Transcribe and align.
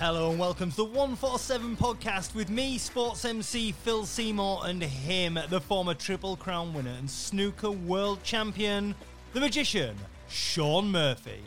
Hello 0.00 0.30
and 0.30 0.38
welcome 0.38 0.70
to 0.70 0.76
the 0.78 0.84
147 0.84 1.76
podcast 1.76 2.34
with 2.34 2.48
me, 2.48 2.78
sports 2.78 3.22
MC 3.22 3.70
Phil 3.70 4.06
Seymour, 4.06 4.62
and 4.64 4.82
him, 4.82 5.38
the 5.50 5.60
former 5.60 5.92
Triple 5.92 6.36
Crown 6.36 6.72
winner 6.72 6.94
and 6.98 7.10
snooker 7.10 7.70
world 7.70 8.22
champion, 8.22 8.94
the 9.34 9.40
magician, 9.40 9.94
Shaun 10.26 10.90
Murphy. 10.90 11.42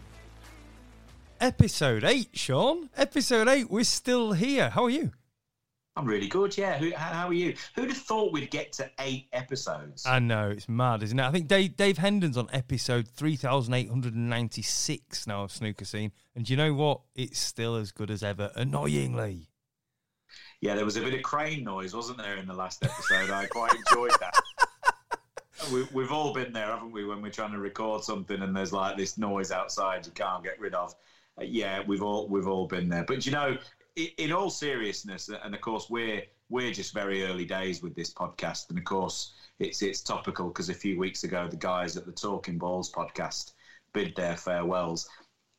Episode 1.42 2.04
8, 2.04 2.30
Shaun. 2.34 2.92
Episode 2.96 3.48
8, 3.48 3.72
we're 3.72 3.84
still 3.84 4.34
here. 4.34 4.70
How 4.70 4.84
are 4.84 4.90
you? 4.92 5.14
I'm 5.96 6.06
really 6.06 6.28
good, 6.28 6.58
yeah. 6.58 6.80
Who, 6.80 6.92
how, 6.96 7.28
are 7.28 7.34
you? 7.34 7.54
Who'd 7.76 7.90
have 7.90 7.98
thought 7.98 8.34
we'd 8.34 8.50
get 8.50 8.74
to 8.74 8.90
eight 9.00 9.28
episodes? 9.32 10.08
I 10.08 10.18
know, 10.18 10.50
it's 10.50 10.68
mad, 10.68 11.04
isn't 11.04 11.20
it? 11.20 11.24
I 11.24 11.30
think 11.30 11.48
Dave, 11.48 11.78
Dave 11.78 12.00
Hendon's 12.00 12.36
on 12.36 12.50
episode 12.52 13.08
3896 13.08 15.28
now 15.28 15.44
of 15.44 15.52
Snooker 15.52 15.86
Scene. 15.86 16.12
And 16.36 16.46
do 16.46 16.54
you 16.54 16.58
know 16.58 16.74
what? 16.74 17.02
It's 17.16 17.38
still 17.38 17.76
as 17.76 17.92
good 17.92 18.10
as 18.10 18.24
ever, 18.24 18.50
annoyingly. 18.56 19.50
Yeah, 20.62 20.74
there 20.76 20.86
was 20.86 20.98
a 20.98 21.02
bit 21.02 21.14
of 21.14 21.22
crane 21.22 21.64
noise, 21.64 21.94
wasn't 21.94 22.18
there, 22.18 22.38
in 22.38 22.48
the 22.48 22.54
last 22.54 22.84
episode? 22.84 23.30
I 23.30 23.46
quite 23.46 23.74
enjoyed 23.74 24.14
that. 24.20 24.34
We, 25.72 25.88
we've 25.94 26.12
all 26.12 26.34
been 26.34 26.52
there, 26.52 26.66
haven't 26.66 26.92
we, 26.92 27.06
when 27.06 27.22
we're 27.22 27.30
trying 27.30 27.54
to 27.54 27.60
record 27.60 28.04
something 28.04 28.42
and 28.42 28.54
there's 28.54 28.74
like 28.74 28.98
this 28.98 29.18
noise 29.18 29.50
outside 29.50 30.06
you 30.06 30.12
can't 30.12 30.44
get 30.44 30.60
rid 30.60 30.74
of. 30.74 30.94
Uh, 31.40 31.44
yeah, 31.44 31.82
we've 31.88 32.04
all 32.04 32.28
we've 32.28 32.48
all 32.48 32.68
been 32.68 32.90
there. 32.90 33.06
But 33.06 33.26
you 33.26 33.32
know, 33.32 33.56
in 33.96 34.32
all 34.32 34.50
seriousness, 34.50 35.30
and 35.30 35.54
of 35.54 35.62
course 35.62 35.88
we're 35.90 36.24
we're 36.50 36.72
just 36.72 36.94
very 36.94 37.24
early 37.24 37.46
days 37.46 37.82
with 37.82 37.96
this 37.96 38.14
podcast, 38.14 38.70
and 38.70 38.78
of 38.78 38.86
course 38.86 39.34
it's 39.60 39.82
it's 39.82 40.02
topical 40.02 40.48
because 40.48 40.70
a 40.70 40.74
few 40.74 40.98
weeks 40.98 41.24
ago 41.24 41.48
the 41.48 41.58
guys 41.58 41.96
at 41.96 42.06
the 42.06 42.12
Talking 42.12 42.58
Balls 42.58 42.92
podcast 42.92 43.52
bid 43.94 44.16
their 44.16 44.36
farewells. 44.36 45.08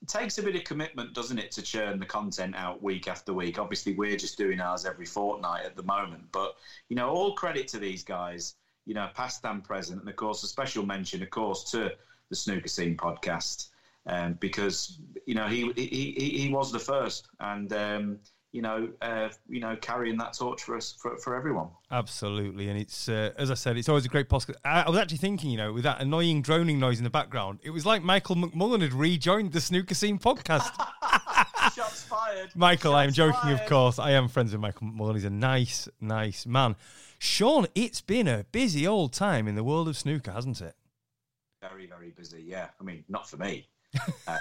It 0.02 0.08
takes 0.08 0.36
a 0.38 0.42
bit 0.42 0.56
of 0.56 0.64
commitment, 0.64 1.14
doesn't 1.14 1.38
it, 1.38 1.50
to 1.52 1.62
churn 1.62 1.98
the 1.98 2.06
content 2.06 2.54
out 2.56 2.82
week 2.82 3.08
after 3.08 3.32
week? 3.32 3.58
Obviously, 3.58 3.94
we're 3.94 4.16
just 4.16 4.36
doing 4.36 4.60
ours 4.60 4.84
every 4.84 5.06
fortnight 5.06 5.64
at 5.64 5.76
the 5.76 5.84
moment, 5.84 6.24
but 6.32 6.52
you 6.88 6.96
know, 6.96 7.08
all 7.08 7.34
credit 7.34 7.68
to 7.68 7.78
these 7.78 8.02
guys, 8.02 8.54
you 8.84 8.94
know, 8.94 9.08
past 9.14 9.44
and 9.44 9.64
present, 9.64 10.00
and 10.00 10.08
of 10.08 10.16
course 10.16 10.42
a 10.42 10.48
special 10.48 10.84
mention, 10.84 11.22
of 11.22 11.30
course, 11.30 11.62
to 11.70 11.90
the 12.30 12.36
Snooker 12.36 12.68
Scene 12.68 12.96
podcast 12.96 13.68
um, 14.06 14.34
because 14.34 14.98
you 15.26 15.34
know 15.34 15.46
he, 15.46 15.72
he 15.76 16.38
he 16.38 16.52
was 16.52 16.72
the 16.72 16.78
first, 16.78 17.28
and 17.40 17.72
um, 17.72 18.18
you 18.52 18.62
know 18.62 18.88
uh, 19.00 19.28
you 19.48 19.60
know 19.60 19.76
carrying 19.80 20.16
that 20.18 20.34
torch 20.34 20.62
for 20.62 20.76
us 20.76 20.92
for, 20.92 21.16
for 21.18 21.34
everyone. 21.34 21.68
Absolutely, 21.90 22.68
and 22.68 22.78
it's 22.78 23.08
uh, 23.08 23.32
as 23.38 23.50
I 23.50 23.54
said, 23.54 23.76
it's 23.76 23.88
always 23.88 24.04
a 24.04 24.08
great 24.08 24.28
podcast. 24.28 24.56
I, 24.64 24.82
I, 24.82 24.90
was 24.90 24.98
actually 24.98 25.18
thinking, 25.18 25.50
you 25.50 25.56
know, 25.56 25.72
with 25.72 25.84
that 25.84 26.00
annoying 26.00 26.42
droning 26.42 26.78
noise 26.78 26.98
in 26.98 27.04
the 27.04 27.10
background, 27.10 27.60
it 27.62 27.70
was 27.70 27.86
like 27.86 28.02
Michael 28.02 28.36
McMullen 28.36 28.82
had 28.82 28.92
rejoined 28.92 29.52
the 29.52 29.60
Snooker 29.60 29.94
Scene 29.94 30.18
podcast. 30.18 30.70
Shots 31.74 32.02
fired, 32.04 32.50
Michael. 32.54 32.92
Shots 32.92 33.00
I 33.00 33.04
am 33.04 33.12
joking, 33.12 33.40
fired. 33.40 33.60
of 33.60 33.66
course. 33.66 33.98
I 33.98 34.12
am 34.12 34.28
friends 34.28 34.52
with 34.52 34.60
Michael 34.60 34.88
McMullen. 34.88 35.14
He's 35.14 35.24
a 35.24 35.30
nice, 35.30 35.88
nice 36.00 36.46
man. 36.46 36.76
Sean, 37.18 37.66
it's 37.74 38.00
been 38.00 38.28
a 38.28 38.44
busy 38.52 38.86
old 38.86 39.12
time 39.12 39.48
in 39.48 39.54
the 39.54 39.64
world 39.64 39.88
of 39.88 39.96
snooker, 39.96 40.32
hasn't 40.32 40.60
it? 40.60 40.74
Very, 41.62 41.86
very 41.86 42.10
busy. 42.10 42.44
Yeah, 42.46 42.68
I 42.78 42.84
mean, 42.84 43.04
not 43.08 43.28
for 43.28 43.38
me. 43.38 43.66
Uh, 44.26 44.38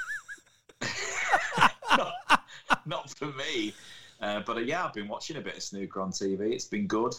not, 1.97 2.13
not, 2.85 3.09
for 3.11 3.27
me. 3.27 3.73
Uh, 4.21 4.41
but 4.45 4.57
uh, 4.57 4.61
yeah, 4.61 4.85
I've 4.85 4.93
been 4.93 5.07
watching 5.07 5.37
a 5.37 5.41
bit 5.41 5.57
of 5.57 5.63
snooker 5.63 6.01
on 6.01 6.11
TV. 6.11 6.51
It's 6.53 6.65
been 6.65 6.87
good. 6.87 7.13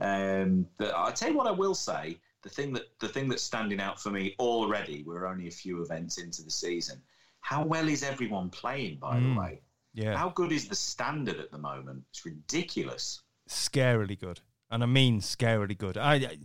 Um, 0.00 0.66
I 0.80 1.10
tell 1.12 1.30
you 1.30 1.36
what, 1.36 1.46
I 1.46 1.50
will 1.52 1.74
say 1.74 2.18
the 2.42 2.48
thing 2.48 2.72
that 2.74 2.98
the 3.00 3.08
thing 3.08 3.28
that's 3.28 3.42
standing 3.42 3.80
out 3.80 4.00
for 4.00 4.10
me 4.10 4.34
already. 4.38 5.02
We're 5.06 5.26
only 5.26 5.48
a 5.48 5.50
few 5.52 5.82
events 5.82 6.18
into 6.18 6.42
the 6.42 6.50
season. 6.50 7.00
How 7.40 7.64
well 7.64 7.88
is 7.88 8.02
everyone 8.02 8.50
playing? 8.50 8.98
By 8.98 9.16
Mm, 9.18 9.34
the 9.34 9.40
way, 9.40 9.60
Yeah. 9.94 10.16
how 10.16 10.30
good 10.30 10.52
is 10.52 10.68
the 10.68 10.74
standard 10.74 11.38
at 11.38 11.50
the 11.50 11.58
moment? 11.58 12.04
It's 12.10 12.24
ridiculous. 12.26 13.22
scarily 13.48 14.18
good, 14.18 14.40
and 14.70 14.82
I 14.82 14.86
mean 14.86 15.20
scarily 15.20 15.78
good. 15.78 15.96
I, 15.96 16.14
I 16.14 16.38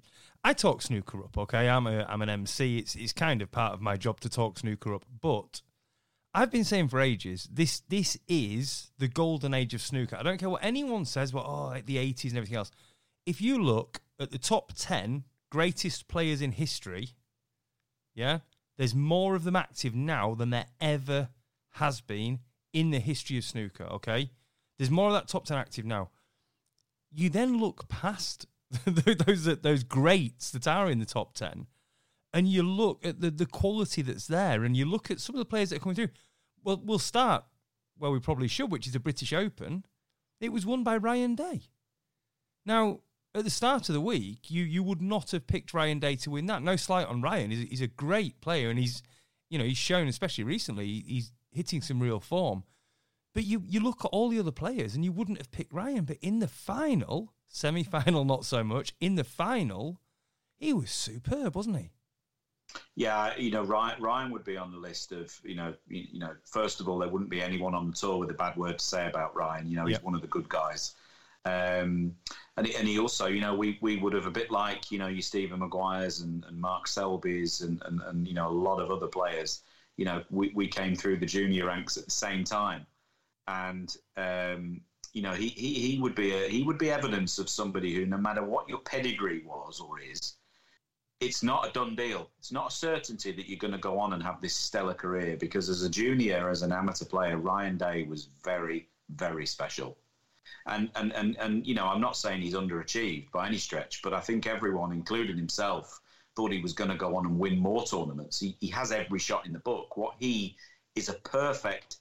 I 0.43 0.53
talk 0.53 0.81
snooker 0.81 1.23
up, 1.23 1.37
okay. 1.37 1.69
I'm 1.69 1.85
a 1.87 2.03
I'm 2.09 2.21
an 2.21 2.29
MC. 2.29 2.79
It's 2.79 2.95
it's 2.95 3.13
kind 3.13 3.41
of 3.41 3.51
part 3.51 3.73
of 3.73 3.81
my 3.81 3.95
job 3.95 4.19
to 4.21 4.29
talk 4.29 4.57
snooker 4.59 4.93
up, 4.93 5.05
but 5.21 5.61
I've 6.33 6.51
been 6.51 6.63
saying 6.63 6.87
for 6.87 6.99
ages 6.99 7.47
this 7.51 7.81
this 7.81 8.17
is 8.27 8.91
the 8.97 9.07
golden 9.07 9.53
age 9.53 9.73
of 9.73 9.81
snooker. 9.81 10.15
I 10.17 10.23
don't 10.23 10.39
care 10.39 10.49
what 10.49 10.63
anyone 10.63 11.05
says. 11.05 11.33
Well, 11.33 11.45
oh, 11.47 11.67
like 11.67 11.85
the 11.85 11.97
'80s 11.97 12.29
and 12.29 12.37
everything 12.37 12.57
else. 12.57 12.71
If 13.25 13.39
you 13.39 13.61
look 13.61 14.01
at 14.19 14.31
the 14.31 14.39
top 14.39 14.73
ten 14.75 15.25
greatest 15.51 16.07
players 16.07 16.41
in 16.41 16.53
history, 16.53 17.09
yeah, 18.15 18.39
there's 18.77 18.95
more 18.95 19.35
of 19.35 19.43
them 19.43 19.55
active 19.55 19.93
now 19.93 20.33
than 20.33 20.49
there 20.49 20.67
ever 20.79 21.29
has 21.75 22.01
been 22.01 22.39
in 22.73 22.89
the 22.89 22.99
history 22.99 23.37
of 23.37 23.43
snooker. 23.43 23.83
Okay, 23.83 24.31
there's 24.79 24.89
more 24.89 25.07
of 25.07 25.13
that 25.13 25.27
top 25.27 25.45
ten 25.45 25.57
active 25.57 25.85
now 25.85 26.09
you 27.13 27.29
then 27.29 27.59
look 27.59 27.87
past 27.89 28.47
those 28.85 29.45
those 29.61 29.83
greats 29.83 30.51
that 30.51 30.67
are 30.67 30.89
in 30.89 30.99
the 30.99 31.05
top 31.05 31.33
ten, 31.33 31.67
and 32.33 32.47
you 32.47 32.63
look 32.63 33.05
at 33.05 33.21
the 33.21 33.31
the 33.31 33.45
quality 33.45 34.01
that's 34.01 34.27
there, 34.27 34.63
and 34.63 34.75
you 34.75 34.85
look 34.85 35.11
at 35.11 35.19
some 35.19 35.35
of 35.35 35.39
the 35.39 35.45
players 35.45 35.69
that 35.69 35.77
are 35.77 35.79
coming 35.79 35.95
through. 35.95 36.09
Well, 36.63 36.81
we'll 36.83 36.99
start 36.99 37.43
where 37.97 38.11
we 38.11 38.19
probably 38.19 38.47
should, 38.47 38.71
which 38.71 38.87
is 38.87 38.93
the 38.93 38.99
British 38.99 39.33
Open. 39.33 39.83
It 40.39 40.51
was 40.51 40.65
won 40.65 40.83
by 40.83 40.97
Ryan 40.97 41.35
Day. 41.35 41.63
Now, 42.65 42.99
at 43.33 43.43
the 43.43 43.49
start 43.49 43.89
of 43.89 43.93
the 43.93 44.01
week, 44.01 44.49
you 44.49 44.63
you 44.63 44.83
would 44.83 45.01
not 45.01 45.31
have 45.31 45.47
picked 45.47 45.73
Ryan 45.73 45.99
Day 45.99 46.15
to 46.17 46.31
win 46.31 46.45
that. 46.47 46.63
No 46.63 46.75
slight 46.75 47.07
on 47.07 47.21
Ryan; 47.21 47.51
he's, 47.51 47.69
he's 47.69 47.81
a 47.81 47.87
great 47.87 48.41
player, 48.41 48.69
and 48.69 48.79
he's 48.79 49.03
you 49.49 49.57
know 49.57 49.65
he's 49.65 49.77
shown, 49.77 50.07
especially 50.07 50.43
recently, 50.43 51.03
he's 51.05 51.31
hitting 51.51 51.81
some 51.81 51.99
real 51.99 52.19
form. 52.19 52.63
But 53.33 53.45
you, 53.45 53.63
you 53.65 53.79
look 53.79 54.03
at 54.03 54.09
all 54.09 54.29
the 54.29 54.39
other 54.39 54.51
players 54.51 54.93
and 54.93 55.05
you 55.05 55.11
wouldn't 55.11 55.37
have 55.37 55.51
picked 55.51 55.73
Ryan. 55.73 56.03
But 56.03 56.17
in 56.21 56.39
the 56.39 56.47
final, 56.47 57.33
semi 57.51 57.83
final, 57.83 58.25
not 58.25 58.45
so 58.45 58.63
much, 58.63 58.93
in 58.99 59.15
the 59.15 59.23
final, 59.23 59.99
he 60.57 60.73
was 60.73 60.89
superb, 60.89 61.55
wasn't 61.55 61.77
he? 61.77 61.91
Yeah, 62.95 63.35
you 63.37 63.51
know, 63.51 63.63
Ryan, 63.63 64.01
Ryan 64.01 64.31
would 64.31 64.45
be 64.45 64.55
on 64.55 64.71
the 64.71 64.77
list 64.77 65.11
of, 65.11 65.37
you 65.43 65.55
know, 65.55 65.73
you, 65.87 66.05
you, 66.13 66.19
know, 66.19 66.33
first 66.45 66.79
of 66.79 66.87
all, 66.87 66.99
there 66.99 67.09
wouldn't 67.09 67.29
be 67.29 67.41
anyone 67.41 67.75
on 67.75 67.87
the 67.87 67.93
tour 67.93 68.17
with 68.17 68.29
a 68.31 68.33
bad 68.33 68.55
word 68.55 68.79
to 68.79 68.85
say 68.85 69.07
about 69.07 69.35
Ryan. 69.35 69.67
You 69.67 69.75
know, 69.75 69.85
he's 69.85 69.95
yep. 69.95 70.03
one 70.03 70.15
of 70.15 70.21
the 70.21 70.27
good 70.27 70.47
guys. 70.47 70.95
Um, 71.43 72.15
and, 72.55 72.67
he, 72.67 72.75
and 72.75 72.87
he 72.87 72.97
also, 72.97 73.27
you 73.27 73.41
know, 73.41 73.55
we, 73.55 73.77
we 73.81 73.97
would 73.97 74.13
have 74.13 74.25
a 74.25 74.31
bit 74.31 74.51
like, 74.51 74.89
you 74.89 74.99
know, 74.99 75.07
your 75.07 75.21
Stephen 75.21 75.59
Maguire's 75.59 76.21
and, 76.21 76.45
and 76.45 76.57
Mark 76.59 76.87
Selby's 76.87 77.61
and, 77.61 77.81
and, 77.85 77.99
and, 78.05 78.27
you 78.27 78.33
know, 78.33 78.47
a 78.47 78.49
lot 78.49 78.79
of 78.79 78.89
other 78.91 79.07
players, 79.07 79.63
you 79.97 80.05
know, 80.05 80.23
we, 80.29 80.51
we 80.55 80.67
came 80.67 80.95
through 80.95 81.17
the 81.17 81.25
junior 81.25 81.65
ranks 81.65 81.97
at 81.97 82.05
the 82.05 82.11
same 82.11 82.45
time. 82.45 82.85
And, 83.47 83.93
um, 84.15 84.81
you 85.13 85.21
know, 85.21 85.33
he, 85.33 85.49
he, 85.49 85.73
he 85.73 85.99
would 85.99 86.15
be 86.15 86.31
a, 86.31 86.47
he 86.47 86.63
would 86.63 86.77
be 86.77 86.89
evidence 86.89 87.37
of 87.37 87.49
somebody 87.49 87.93
who, 87.93 88.05
no 88.05 88.17
matter 88.17 88.43
what 88.43 88.69
your 88.69 88.79
pedigree 88.79 89.43
was 89.45 89.79
or 89.79 89.99
is, 89.99 90.35
it's 91.19 91.43
not 91.43 91.67
a 91.67 91.71
done 91.71 91.95
deal. 91.95 92.29
It's 92.39 92.51
not 92.51 92.71
a 92.71 92.75
certainty 92.75 93.31
that 93.31 93.47
you're 93.47 93.59
going 93.59 93.73
to 93.73 93.77
go 93.77 93.99
on 93.99 94.13
and 94.13 94.23
have 94.23 94.41
this 94.41 94.55
stellar 94.55 94.93
career 94.93 95.37
because 95.37 95.69
as 95.69 95.83
a 95.83 95.89
junior, 95.89 96.49
as 96.49 96.61
an 96.63 96.71
amateur 96.71 97.05
player, 97.05 97.37
Ryan 97.37 97.77
Day 97.77 98.03
was 98.03 98.29
very, 98.43 98.87
very 99.09 99.45
special. 99.45 99.97
And, 100.65 100.89
and, 100.95 101.13
and, 101.13 101.37
and, 101.37 101.65
you 101.67 101.75
know, 101.75 101.85
I'm 101.85 102.01
not 102.01 102.17
saying 102.17 102.41
he's 102.41 102.53
underachieved 102.53 103.31
by 103.31 103.47
any 103.47 103.57
stretch, 103.57 104.01
but 104.01 104.13
I 104.13 104.19
think 104.19 104.47
everyone, 104.47 104.91
including 104.91 105.37
himself, 105.37 106.01
thought 106.35 106.51
he 106.51 106.61
was 106.61 106.73
going 106.73 106.89
to 106.89 106.95
go 106.97 107.15
on 107.15 107.25
and 107.25 107.37
win 107.37 107.59
more 107.59 107.83
tournaments. 107.83 108.39
He, 108.39 108.55
he 108.59 108.67
has 108.67 108.91
every 108.91 109.19
shot 109.19 109.45
in 109.45 109.53
the 109.53 109.59
book. 109.59 109.97
What 109.97 110.15
he 110.19 110.55
is 110.95 111.09
a 111.09 111.13
perfect 111.13 111.97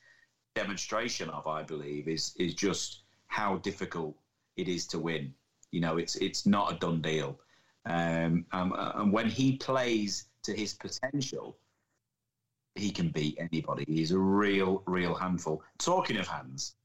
demonstration 0.54 1.28
of, 1.30 1.46
I 1.46 1.62
believe, 1.62 2.08
is, 2.08 2.34
is 2.38 2.54
just 2.54 3.02
how 3.28 3.56
difficult 3.58 4.16
it 4.56 4.68
is 4.68 4.86
to 4.88 4.98
win. 4.98 5.32
You 5.70 5.80
know, 5.80 5.98
it's, 5.98 6.16
it's 6.16 6.46
not 6.46 6.72
a 6.72 6.78
done 6.78 7.00
deal 7.00 7.38
um, 7.86 8.44
um, 8.52 8.72
uh, 8.72 8.92
and 8.96 9.12
when 9.12 9.28
he 9.28 9.56
plays 9.56 10.26
to 10.42 10.54
his 10.54 10.74
potential, 10.74 11.56
he 12.74 12.90
can 12.90 13.08
beat 13.08 13.38
anybody. 13.38 13.84
He's 13.86 14.12
a 14.12 14.18
real, 14.18 14.82
real 14.86 15.14
handful. 15.14 15.62
Talking 15.78 16.16
of 16.18 16.28
hands, 16.28 16.76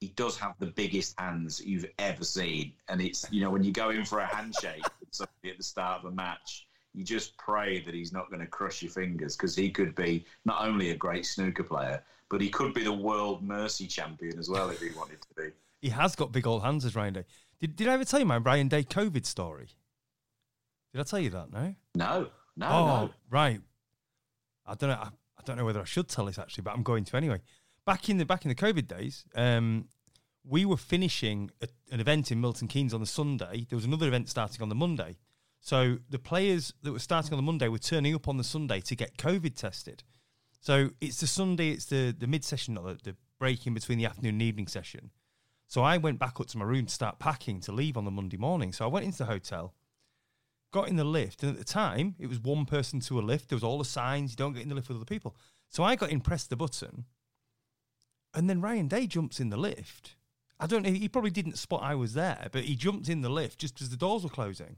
he 0.00 0.08
does 0.08 0.38
have 0.38 0.54
the 0.58 0.66
biggest 0.66 1.18
hands 1.18 1.60
you've 1.64 1.86
ever 1.98 2.24
seen. 2.24 2.72
And 2.88 3.00
it's, 3.00 3.26
you 3.30 3.42
know, 3.42 3.50
when 3.50 3.64
you 3.64 3.72
go 3.72 3.90
in 3.90 4.04
for 4.04 4.20
a 4.20 4.26
handshake 4.26 4.82
with 5.00 5.12
somebody 5.12 5.50
at 5.50 5.58
the 5.58 5.62
start 5.62 6.00
of 6.00 6.12
a 6.12 6.14
match, 6.14 6.66
you 6.94 7.04
just 7.04 7.36
pray 7.36 7.80
that 7.82 7.94
he's 7.94 8.12
not 8.12 8.28
going 8.28 8.40
to 8.40 8.46
crush 8.46 8.82
your 8.82 8.90
fingers 8.90 9.36
because 9.36 9.54
he 9.54 9.70
could 9.70 9.94
be 9.94 10.24
not 10.44 10.62
only 10.66 10.90
a 10.90 10.96
great 10.96 11.26
snooker 11.26 11.62
player, 11.62 12.02
but 12.30 12.40
he 12.40 12.48
could 12.48 12.74
be 12.74 12.84
the 12.84 12.92
world 12.92 13.42
mercy 13.42 13.86
champion 13.86 14.38
as 14.38 14.48
well 14.48 14.70
if 14.70 14.80
he 14.80 14.90
wanted 14.96 15.20
to 15.22 15.28
be. 15.36 15.50
He 15.80 15.90
has 15.90 16.16
got 16.16 16.32
big 16.32 16.44
old 16.44 16.64
hands, 16.64 16.84
as 16.84 16.96
Ryan 16.96 17.14
Day. 17.14 17.24
Did, 17.60 17.76
did 17.76 17.86
I 17.86 17.92
ever 17.92 18.04
tell 18.04 18.18
you 18.18 18.26
my 18.26 18.38
Ryan 18.38 18.66
Day 18.66 18.82
COVID 18.82 19.24
story? 19.24 19.68
Did 20.92 21.00
I 21.00 21.04
tell 21.04 21.20
you 21.20 21.30
that? 21.30 21.52
No. 21.52 21.74
No. 21.94 22.26
No. 22.56 22.66
Oh, 22.66 22.86
no. 22.86 23.10
right. 23.30 23.60
I 24.66 24.74
don't 24.74 24.90
know. 24.90 24.96
I, 24.96 25.06
I, 25.38 25.42
don't 25.44 25.56
know 25.56 25.64
whether 25.64 25.80
I 25.80 25.84
should 25.84 26.08
tell 26.08 26.24
this 26.24 26.36
actually, 26.36 26.62
but 26.62 26.74
I'm 26.74 26.82
going 26.82 27.04
to 27.04 27.16
anyway. 27.16 27.40
Back 27.86 28.08
in 28.08 28.18
the 28.18 28.24
back 28.24 28.44
in 28.44 28.48
the 28.48 28.56
COVID 28.56 28.88
days, 28.88 29.24
um, 29.36 29.86
we 30.44 30.64
were 30.64 30.76
finishing 30.76 31.52
a, 31.62 31.68
an 31.92 32.00
event 32.00 32.32
in 32.32 32.40
Milton 32.40 32.66
Keynes 32.66 32.92
on 32.92 33.00
the 33.00 33.06
Sunday. 33.06 33.66
There 33.68 33.76
was 33.76 33.84
another 33.84 34.08
event 34.08 34.28
starting 34.28 34.60
on 34.62 34.68
the 34.68 34.74
Monday. 34.74 35.16
So 35.60 35.98
the 36.10 36.18
players 36.18 36.72
that 36.82 36.92
were 36.92 36.98
starting 36.98 37.32
on 37.32 37.38
the 37.38 37.42
Monday 37.42 37.68
were 37.68 37.78
turning 37.78 38.14
up 38.14 38.28
on 38.28 38.36
the 38.36 38.44
Sunday 38.44 38.80
to 38.80 38.96
get 38.96 39.16
COVID 39.16 39.54
tested. 39.54 40.02
So 40.60 40.90
it's 41.00 41.20
the 41.20 41.26
Sunday, 41.26 41.70
it's 41.70 41.86
the, 41.86 42.14
the 42.16 42.26
mid 42.26 42.44
session, 42.44 42.74
not 42.74 42.84
the, 42.84 43.10
the 43.10 43.16
break 43.38 43.66
in 43.66 43.74
between 43.74 43.98
the 43.98 44.06
afternoon 44.06 44.34
and 44.34 44.42
evening 44.42 44.66
session. 44.66 45.10
So 45.66 45.82
I 45.82 45.98
went 45.98 46.18
back 46.18 46.40
up 46.40 46.46
to 46.48 46.58
my 46.58 46.64
room 46.64 46.86
to 46.86 46.94
start 46.94 47.18
packing 47.18 47.60
to 47.60 47.72
leave 47.72 47.96
on 47.96 48.04
the 48.04 48.10
Monday 48.10 48.38
morning. 48.38 48.72
So 48.72 48.84
I 48.84 48.88
went 48.88 49.04
into 49.04 49.18
the 49.18 49.26
hotel, 49.26 49.74
got 50.72 50.88
in 50.88 50.96
the 50.96 51.04
lift, 51.04 51.42
and 51.42 51.52
at 51.52 51.58
the 51.58 51.64
time 51.64 52.14
it 52.18 52.26
was 52.26 52.40
one 52.40 52.64
person 52.64 53.00
to 53.00 53.18
a 53.18 53.22
lift. 53.22 53.48
There 53.48 53.56
was 53.56 53.64
all 53.64 53.78
the 53.78 53.84
signs 53.84 54.32
you 54.32 54.36
don't 54.36 54.54
get 54.54 54.62
in 54.62 54.70
the 54.70 54.74
lift 54.74 54.88
with 54.88 54.96
other 54.96 55.04
people. 55.04 55.36
So 55.68 55.84
I 55.84 55.94
got 55.94 56.10
in, 56.10 56.20
pressed 56.20 56.50
the 56.50 56.56
button, 56.56 57.04
and 58.34 58.48
then 58.48 58.60
Ryan 58.60 58.88
Day 58.88 59.06
jumps 59.06 59.40
in 59.40 59.50
the 59.50 59.56
lift. 59.56 60.16
I 60.58 60.66
don't 60.66 60.82
know. 60.82 60.90
He 60.90 61.08
probably 61.08 61.30
didn't 61.30 61.58
spot 61.58 61.82
I 61.82 61.94
was 61.94 62.14
there, 62.14 62.48
but 62.50 62.64
he 62.64 62.74
jumped 62.74 63.08
in 63.08 63.20
the 63.20 63.28
lift 63.28 63.58
just 63.58 63.80
as 63.80 63.90
the 63.90 63.96
doors 63.96 64.24
were 64.24 64.30
closing, 64.30 64.76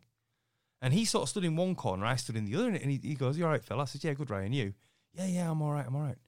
and 0.82 0.92
he 0.92 1.04
sort 1.04 1.22
of 1.22 1.28
stood 1.30 1.44
in 1.44 1.56
one 1.56 1.74
corner. 1.74 2.04
I 2.04 2.16
stood 2.16 2.36
in 2.36 2.44
the 2.44 2.56
other, 2.56 2.68
and 2.68 2.90
he, 2.90 3.00
he 3.02 3.14
goes, 3.14 3.38
"You 3.38 3.44
all 3.44 3.50
right, 3.50 3.64
Phil?" 3.64 3.80
I 3.80 3.84
said, 3.84 4.04
"Yeah, 4.04 4.12
good, 4.14 4.28
Ryan. 4.28 4.52
You?" 4.52 4.74
"Yeah, 5.14 5.26
yeah, 5.26 5.50
I'm 5.50 5.62
all 5.62 5.72
right. 5.72 5.86
I'm 5.86 5.96
all 5.96 6.02
right." 6.02 6.18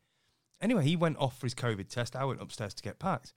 Anyway, 0.61 0.85
he 0.85 0.97
went 0.97 1.19
off 1.19 1.39
for 1.39 1.47
his 1.47 1.55
COVID 1.55 1.89
test. 1.89 2.15
I 2.15 2.25
went 2.25 2.41
upstairs 2.41 2.75
to 2.75 2.83
get 2.83 2.99
packed. 2.99 3.35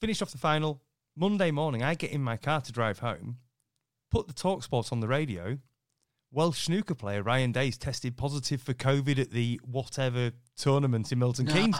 Finished 0.00 0.22
off 0.22 0.32
the 0.32 0.38
final 0.38 0.82
Monday 1.14 1.50
morning. 1.50 1.82
I 1.82 1.94
get 1.94 2.10
in 2.10 2.22
my 2.22 2.36
car 2.36 2.60
to 2.62 2.72
drive 2.72 3.00
home 3.00 3.38
put 4.12 4.28
the 4.28 4.34
talk 4.34 4.62
sports 4.62 4.92
on 4.92 5.00
the 5.00 5.08
radio. 5.08 5.58
Welsh 6.30 6.64
snooker 6.64 6.94
player 6.94 7.22
Ryan 7.22 7.50
Days 7.50 7.76
tested 7.76 8.16
positive 8.16 8.62
for 8.62 8.74
COVID 8.74 9.18
at 9.18 9.30
the 9.30 9.60
whatever 9.64 10.30
tournament 10.56 11.10
in 11.10 11.18
Milton 11.18 11.46
no. 11.46 11.52
Keynes. 11.52 11.78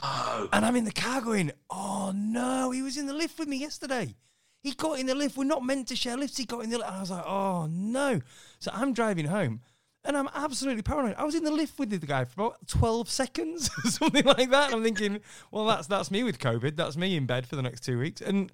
And 0.53 0.65
I'm 0.65 0.77
in 0.77 0.85
the 0.85 0.93
car 0.93 1.21
going, 1.21 1.53
oh 1.71 2.13
no, 2.15 2.71
he 2.71 2.83
was 2.83 2.97
in 2.97 3.07
the 3.07 3.15
lift 3.15 3.39
with 3.39 3.49
me 3.49 3.59
yesterday. 3.59 4.15
He 4.63 4.73
got 4.73 4.99
in 4.99 5.07
the 5.07 5.15
lift. 5.15 5.37
We're 5.37 5.45
not 5.45 5.65
meant 5.65 5.89
to 5.89 5.97
share 5.97 6.17
lifts. 6.17 6.37
He 6.37 6.45
got 6.45 6.61
in 6.65 6.71
the 6.71 6.79
lift. 6.79 6.89
And 6.89 6.97
I 6.97 7.01
was 7.01 7.11
like, 7.11 7.25
oh 7.27 7.67
no. 7.71 8.21
So 8.59 8.71
I'm 8.75 8.93
driving 8.93 9.27
home 9.27 9.61
and 10.04 10.16
I'm 10.16 10.28
absolutely 10.34 10.82
paranoid. 10.82 11.14
I 11.16 11.25
was 11.25 11.34
in 11.34 11.44
the 11.44 11.50
lift 11.50 11.78
with 11.78 11.90
the 11.90 11.99
guy 12.06 12.25
for 12.25 12.46
about 12.46 12.66
12 12.66 13.08
seconds, 13.08 13.70
something 13.94 14.25
like 14.25 14.50
that. 14.50 14.66
And 14.66 14.75
I'm 14.76 14.82
thinking, 14.82 15.20
well, 15.50 15.66
that's 15.66 15.87
that's 15.87 16.10
me 16.10 16.22
with 16.22 16.38
COVID. 16.38 16.76
That's 16.76 16.96
me 16.96 17.16
in 17.16 17.26
bed 17.26 17.46
for 17.46 17.56
the 17.56 17.62
next 17.62 17.81
two 17.81 17.99
weeks. 17.99 18.20
And 18.20 18.52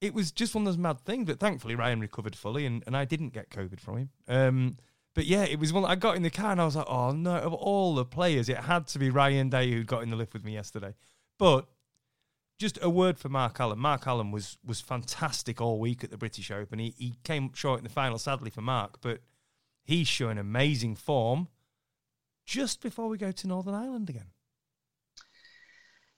it 0.00 0.14
was 0.14 0.30
just 0.30 0.54
one 0.54 0.62
of 0.62 0.66
those 0.66 0.78
mad 0.78 1.00
things. 1.00 1.26
But 1.26 1.40
thankfully, 1.40 1.74
Ryan 1.74 2.00
recovered 2.00 2.36
fully, 2.36 2.66
and, 2.66 2.84
and 2.86 2.96
I 2.96 3.04
didn't 3.04 3.32
get 3.32 3.50
COVID 3.50 3.80
from 3.80 3.98
him. 3.98 4.10
Um, 4.28 4.76
but 5.14 5.26
yeah, 5.26 5.44
it 5.44 5.58
was 5.58 5.72
one. 5.72 5.84
I 5.84 5.94
got 5.94 6.16
in 6.16 6.22
the 6.22 6.30
car 6.30 6.52
and 6.52 6.60
I 6.60 6.64
was 6.64 6.76
like, 6.76 6.88
oh 6.88 7.12
no! 7.12 7.36
Of 7.36 7.52
all 7.52 7.94
the 7.94 8.04
players, 8.04 8.48
it 8.48 8.58
had 8.58 8.86
to 8.88 8.98
be 8.98 9.10
Ryan 9.10 9.48
Day 9.48 9.70
who 9.70 9.84
got 9.84 10.02
in 10.02 10.10
the 10.10 10.16
lift 10.16 10.32
with 10.32 10.44
me 10.44 10.54
yesterday. 10.54 10.94
But 11.38 11.68
just 12.58 12.78
a 12.82 12.90
word 12.90 13.18
for 13.18 13.28
Mark 13.28 13.58
Allen. 13.58 13.78
Mark 13.78 14.06
Allen 14.06 14.30
was 14.30 14.58
was 14.64 14.80
fantastic 14.80 15.60
all 15.60 15.78
week 15.78 16.04
at 16.04 16.10
the 16.10 16.18
British 16.18 16.50
Open. 16.50 16.78
He 16.78 16.94
he 16.98 17.14
came 17.24 17.52
short 17.52 17.78
in 17.78 17.84
the 17.84 17.90
final, 17.90 18.18
sadly 18.18 18.50
for 18.50 18.60
Mark, 18.60 19.00
but 19.00 19.20
he's 19.84 20.08
showing 20.08 20.38
amazing 20.38 20.96
form. 20.96 21.48
Just 22.44 22.82
before 22.82 23.08
we 23.08 23.16
go 23.16 23.32
to 23.32 23.46
Northern 23.46 23.74
Ireland 23.74 24.10
again. 24.10 24.26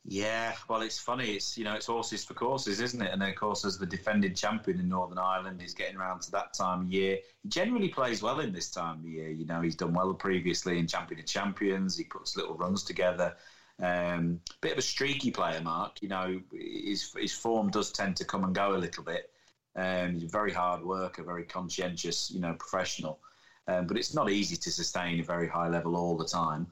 Yeah, 0.08 0.54
well, 0.68 0.82
it's 0.82 1.00
funny. 1.00 1.32
It's 1.32 1.58
you 1.58 1.64
know, 1.64 1.74
it's 1.74 1.86
horses 1.86 2.24
for 2.24 2.34
courses, 2.34 2.80
isn't 2.80 3.02
it? 3.02 3.12
And 3.12 3.20
then, 3.20 3.30
of 3.30 3.34
course, 3.34 3.64
as 3.64 3.76
the 3.76 3.86
defending 3.86 4.34
champion 4.34 4.78
in 4.78 4.88
Northern 4.88 5.18
Ireland, 5.18 5.60
he's 5.60 5.74
getting 5.74 5.96
around 5.96 6.22
to 6.22 6.30
that 6.30 6.54
time 6.54 6.82
of 6.82 6.92
year. 6.92 7.18
He 7.42 7.48
generally 7.48 7.88
plays 7.88 8.22
well 8.22 8.38
in 8.38 8.52
this 8.52 8.70
time 8.70 9.00
of 9.00 9.04
year. 9.04 9.30
You 9.30 9.46
know, 9.46 9.60
he's 9.62 9.74
done 9.74 9.92
well 9.92 10.14
previously 10.14 10.78
in 10.78 10.86
Champion 10.86 11.18
of 11.18 11.26
Champions. 11.26 11.98
He 11.98 12.04
puts 12.04 12.36
little 12.36 12.54
runs 12.54 12.84
together. 12.84 13.34
Um, 13.82 14.40
bit 14.60 14.72
of 14.72 14.78
a 14.78 14.82
streaky 14.82 15.32
player, 15.32 15.60
Mark. 15.60 16.00
You 16.00 16.08
know, 16.08 16.40
his 16.52 17.12
his 17.16 17.32
form 17.32 17.70
does 17.70 17.90
tend 17.90 18.16
to 18.18 18.24
come 18.24 18.44
and 18.44 18.54
go 18.54 18.76
a 18.76 18.78
little 18.78 19.02
bit. 19.02 19.30
Um, 19.74 20.14
he's 20.14 20.24
a 20.24 20.28
very 20.28 20.52
hard 20.52 20.84
worker, 20.84 21.24
very 21.24 21.44
conscientious, 21.44 22.30
you 22.30 22.40
know, 22.40 22.54
professional. 22.54 23.20
Um, 23.68 23.86
but 23.86 23.96
it's 23.96 24.14
not 24.14 24.30
easy 24.30 24.56
to 24.56 24.70
sustain 24.70 25.20
a 25.20 25.24
very 25.24 25.48
high 25.48 25.68
level 25.68 25.96
all 25.96 26.16
the 26.16 26.24
time. 26.24 26.66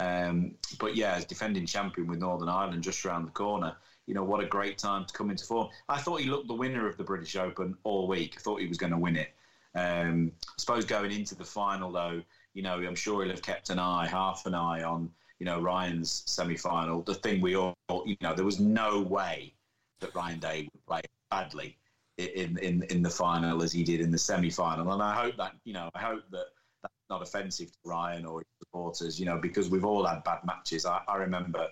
Um, 0.00 0.54
but 0.80 0.96
yeah, 0.96 1.14
as 1.14 1.24
defending 1.24 1.66
champion 1.66 2.08
with 2.08 2.18
Northern 2.18 2.48
Ireland 2.48 2.82
just 2.82 3.04
around 3.04 3.26
the 3.26 3.30
corner, 3.30 3.76
you 4.06 4.14
know, 4.14 4.24
what 4.24 4.42
a 4.42 4.46
great 4.46 4.78
time 4.78 5.04
to 5.04 5.14
come 5.14 5.30
into 5.30 5.44
form. 5.44 5.68
I 5.88 5.98
thought 5.98 6.20
he 6.20 6.28
looked 6.28 6.48
the 6.48 6.54
winner 6.54 6.88
of 6.88 6.96
the 6.96 7.04
British 7.04 7.36
Open 7.36 7.76
all 7.84 8.08
week. 8.08 8.34
I 8.36 8.40
thought 8.40 8.60
he 8.60 8.66
was 8.66 8.78
going 8.78 8.92
to 8.92 8.98
win 8.98 9.16
it. 9.16 9.32
Um, 9.74 10.32
I 10.44 10.54
suppose 10.58 10.84
going 10.84 11.12
into 11.12 11.34
the 11.34 11.44
final, 11.44 11.92
though, 11.92 12.22
you 12.54 12.62
know, 12.62 12.74
I'm 12.74 12.96
sure 12.96 13.22
he'll 13.22 13.32
have 13.32 13.42
kept 13.42 13.70
an 13.70 13.78
eye, 13.78 14.06
half 14.06 14.44
an 14.46 14.54
eye 14.54 14.82
on, 14.82 15.08
you 15.38 15.46
know, 15.46 15.60
Ryan's 15.60 16.24
semi 16.26 16.56
final. 16.56 17.02
The 17.02 17.14
thing 17.14 17.40
we 17.40 17.54
all, 17.54 17.74
you 18.04 18.16
know, 18.20 18.34
there 18.34 18.44
was 18.44 18.60
no 18.60 19.00
way 19.00 19.54
that 20.00 20.14
Ryan 20.14 20.40
Day 20.40 20.68
would 20.72 20.86
play 20.86 21.00
badly 21.30 21.78
in, 22.18 22.58
in, 22.58 22.82
in 22.84 23.02
the 23.02 23.10
final 23.10 23.62
as 23.62 23.72
he 23.72 23.84
did 23.84 24.00
in 24.00 24.10
the 24.10 24.18
semi 24.18 24.50
final. 24.50 24.92
And 24.92 25.02
I 25.02 25.14
hope 25.14 25.36
that, 25.38 25.52
you 25.64 25.72
know, 25.72 25.88
I 25.94 26.00
hope 26.00 26.22
that 26.30 26.46
that's 26.82 26.94
not 27.10 27.22
offensive 27.22 27.70
to 27.72 27.78
Ryan 27.84 28.26
or 28.26 28.40
his 28.40 28.46
supporters, 28.58 29.18
you 29.18 29.26
know, 29.26 29.38
because 29.38 29.70
we've 29.70 29.84
all 29.84 30.04
had 30.04 30.24
bad 30.24 30.40
matches. 30.44 30.84
I, 30.84 31.00
I 31.08 31.16
remember 31.16 31.68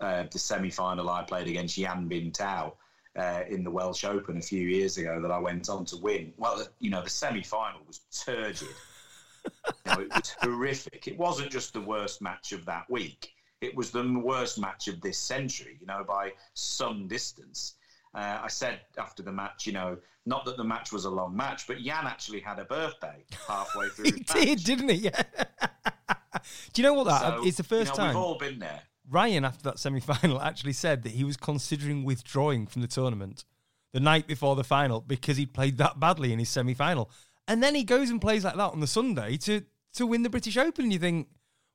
uh, 0.00 0.24
the 0.30 0.38
semi 0.38 0.70
final 0.70 1.10
I 1.10 1.22
played 1.22 1.48
against 1.48 1.76
Yan 1.76 2.08
Bingtao. 2.08 2.72
Uh, 3.18 3.42
in 3.48 3.64
the 3.64 3.70
Welsh 3.70 4.04
Open 4.04 4.36
a 4.36 4.40
few 4.40 4.68
years 4.68 4.96
ago, 4.96 5.20
that 5.20 5.32
I 5.32 5.38
went 5.38 5.68
on 5.68 5.84
to 5.86 5.96
win. 5.96 6.32
Well, 6.36 6.64
you 6.78 6.90
know, 6.90 7.02
the 7.02 7.10
semi 7.10 7.42
final 7.42 7.80
was 7.84 8.02
turgid. 8.24 8.68
you 9.66 9.72
know, 9.84 10.00
it 10.02 10.14
was 10.14 10.36
horrific. 10.40 11.08
It 11.08 11.18
wasn't 11.18 11.50
just 11.50 11.72
the 11.72 11.80
worst 11.80 12.22
match 12.22 12.52
of 12.52 12.64
that 12.66 12.88
week. 12.88 13.32
It 13.60 13.74
was 13.74 13.90
the 13.90 14.04
worst 14.24 14.60
match 14.60 14.86
of 14.86 15.00
this 15.00 15.18
century, 15.18 15.76
you 15.80 15.86
know, 15.86 16.04
by 16.06 16.32
some 16.54 17.08
distance. 17.08 17.74
Uh, 18.14 18.40
I 18.42 18.48
said 18.48 18.80
after 18.98 19.22
the 19.22 19.32
match, 19.32 19.66
you 19.66 19.72
know, 19.72 19.96
not 20.26 20.44
that 20.44 20.56
the 20.56 20.64
match 20.64 20.92
was 20.92 21.04
a 21.04 21.10
long 21.10 21.36
match, 21.36 21.66
but 21.66 21.80
Yan 21.80 22.06
actually 22.06 22.40
had 22.40 22.58
a 22.58 22.64
birthday 22.64 23.24
halfway 23.46 23.88
through. 23.94 24.04
he 24.04 24.20
did, 24.20 24.64
didn't 24.64 24.88
he? 24.88 24.96
Yeah. 24.96 25.22
Do 26.72 26.82
you 26.82 26.88
know 26.88 26.94
what 26.94 27.04
that? 27.04 27.20
So, 27.20 27.46
it's 27.46 27.56
the 27.56 27.62
first 27.62 27.92
you 27.92 27.98
know, 27.98 28.04
time 28.04 28.14
we've 28.14 28.24
all 28.24 28.38
been 28.38 28.58
there. 28.58 28.80
Ryan, 29.08 29.44
after 29.44 29.64
that 29.64 29.78
semi-final, 29.78 30.40
actually 30.42 30.72
said 30.72 31.02
that 31.02 31.12
he 31.12 31.24
was 31.24 31.36
considering 31.36 32.04
withdrawing 32.04 32.66
from 32.66 32.82
the 32.82 32.88
tournament 32.88 33.44
the 33.92 34.00
night 34.00 34.26
before 34.28 34.54
the 34.54 34.64
final 34.64 35.00
because 35.00 35.36
he'd 35.36 35.52
played 35.52 35.78
that 35.78 35.98
badly 35.98 36.32
in 36.32 36.38
his 36.38 36.48
semi-final, 36.48 37.10
and 37.48 37.62
then 37.62 37.74
he 37.74 37.82
goes 37.82 38.10
and 38.10 38.20
plays 38.20 38.44
like 38.44 38.54
that 38.54 38.72
on 38.72 38.80
the 38.80 38.86
Sunday 38.86 39.36
to 39.38 39.62
to 39.94 40.06
win 40.06 40.22
the 40.22 40.30
British 40.30 40.56
Open. 40.56 40.84
And 40.84 40.92
you 40.92 41.00
think, 41.00 41.28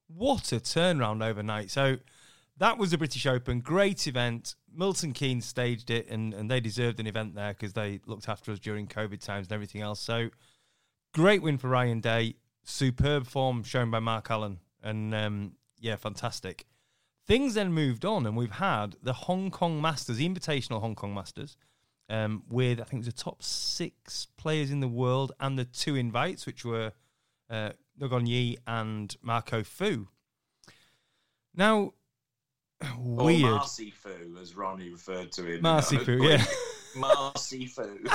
what 0.08 0.52
a 0.54 0.58
turnaround 0.58 1.24
overnight. 1.24 1.70
So 1.72 1.98
that 2.58 2.78
was 2.78 2.92
the 2.92 2.98
British 2.98 3.26
Open. 3.26 3.60
Great 3.60 4.08
event. 4.08 4.56
Milton 4.78 5.14
Keynes 5.14 5.46
staged 5.46 5.90
it, 5.90 6.10
and, 6.10 6.34
and 6.34 6.50
they 6.50 6.60
deserved 6.60 7.00
an 7.00 7.08
event 7.08 7.36
there 7.36 7.54
because 7.54 7.74
they 7.74 8.00
looked 8.06 8.30
after 8.30 8.52
us 8.52 8.60
during 8.60 8.88
COVID 8.88 9.24
times 9.24 9.48
and 9.48 9.54
everything 9.54 9.82
else. 9.82 10.00
So 10.00 10.30
great 11.14 11.42
win 11.42 11.58
for 11.58 11.70
Ryan 11.70 12.02
Day. 12.02 12.36
Superb 12.64 13.28
form 13.28 13.64
shown 13.64 13.92
by 13.92 14.00
Mark 14.00 14.30
Allen. 14.30 14.60
And 14.84 15.14
um, 15.14 15.52
yeah, 15.80 15.96
fantastic. 15.96 16.66
Things 17.26 17.56
then 17.56 17.74
moved 17.74 18.06
on, 18.06 18.26
and 18.26 18.38
we've 18.38 18.52
had 18.52 18.98
the 19.02 19.14
Hong 19.14 19.50
Kong 19.50 19.82
Masters, 19.82 20.18
the 20.18 20.30
Invitational 20.30 20.80
Hong 20.80 20.94
Kong 20.94 21.14
Masters, 21.14 21.58
um, 22.08 22.44
with 22.50 22.80
I 22.80 22.84
think 22.84 23.04
it 23.04 23.06
was 23.06 23.16
the 23.16 23.24
top 23.24 23.42
six 23.42 24.28
players 24.38 24.70
in 24.70 24.80
the 24.80 24.88
world 24.88 25.32
and 25.40 25.58
the 25.58 25.66
two 25.66 25.96
invites, 25.96 26.46
which 26.46 26.64
were 26.64 26.92
uh, 27.50 27.72
Ng 28.00 28.14
On 28.14 28.28
Yee 28.28 28.58
and 28.68 29.16
Marco 29.24 29.64
Fu. 29.64 30.08
Now, 31.56 31.94
weird. 32.98 33.44
Or 33.44 33.56
Marcy 33.58 33.92
Fu, 33.92 34.38
as 34.42 34.56
Ronnie 34.56 34.90
referred 34.90 35.32
to 35.34 35.46
him. 35.46 35.62
Marcy 35.62 35.98
Fu, 35.98 36.24
yeah. 36.24 36.44
Marcy 36.96 37.66
Fu. 37.66 37.84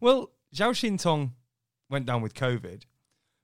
well, 0.00 0.30
Zhao 0.54 0.70
Xintong 0.70 1.32
went 1.88 2.06
down 2.06 2.22
with 2.22 2.34
COVID. 2.34 2.82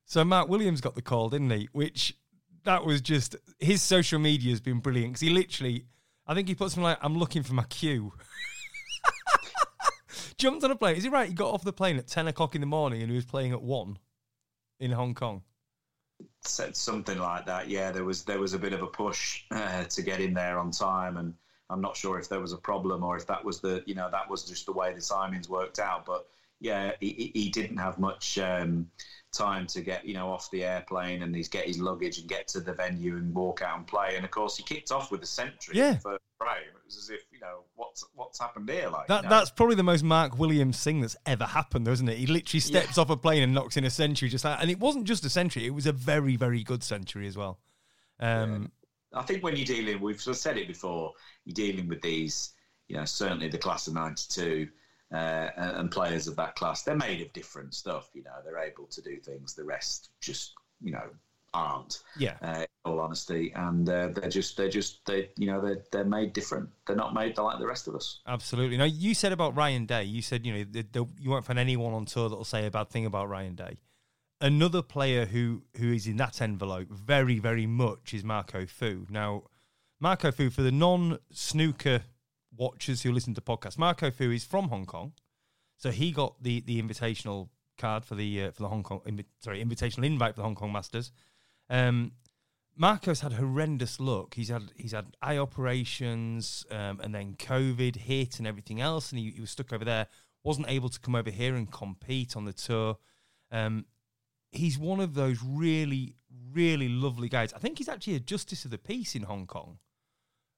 So 0.05 0.25
Mark 0.25 0.49
Williams 0.49 0.81
got 0.81 0.95
the 0.95 1.03
call, 1.03 1.31
didn't 1.31 1.51
he? 1.51 1.69
Which 1.73 2.17
that 2.65 2.85
was 2.85 3.01
just 3.01 3.37
his 3.59 3.83
social 3.83 4.19
media 4.19 4.51
has 4.51 4.61
been 4.61 4.79
brilliant 4.79 5.13
because 5.13 5.21
he 5.21 5.31
literally, 5.31 5.87
I 6.27 6.35
think 6.35 6.49
he 6.49 6.55
put 6.55 6.71
something 6.71 6.85
like, 6.85 6.99
"I'm 7.03 7.19
looking 7.19 7.43
for 7.43 7.55
my 7.55 7.65
cue." 7.65 8.13
Jumped 10.39 10.65
on 10.65 10.71
a 10.71 10.77
plane. 10.77 10.97
Is 10.97 11.05
he 11.05 11.09
right? 11.09 11.29
He 11.29 11.35
got 11.35 11.53
off 11.53 11.65
the 11.65 11.73
plane 11.73 11.97
at 11.97 12.07
ten 12.07 12.29
o'clock 12.29 12.55
in 12.55 12.61
the 12.61 12.67
morning 12.67 13.03
and 13.03 13.11
he 13.11 13.17
was 13.17 13.25
playing 13.25 13.53
at 13.53 13.63
one 13.63 13.99
in 14.79 14.93
Hong 14.93 15.15
Kong. 15.15 15.43
Said 16.45 16.77
something 16.77 17.19
like 17.19 17.45
that. 17.47 17.69
Yeah, 17.69 17.91
there 17.91 18.05
was 18.05 18.23
there 18.23 18.39
was 18.39 18.53
a 18.53 18.59
bit 18.59 18.73
of 18.73 18.81
a 18.81 18.87
push 18.87 19.43
uh, 19.51 19.85
to 19.85 20.03
get 20.03 20.21
in 20.21 20.33
there 20.33 20.59
on 20.59 20.71
time, 20.71 21.17
and 21.17 21.35
I'm 21.69 21.81
not 21.81 21.97
sure 21.97 22.19
if 22.19 22.29
there 22.29 22.41
was 22.41 22.53
a 22.53 22.57
problem 22.59 23.03
or 23.03 23.17
if 23.17 23.27
that 23.27 23.45
was 23.45 23.59
the 23.61 23.83
you 23.85 23.95
know 23.95 24.09
that 24.11 24.29
was 24.29 24.45
just 24.45 24.65
the 24.67 24.73
way 24.73 24.93
the 24.93 25.01
timings 25.01 25.49
worked 25.49 25.79
out. 25.81 26.05
But 26.05 26.25
yeah, 26.61 26.93
he, 27.01 27.31
he 27.35 27.49
didn't 27.51 27.79
have 27.79 27.99
much. 27.99 28.39
Um, 28.39 28.87
time 29.33 29.67
to 29.67 29.81
get 29.81 30.05
you 30.05 30.15
know 30.15 30.31
off 30.31 30.51
the 30.51 30.65
airplane 30.65 31.23
and 31.23 31.35
he's 31.35 31.49
get 31.49 31.67
his 31.67 31.79
luggage 31.79 32.19
and 32.19 32.29
get 32.29 32.49
to 32.49 32.61
the 32.61 32.73
venue 32.73 33.17
and 33.17 33.35
walk 33.35 33.63
out 33.63 33.77
and 33.77 33.87
play. 33.87 34.17
And 34.17 34.25
of 34.25 34.31
course, 34.31 34.57
he 34.57 34.63
kicked 34.63 34.91
off 34.91 35.11
with 35.11 35.23
a 35.23 35.27
century 35.27 35.77
yeah. 35.77 35.99
for 35.99 36.19
frame. 36.39 36.69
It 36.69 36.85
was 36.85 36.97
as 36.97 37.11
if 37.11 37.23
you 37.31 37.41
know 37.41 37.65
what's 37.75 38.05
what's 38.15 38.39
happened 38.39 38.69
here. 38.69 38.89
Like 38.89 39.07
that, 39.09 39.25
you 39.25 39.29
know? 39.29 39.37
that's 39.37 39.51
probably 39.51 39.77
the 39.77 39.83
most 39.83 40.03
Mark 40.03 40.39
Williams 40.39 40.83
thing 40.83 41.01
that's 41.01 41.17
ever 41.27 41.45
happened, 41.45 41.89
isn't 41.89 42.09
it? 42.09 42.19
He 42.19 42.27
literally 42.27 42.61
steps 42.61 42.97
yeah. 42.97 43.03
off 43.03 43.11
a 43.11 43.17
plane 43.17 43.43
and 43.43 43.55
knocks 43.55 43.77
in 43.77 43.85
a 43.85 43.91
century, 43.91 44.29
just 44.29 44.45
like, 44.45 44.59
and 44.61 44.71
it 44.71 44.79
wasn't 44.79 45.05
just 45.05 45.25
a 45.25 45.31
century; 45.31 45.67
it 45.67 45.75
was 45.75 45.87
a 45.87 45.93
very 45.93 46.37
very 46.37 46.63
good 46.63 46.83
century 46.83 47.27
as 47.27 47.37
well. 47.37 47.59
Um, 48.21 48.71
yeah. 49.13 49.21
I 49.21 49.23
think 49.23 49.43
when 49.43 49.57
you're 49.57 49.67
dealing, 49.67 50.01
we've 50.01 50.21
said 50.21 50.59
it 50.59 50.69
before, 50.69 51.13
you're 51.45 51.55
dealing 51.55 51.89
with 51.89 52.03
these. 52.03 52.53
You 52.89 52.99
know, 52.99 53.05
certainly 53.05 53.49
the 53.49 53.59
class 53.59 53.89
of 53.89 53.95
'92 53.95 54.69
uh, 55.13 55.51
and 55.57 55.91
players 55.91 56.27
of 56.27 56.37
that 56.37 56.57
class, 56.57 56.83
they're 56.83 56.97
made 56.97 57.21
of 57.21 57.33
different 57.33 57.75
stuff. 57.75 58.11
You 58.15 58.25
know, 58.25 58.33
they're 58.45 58.59
able 58.59 58.87
to 58.87 59.03
do 59.03 59.19
things 59.19 59.55
the 59.55 59.65
rest 59.65 60.11
just, 60.21 60.55
you 60.81 60.93
know, 60.93 61.09
aren't. 61.55 62.03
Yeah. 62.19 62.37
Uh, 62.43 62.61
in 62.61 62.67
all 62.85 63.01
honesty, 63.01 63.53
and 63.55 63.89
uh, 63.89 64.09
they're 64.09 64.31
just, 64.31 64.57
they're 64.57 64.69
just, 64.69 65.05
they, 65.07 65.31
you 65.37 65.47
know, 65.47 65.61
they're 65.61 65.83
they're 65.93 66.05
made 66.05 66.33
different. 66.33 66.69
They're 66.87 66.97
not 66.97 67.15
made 67.15 67.39
like 67.39 67.59
the 67.59 67.67
rest 67.67 67.89
of 67.89 67.95
us. 67.95 68.21
Absolutely. 68.27 68.77
Now, 68.77 68.85
you 68.85 69.15
said 69.15 69.33
about 69.33 69.57
Ryan 69.57 69.87
Day. 69.87 70.05
You 70.05 70.23
said, 70.23 70.45
you 70.45 70.53
know, 70.53 70.65
the, 70.69 70.87
the, 70.93 71.07
you 71.21 71.31
won't 71.31 71.45
find 71.45 71.59
anyone 71.59 71.93
on 71.93 72.05
tour 72.05 72.29
that'll 72.29 72.45
say 72.45 72.67
a 72.67 72.71
bad 72.71 72.89
thing 72.89 73.07
about 73.07 73.29
Ryan 73.29 73.55
Day. 73.55 73.79
Another 74.41 74.83
player 74.83 75.25
who 75.25 75.63
who 75.79 75.93
is 75.93 76.07
in 76.07 76.17
that 76.19 76.43
envelope 76.43 76.91
very 76.91 77.39
very 77.39 77.67
much 77.67 78.13
is 78.13 78.23
Marco 78.23 78.67
Fu. 78.67 79.07
Now, 79.09 79.45
Marco 79.99 80.31
Fu 80.31 80.51
for 80.51 80.63
the 80.63 80.73
non 80.73 81.19
snooker 81.31 82.03
watchers 82.57 83.03
who 83.03 83.13
listen 83.13 83.35
to 83.35 83.41
podcasts, 83.41 83.79
Marco 83.79 84.11
Fu 84.11 84.31
is 84.31 84.45
from 84.45 84.69
Hong 84.69 84.87
Kong, 84.87 85.13
so 85.77 85.91
he 85.91 86.13
got 86.13 86.43
the 86.43 86.61
the 86.61 86.81
invitational 86.81 87.49
card 87.79 88.05
for 88.05 88.15
the 88.15 88.45
uh, 88.45 88.51
for 88.51 88.63
the 88.63 88.69
Hong 88.69 88.83
Kong 88.83 89.01
sorry 89.41 89.65
invitational 89.65 90.07
invite 90.07 90.35
for 90.35 90.41
the 90.41 90.45
Hong 90.45 90.55
Kong 90.55 90.73
Masters. 90.73 91.13
Um, 91.69 92.13
Marco's 92.77 93.21
had 93.21 93.33
horrendous 93.33 93.99
luck. 94.01 94.35
He's 94.35 94.51
had 94.51 94.71
he's 94.77 94.93
had 94.93 95.17
eye 95.23 95.39
operations 95.39 96.67
um, 96.71 97.01
and 97.03 97.15
then 97.15 97.35
COVID 97.35 97.97
hit 97.97 98.39
and 98.39 98.47
everything 98.47 98.81
else, 98.81 99.11
and 99.11 99.19
he, 99.19 99.31
he, 99.31 99.41
was 99.41 99.51
stuck 99.51 99.73
over 99.73 99.85
there. 99.85 100.07
wasn't 100.45 100.69
able 100.69 100.91
to 100.91 101.01
come 101.01 101.15
over 101.15 101.31
here 101.31 101.55
and 101.55 101.71
compete 101.71 102.37
on 102.37 102.45
the 102.45 102.53
tour. 102.53 102.99
Um, 103.51 103.87
he's 104.53 104.79
one 104.79 105.01
of 105.01 105.15
those 105.15 105.39
really 105.43 106.17
really 106.53 106.89
lovely 106.89 107.29
guys. 107.29 107.53
I 107.53 107.59
think 107.59 107.79
he's 107.79 107.89
actually 107.89 108.17
a 108.17 108.21
justice 108.21 108.65
of 108.65 108.71
the 108.71 108.79
peace 108.79 109.15
in 109.15 109.23
Hong 109.23 109.47
Kong 109.47 109.79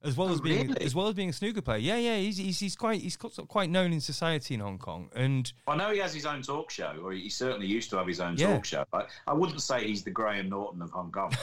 as 0.02 0.17
well 0.17 0.28
oh, 0.28 0.33
as 0.33 0.40
being 0.40 0.69
really? 0.69 0.85
as 0.85 0.95
well 0.95 1.09
as 1.09 1.14
being 1.14 1.31
a 1.31 1.33
snooker 1.33 1.61
player. 1.61 1.78
Yeah, 1.78 1.97
yeah, 1.97 2.17
he's 2.17 2.37
he's, 2.37 2.59
he's 2.59 2.76
quite 2.76 3.00
he's 3.00 3.17
quite 3.17 3.71
known 3.71 3.93
in 3.93 4.00
society 4.00 4.55
in 4.55 4.61
Hong 4.61 4.78
Kong. 4.78 5.11
And 5.14 5.52
I 5.67 5.76
know 5.76 5.90
he 5.90 5.99
has 5.99 6.14
his 6.14 6.26
own 6.26 6.43
talk 6.43 6.71
show, 6.71 7.00
or 7.02 7.12
he 7.12 7.28
certainly 7.28 7.67
used 7.67 7.90
to 7.90 7.97
have 7.97 8.07
his 8.07 8.21
own 8.21 8.37
yeah. 8.37 8.55
talk 8.55 8.64
show. 8.64 8.85
I, 8.93 9.05
I 9.26 9.33
wouldn't 9.33 9.62
say 9.62 9.87
he's 9.87 10.02
the 10.02 10.11
Graham 10.11 10.49
Norton 10.49 10.83
of 10.83 10.90
Hong 10.90 11.11
Kong. 11.11 11.33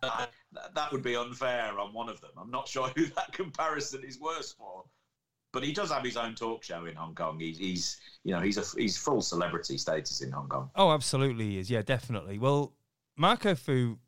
that, 0.02 0.30
that 0.74 0.92
would 0.92 1.02
be 1.02 1.16
unfair 1.16 1.78
on 1.78 1.92
one 1.92 2.08
of 2.08 2.20
them. 2.20 2.30
I'm 2.40 2.50
not 2.50 2.68
sure 2.68 2.88
who 2.96 3.06
that 3.06 3.32
comparison 3.32 4.02
is 4.04 4.20
worse 4.20 4.52
for. 4.52 4.84
But 5.52 5.64
he 5.64 5.72
does 5.72 5.90
have 5.90 6.04
his 6.04 6.16
own 6.16 6.36
talk 6.36 6.62
show 6.62 6.86
in 6.86 6.94
Hong 6.94 7.12
Kong. 7.14 7.40
He's, 7.40 7.58
he's 7.58 7.96
you 8.22 8.32
know, 8.32 8.40
he's 8.40 8.56
a 8.56 8.62
he's 8.80 8.96
full 8.96 9.20
celebrity 9.20 9.78
status 9.78 10.20
in 10.20 10.30
Hong 10.30 10.48
Kong. 10.48 10.70
Oh, 10.76 10.92
absolutely, 10.92 11.50
he 11.50 11.58
is. 11.58 11.68
Yeah, 11.68 11.82
definitely. 11.82 12.38
Well, 12.38 12.72
Marco 13.16 13.56
Fu 13.56 13.98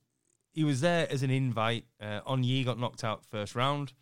he 0.52 0.64
was 0.64 0.80
there 0.80 1.10
as 1.10 1.22
an 1.22 1.30
invite. 1.30 1.86
Uh, 2.00 2.20
On 2.26 2.44
Yee 2.44 2.64
got 2.64 2.78
knocked 2.78 3.04
out 3.04 3.24
first 3.24 3.54
round 3.54 3.92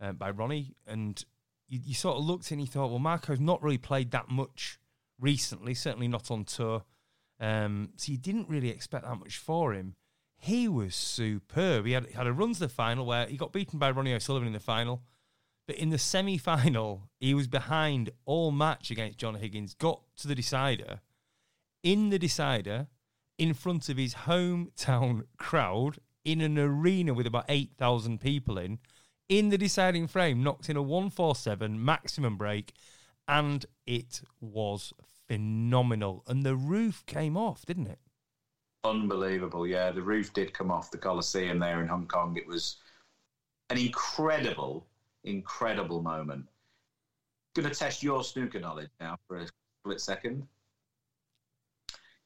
uh, 0.00 0.12
by 0.12 0.30
Ronnie, 0.30 0.74
and 0.86 1.24
you, 1.68 1.80
you, 1.84 1.94
sort 1.94 2.18
of 2.18 2.24
looked 2.24 2.50
and 2.50 2.60
you 2.60 2.66
thought, 2.66 2.90
well, 2.90 2.98
Marco's 2.98 3.40
not 3.40 3.62
really 3.62 3.78
played 3.78 4.10
that 4.10 4.28
much 4.28 4.78
recently, 5.20 5.74
certainly 5.74 6.08
not 6.08 6.30
on 6.30 6.44
tour. 6.44 6.84
Um, 7.38 7.90
so 7.96 8.12
you 8.12 8.18
didn't 8.18 8.48
really 8.48 8.68
expect 8.68 9.04
that 9.04 9.14
much 9.16 9.38
for 9.38 9.72
him. 9.72 9.94
He 10.36 10.68
was 10.68 10.94
superb. 10.94 11.86
He 11.86 11.92
had, 11.92 12.10
had 12.10 12.26
a 12.26 12.32
run 12.32 12.54
to 12.54 12.60
the 12.60 12.68
final 12.68 13.06
where 13.06 13.26
he 13.26 13.36
got 13.36 13.52
beaten 13.52 13.78
by 13.78 13.90
Ronnie 13.90 14.14
O'Sullivan 14.14 14.46
in 14.46 14.52
the 14.52 14.60
final. 14.60 15.02
But 15.66 15.76
in 15.76 15.90
the 15.90 15.98
semi 15.98 16.38
final, 16.38 17.08
he 17.20 17.34
was 17.34 17.46
behind 17.46 18.10
all 18.24 18.50
match 18.50 18.90
against 18.90 19.18
John 19.18 19.36
Higgins, 19.36 19.74
got 19.74 20.02
to 20.16 20.28
the 20.28 20.34
decider. 20.34 21.00
In 21.82 22.10
the 22.10 22.18
decider, 22.18 22.88
in 23.40 23.54
front 23.54 23.88
of 23.88 23.96
his 23.96 24.14
hometown 24.26 25.22
crowd 25.38 25.96
in 26.26 26.42
an 26.42 26.58
arena 26.58 27.14
with 27.14 27.26
about 27.26 27.46
8,000 27.48 28.20
people 28.20 28.58
in, 28.58 28.78
in 29.30 29.48
the 29.48 29.56
deciding 29.56 30.06
frame, 30.06 30.42
knocked 30.42 30.68
in 30.68 30.76
a 30.76 30.82
147 30.82 31.82
maximum 31.82 32.36
break, 32.36 32.74
and 33.26 33.64
it 33.86 34.20
was 34.42 34.92
phenomenal. 35.26 36.22
And 36.26 36.44
the 36.44 36.54
roof 36.54 37.02
came 37.06 37.34
off, 37.34 37.64
didn't 37.64 37.86
it? 37.86 37.98
Unbelievable, 38.84 39.66
yeah. 39.66 39.90
The 39.90 40.02
roof 40.02 40.34
did 40.34 40.52
come 40.52 40.70
off 40.70 40.90
the 40.90 40.98
Coliseum 40.98 41.58
there 41.58 41.80
in 41.80 41.88
Hong 41.88 42.06
Kong. 42.06 42.36
It 42.36 42.46
was 42.46 42.76
an 43.70 43.78
incredible, 43.78 44.86
incredible 45.24 46.02
moment. 46.02 46.44
Going 47.54 47.70
to 47.70 47.74
test 47.74 48.02
your 48.02 48.22
snooker 48.22 48.60
knowledge 48.60 48.90
now 49.00 49.18
for 49.26 49.38
a 49.38 49.46
split 49.82 50.02
second. 50.02 50.46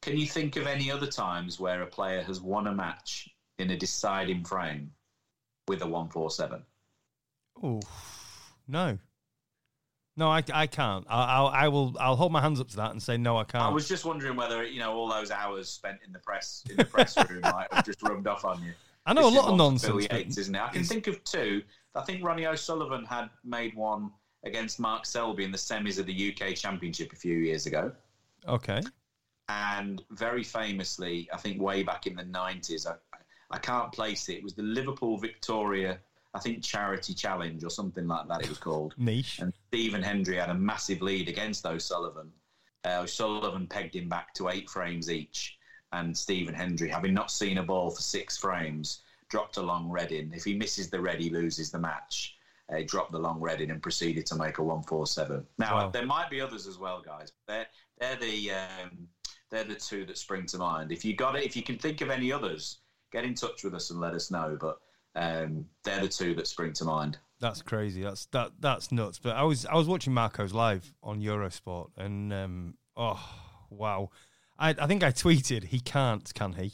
Can 0.05 0.17
you 0.17 0.27
think 0.27 0.55
of 0.55 0.67
any 0.67 0.91
other 0.91 1.07
times 1.07 1.59
where 1.59 1.81
a 1.81 1.87
player 1.87 2.21
has 2.21 2.39
won 2.39 2.67
a 2.67 2.71
match 2.71 3.27
in 3.57 3.71
a 3.71 3.75
deciding 3.75 4.43
frame 4.43 4.91
with 5.67 5.81
a 5.81 5.85
147? 5.85 6.61
Oh, 7.63 7.81
no. 8.67 8.99
No, 10.15 10.29
I, 10.29 10.43
I 10.53 10.67
can't. 10.67 11.07
I, 11.09 11.25
I'll, 11.25 11.47
I 11.47 11.67
will. 11.69 11.95
I'll 11.99 12.15
hold 12.15 12.31
my 12.31 12.39
hands 12.39 12.61
up 12.61 12.67
to 12.69 12.75
that 12.75 12.91
and 12.91 13.01
say 13.01 13.17
no. 13.17 13.35
I 13.37 13.45
can't. 13.45 13.63
I 13.63 13.69
was 13.69 13.87
just 13.87 14.05
wondering 14.05 14.35
whether 14.35 14.63
you 14.63 14.79
know 14.79 14.93
all 14.93 15.09
those 15.09 15.31
hours 15.31 15.69
spent 15.69 15.97
in 16.05 16.13
the 16.13 16.19
press 16.19 16.63
in 16.69 16.77
the 16.77 16.85
press 16.85 17.17
room 17.27 17.41
might 17.43 17.73
have 17.73 17.83
just 17.83 18.03
rubbed 18.03 18.27
off 18.27 18.45
on 18.45 18.63
you. 18.63 18.73
I 19.07 19.13
know 19.13 19.23
this 19.23 19.39
a 19.39 19.41
lot 19.41 19.51
of 19.51 19.57
nonsense, 19.57 20.07
Yates, 20.11 20.37
isn't 20.37 20.53
it? 20.53 20.61
I 20.61 20.69
can 20.69 20.83
think 20.83 21.07
of 21.07 21.23
two. 21.23 21.63
I 21.95 22.03
think 22.03 22.23
Ronnie 22.23 22.45
O'Sullivan 22.45 23.05
had 23.05 23.31
made 23.43 23.73
one 23.75 24.11
against 24.43 24.79
Mark 24.79 25.07
Selby 25.07 25.43
in 25.43 25.51
the 25.51 25.57
semis 25.57 25.97
of 25.97 26.05
the 26.05 26.31
UK 26.31 26.53
Championship 26.55 27.11
a 27.11 27.15
few 27.15 27.37
years 27.39 27.65
ago. 27.65 27.91
Okay 28.47 28.81
and 29.49 30.01
very 30.11 30.43
famously, 30.43 31.29
I 31.31 31.37
think 31.37 31.61
way 31.61 31.83
back 31.83 32.07
in 32.07 32.15
the 32.15 32.23
90s, 32.23 32.87
I, 32.87 32.95
I 33.51 33.59
can't 33.59 33.91
place 33.91 34.27
it. 34.29 34.37
It 34.37 34.43
was 34.43 34.53
the 34.53 34.63
Liverpool 34.63 35.17
Victoria, 35.17 35.99
I 36.33 36.39
think, 36.39 36.63
Charity 36.63 37.13
Challenge 37.13 37.63
or 37.63 37.69
something 37.69 38.07
like 38.07 38.27
that 38.27 38.43
it 38.43 38.49
was 38.49 38.57
called. 38.57 38.95
Niche. 38.97 39.39
And 39.39 39.53
Stephen 39.67 40.01
Hendry 40.01 40.37
had 40.37 40.49
a 40.49 40.55
massive 40.55 41.01
lead 41.01 41.29
against 41.29 41.65
O'Sullivan. 41.65 42.31
Uh, 42.85 43.01
O'Sullivan 43.03 43.67
pegged 43.67 43.95
him 43.95 44.09
back 44.09 44.33
to 44.35 44.49
eight 44.49 44.69
frames 44.69 45.11
each. 45.11 45.57
And 45.91 46.17
Stephen 46.17 46.55
Hendry, 46.55 46.89
having 46.89 47.13
not 47.13 47.29
seen 47.29 47.59
a 47.59 47.63
ball 47.63 47.91
for 47.91 48.01
six 48.01 48.37
frames, 48.37 49.01
dropped 49.29 49.57
a 49.57 49.61
long 49.61 49.89
red 49.89 50.11
in. 50.11 50.33
If 50.33 50.43
he 50.43 50.55
misses 50.55 50.89
the 50.89 50.99
red, 50.99 51.19
he 51.19 51.29
loses 51.29 51.71
the 51.71 51.79
match. 51.79 52.35
Uh, 52.73 52.81
dropped 52.87 53.11
the 53.11 53.19
long 53.19 53.39
red 53.39 53.61
in 53.61 53.69
and 53.69 53.81
proceeded 53.81 54.25
to 54.25 54.35
make 54.35 54.57
a 54.57 54.63
147. 54.63 55.45
Now, 55.59 55.75
wow. 55.75 55.89
there 55.89 56.05
might 56.05 56.31
be 56.31 56.41
others 56.41 56.65
as 56.65 56.79
well, 56.79 56.99
guys. 56.99 57.31
They're, 57.47 57.67
they're 57.99 58.15
the. 58.15 58.51
Um, 58.51 59.07
they're 59.55 59.63
the 59.63 59.75
two 59.75 60.05
that 60.05 60.17
spring 60.17 60.45
to 60.47 60.57
mind. 60.57 60.91
If 60.91 61.05
you 61.05 61.15
got 61.15 61.35
it, 61.35 61.43
if 61.43 61.55
you 61.55 61.63
can 61.63 61.77
think 61.77 62.01
of 62.01 62.09
any 62.09 62.31
others, 62.31 62.79
get 63.11 63.23
in 63.23 63.33
touch 63.33 63.63
with 63.63 63.73
us 63.73 63.89
and 63.89 64.01
let 64.01 64.13
us 64.13 64.29
know. 64.29 64.57
But 64.59 64.77
um, 65.15 65.65
they're 65.83 66.01
the 66.01 66.09
two 66.09 66.35
that 66.35 66.47
spring 66.47 66.73
to 66.73 66.83
mind. 66.83 67.17
That's 67.39 67.61
crazy. 67.61 68.01
That's 68.01 68.25
that 68.27 68.51
that's 68.59 68.91
nuts. 68.91 69.19
But 69.19 69.35
I 69.35 69.43
was 69.43 69.65
I 69.65 69.75
was 69.75 69.87
watching 69.87 70.13
Marco's 70.13 70.53
live 70.53 70.93
on 71.01 71.21
Eurosport, 71.21 71.89
and 71.97 72.33
um, 72.33 72.73
oh 72.97 73.23
wow, 73.69 74.09
I 74.59 74.75
I 74.77 74.87
think 74.87 75.03
I 75.03 75.11
tweeted 75.11 75.65
he 75.65 75.79
can't, 75.79 76.33
can 76.33 76.53
he? 76.53 76.73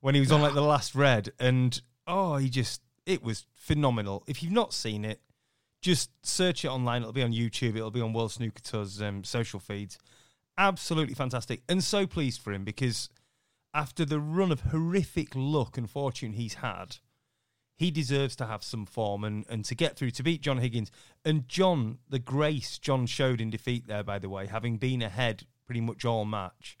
When 0.00 0.14
he 0.14 0.20
was 0.20 0.30
on 0.30 0.40
like 0.40 0.54
the 0.54 0.60
last 0.74 0.94
red, 0.94 1.32
and 1.40 1.80
oh, 2.06 2.36
he 2.36 2.48
just 2.48 2.80
it 3.06 3.22
was 3.22 3.46
phenomenal. 3.54 4.22
If 4.28 4.42
you've 4.42 4.52
not 4.52 4.72
seen 4.72 5.04
it, 5.04 5.20
just 5.82 6.10
search 6.22 6.64
it 6.64 6.68
online. 6.68 7.02
It'll 7.02 7.12
be 7.12 7.22
on 7.22 7.32
YouTube. 7.32 7.76
It'll 7.76 7.90
be 7.90 8.00
on 8.00 8.12
World 8.12 8.32
Snooker 8.32 8.62
Tour's 8.62 9.02
um, 9.02 9.24
social 9.24 9.58
feeds. 9.58 9.98
Absolutely 10.56 11.14
fantastic, 11.14 11.62
and 11.68 11.82
so 11.82 12.06
pleased 12.06 12.40
for 12.40 12.52
him 12.52 12.64
because 12.64 13.08
after 13.72 14.04
the 14.04 14.20
run 14.20 14.52
of 14.52 14.60
horrific 14.60 15.30
luck 15.34 15.76
and 15.76 15.90
fortune 15.90 16.34
he's 16.34 16.54
had 16.54 16.98
he 17.76 17.90
deserves 17.90 18.36
to 18.36 18.46
have 18.46 18.62
some 18.62 18.86
form 18.86 19.24
and, 19.24 19.44
and 19.48 19.64
to 19.64 19.74
get 19.74 19.96
through 19.96 20.12
to 20.12 20.22
beat 20.22 20.40
John 20.40 20.58
Higgins. 20.58 20.90
And 21.24 21.48
John, 21.48 21.98
the 22.08 22.18
grace 22.18 22.78
John 22.78 23.06
showed 23.06 23.40
in 23.40 23.50
defeat 23.50 23.86
there, 23.86 24.04
by 24.04 24.18
the 24.18 24.28
way, 24.28 24.46
having 24.46 24.76
been 24.76 25.02
ahead 25.02 25.44
pretty 25.66 25.80
much 25.80 26.04
all 26.04 26.24
match, 26.24 26.78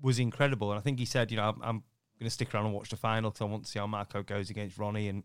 was 0.00 0.18
incredible. 0.18 0.70
And 0.70 0.78
I 0.78 0.82
think 0.82 0.98
he 0.98 1.06
said, 1.06 1.30
you 1.30 1.38
know, 1.38 1.48
I'm, 1.48 1.62
I'm 1.62 1.82
going 2.18 2.26
to 2.26 2.30
stick 2.30 2.54
around 2.54 2.66
and 2.66 2.74
watch 2.74 2.90
the 2.90 2.96
final 2.96 3.30
because 3.30 3.40
I 3.40 3.44
want 3.44 3.64
to 3.64 3.70
see 3.70 3.78
how 3.78 3.86
Marco 3.86 4.22
goes 4.22 4.50
against 4.50 4.78
Ronnie. 4.78 5.08
And 5.08 5.22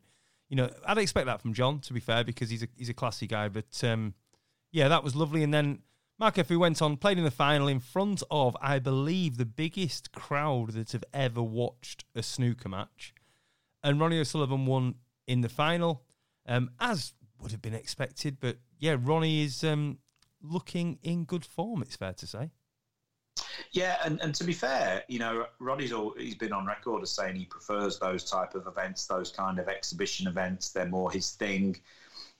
you 0.48 0.56
know, 0.56 0.70
I'd 0.86 0.98
expect 0.98 1.26
that 1.26 1.42
from 1.42 1.54
John, 1.54 1.80
to 1.82 1.94
be 1.94 2.00
fair, 2.00 2.24
because 2.24 2.50
he's 2.50 2.64
a 2.64 2.68
he's 2.78 2.90
a 2.90 2.94
classy 2.94 3.28
guy. 3.28 3.50
But 3.50 3.84
um, 3.84 4.14
yeah, 4.72 4.88
that 4.88 5.04
was 5.04 5.16
lovely. 5.16 5.44
And 5.44 5.54
then 5.54 5.80
Marco 6.22 6.44
Fu 6.44 6.60
went 6.60 6.84
on, 6.84 6.98
played 6.98 7.18
in 7.18 7.24
the 7.24 7.32
final 7.32 7.68
in 7.68 7.80
front 7.80 8.22
of, 8.30 8.56
I 8.62 8.78
believe, 8.78 9.38
the 9.38 9.46
biggest 9.46 10.12
crowd 10.12 10.74
that 10.74 10.92
have 10.92 11.04
ever 11.12 11.42
watched 11.42 12.06
a 12.14 12.22
snooker 12.22 12.70
match 12.70 13.16
and 13.84 14.00
Ronnie 14.00 14.20
O'Sullivan 14.20 14.68
won 14.68 14.94
in 15.26 15.42
the 15.42 15.50
final, 15.50 16.04
um, 16.46 16.70
as 16.80 17.14
would 17.40 17.52
have 17.52 17.62
been 17.64 17.74
expected. 17.74 18.38
But 18.40 18.58
yeah, 18.78 18.98
Ronnie 19.02 19.42
is 19.42 19.64
um, 19.64 19.98
looking 20.44 21.00
in 21.02 21.24
good 21.24 21.44
form. 21.44 21.82
It's 21.82 21.96
fair 21.96 22.14
to 22.14 22.28
say. 22.28 22.52
Yeah, 23.72 23.98
and, 24.06 24.22
and 24.22 24.36
to 24.36 24.44
be 24.44 24.54
fair, 24.54 25.04
you 25.08 25.18
know, 25.18 25.48
Ronnie's 25.58 25.92
all, 25.92 26.14
he's 26.16 26.36
been 26.36 26.54
on 26.54 26.68
record 26.68 27.02
as 27.02 27.10
saying 27.10 27.36
he 27.36 27.46
prefers 27.46 27.98
those 27.98 28.26
type 28.26 28.54
of 28.54 28.68
events, 28.68 29.08
those 29.08 29.32
kind 29.32 29.58
of 29.58 29.68
exhibition 29.68 30.28
events. 30.28 30.70
They're 30.70 30.86
more 30.86 31.12
his 31.12 31.32
thing. 31.32 31.78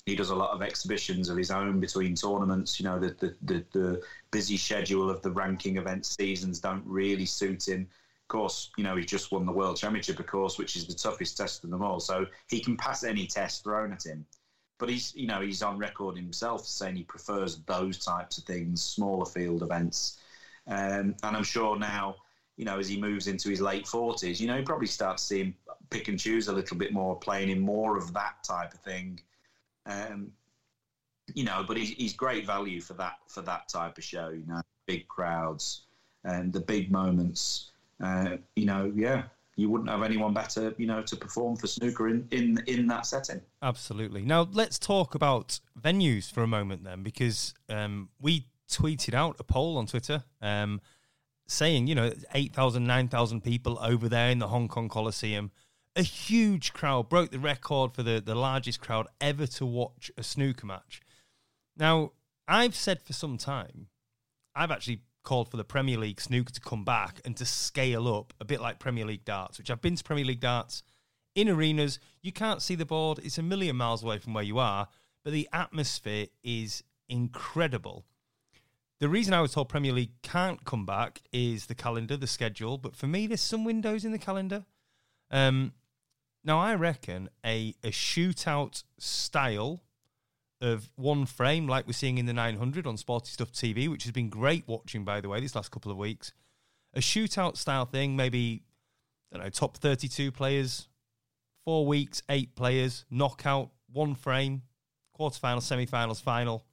He 0.06 0.16
does 0.16 0.30
a 0.32 0.36
lot 0.36 0.52
of 0.52 0.62
exhibitions 0.62 1.30
of 1.30 1.38
his 1.38 1.52
own 1.52 1.80
between 1.80 2.16
tournaments. 2.16 2.80
You 2.80 2.86
know, 2.86 3.00
the 3.00 3.16
the, 3.20 3.36
the, 3.42 3.66
the 3.72 4.02
busy 4.32 4.58
schedule 4.58 5.10
of 5.10 5.22
the 5.22 5.32
ranking 5.32 5.78
event 5.78 6.06
seasons 6.06 6.60
don't 6.60 6.84
really 6.86 7.26
suit 7.26 7.68
him 7.68 7.82
Of 7.84 8.28
course, 8.30 8.72
you 8.78 8.84
know, 8.84 8.96
he's 8.96 9.06
just 9.06 9.32
won 9.32 9.46
the 9.46 9.52
World 9.52 9.78
Championship, 9.78 10.20
of 10.20 10.26
course, 10.28 10.58
which 10.58 10.76
is 10.76 10.88
the 10.88 10.94
toughest 10.94 11.38
test 11.38 11.64
of 11.64 11.70
them 11.70 11.84
all. 11.84 12.00
So 12.00 12.26
he 12.48 12.62
can 12.62 12.78
pass 12.78 13.04
any 13.04 13.28
test 13.28 13.64
thrown 13.64 13.94
at 13.94 14.06
him. 14.06 14.26
But 14.80 14.90
he's, 14.90 15.14
you 15.16 15.28
know, 15.28 15.42
he's 15.42 15.62
on 15.62 15.78
record 15.78 16.18
himself 16.18 16.66
saying 16.66 16.96
he 16.96 17.04
prefers 17.04 17.58
those 17.66 18.00
types 18.04 18.38
of 18.40 18.46
things, 18.46 18.82
smaller 18.82 19.26
field 19.26 19.62
events. 19.64 20.20
Um, 20.68 21.16
and 21.24 21.38
I'm 21.38 21.44
sure 21.44 21.78
now, 21.78 22.16
you 22.58 22.66
know, 22.66 22.80
as 22.80 22.88
he 22.88 23.00
moves 23.00 23.28
into 23.28 23.50
his 23.50 23.62
late 23.62 23.86
40s, 23.88 24.40
you 24.40 24.48
know, 24.48 24.58
he 24.58 24.64
probably 24.64 24.88
starts 24.88 25.24
seeing 25.24 25.56
pick 25.92 26.08
and 26.08 26.20
choose 26.20 26.48
a 26.48 26.54
little 26.54 26.78
bit 26.78 26.94
more, 26.94 27.16
playing 27.20 27.50
in 27.50 27.60
more 27.60 27.98
of 27.98 28.14
that 28.14 28.44
type 28.44 28.74
of 28.74 28.80
thing. 28.82 29.20
Um, 29.86 30.32
you 31.34 31.44
know, 31.44 31.64
but 31.68 31.78
he's, 31.78 31.90
he's 31.90 32.14
great 32.14 32.46
value 32.46 32.82
for 32.82 32.94
that 32.94 33.16
for 33.28 33.42
that 33.42 33.70
type 33.70 33.98
of 33.98 34.04
show. 34.04 34.30
You 34.30 34.44
know, 34.48 34.62
big 34.86 35.08
crowds 35.08 35.84
and 36.24 36.52
the 36.52 36.60
big 36.60 36.92
moments 36.92 37.72
uh, 38.02 38.38
you 38.56 38.66
know, 38.66 38.92
yeah, 38.96 39.24
you 39.56 39.70
wouldn't 39.70 39.90
have 39.90 40.04
anyone 40.04 40.34
better, 40.34 40.74
you 40.78 40.88
know, 40.88 41.02
to 41.04 41.16
perform 41.16 41.56
for 41.56 41.68
snooker 41.68 42.10
in, 42.10 42.28
in 42.32 42.64
in 42.68 42.88
that 42.88 43.06
setting. 43.06 43.42
Absolutely. 43.62 44.24
Now 44.24 44.48
let's 44.52 44.80
talk 44.80 45.16
about 45.16 45.60
venues 45.80 46.32
for 46.32 46.42
a 46.42 46.48
moment 46.48 46.84
then, 46.84 47.04
because 47.04 47.54
um, 47.70 48.10
we 48.20 48.48
tweeted 48.70 49.14
out 49.14 49.36
a 49.40 49.44
poll 49.44 49.78
on 49.78 49.86
Twitter 49.86 50.24
um, 50.42 50.82
saying, 51.48 51.88
you 51.88 51.94
know, 51.94 52.14
8,000, 52.34 52.88
9,000 52.88 53.42
people 53.44 53.78
over 53.82 54.08
there 54.08 54.30
in 54.30 54.40
the 54.40 54.48
Hong 54.48 54.70
Kong 54.70 54.88
Coliseum. 54.88 55.52
A 55.96 56.04
huge 56.04 56.72
crowd 56.72 57.10
broke 57.10 57.32
the 57.32 57.40
record 57.40 57.94
for 57.94 58.02
the, 58.02 58.22
the 58.22 58.36
largest 58.36 58.80
crowd 58.80 59.08
ever 59.20 59.46
to 59.48 59.66
watch 59.66 60.10
a 60.18 60.24
snooker 60.24 60.66
match. 60.66 61.02
Now, 61.76 62.14
I've 62.48 62.76
said 62.76 63.02
for 63.02 63.14
some 63.14 63.38
time, 63.38 63.88
I've 64.56 64.72
actually 64.72 65.02
called 65.24 65.52
for 65.52 65.58
the 65.58 65.64
Premier 65.64 65.98
League 65.98 66.22
snooker 66.22 66.54
to 66.54 66.62
come 66.62 66.84
back 66.84 67.22
and 67.26 67.36
to 67.38 67.46
scale 67.46 68.08
up 68.08 68.34
a 68.40 68.46
bit 68.46 68.62
like 68.62 68.80
Premier 68.80 69.06
League 69.06 69.26
darts, 69.26 69.58
which 69.58 69.70
I've 69.70 69.82
been 69.82 69.96
to 69.96 70.04
Premier 70.04 70.26
League 70.26 70.40
darts 70.40 70.82
in 71.36 71.50
arenas. 71.50 72.00
You 72.22 72.32
can't 72.32 72.62
see 72.62 72.76
the 72.76 72.86
board, 72.86 73.20
it's 73.20 73.38
a 73.38 73.44
million 73.44 73.76
miles 73.76 74.04
away 74.04 74.18
from 74.18 74.34
where 74.34 74.44
you 74.44 74.60
are, 74.60 74.88
but 75.24 75.34
the 75.34 75.48
atmosphere 75.54 76.28
is 76.44 76.84
incredible. 77.10 78.06
The 79.00 79.10
reason 79.10 79.34
I 79.34 79.42
was 79.42 79.54
told 79.54 79.70
Premier 79.70 79.94
League 79.94 80.22
can't 80.22 80.64
come 80.64 80.86
back 80.86 81.22
is 81.32 81.66
the 81.66 81.76
calendar, 81.76 82.16
the 82.18 82.28
schedule, 82.28 82.78
but 82.78 82.96
for 82.96 83.08
me, 83.08 83.28
there's 83.28 83.42
some 83.42 83.64
windows 83.64 84.06
in 84.06 84.12
the 84.12 84.20
calendar. 84.20 84.66
Um, 85.30 85.74
now, 86.44 86.60
I 86.60 86.74
reckon 86.76 87.30
a, 87.46 87.76
a 87.84 87.90
shootout 87.92 88.84
style 88.98 89.84
of 90.60 90.92
one 90.96 91.26
frame, 91.26 91.68
like 91.68 91.88
we're 91.88 91.94
seeing 91.94 92.18
in 92.18 92.26
the 92.26 92.34
900 92.34 92.88
on 92.88 92.98
Sporty 92.98 93.30
Stuff 93.30 93.52
TV, 93.52 93.88
which 93.90 94.04
has 94.04 94.12
been 94.12 94.30
great 94.30 94.64
watching, 94.68 95.04
by 95.04 95.22
the 95.22 95.30
way, 95.30 95.40
these 95.40 95.56
last 95.56 95.72
couple 95.72 95.92
of 95.92 95.98
weeks. 95.98 96.34
A 96.94 97.00
shootout 97.00 97.58
style 97.58 97.86
thing, 97.86 98.16
maybe, 98.16 98.64
I 99.32 99.38
don't 99.38 99.46
know, 99.46 99.50
top 99.50 99.78
32 99.78 100.32
players, 100.32 100.88
four 101.64 101.86
weeks, 101.86 102.22
eight 102.30 102.56
players, 102.56 103.06
knockout, 103.10 103.70
one 103.92 104.16
frame, 104.16 104.64
quarterfinals, 105.20 105.64
semi-finals, 105.64 106.20
final. 106.20 106.66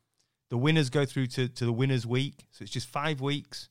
The 0.51 0.59
winners 0.59 0.89
go 0.89 1.05
through 1.05 1.27
to, 1.29 1.49
to 1.49 1.65
the 1.65 1.73
winners' 1.73 2.07
week, 2.07 2.47
so 2.51 2.63
it's 2.63 2.73
just 2.73 2.89
five 2.89 3.21
weeks. 3.21 3.69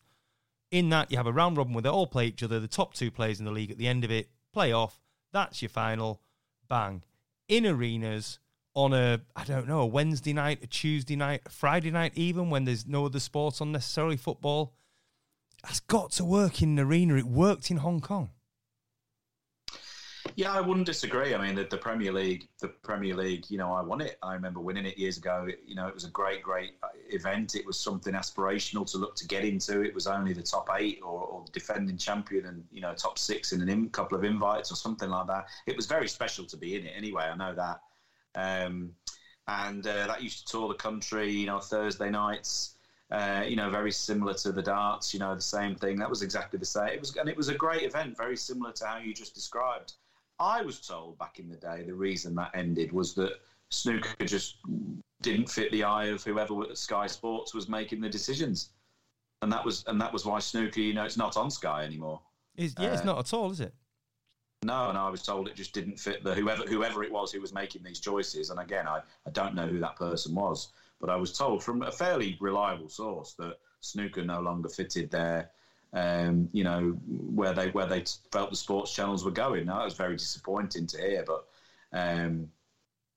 In 0.69 0.89
that, 0.89 1.11
you 1.11 1.17
have 1.17 1.27
a 1.27 1.33
round 1.33 1.57
robin 1.57 1.73
where 1.73 1.81
they 1.81 1.89
all 1.89 2.07
play 2.07 2.27
each 2.27 2.43
other. 2.43 2.59
The 2.59 2.67
top 2.67 2.93
two 2.93 3.09
players 3.09 3.39
in 3.39 3.45
the 3.45 3.51
league 3.51 3.71
at 3.71 3.77
the 3.77 3.87
end 3.87 4.03
of 4.03 4.11
it 4.11 4.29
play 4.53 4.71
off. 4.71 4.99
That's 5.31 5.61
your 5.61 5.69
final. 5.69 6.21
Bang. 6.67 7.03
In 7.47 7.65
arenas, 7.65 8.39
on 8.73 8.93
a 8.93 9.21
I 9.35 9.43
don't 9.43 9.67
know 9.67 9.81
a 9.81 9.85
Wednesday 9.85 10.33
night, 10.33 10.59
a 10.61 10.67
Tuesday 10.67 11.15
night, 11.15 11.41
a 11.45 11.49
Friday 11.49 11.91
night, 11.91 12.11
even 12.15 12.49
when 12.49 12.65
there's 12.65 12.85
no 12.85 13.05
other 13.05 13.19
sports 13.19 13.59
on 13.59 13.71
necessarily 13.71 14.17
football. 14.17 14.73
That's 15.63 15.79
got 15.79 16.11
to 16.13 16.25
work 16.25 16.61
in 16.61 16.77
an 16.77 16.85
arena. 16.85 17.15
It 17.15 17.25
worked 17.25 17.71
in 17.71 17.77
Hong 17.77 18.01
Kong. 18.01 18.29
Yeah, 20.37 20.51
I 20.51 20.61
wouldn't 20.61 20.85
disagree. 20.85 21.33
I 21.33 21.43
mean, 21.43 21.55
the, 21.55 21.63
the, 21.63 21.79
Premier 21.79 22.13
League, 22.13 22.47
the 22.61 22.67
Premier 22.67 23.15
League, 23.15 23.49
you 23.49 23.57
know, 23.57 23.73
I 23.73 23.81
won 23.81 24.01
it. 24.01 24.19
I 24.21 24.35
remember 24.35 24.59
winning 24.59 24.85
it 24.85 24.95
years 24.95 25.17
ago. 25.17 25.47
You 25.65 25.73
know, 25.73 25.87
it 25.87 25.95
was 25.95 26.03
a 26.03 26.11
great, 26.11 26.43
great 26.43 26.75
uh, 26.83 26.89
event. 27.09 27.55
It 27.55 27.65
was 27.65 27.79
something 27.79 28.13
aspirational 28.13 28.85
to 28.91 28.99
look 28.99 29.15
to 29.15 29.25
get 29.25 29.43
into. 29.43 29.81
It 29.81 29.95
was 29.95 30.05
only 30.05 30.33
the 30.33 30.43
top 30.43 30.69
eight 30.77 30.99
or, 31.01 31.21
or 31.21 31.45
defending 31.53 31.97
champion 31.97 32.45
and, 32.45 32.63
you 32.69 32.81
know, 32.81 32.93
top 32.93 33.17
six 33.17 33.51
in 33.51 33.67
a 33.67 33.71
in, 33.71 33.89
couple 33.89 34.15
of 34.15 34.23
invites 34.23 34.71
or 34.71 34.75
something 34.75 35.09
like 35.09 35.25
that. 35.25 35.47
It 35.65 35.75
was 35.75 35.87
very 35.87 36.07
special 36.07 36.45
to 36.45 36.55
be 36.55 36.75
in 36.75 36.85
it 36.85 36.93
anyway. 36.95 37.23
I 37.23 37.35
know 37.35 37.55
that. 37.55 37.81
Um, 38.35 38.91
and 39.47 39.87
uh, 39.87 40.05
that 40.05 40.21
used 40.21 40.45
to 40.45 40.51
tour 40.51 40.67
the 40.67 40.75
country, 40.75 41.31
you 41.31 41.47
know, 41.47 41.59
Thursday 41.59 42.11
nights. 42.11 42.75
Uh, 43.09 43.43
you 43.43 43.55
know, 43.55 43.71
very 43.71 43.91
similar 43.91 44.35
to 44.35 44.51
the 44.51 44.61
darts. 44.61 45.15
You 45.15 45.19
know, 45.19 45.33
the 45.33 45.41
same 45.41 45.75
thing. 45.75 45.97
That 45.97 46.11
was 46.11 46.21
exactly 46.21 46.59
the 46.59 46.65
same. 46.65 46.89
It 46.89 46.99
was, 46.99 47.15
and 47.15 47.27
it 47.27 47.35
was 47.35 47.49
a 47.49 47.55
great 47.55 47.81
event, 47.81 48.15
very 48.15 48.37
similar 48.37 48.71
to 48.73 48.85
how 48.85 48.97
you 48.97 49.15
just 49.15 49.33
described. 49.33 49.93
I 50.39 50.61
was 50.61 50.79
told 50.79 51.17
back 51.17 51.39
in 51.39 51.49
the 51.49 51.55
day 51.55 51.83
the 51.83 51.93
reason 51.93 52.35
that 52.35 52.51
ended 52.53 52.91
was 52.91 53.13
that 53.15 53.39
snooker 53.69 54.25
just 54.25 54.57
didn't 55.21 55.49
fit 55.49 55.71
the 55.71 55.83
eye 55.83 56.05
of 56.05 56.23
whoever 56.23 56.75
Sky 56.75 57.07
Sports 57.07 57.53
was 57.53 57.67
making 57.67 58.01
the 58.01 58.09
decisions, 58.09 58.69
and 59.41 59.51
that 59.51 59.65
was 59.65 59.83
and 59.87 59.99
that 59.99 60.13
was 60.13 60.25
why 60.25 60.39
snooker. 60.39 60.79
You 60.79 60.93
know, 60.93 61.05
it's 61.05 61.17
not 61.17 61.37
on 61.37 61.49
Sky 61.49 61.83
anymore. 61.83 62.21
It's, 62.55 62.75
yeah, 62.79 62.89
uh, 62.89 62.93
it's 62.93 63.05
not 63.05 63.19
at 63.19 63.33
all, 63.33 63.51
is 63.51 63.61
it? 63.61 63.73
No, 64.63 64.89
and 64.89 64.97
I 64.97 65.09
was 65.09 65.21
told 65.21 65.47
it 65.47 65.55
just 65.55 65.73
didn't 65.73 65.99
fit 65.99 66.23
the 66.23 66.33
whoever 66.33 66.63
whoever 66.63 67.03
it 67.03 67.11
was 67.11 67.31
who 67.31 67.41
was 67.41 67.53
making 67.53 67.83
these 67.83 67.99
choices. 67.99 68.49
And 68.49 68.59
again, 68.59 68.87
I, 68.87 69.01
I 69.25 69.29
don't 69.31 69.55
know 69.55 69.67
who 69.67 69.79
that 69.79 69.95
person 69.95 70.33
was, 70.35 70.69
but 70.99 71.09
I 71.09 71.15
was 71.15 71.37
told 71.37 71.63
from 71.63 71.83
a 71.83 71.91
fairly 71.91 72.37
reliable 72.39 72.89
source 72.89 73.33
that 73.33 73.59
snooker 73.81 74.23
no 74.23 74.41
longer 74.41 74.69
fitted 74.69 75.11
their, 75.11 75.51
um, 75.93 76.49
you 76.51 76.63
know, 76.63 76.97
where 77.07 77.53
they 77.53 77.69
where 77.69 77.87
they 77.87 78.03
felt 78.31 78.49
the 78.49 78.55
sports 78.55 78.93
channels 78.93 79.23
were 79.23 79.31
going. 79.31 79.65
Now 79.65 79.79
that 79.79 79.85
was 79.85 79.95
very 79.95 80.15
disappointing 80.15 80.87
to 80.87 80.97
hear, 80.97 81.25
but 81.25 81.45
um, 81.93 82.47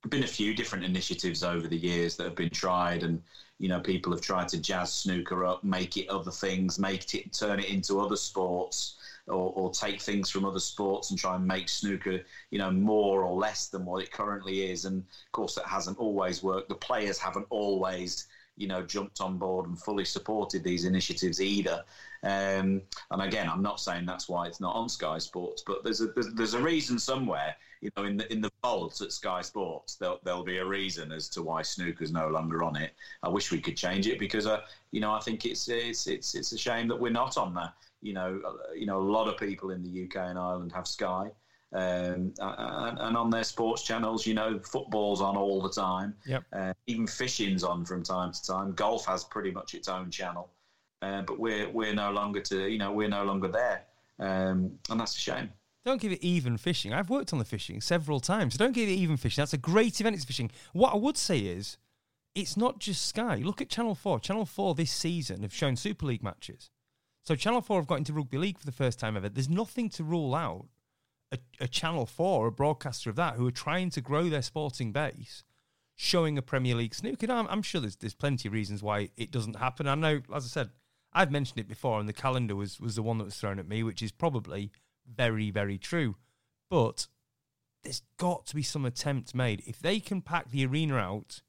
been 0.09 0.23
a 0.23 0.29
few 0.29 0.55
different 0.55 0.85
initiatives 0.85 1.43
over 1.43 1.69
the 1.69 1.77
years 1.77 2.17
that 2.17 2.25
have 2.25 2.37
been 2.37 2.51
tried, 2.51 3.03
and 3.03 3.21
you 3.61 3.69
know, 3.69 3.79
people 3.79 4.11
have 4.13 4.23
tried 4.23 4.49
to 4.49 4.59
jazz 4.59 4.93
snooker 4.93 5.45
up, 5.45 5.63
make 5.63 5.99
it 5.99 6.09
other 6.09 6.31
things, 6.31 6.79
make 6.79 7.15
it 7.15 7.33
turn 7.33 7.61
it 7.61 7.69
into 7.69 8.01
other 8.01 8.17
sports 8.17 8.97
or, 9.29 9.53
or, 9.55 9.71
take 9.71 10.01
things 10.01 10.31
from 10.31 10.47
other 10.47 10.59
sports 10.59 11.11
and 11.11 11.19
try 11.19 11.37
and 11.37 11.47
make 11.47 11.69
snooker, 11.69 12.21
you 12.51 12.59
know, 12.59 12.71
more 12.71 13.23
or 13.23 13.39
less 13.39 13.69
than 13.69 13.85
what 13.85 14.03
it 14.03 14.11
currently 14.11 14.71
is. 14.71 14.87
And 14.87 15.01
of 15.01 15.33
course, 15.33 15.55
that 15.57 15.67
hasn't 15.67 15.99
always 15.99 16.43
worked. 16.43 16.71
The 16.71 16.75
players 16.75 17.19
haven't 17.19 17.47
always, 17.51 18.27
you 18.57 18.67
know, 18.67 18.83
jumped 18.83 19.21
on 19.21 19.37
board 19.37 19.67
and 19.67 19.79
fully 19.79 20.07
supported 20.07 20.65
these 20.65 20.87
initiatives 20.87 21.41
either. 21.41 21.85
Um, 22.23 22.83
and 23.11 23.23
again, 23.23 23.49
I'm 23.49 23.63
not 23.63 23.81
saying 23.81 24.05
that's 24.05 24.29
why 24.29 24.47
it's 24.47 24.61
not 24.61 24.75
on 24.75 24.89
Sky 24.89 25.19
Sports, 25.19 25.63
but 25.67 25.83
there's 25.83 26.01
a 26.01 26.09
there's, 26.09 26.33
there's 26.35 26.55
a 26.55 26.63
reason 26.63 26.99
somewhere. 26.99 27.57
You 27.81 27.91
know, 27.97 28.05
in 28.05 28.19
the 28.19 28.31
in 28.31 28.43
the 28.43 28.51
vault 28.63 29.01
at 29.01 29.11
Sky 29.11 29.41
Sports, 29.41 29.95
there'll 29.95 30.21
there'll 30.23 30.45
be 30.45 30.59
a 30.59 30.65
reason 30.65 31.13
as 31.13 31.29
to 31.31 31.43
why 31.43 31.63
snooker's 31.63 32.13
no 32.13 32.29
longer 32.29 32.63
on 32.63 32.77
it. 32.77 32.93
I 33.23 33.29
wish 33.29 33.51
we 33.51 33.61
could 33.61 33.77
change 33.77 34.07
it 34.07 34.19
because, 34.19 34.47
uh, 34.47 34.61
you 34.91 35.01
know, 35.01 35.13
I 35.13 35.21
think 35.21 35.47
it's 35.47 35.69
it's 35.69 36.07
it's 36.07 36.35
it's 36.35 36.53
a 36.53 36.59
shame 36.59 36.89
that 36.89 37.01
we're 37.01 37.11
not 37.11 37.39
on 37.39 37.55
there. 37.55 37.73
You 38.03 38.13
know, 38.13 38.41
uh, 38.47 38.73
you 38.75 38.87
know, 38.87 38.99
a 38.99 39.09
lot 39.11 39.29
of 39.29 39.39
people 39.39 39.71
in 39.71 39.83
the 39.83 40.05
UK 40.05 40.17
and 40.17 40.39
Ireland 40.39 40.73
have 40.73 40.87
Sky. 40.87 41.31
Um, 41.73 42.35
and, 42.41 42.99
and, 42.99 43.17
on 43.17 43.31
their 43.31 43.45
sports 43.45 43.85
channels, 43.85 44.27
you 44.27 44.35
know, 44.35 44.59
football's 44.59 45.21
on 45.21 45.37
all 45.37 45.63
the 45.63 45.71
time. 45.71 46.15
Yep. 46.27 46.43
Uh, 46.53 46.73
even 46.89 47.07
fishing's 47.07 47.63
on 47.63 47.85
from 47.85 48.03
time 48.03 48.33
to 48.33 48.43
time. 48.45 48.73
Golf 48.73 49.07
has 49.07 49.23
pretty 49.23 49.53
much 49.53 49.75
its 49.75 49.87
own 49.87 50.11
channel, 50.11 50.51
uh, 51.03 51.23
but 51.23 51.39
we're 51.39 51.69
we're 51.71 51.95
no 51.95 52.11
longer 52.11 52.41
to 52.41 52.69
you 52.69 52.79
know 52.79 52.93
we're 52.93 53.09
no 53.09 53.25
longer 53.25 53.49
there, 53.49 53.85
um, 54.19 54.73
and 54.89 55.01
that's 55.01 55.17
a 55.17 55.21
shame. 55.21 55.51
Don't 55.85 56.01
give 56.01 56.13
it 56.13 56.23
even 56.23 56.59
fishing. 56.59 56.93
I've 56.93 57.09
worked 57.09 57.33
on 57.33 57.39
the 57.39 57.45
fishing 57.45 57.81
several 57.81 58.21
times. 58.21 58.57
Don't 58.57 58.73
give 58.73 58.89
it 58.89 58.93
even 58.93 59.17
fishing. 59.17 59.41
That's 59.41 59.55
a 59.55 59.59
great 59.59 59.99
event. 60.01 60.15
It's 60.15 60.27
fishing. 60.27 60.51
What 60.75 60.93
I 60.93 60.97
would 60.97 61.17
say 61.17 61.39
is, 61.39 61.79
it's 62.35 62.57
not 62.57 62.81
just 62.81 63.07
Sky. 63.07 63.37
Look 63.37 63.63
at 63.63 63.71
Channel 63.71 63.95
Four. 63.95 64.21
Channel 64.21 64.45
Four 64.45 64.75
this 64.75 64.93
season 64.93 65.43
have 65.43 65.55
shown 65.55 65.77
Super 65.77 66.07
League 66.07 66.23
matches. 66.23 66.71
So 67.23 67.35
Channel 67.35 67.63
Four 67.63 67.79
have 67.79 67.87
got 67.87 67.99
into 67.99 68.13
rugby 68.13 68.39
league 68.39 68.59
for 68.59 68.67
the 68.67 68.73
first 68.73 68.99
time 68.99 69.17
ever. 69.17 69.29
There's 69.29 69.49
nothing 69.49 69.89
to 69.91 70.05
rule 70.05 70.35
out 70.35 70.67
a, 71.33 71.39
a 71.61 71.69
Channel 71.69 72.07
4, 72.07 72.49
a 72.49 72.53
broadcaster 72.53 73.11
of 73.11 73.17
that, 73.17 73.35
who 73.35 73.47
are 73.47 73.53
trying 73.53 73.91
to 73.91 74.01
grow 74.01 74.29
their 74.29 74.43
sporting 74.43 74.93
base, 74.93 75.45
showing 75.97 76.37
a 76.37 76.43
Premier 76.43 76.75
League 76.75 76.95
snooker. 76.95 77.31
I'm, 77.31 77.47
I'm 77.49 77.63
sure 77.63 77.81
there's, 77.81 77.97
there's 77.97 78.15
plenty 78.15 78.49
of 78.49 78.55
reasons 78.55 78.83
why 78.83 79.11
it 79.17 79.31
doesn't 79.31 79.57
happen. 79.57 79.87
I 79.87 79.95
know, 79.95 80.21
as 80.35 80.45
I 80.45 80.49
said, 80.49 80.71
I've 81.13 81.31
mentioned 81.31 81.59
it 81.59 81.69
before, 81.69 81.99
and 81.99 82.09
the 82.09 82.13
calendar 82.13 82.55
was, 82.55 82.81
was 82.81 82.97
the 82.97 83.03
one 83.03 83.19
that 83.19 83.25
was 83.25 83.37
thrown 83.37 83.59
at 83.59 83.69
me, 83.69 83.83
which 83.83 84.03
is 84.03 84.13
probably 84.13 84.71
very, 85.07 85.51
very 85.51 85.79
true. 85.79 86.17
But 86.69 87.09
there's 87.83 88.03
got 88.17 88.47
to 88.47 88.55
be 88.55 88.63
some 88.63 88.85
attempt 88.85 89.35
made. 89.35 89.63
If 89.67 89.81
they 89.81 90.01
can 90.01 90.23
pack 90.23 90.51
the 90.51 90.65
arena 90.67 90.97
out 90.97 91.43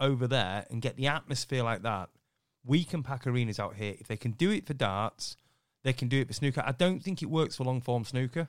over 0.00 0.26
there 0.26 0.66
and 0.70 0.82
get 0.82 0.96
the 0.96 1.06
atmosphere 1.06 1.62
like 1.62 1.82
that, 1.82 2.10
we 2.64 2.82
can 2.82 3.02
pack 3.02 3.26
arenas 3.26 3.60
out 3.60 3.76
here. 3.76 3.94
If 3.98 4.08
they 4.08 4.16
can 4.16 4.32
do 4.32 4.50
it 4.50 4.66
for 4.66 4.74
darts, 4.74 5.36
they 5.84 5.92
can 5.92 6.08
do 6.08 6.20
it 6.20 6.26
for 6.26 6.34
snooker. 6.34 6.62
I 6.66 6.72
don't 6.72 7.00
think 7.02 7.22
it 7.22 7.30
works 7.30 7.56
for 7.56 7.64
long 7.64 7.80
form 7.80 8.04
snooker 8.04 8.48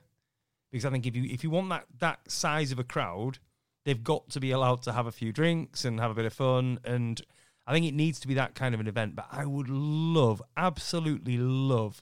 because 0.71 0.85
I 0.85 0.89
think 0.89 1.05
if 1.05 1.15
you 1.15 1.23
if 1.25 1.43
you 1.43 1.49
want 1.49 1.69
that 1.69 1.85
that 1.99 2.31
size 2.31 2.71
of 2.71 2.79
a 2.79 2.83
crowd, 2.83 3.37
they've 3.85 4.03
got 4.03 4.29
to 4.31 4.39
be 4.39 4.51
allowed 4.51 4.81
to 4.83 4.93
have 4.93 5.05
a 5.05 5.11
few 5.11 5.31
drinks 5.31 5.85
and 5.85 5.99
have 5.99 6.11
a 6.11 6.15
bit 6.15 6.25
of 6.25 6.33
fun. 6.33 6.79
And 6.83 7.21
I 7.67 7.73
think 7.73 7.85
it 7.85 7.93
needs 7.93 8.19
to 8.21 8.27
be 8.27 8.33
that 8.35 8.55
kind 8.55 8.73
of 8.73 8.79
an 8.79 8.87
event. 8.87 9.15
But 9.15 9.27
I 9.29 9.45
would 9.45 9.69
love, 9.69 10.41
absolutely 10.55 11.37
love, 11.37 12.01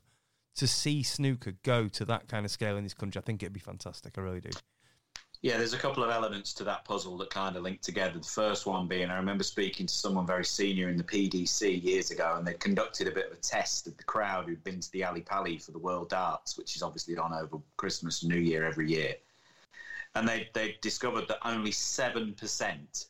to 0.55 0.67
see 0.67 1.01
snooker 1.01 1.53
go 1.63 1.87
to 1.89 2.05
that 2.05 2.27
kind 2.27 2.45
of 2.45 2.51
scale 2.51 2.77
in 2.77 2.83
this 2.83 2.93
country. 2.93 3.19
I 3.19 3.23
think 3.25 3.41
it'd 3.41 3.51
be 3.51 3.59
fantastic. 3.59 4.17
I 4.17 4.21
really 4.21 4.41
do. 4.41 4.51
Yeah, 5.41 5.57
there's 5.57 5.73
a 5.73 5.77
couple 5.77 6.03
of 6.03 6.09
elements 6.09 6.53
to 6.55 6.63
that 6.63 6.85
puzzle 6.85 7.17
that 7.17 7.29
kind 7.29 7.55
of 7.55 7.63
link 7.63 7.81
together. 7.81 8.17
The 8.17 8.25
first 8.25 8.65
one 8.65 8.87
being, 8.87 9.09
I 9.09 9.17
remember 9.17 9.43
speaking 9.43 9.85
to 9.85 9.93
someone 9.93 10.25
very 10.25 10.45
senior 10.45 10.89
in 10.89 10.97
the 10.97 11.03
PDC 11.03 11.83
years 11.83 12.09
ago, 12.09 12.35
and 12.37 12.47
they 12.47 12.53
conducted 12.53 13.07
a 13.07 13.11
bit 13.11 13.27
of 13.27 13.33
a 13.33 13.41
test 13.41 13.85
of 13.85 13.97
the 13.97 14.03
crowd 14.03 14.45
who'd 14.45 14.63
been 14.63 14.79
to 14.79 14.91
the 14.91 15.03
Ali 15.03 15.21
Pali 15.21 15.57
for 15.57 15.71
the 15.71 15.79
World 15.79 16.09
Darts, 16.09 16.57
which 16.57 16.75
is 16.75 16.81
obviously 16.81 17.17
on 17.17 17.33
over 17.33 17.57
Christmas 17.77 18.23
and 18.23 18.31
New 18.31 18.39
Year 18.39 18.65
every 18.65 18.89
year. 18.89 19.15
And 20.15 20.27
they 20.27 20.49
they 20.53 20.77
discovered 20.81 21.27
that 21.27 21.39
only 21.43 21.71
seven 21.71 22.33
percent 22.33 23.07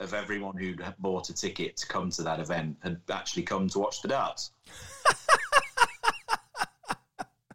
of 0.00 0.14
everyone 0.14 0.56
who'd 0.56 0.82
bought 0.98 1.28
a 1.28 1.34
ticket 1.34 1.76
to 1.76 1.86
come 1.86 2.10
to 2.10 2.22
that 2.22 2.40
event 2.40 2.76
had 2.82 3.00
actually 3.10 3.42
come 3.42 3.68
to 3.68 3.78
watch 3.78 4.02
the 4.02 4.08
darts. 4.08 4.50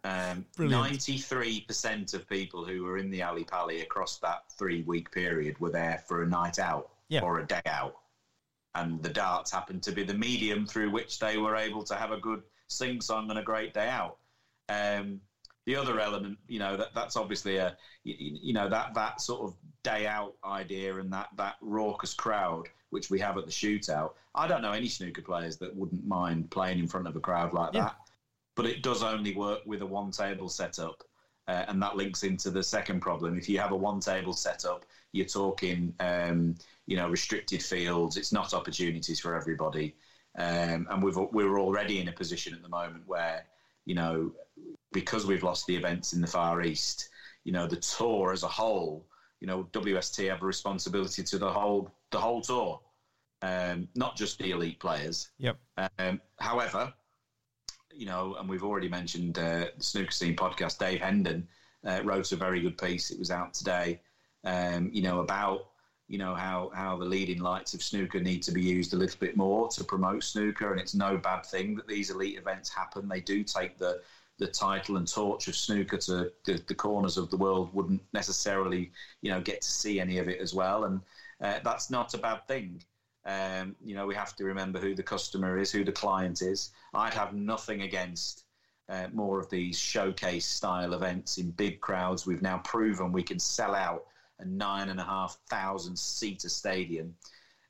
Um, 0.06 0.46
93% 0.60 2.14
of 2.14 2.30
people 2.30 2.64
who 2.64 2.84
were 2.84 3.00
in 3.00 3.10
the 3.10 3.24
Ali 3.24 3.44
Pali 3.44 3.82
across 3.82 4.20
that 4.20 4.44
three 4.52 4.84
week 4.84 5.12
period 5.12 5.60
were 5.60 5.72
there 5.72 6.04
for 6.08 6.22
a 6.22 6.28
night 6.28 6.60
out 6.60 6.92
yeah. 7.10 7.22
or 7.22 7.40
a 7.40 7.48
day 7.48 7.62
out. 7.66 7.96
And 8.76 9.02
the 9.02 9.10
darts 9.10 9.52
happened 9.52 9.82
to 9.82 9.92
be 9.92 10.04
the 10.04 10.14
medium 10.14 10.68
through 10.68 10.92
which 10.92 11.18
they 11.18 11.40
were 11.40 11.56
able 11.56 11.82
to 11.86 11.96
have 11.96 12.12
a 12.12 12.20
good 12.20 12.44
sing 12.68 13.02
song 13.02 13.32
and 13.32 13.40
a 13.40 13.44
great 13.44 13.74
day 13.74 13.90
out. 13.90 14.18
Um, 14.70 15.22
the 15.66 15.76
other 15.76 16.00
element, 16.00 16.38
you 16.48 16.60
know, 16.60 16.78
that 16.78 16.94
that's 16.94 17.16
obviously 17.16 17.58
a, 17.58 17.76
you, 18.04 18.16
you, 18.18 18.54
know, 18.54 18.70
that 18.70 18.94
that 18.94 19.22
sort 19.22 19.42
of 19.42 19.56
day 19.84 20.08
out 20.08 20.36
idea 20.44 20.98
and 20.98 21.12
that 21.14 21.30
that 21.38 21.56
raucous 21.62 22.14
crowd 22.14 22.68
which 22.92 23.10
we 23.10 23.20
have 23.20 23.38
at 23.38 23.46
the 23.46 23.52
shootout. 23.52 24.12
I 24.36 24.48
don't 24.48 24.62
know 24.62 24.72
any 24.72 24.88
snooker 24.88 25.22
players 25.22 25.58
that 25.58 25.76
wouldn't 25.76 26.06
mind 26.06 26.50
playing 26.50 26.80
in 26.80 26.88
front 26.88 27.08
of 27.08 27.16
a 27.16 27.20
crowd 27.20 27.52
like 27.52 27.74
yeah. 27.74 27.86
that 27.86 27.98
but 28.56 28.66
it 28.66 28.82
does 28.82 29.04
only 29.04 29.36
work 29.36 29.60
with 29.66 29.82
a 29.82 29.86
one 29.86 30.12
table 30.12 30.50
setup. 30.50 31.04
Uh, 31.48 31.66
and 31.68 31.80
that 31.80 31.96
links 31.96 32.24
into 32.24 32.50
the 32.50 32.64
second 32.64 33.02
problem. 33.02 33.38
If 33.38 33.48
you 33.48 33.60
have 33.60 33.72
a 33.72 33.76
one 33.76 34.00
table 34.00 34.34
setup, 34.34 34.84
you're 35.12 35.28
talking, 35.28 35.94
um, 36.00 36.56
you 36.88 36.98
know, 36.98 37.08
restricted 37.08 37.62
fields. 37.62 38.18
It's 38.18 38.32
not 38.32 38.56
opportunities 38.56 39.20
for 39.20 39.36
everybody. 39.36 39.96
Um, 40.40 40.88
and 40.90 41.04
we've, 41.04 41.16
we're 41.16 41.60
already 41.60 42.00
in 42.00 42.08
a 42.08 42.12
position 42.12 42.56
at 42.56 42.64
the 42.64 42.70
moment 42.70 43.04
where, 43.06 43.46
you 43.86 43.94
know, 43.94 44.32
because 44.92 45.26
we've 45.26 45.44
lost 45.44 45.68
the 45.68 45.76
events 45.76 46.14
in 46.14 46.22
the 46.22 46.28
Far 46.28 46.62
East, 46.62 47.10
you 47.44 47.52
know, 47.52 47.68
the 47.68 47.76
tour 47.78 48.32
as 48.32 48.44
a 48.44 48.48
whole, 48.48 49.06
you 49.40 49.48
know, 49.48 49.68
WST 49.72 50.30
have 50.30 50.42
a 50.42 50.46
responsibility 50.46 51.24
to 51.24 51.38
the 51.38 51.52
whole 51.52 51.92
the 52.12 52.20
whole 52.20 52.42
tour, 52.42 52.80
um, 53.42 53.88
not 53.96 54.16
just 54.16 54.40
the 54.40 54.52
elite 54.52 54.80
players. 54.80 55.30
Yep. 55.38 55.58
Um, 56.00 56.22
however, 56.40 56.94
you 57.94 58.06
know, 58.06 58.36
and 58.40 58.48
we've 58.48 58.64
already 58.64 58.90
mentioned 58.90 59.38
uh, 59.38 59.68
the 59.78 59.84
Snooker 59.84 60.12
Scene 60.12 60.36
podcast. 60.36 60.80
Dave 60.80 61.02
Hendon 61.02 61.48
uh, 61.86 62.02
wrote 62.04 62.32
a 62.32 62.36
very 62.36 62.62
good 62.62 62.78
piece. 62.78 63.12
It 63.12 63.20
was 63.20 63.32
out 63.32 63.54
today. 63.54 64.02
Um, 64.44 64.90
you 64.94 65.02
know 65.02 65.22
about 65.22 65.70
you 66.08 66.18
know 66.18 66.36
how 66.36 66.72
how 66.74 66.98
the 66.98 67.06
leading 67.06 67.40
lights 67.40 67.74
of 67.74 67.82
snooker 67.82 68.20
need 68.20 68.44
to 68.44 68.52
be 68.52 68.62
used 68.62 68.94
a 68.94 68.98
little 68.98 69.20
bit 69.20 69.36
more 69.36 69.68
to 69.70 69.84
promote 69.84 70.24
snooker, 70.24 70.72
and 70.72 70.80
it's 70.80 70.94
no 70.94 71.18
bad 71.18 71.46
thing 71.46 71.76
that 71.76 71.88
these 71.88 72.12
elite 72.12 72.38
events 72.38 72.70
happen. 72.70 73.08
They 73.08 73.22
do 73.22 73.44
take 73.44 73.78
the 73.78 74.02
the 74.38 74.48
title 74.48 74.98
and 74.98 75.08
torch 75.08 75.48
of 75.48 75.56
snooker 75.56 75.98
to 75.98 76.32
the, 76.46 76.62
the 76.68 76.76
corners 76.76 77.18
of 77.18 77.30
the 77.30 77.38
world 77.38 77.74
wouldn't 77.74 78.02
necessarily 78.14 78.92
you 79.22 79.32
know 79.32 79.42
get 79.42 79.62
to 79.62 79.72
see 79.72 80.00
any 80.00 80.18
of 80.18 80.28
it 80.28 80.40
as 80.40 80.54
well, 80.54 80.86
and 80.86 81.02
uh, 81.42 81.60
that's 81.64 81.90
not 81.90 82.14
a 82.14 82.18
bad 82.18 82.48
thing. 82.48 82.82
Um, 83.26 83.76
you 83.84 83.96
know, 83.96 84.06
we 84.06 84.14
have 84.16 84.36
to 84.36 84.44
remember 84.46 84.80
who 84.80 84.94
the 84.94 85.04
customer 85.04 85.58
is, 85.58 85.72
who 85.72 85.84
the 85.84 85.92
client 85.92 86.42
is. 86.42 86.72
I'd 86.94 87.14
have 87.14 87.34
nothing 87.34 87.82
against 87.82 88.44
uh, 88.88 89.08
more 89.14 89.40
of 89.40 89.50
these 89.50 89.80
showcase 89.80 90.46
style 90.46 90.94
events 90.94 91.40
in 91.40 91.50
big 91.52 91.82
crowds. 91.82 92.28
We've 92.28 92.44
now 92.44 92.60
proven 92.60 93.12
we 93.12 93.24
can 93.24 93.40
sell 93.40 93.74
out 93.74 94.06
a 94.40 94.46
nine 94.46 94.90
and 94.90 95.00
a 95.00 95.04
half 95.04 95.38
thousand 95.50 95.98
seater 95.98 96.50
stadium. 96.50 97.16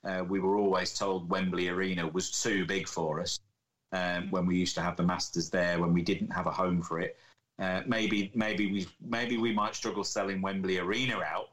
Uh, 0.04 0.24
we 0.28 0.40
were 0.40 0.58
always 0.58 0.94
told 0.94 1.30
Wembley 1.30 1.70
Arena 1.70 2.08
was 2.08 2.32
too 2.44 2.66
big 2.66 2.88
for 2.88 3.22
us 3.22 3.40
um, 3.96 4.30
when 4.30 4.46
we 4.46 4.58
used 4.58 4.76
to 4.76 4.82
have 4.82 4.98
the 4.98 5.04
Masters 5.04 5.50
there, 5.50 5.80
when 5.80 5.94
we 5.94 6.02
didn't 6.02 6.32
have 6.32 6.48
a 6.48 6.52
home 6.52 6.82
for 6.82 7.00
it. 7.00 7.18
Uh, 7.58 7.82
maybe, 7.88 8.32
maybe 8.36 8.72
we, 8.72 8.88
maybe 9.02 9.38
we 9.38 9.54
might 9.54 9.76
struggle 9.76 10.04
selling 10.04 10.42
Wembley 10.42 10.78
Arena 10.78 11.22
out 11.22 11.50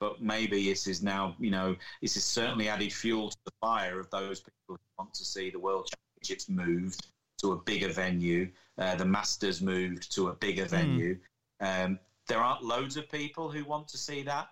but 0.00 0.20
maybe 0.22 0.64
this 0.64 0.86
is 0.86 1.02
now, 1.02 1.36
you 1.38 1.50
know, 1.50 1.76
this 2.00 2.16
is 2.16 2.24
certainly 2.24 2.68
added 2.68 2.92
fuel 2.92 3.28
to 3.30 3.36
the 3.44 3.52
fire 3.60 4.00
of 4.00 4.10
those 4.10 4.40
people 4.40 4.56
who 4.76 4.78
want 4.98 5.12
to 5.12 5.24
see 5.24 5.50
the 5.50 5.58
World 5.58 5.90
Championships 5.92 6.48
moved 6.48 7.06
to 7.42 7.52
a 7.52 7.56
bigger 7.56 7.92
venue, 7.92 8.50
uh, 8.78 8.96
the 8.96 9.04
Masters 9.04 9.60
moved 9.60 10.12
to 10.14 10.28
a 10.28 10.34
bigger 10.34 10.64
mm. 10.64 10.70
venue. 10.70 11.18
Um, 11.60 11.98
there 12.28 12.38
aren't 12.38 12.64
loads 12.64 12.96
of 12.96 13.10
people 13.10 13.50
who 13.50 13.64
want 13.64 13.88
to 13.88 13.98
see 13.98 14.22
that, 14.22 14.48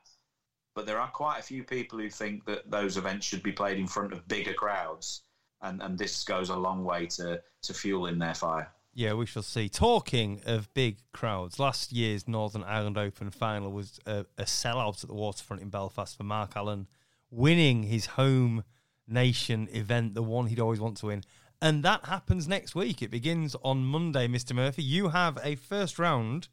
but 0.75 0.87
there 0.87 1.01
are 1.01 1.11
quite 1.11 1.39
a 1.39 1.43
few 1.43 1.65
people 1.65 1.99
who 1.99 2.11
think 2.11 2.45
that 2.45 2.71
those 2.71 2.97
events 2.97 3.27
should 3.27 3.43
be 3.43 3.53
played 3.53 3.79
in 3.79 3.87
front 3.87 4.13
of 4.13 4.29
bigger 4.29 4.55
crowds, 4.55 5.23
and, 5.63 5.83
and 5.83 5.99
this 5.99 6.25
goes 6.25 6.51
a 6.51 6.57
long 6.57 6.85
way 6.85 7.07
to, 7.07 7.41
to 7.63 7.75
fueling 7.75 8.19
their 8.19 8.35
fire. 8.35 8.71
Yeah, 8.95 9.15
we 9.15 9.27
shall 9.27 9.43
see. 9.43 9.69
Talking 9.69 10.41
of 10.45 10.73
big 10.75 10.99
crowds, 11.13 11.61
last 11.61 11.93
year's 11.93 12.27
Northern 12.27 12.65
Ireland 12.65 12.99
Open 12.99 13.31
final 13.31 13.71
was 13.71 14.01
a, 14.07 14.27
a 14.37 14.45
sellout 14.45 15.05
at 15.05 15.09
the 15.09 15.15
waterfront 15.15 15.63
in 15.63 15.69
Belfast 15.69 16.17
for 16.17 16.25
Mark 16.25 16.57
Allen, 16.57 16.89
winning 17.31 17.85
his 17.85 18.07
home 18.07 18.65
nation 19.07 19.69
event, 19.73 20.15
the 20.15 20.23
one 20.23 20.47
he'd 20.47 20.61
always 20.61 20.81
want 20.81 20.97
to 20.99 21.07
win. 21.07 21.23
And 21.61 21.83
that 21.85 22.05
happens 22.07 22.47
next 22.47 22.75
week. 22.75 23.03
It 23.03 23.11
begins 23.11 23.57
on 23.63 23.85
Monday, 23.85 24.29
Mr. 24.29 24.55
Murphy. 24.55 24.83
You 24.83 25.09
have 25.09 25.39
a 25.43 25.57
first 25.57 25.99
round 25.99 26.49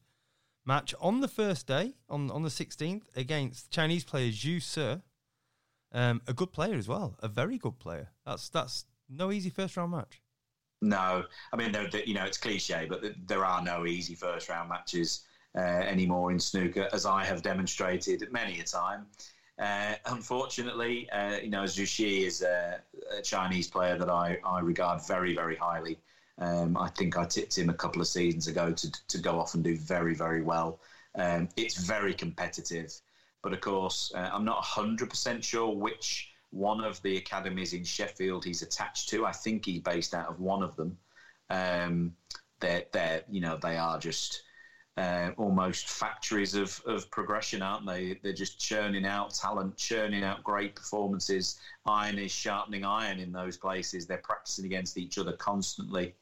match 0.65 0.95
on 0.99 1.21
the 1.21 1.27
first 1.27 1.67
day, 1.67 1.93
on, 2.09 2.31
on 2.31 2.43
the 2.43 2.49
16th, 2.49 3.03
against 3.15 3.71
Chinese 3.71 4.03
player 4.03 4.31
Xu 4.31 4.61
Si. 4.61 5.01
Um, 5.91 6.21
a 6.27 6.33
good 6.33 6.51
player 6.51 6.75
as 6.75 6.87
well, 6.87 7.15
a 7.21 7.27
very 7.27 7.57
good 7.57 7.79
player. 7.79 8.09
That's 8.25 8.49
that's 8.49 8.85
no 9.09 9.31
easy 9.31 9.49
first 9.49 9.77
round 9.77 9.91
match. 9.91 10.21
No, 10.81 11.23
I 11.53 11.55
mean, 11.55 11.75
you 12.05 12.13
know, 12.13 12.25
it's 12.25 12.37
cliche, 12.37 12.85
but 12.87 13.03
there 13.27 13.45
are 13.45 13.63
no 13.63 13.85
easy 13.85 14.13
first 14.13 14.49
round 14.49 14.69
matches 14.69 15.23
uh, 15.55 15.59
anymore 15.59 16.31
in 16.31 16.39
snooker, 16.39 16.89
as 16.93 17.05
I 17.05 17.23
have 17.23 17.41
demonstrated 17.41 18.27
many 18.31 18.59
a 18.59 18.63
time. 18.63 19.07
Uh, 19.57 19.95
unfortunately, 20.07 21.09
uh, 21.11 21.37
you 21.37 21.49
know, 21.49 21.63
Xu 21.63 21.87
Si 21.87 22.25
is 22.25 22.41
a, 22.41 22.81
a, 23.17 23.21
Chinese 23.21 23.69
player 23.69 23.97
that 23.97 24.09
I, 24.09 24.37
I 24.45 24.59
regard 24.59 25.05
very, 25.07 25.33
very 25.33 25.55
highly. 25.55 25.97
Um, 26.39 26.75
I 26.75 26.89
think 26.89 27.17
I 27.17 27.23
tipped 27.23 27.57
him 27.57 27.69
a 27.69 27.73
couple 27.73 28.01
of 28.01 28.07
seasons 28.07 28.47
ago 28.47 28.73
to, 28.73 28.91
to 29.07 29.17
go 29.17 29.39
off 29.39 29.53
and 29.53 29.63
do 29.63 29.77
very, 29.77 30.13
very 30.13 30.41
well. 30.41 30.81
Um, 31.15 31.47
it's 31.55 31.77
very 31.77 32.13
competitive. 32.13 32.93
But 33.41 33.53
of 33.53 33.61
course, 33.61 34.11
uh, 34.13 34.29
I'm 34.33 34.43
not 34.43 34.61
100% 34.61 35.41
sure 35.41 35.73
which 35.73 36.31
one 36.55 36.79
of 36.79 37.01
the 37.01 37.17
academies 37.17 37.73
in 37.73 37.83
Sheffield 37.83 38.45
he's 38.45 38.61
attached 38.61 39.09
to. 39.09 39.25
I 39.25 39.33
think 39.33 39.65
he's 39.65 39.81
based 39.81 40.13
out 40.13 40.29
of 40.29 40.39
one 40.39 40.63
of 40.63 40.75
them. 40.77 40.97
Um, 41.49 42.13
they're, 42.61 42.83
they're, 42.93 43.21
you 43.29 43.41
know, 43.41 43.57
they 43.61 43.75
are 43.77 43.99
just 43.99 44.41
uh, 44.95 45.31
almost 45.35 45.89
factories 45.89 46.55
of, 46.55 46.81
of 46.85 47.11
progression, 47.11 47.61
aren't 47.61 47.85
they? 47.85 48.17
They're 48.23 48.31
just 48.31 48.57
churning 48.57 49.05
out 49.05 49.33
talent, 49.33 49.75
churning 49.75 50.23
out 50.23 50.43
great 50.43 50.75
performances. 50.75 51.57
Iron 51.85 52.17
is 52.17 52.31
sharpening 52.31 52.85
iron 52.85 53.19
in 53.19 53.33
those 53.33 53.57
places. 53.57 54.05
They're 54.05 54.21
practicing 54.23 54.65
against 54.65 54.97
each 54.97 55.17
other 55.17 55.33
constantly. 55.33 56.15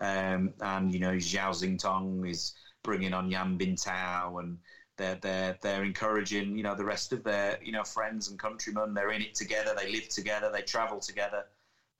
Um, 0.00 0.52
and, 0.60 0.92
you 0.92 0.98
know, 0.98 1.14
Zhao 1.14 1.50
Xintong 1.50 2.28
is 2.28 2.54
bringing 2.82 3.14
on 3.14 3.30
Yan 3.30 3.56
Bingtao 3.56 4.40
and 4.40 4.58
they're, 4.96 5.18
they're, 5.20 5.58
they're 5.60 5.84
encouraging, 5.84 6.56
you 6.56 6.62
know, 6.62 6.74
the 6.74 6.84
rest 6.84 7.12
of 7.12 7.22
their, 7.22 7.58
you 7.62 7.72
know, 7.72 7.84
friends 7.84 8.28
and 8.28 8.38
countrymen. 8.38 8.94
They're 8.94 9.12
in 9.12 9.22
it 9.22 9.34
together. 9.34 9.74
They 9.76 9.92
live 9.92 10.08
together. 10.08 10.50
They 10.52 10.62
travel 10.62 11.00
together. 11.00 11.44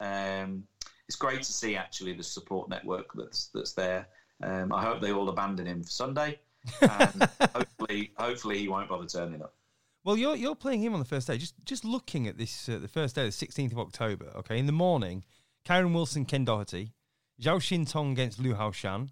Um, 0.00 0.64
it's 1.08 1.16
great 1.16 1.42
to 1.42 1.52
see 1.52 1.76
actually 1.76 2.14
the 2.14 2.22
support 2.22 2.68
network 2.68 3.12
that's 3.14 3.50
that's 3.54 3.72
there. 3.72 4.08
Um, 4.42 4.72
I 4.72 4.82
hope 4.82 5.00
they 5.00 5.12
all 5.12 5.28
abandon 5.28 5.66
him 5.66 5.82
for 5.82 5.90
Sunday, 5.90 6.38
and 6.82 7.28
hopefully, 7.54 8.12
hopefully 8.16 8.58
he 8.58 8.68
won't 8.68 8.88
bother 8.88 9.06
turning 9.06 9.42
up. 9.42 9.54
Well, 10.04 10.16
you're 10.16 10.36
you're 10.36 10.54
playing 10.54 10.82
him 10.82 10.92
on 10.92 10.98
the 10.98 11.06
first 11.06 11.26
day. 11.26 11.38
Just 11.38 11.54
just 11.64 11.84
looking 11.84 12.26
at 12.26 12.38
this, 12.38 12.68
uh, 12.68 12.78
the 12.78 12.88
first 12.88 13.14
day, 13.14 13.24
the 13.24 13.30
16th 13.30 13.72
of 13.72 13.78
October. 13.78 14.32
Okay, 14.36 14.58
in 14.58 14.66
the 14.66 14.72
morning, 14.72 15.24
Kyren 15.66 15.94
Wilson, 15.94 16.24
Ken 16.24 16.44
Doherty, 16.44 16.92
Zhao 17.40 17.58
Xintong 17.58 18.12
against 18.12 18.38
Liu 18.38 18.54
Haoshan, 18.54 19.10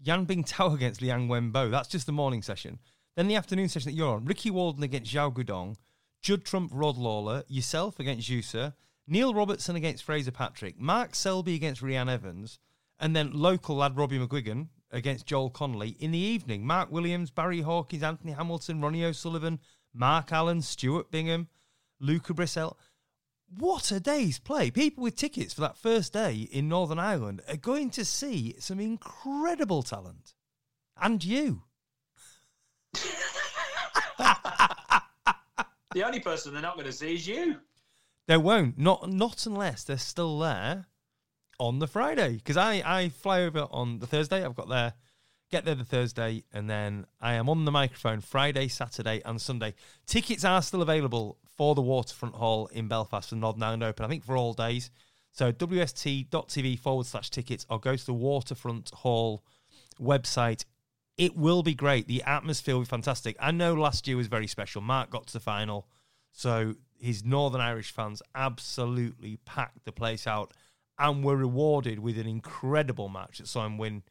Yan 0.00 0.26
Bingtao 0.26 0.74
against 0.74 1.02
Liang 1.02 1.28
Wenbo. 1.28 1.70
That's 1.70 1.88
just 1.88 2.06
the 2.06 2.12
morning 2.12 2.42
session. 2.42 2.78
Then 3.16 3.28
the 3.28 3.36
afternoon 3.36 3.68
session 3.68 3.90
that 3.90 3.96
you're 3.96 4.14
on, 4.14 4.24
Ricky 4.24 4.50
Walden 4.50 4.82
against 4.82 5.12
Zhao 5.12 5.32
Gudong, 5.32 5.76
Judd 6.22 6.44
Trump, 6.44 6.70
Rod 6.72 6.96
Lawler, 6.96 7.44
yourself 7.48 8.00
against 8.00 8.30
Xu 8.30 8.42
Si, 8.42 8.72
Neil 9.06 9.34
Robertson 9.34 9.76
against 9.76 10.04
Fraser 10.04 10.30
Patrick, 10.30 10.78
Mark 10.80 11.14
Selby 11.14 11.54
against 11.54 11.82
Reanne 11.82 12.10
Evans, 12.10 12.58
and 12.98 13.14
then 13.14 13.32
local 13.32 13.76
lad 13.76 13.96
Robbie 13.96 14.18
McGuigan 14.18 14.68
against 14.90 15.26
Joel 15.26 15.50
Connolly. 15.50 15.96
In 15.98 16.12
the 16.12 16.18
evening, 16.18 16.66
Mark 16.66 16.90
Williams, 16.90 17.30
Barry 17.30 17.60
Hawkins, 17.60 18.02
Anthony 18.02 18.32
Hamilton, 18.32 18.80
Ronnie 18.80 19.04
O'Sullivan, 19.04 19.58
Mark 19.92 20.32
Allen, 20.32 20.62
Stuart 20.62 21.10
Bingham, 21.10 21.48
Luca 21.98 22.32
Brecel. 22.32 22.76
What 23.58 23.90
a 23.90 24.00
day's 24.00 24.38
play. 24.38 24.70
People 24.70 25.02
with 25.02 25.16
tickets 25.16 25.52
for 25.52 25.60
that 25.62 25.76
first 25.76 26.12
day 26.12 26.48
in 26.50 26.68
Northern 26.68 26.98
Ireland 26.98 27.42
are 27.48 27.56
going 27.56 27.90
to 27.90 28.04
see 28.04 28.54
some 28.58 28.80
incredible 28.80 29.82
talent. 29.82 30.32
And 30.96 31.22
you. 31.22 31.64
The 35.94 36.04
only 36.04 36.20
person 36.20 36.52
they're 36.52 36.62
not 36.62 36.74
going 36.74 36.86
to 36.86 36.92
see 36.92 37.14
is 37.14 37.26
you. 37.26 37.56
They 38.28 38.36
won't. 38.36 38.78
Not 38.78 39.10
not 39.10 39.46
unless 39.46 39.84
they're 39.84 39.98
still 39.98 40.38
there 40.38 40.86
on 41.58 41.78
the 41.78 41.86
Friday. 41.86 42.36
Because 42.36 42.56
I, 42.56 42.82
I 42.84 43.08
fly 43.08 43.42
over 43.42 43.66
on 43.70 43.98
the 43.98 44.06
Thursday. 44.06 44.44
I've 44.44 44.56
got 44.56 44.68
there, 44.68 44.94
get 45.50 45.64
there 45.64 45.74
the 45.74 45.84
Thursday, 45.84 46.44
and 46.52 46.68
then 46.68 47.06
I 47.20 47.34
am 47.34 47.48
on 47.48 47.64
the 47.64 47.70
microphone 47.70 48.20
Friday, 48.20 48.68
Saturday, 48.68 49.22
and 49.24 49.40
Sunday. 49.40 49.74
Tickets 50.06 50.44
are 50.44 50.62
still 50.62 50.82
available 50.82 51.38
for 51.56 51.74
the 51.74 51.82
Waterfront 51.82 52.34
Hall 52.34 52.66
in 52.68 52.88
Belfast 52.88 53.28
for 53.28 53.36
Northern 53.36 53.62
Ireland 53.62 53.84
Open, 53.84 54.04
I 54.04 54.08
think 54.08 54.24
for 54.24 54.36
all 54.36 54.54
days. 54.54 54.90
So 55.32 55.52
wst.tv 55.52 56.78
forward 56.78 57.06
slash 57.06 57.30
tickets 57.30 57.64
or 57.70 57.80
go 57.80 57.96
to 57.96 58.06
the 58.06 58.12
Waterfront 58.12 58.90
Hall 58.90 59.42
website. 60.00 60.64
It 61.16 61.36
will 61.36 61.62
be 61.62 61.74
great. 61.74 62.06
The 62.06 62.22
atmosphere 62.22 62.74
will 62.74 62.82
be 62.82 62.86
fantastic. 62.86 63.36
I 63.38 63.50
know 63.50 63.74
last 63.74 64.08
year 64.08 64.16
was 64.16 64.28
very 64.28 64.46
special. 64.46 64.80
Mark 64.80 65.10
got 65.10 65.26
to 65.26 65.32
the 65.32 65.40
final. 65.40 65.86
So 66.32 66.74
his 66.98 67.24
Northern 67.24 67.60
Irish 67.60 67.92
fans 67.92 68.22
absolutely 68.34 69.36
packed 69.44 69.84
the 69.84 69.92
place 69.92 70.26
out 70.26 70.52
and 70.98 71.24
were 71.24 71.36
rewarded 71.36 71.98
with 71.98 72.18
an 72.18 72.26
incredible 72.26 73.08
match 73.08 73.38
that 73.38 73.48
saw 73.48 73.66
him 73.66 73.76
win 73.76 74.02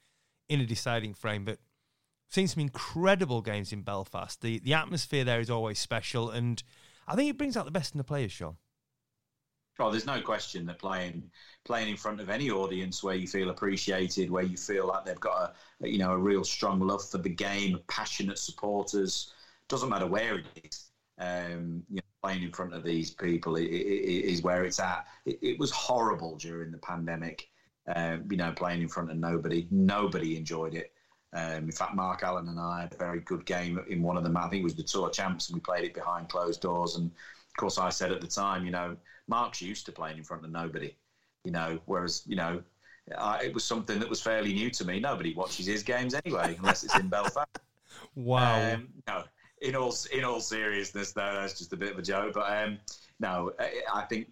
in 0.49 0.59
a 0.59 0.65
deciding 0.65 1.13
frame. 1.13 1.45
But 1.45 1.59
seen 2.29 2.47
some 2.47 2.61
incredible 2.61 3.41
games 3.41 3.73
in 3.73 3.81
Belfast. 3.81 4.41
The 4.41 4.59
the 4.59 4.73
atmosphere 4.73 5.23
there 5.23 5.39
is 5.39 5.49
always 5.49 5.79
special, 5.79 6.29
and 6.29 6.61
I 7.07 7.15
think 7.15 7.29
it 7.29 7.37
brings 7.37 7.57
out 7.57 7.65
the 7.65 7.71
best 7.71 7.93
in 7.93 7.97
the 7.97 8.03
players, 8.03 8.31
Shaun. 8.31 8.57
Oh, 9.79 9.89
there's 9.89 10.05
no 10.05 10.21
question 10.21 10.65
that 10.67 10.79
playing 10.79 11.31
playing 11.63 11.89
in 11.89 11.97
front 11.97 12.19
of 12.19 12.29
any 12.29 12.49
audience 12.51 13.03
where 13.03 13.15
you 13.15 13.27
feel 13.27 13.49
appreciated, 13.49 14.29
where 14.29 14.43
you 14.43 14.57
feel 14.57 14.87
like 14.87 15.05
they've 15.05 15.19
got 15.19 15.55
a 15.81 15.87
you 15.87 15.97
know 15.97 16.11
a 16.11 16.17
real 16.17 16.43
strong 16.43 16.79
love 16.79 17.07
for 17.07 17.17
the 17.17 17.29
game, 17.29 17.79
passionate 17.87 18.37
supporters, 18.37 19.33
doesn't 19.67 19.89
matter 19.89 20.07
where 20.07 20.37
it 20.39 20.45
is. 20.63 20.89
Um, 21.17 21.83
you 21.89 21.97
know, 21.97 22.01
playing 22.21 22.43
in 22.43 22.51
front 22.51 22.73
of 22.73 22.83
these 22.83 23.11
people 23.11 23.55
is 23.57 24.41
where 24.43 24.63
it's 24.65 24.79
at. 24.79 25.07
It, 25.25 25.39
it 25.41 25.59
was 25.59 25.71
horrible 25.71 26.35
during 26.35 26.71
the 26.71 26.77
pandemic. 26.77 27.49
Um, 27.95 28.25
you 28.29 28.37
know, 28.37 28.51
playing 28.51 28.81
in 28.83 28.87
front 28.87 29.09
of 29.09 29.17
nobody. 29.17 29.67
Nobody 29.71 30.37
enjoyed 30.37 30.75
it. 30.75 30.93
Um, 31.33 31.65
in 31.65 31.71
fact, 31.71 31.95
Mark 31.95 32.23
Allen 32.23 32.47
and 32.49 32.59
I 32.59 32.81
had 32.81 32.93
a 32.93 32.97
very 32.97 33.21
good 33.21 33.45
game 33.45 33.79
in 33.89 34.01
one 34.03 34.17
of 34.17 34.23
them. 34.23 34.37
I 34.37 34.49
think 34.49 34.61
it 34.61 34.63
was 34.65 34.75
the 34.75 34.83
Tour 34.83 35.09
Champs, 35.09 35.49
and 35.49 35.55
we 35.55 35.61
played 35.61 35.85
it 35.85 35.93
behind 35.93 36.29
closed 36.29 36.61
doors. 36.61 36.95
And 36.95 37.07
of 37.07 37.57
course, 37.57 37.77
I 37.77 37.89
said 37.89 38.11
at 38.11 38.21
the 38.21 38.27
time, 38.27 38.65
you 38.65 38.71
know, 38.71 38.97
Mark's 39.31 39.61
used 39.61 39.85
to 39.87 39.91
playing 39.91 40.17
in 40.17 40.23
front 40.23 40.45
of 40.45 40.51
nobody. 40.51 40.95
You 41.45 41.51
know, 41.51 41.79
whereas 41.85 42.21
you 42.27 42.35
know, 42.35 42.61
I, 43.17 43.45
it 43.45 43.53
was 43.53 43.63
something 43.63 43.97
that 43.99 44.09
was 44.09 44.21
fairly 44.21 44.53
new 44.53 44.69
to 44.71 44.85
me. 44.85 44.99
Nobody 44.99 45.33
watches 45.33 45.65
his 45.65 45.81
games 45.81 46.13
anyway, 46.13 46.55
unless 46.59 46.83
it's 46.83 46.97
in 46.99 47.07
Belfast. 47.15 47.59
Wow. 48.15 48.73
Um, 48.73 48.89
no, 49.07 49.23
in 49.61 49.75
all 49.75 49.95
in 50.11 50.23
all 50.23 50.41
seriousness, 50.41 51.13
though, 51.13 51.33
that's 51.33 51.57
just 51.57 51.73
a 51.73 51.77
bit 51.77 51.93
of 51.93 51.97
a 51.97 52.01
joke. 52.01 52.33
But 52.33 52.51
um, 52.55 52.77
no, 53.19 53.53
I 53.91 54.01
think 54.01 54.27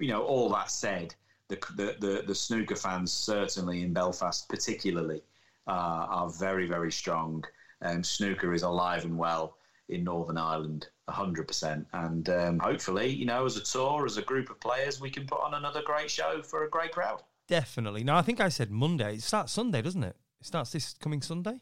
you 0.00 0.08
know. 0.08 0.22
All 0.22 0.48
that 0.50 0.70
said, 0.70 1.14
the 1.48 1.58
the 1.76 1.96
the, 2.00 2.24
the 2.26 2.34
snooker 2.34 2.76
fans 2.76 3.12
certainly 3.12 3.82
in 3.82 3.92
Belfast, 3.92 4.48
particularly, 4.48 5.22
uh, 5.66 6.06
are 6.08 6.30
very 6.30 6.66
very 6.66 6.90
strong. 6.90 7.44
Um, 7.82 8.02
snooker 8.02 8.52
is 8.54 8.62
alive 8.62 9.04
and 9.04 9.16
well 9.16 9.56
in 9.88 10.04
Northern 10.04 10.38
Ireland, 10.38 10.88
hundred 11.10 11.48
percent. 11.48 11.86
And 11.92 12.28
um, 12.30 12.58
hopefully, 12.58 13.08
you 13.08 13.26
know, 13.26 13.44
as 13.44 13.56
a 13.56 13.62
tour, 13.62 14.06
as 14.06 14.16
a 14.16 14.22
group 14.22 14.50
of 14.50 14.60
players, 14.60 15.00
we 15.00 15.10
can 15.10 15.26
put 15.26 15.40
on 15.40 15.54
another 15.54 15.82
great 15.82 16.10
show 16.10 16.42
for 16.42 16.64
a 16.64 16.70
great 16.70 16.92
crowd. 16.92 17.22
Definitely. 17.48 18.04
No, 18.04 18.14
I 18.14 18.22
think 18.22 18.40
I 18.40 18.48
said 18.48 18.70
Monday. 18.70 19.14
It 19.14 19.22
starts 19.22 19.52
Sunday, 19.52 19.82
doesn't 19.82 20.04
it? 20.04 20.16
It 20.40 20.46
starts 20.46 20.70
this 20.72 20.94
coming 20.94 21.20
Sunday 21.20 21.54
It 21.54 21.60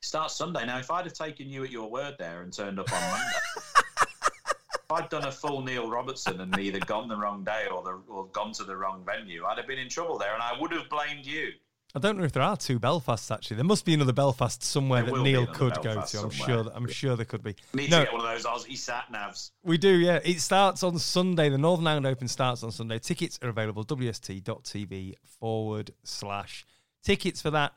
starts 0.00 0.36
Sunday. 0.36 0.64
Now, 0.64 0.78
if 0.78 0.90
I'd 0.90 1.04
have 1.04 1.14
taken 1.14 1.48
you 1.50 1.64
at 1.64 1.70
your 1.70 1.90
word 1.90 2.14
there 2.18 2.42
and 2.42 2.52
turned 2.52 2.78
up 2.78 2.90
on 2.92 3.00
Monday, 3.10 3.38
if 4.72 4.92
I'd 4.92 5.08
done 5.08 5.26
a 5.26 5.32
full 5.32 5.62
Neil 5.62 5.90
Robertson 5.90 6.40
and 6.40 6.56
either 6.58 6.78
gone 6.80 7.08
the 7.08 7.16
wrong 7.16 7.44
day 7.44 7.66
or, 7.70 7.82
the, 7.82 8.00
or 8.08 8.26
gone 8.28 8.52
to 8.52 8.64
the 8.64 8.76
wrong 8.76 9.04
venue, 9.04 9.44
I'd 9.44 9.58
have 9.58 9.66
been 9.66 9.78
in 9.78 9.88
trouble 9.88 10.16
there, 10.16 10.32
and 10.32 10.42
I 10.42 10.52
would 10.60 10.72
have 10.72 10.88
blamed 10.88 11.26
you. 11.26 11.50
I 11.94 12.00
don't 12.00 12.18
know 12.18 12.24
if 12.24 12.32
there 12.32 12.42
are 12.42 12.56
two 12.56 12.78
Belfasts 12.78 13.30
actually. 13.30 13.56
There 13.56 13.64
must 13.64 13.84
be 13.84 13.94
another 13.94 14.12
Belfast 14.12 14.62
somewhere 14.62 15.02
there 15.02 15.14
that 15.14 15.22
Neil 15.22 15.46
could 15.46 15.74
Belfast 15.74 15.84
go 15.84 15.94
to. 15.94 16.00
I'm 16.26 16.30
somewhere. 16.32 16.48
sure. 16.48 16.64
That, 16.64 16.76
I'm 16.76 16.88
sure 16.88 17.16
there 17.16 17.24
could 17.24 17.42
be. 17.42 17.56
Need 17.72 17.90
no, 17.90 18.00
to 18.00 18.04
get 18.04 18.12
one 18.12 18.26
of 18.26 18.30
those 18.30 18.44
Aussie 18.44 18.76
sat 18.76 19.04
navs. 19.12 19.50
We 19.64 19.78
do, 19.78 19.90
yeah. 19.90 20.20
It 20.22 20.40
starts 20.40 20.82
on 20.82 20.98
Sunday. 20.98 21.48
The 21.48 21.58
Northern 21.58 21.86
Ireland 21.86 22.06
Open 22.06 22.28
starts 22.28 22.62
on 22.62 22.72
Sunday. 22.72 22.98
Tickets 22.98 23.38
are 23.42 23.48
available 23.48 23.84
wst.tv 23.84 25.14
forward 25.24 25.92
slash 26.04 26.66
tickets 27.02 27.40
for 27.40 27.50
that 27.50 27.72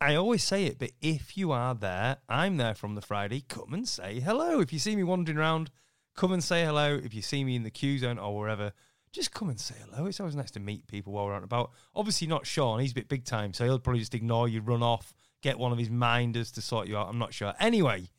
I 0.00 0.14
always 0.14 0.44
say 0.44 0.64
it, 0.66 0.78
but 0.78 0.92
if 1.00 1.38
you 1.38 1.52
are 1.52 1.74
there, 1.74 2.18
I'm 2.28 2.58
there 2.58 2.74
from 2.74 2.94
the 2.94 3.00
Friday. 3.00 3.42
Come 3.48 3.72
and 3.72 3.88
say 3.88 4.20
hello. 4.20 4.60
If 4.60 4.72
you 4.72 4.78
see 4.78 4.94
me 4.94 5.02
wandering 5.02 5.38
around, 5.38 5.70
come 6.14 6.32
and 6.32 6.44
say 6.44 6.64
hello. 6.64 7.00
If 7.02 7.14
you 7.14 7.22
see 7.22 7.44
me 7.44 7.56
in 7.56 7.62
the 7.62 7.70
queue 7.70 7.98
zone 7.98 8.18
or 8.18 8.36
wherever, 8.36 8.72
just 9.16 9.32
come 9.32 9.48
and 9.48 9.58
say 9.58 9.74
hello. 9.84 10.06
It's 10.06 10.20
always 10.20 10.36
nice 10.36 10.52
to 10.52 10.60
meet 10.60 10.86
people 10.86 11.12
while 11.12 11.26
we're 11.26 11.32
out 11.32 11.36
and 11.36 11.44
about. 11.44 11.72
Obviously, 11.94 12.26
not 12.26 12.46
Shaun. 12.46 12.80
He's 12.80 12.92
a 12.92 12.94
bit 12.94 13.08
big 13.08 13.24
time, 13.24 13.52
so 13.52 13.64
he'll 13.64 13.78
probably 13.78 14.00
just 14.00 14.14
ignore 14.14 14.46
you, 14.46 14.60
run 14.60 14.82
off, 14.82 15.14
get 15.42 15.58
one 15.58 15.72
of 15.72 15.78
his 15.78 15.90
minders 15.90 16.52
to 16.52 16.60
sort 16.60 16.86
you 16.86 16.96
out. 16.96 17.08
I'm 17.08 17.18
not 17.18 17.34
sure. 17.34 17.54
Anyway, 17.58 18.10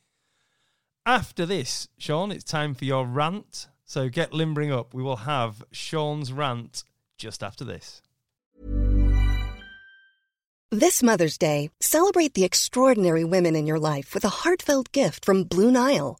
after 1.06 1.46
this, 1.46 1.88
Shaun, 1.98 2.32
it's 2.32 2.44
time 2.44 2.74
for 2.74 2.84
your 2.84 3.06
rant. 3.06 3.68
So 3.86 4.10
get 4.10 4.34
limbering 4.34 4.72
up. 4.72 4.94
We 4.94 5.02
will 5.02 5.18
have 5.18 5.64
Shaun's 5.72 6.34
rant 6.34 6.84
just 7.18 7.42
after 7.42 7.64
this. 7.64 8.02
This 10.70 11.02
Mother's 11.02 11.38
Day, 11.38 11.70
celebrate 11.80 12.34
the 12.34 12.44
extraordinary 12.44 13.24
women 13.24 13.56
in 13.56 13.66
your 13.66 13.80
life 13.80 14.14
with 14.14 14.26
a 14.26 14.30
heartfelt 14.30 14.92
gift 14.92 15.24
from 15.24 15.46
Blue 15.46 15.72
Nile. 15.72 16.20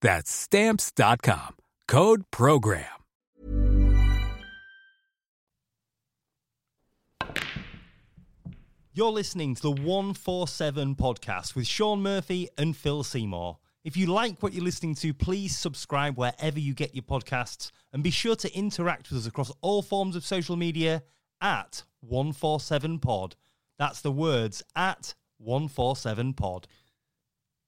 That's 0.00 0.30
stamps.com. 0.30 1.56
Code 1.88 2.24
program. 2.30 2.86
You're 8.92 9.12
listening 9.12 9.54
to 9.54 9.62
the 9.62 9.70
147 9.70 10.96
podcast 10.96 11.54
with 11.54 11.66
Shaun 11.66 12.02
Murphy 12.02 12.48
and 12.58 12.76
Phil 12.76 13.04
Seymour. 13.04 13.58
If 13.82 13.96
you 13.96 14.06
like 14.06 14.42
what 14.42 14.52
you're 14.52 14.64
listening 14.64 14.94
to, 14.96 15.14
please 15.14 15.56
subscribe 15.56 16.18
wherever 16.18 16.58
you 16.58 16.74
get 16.74 16.94
your 16.94 17.04
podcasts 17.04 17.70
and 17.92 18.02
be 18.02 18.10
sure 18.10 18.36
to 18.36 18.52
interact 18.54 19.08
with 19.08 19.20
us 19.20 19.26
across 19.26 19.52
all 19.62 19.80
forms 19.80 20.16
of 20.16 20.26
social 20.26 20.56
media 20.56 21.02
at 21.40 21.84
147pod. 22.10 23.34
That's 23.78 24.00
the 24.00 24.12
words 24.12 24.62
at 24.74 25.14
147pod. 25.42 26.64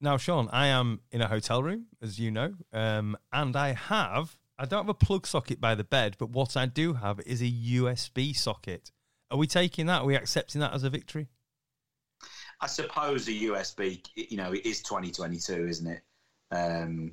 Now, 0.02 0.16
Shaun, 0.16 0.48
I 0.52 0.66
am 0.66 1.00
in 1.12 1.22
a 1.22 1.28
hotel 1.28 1.62
room, 1.62 1.86
as 2.02 2.18
you 2.18 2.32
know, 2.32 2.54
um, 2.72 3.16
and 3.32 3.54
I 3.54 3.72
have, 3.72 4.36
I 4.58 4.64
don't 4.64 4.80
have 4.80 4.88
a 4.88 4.94
plug 4.94 5.28
socket 5.28 5.60
by 5.60 5.76
the 5.76 5.84
bed, 5.84 6.16
but 6.18 6.30
what 6.30 6.56
I 6.56 6.66
do 6.66 6.94
have 6.94 7.20
is 7.20 7.40
a 7.40 7.48
USB 7.48 8.34
socket. 8.34 8.90
Are 9.30 9.38
we 9.38 9.46
taking 9.46 9.86
that? 9.86 10.02
Are 10.02 10.04
we 10.04 10.16
accepting 10.16 10.60
that 10.60 10.74
as 10.74 10.82
a 10.82 10.90
victory? 10.90 11.28
I 12.60 12.66
suppose 12.66 13.28
a 13.28 13.32
USB, 13.32 14.04
you 14.16 14.36
know, 14.36 14.52
it 14.52 14.66
is 14.66 14.82
2022, 14.82 15.68
isn't 15.68 15.86
it? 15.86 16.02
Um, 16.50 17.12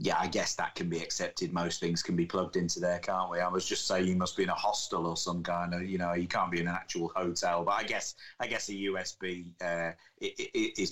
yeah, 0.00 0.16
I 0.16 0.28
guess 0.28 0.54
that 0.54 0.76
can 0.76 0.88
be 0.88 1.00
accepted. 1.00 1.52
Most 1.52 1.80
things 1.80 2.04
can 2.04 2.14
be 2.14 2.24
plugged 2.24 2.54
into 2.54 2.78
there, 2.78 3.00
can't 3.00 3.30
we? 3.30 3.40
I 3.40 3.48
was 3.48 3.66
just 3.66 3.88
saying 3.88 4.06
you 4.06 4.14
must 4.14 4.36
be 4.36 4.44
in 4.44 4.48
a 4.48 4.54
hostel 4.54 5.06
or 5.06 5.16
some 5.16 5.42
kind 5.42 5.74
of, 5.74 5.88
you 5.88 5.98
know, 5.98 6.14
you 6.14 6.28
can't 6.28 6.52
be 6.52 6.60
in 6.60 6.68
an 6.68 6.74
actual 6.74 7.10
hotel. 7.16 7.64
But 7.64 7.72
I 7.72 7.82
guess, 7.82 8.14
I 8.38 8.46
guess 8.46 8.68
a 8.68 8.72
USB 8.72 9.46
uh, 9.60 9.90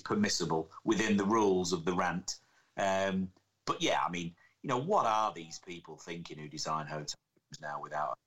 permissible 0.04 0.72
within 0.82 1.16
the 1.16 1.24
rules 1.24 1.72
of 1.72 1.84
the 1.84 1.92
rant. 1.92 2.38
Um, 2.78 3.28
but 3.64 3.80
yeah, 3.80 4.00
I 4.04 4.10
mean, 4.10 4.34
you 4.62 4.68
know, 4.68 4.78
what 4.78 5.06
are 5.06 5.32
these 5.32 5.60
people 5.64 5.98
thinking 5.98 6.38
who 6.38 6.48
design 6.48 6.86
hotels 6.86 7.14
now 7.62 7.80
without 7.80 8.18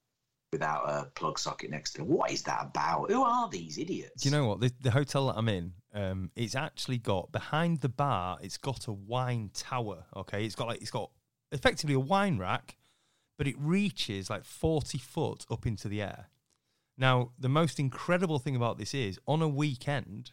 without 0.52 0.84
a 0.86 1.06
plug 1.16 1.38
socket 1.38 1.70
next 1.70 1.94
to 1.94 2.02
it. 2.02 2.08
What 2.08 2.32
is 2.32 2.44
that 2.44 2.62
about? 2.62 3.12
Who 3.12 3.22
are 3.22 3.50
these 3.50 3.78
idiots? 3.78 4.24
Do 4.24 4.30
you 4.30 4.36
know 4.36 4.48
what? 4.48 4.60
The, 4.60 4.72
the 4.82 4.92
hotel 4.92 5.28
that 5.28 5.38
I'm 5.38 5.50
in, 5.50 5.74
um, 5.94 6.32
it's 6.36 6.56
actually 6.56 6.98
got 6.98 7.32
behind 7.32 7.82
the 7.82 7.90
bar. 7.90 8.38
It's 8.42 8.58
got 8.58 8.88
a 8.88 8.94
wine 8.94 9.52
tower. 9.54 10.06
Okay, 10.16 10.46
it's 10.46 10.56
got 10.56 10.68
like 10.68 10.82
it's 10.82 10.92
got 10.92 11.12
effectively 11.52 11.96
a 11.96 12.00
wine 12.00 12.38
rack, 12.38 12.78
but 13.38 13.48
it 13.48 13.56
reaches 13.58 14.30
like 14.30 14.44
forty 14.44 14.98
foot 14.98 15.46
up 15.50 15.66
into 15.66 15.88
the 15.88 16.02
air. 16.02 16.30
Now, 16.98 17.32
the 17.40 17.50
most 17.50 17.80
incredible 17.80 18.40
thing 18.40 18.56
about 18.56 18.78
this 18.78 18.94
is 18.94 19.20
on 19.26 19.42
a 19.42 19.48
weekend, 19.48 20.32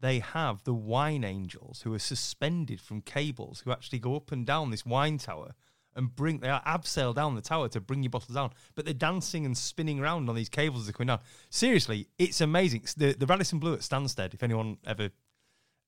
they 0.00 0.18
have 0.18 0.62
the 0.64 0.74
wine 0.74 1.24
angels 1.24 1.80
who 1.82 1.94
are 1.94 1.98
suspended 1.98 2.78
from 2.80 3.00
cables 3.00 3.60
who 3.60 3.72
actually 3.72 4.00
go 4.00 4.14
up 4.14 4.30
and 4.30 4.44
down 4.44 4.70
this 4.70 4.84
wine 4.84 5.16
tower 5.16 5.54
and 5.96 6.14
bring 6.14 6.38
they 6.38 6.48
are 6.48 6.62
abseil 6.62 7.14
down 7.14 7.34
the 7.34 7.42
tower 7.42 7.68
to 7.68 7.80
bring 7.80 8.02
your 8.02 8.10
bottles 8.10 8.34
down. 8.34 8.50
But 8.74 8.84
they're 8.84 8.94
dancing 8.94 9.46
and 9.46 9.56
spinning 9.56 10.00
around 10.00 10.28
on 10.28 10.34
these 10.34 10.48
cables 10.48 10.82
as 10.82 10.86
they're 10.86 10.92
coming 10.92 11.08
down. 11.08 11.20
Seriously, 11.50 12.08
it's 12.18 12.40
amazing. 12.40 12.84
The 12.96 13.12
the 13.12 13.26
Radisson 13.26 13.58
Blu 13.58 13.74
at 13.74 13.80
Stansted, 13.80 14.34
if 14.34 14.42
anyone 14.42 14.78
ever 14.86 15.10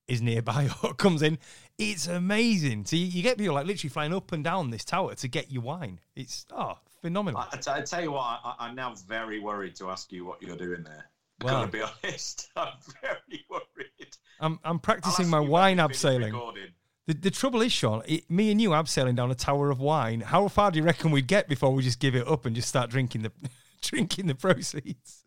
is 0.08 0.22
nearby 0.22 0.68
or 0.82 0.94
comes 0.94 1.22
in, 1.22 1.38
it's 1.78 2.06
amazing. 2.06 2.84
So 2.84 2.96
you, 2.96 3.06
you, 3.06 3.22
get 3.22 3.38
people 3.38 3.54
like 3.54 3.66
literally 3.66 3.90
flying 3.90 4.14
up 4.14 4.30
and 4.32 4.44
down 4.44 4.70
this 4.70 4.84
tower 4.84 5.14
to 5.14 5.28
get 5.28 5.50
your 5.50 5.62
wine. 5.62 6.00
It's 6.14 6.46
oh 6.52 6.78
phenomenal. 7.00 7.40
I, 7.40 7.58
I, 7.66 7.78
I 7.78 7.80
tell 7.82 8.02
you 8.02 8.12
what, 8.12 8.40
I, 8.44 8.68
am 8.68 8.74
now 8.74 8.94
very 9.06 9.40
worried 9.40 9.76
to 9.76 9.90
ask 9.90 10.12
you 10.12 10.24
what 10.24 10.42
you're 10.42 10.56
doing 10.56 10.82
there. 10.82 11.06
Well, 11.42 11.62
to 11.62 11.68
be 11.68 11.82
honest, 11.82 12.50
I'm 12.56 12.72
very 13.02 13.44
worried. 13.50 14.16
I'm 14.40 14.58
I'm 14.64 14.78
practicing 14.78 15.28
my 15.28 15.40
wine 15.40 15.78
abseiling. 15.78 16.32
Recording. 16.32 16.70
The, 17.06 17.14
the 17.14 17.30
trouble 17.30 17.62
is, 17.62 17.72
Shaun, 17.72 18.02
it, 18.06 18.28
me 18.30 18.50
and 18.50 18.60
you 18.60 18.70
abseiling 18.70 19.14
down 19.14 19.30
a 19.30 19.34
tower 19.34 19.70
of 19.70 19.78
wine. 19.78 20.20
How 20.20 20.48
far 20.48 20.70
do 20.70 20.78
you 20.78 20.84
reckon 20.84 21.12
we'd 21.12 21.28
get 21.28 21.48
before 21.48 21.72
we 21.72 21.82
just 21.82 22.00
give 22.00 22.16
it 22.16 22.26
up 22.26 22.46
and 22.46 22.56
just 22.56 22.68
start 22.68 22.90
drinking 22.90 23.22
the 23.22 23.32
drinking 23.80 24.26
the 24.26 24.34
proceeds? 24.34 25.24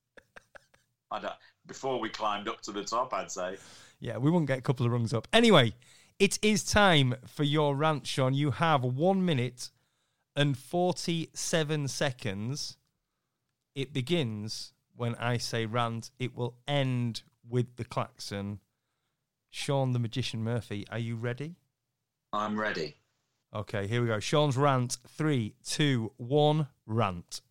before 1.66 2.00
we 2.00 2.10
climbed 2.10 2.48
up 2.48 2.62
to 2.62 2.72
the 2.72 2.84
top, 2.84 3.14
I'd 3.14 3.32
say. 3.32 3.58
Yeah, 4.00 4.18
we 4.18 4.30
wouldn't 4.30 4.48
get 4.48 4.60
a 4.60 4.62
couple 4.62 4.86
of 4.86 4.92
rungs 4.92 5.14
up. 5.14 5.28
Anyway, 5.32 5.74
it 6.20 6.38
is 6.42 6.64
time 6.64 7.16
for 7.26 7.44
your 7.44 7.76
rant, 7.76 8.06
Shaun. 8.06 8.34
You 8.34 8.52
have 8.52 8.84
one 8.84 9.24
minute 9.26 9.70
and 10.36 10.58
47 10.58 11.88
seconds. 11.88 12.78
It 13.74 13.94
begins 13.94 14.74
when 14.96 15.16
I 15.16 15.38
say 15.38 15.66
rant. 15.66 16.12
It 16.20 16.36
will 16.36 16.56
end 16.68 17.24
with 17.48 17.78
the 17.78 17.86
klaxon. 17.86 18.60
Shaun 19.50 19.94
the 19.94 20.00
Magician 20.00 20.44
Murphy, 20.44 20.86
are 20.92 21.00
you 21.00 21.16
ready? 21.16 21.56
I'm 22.34 22.60
ready. 22.60 22.96
Okay, 23.54 23.88
here 23.88 24.02
we 24.02 24.08
go. 24.08 24.20
Shaun's 24.20 24.58
rant. 24.58 24.98
Three, 25.08 25.56
two, 25.64 26.12
one, 26.18 26.68
rant. 26.86 27.42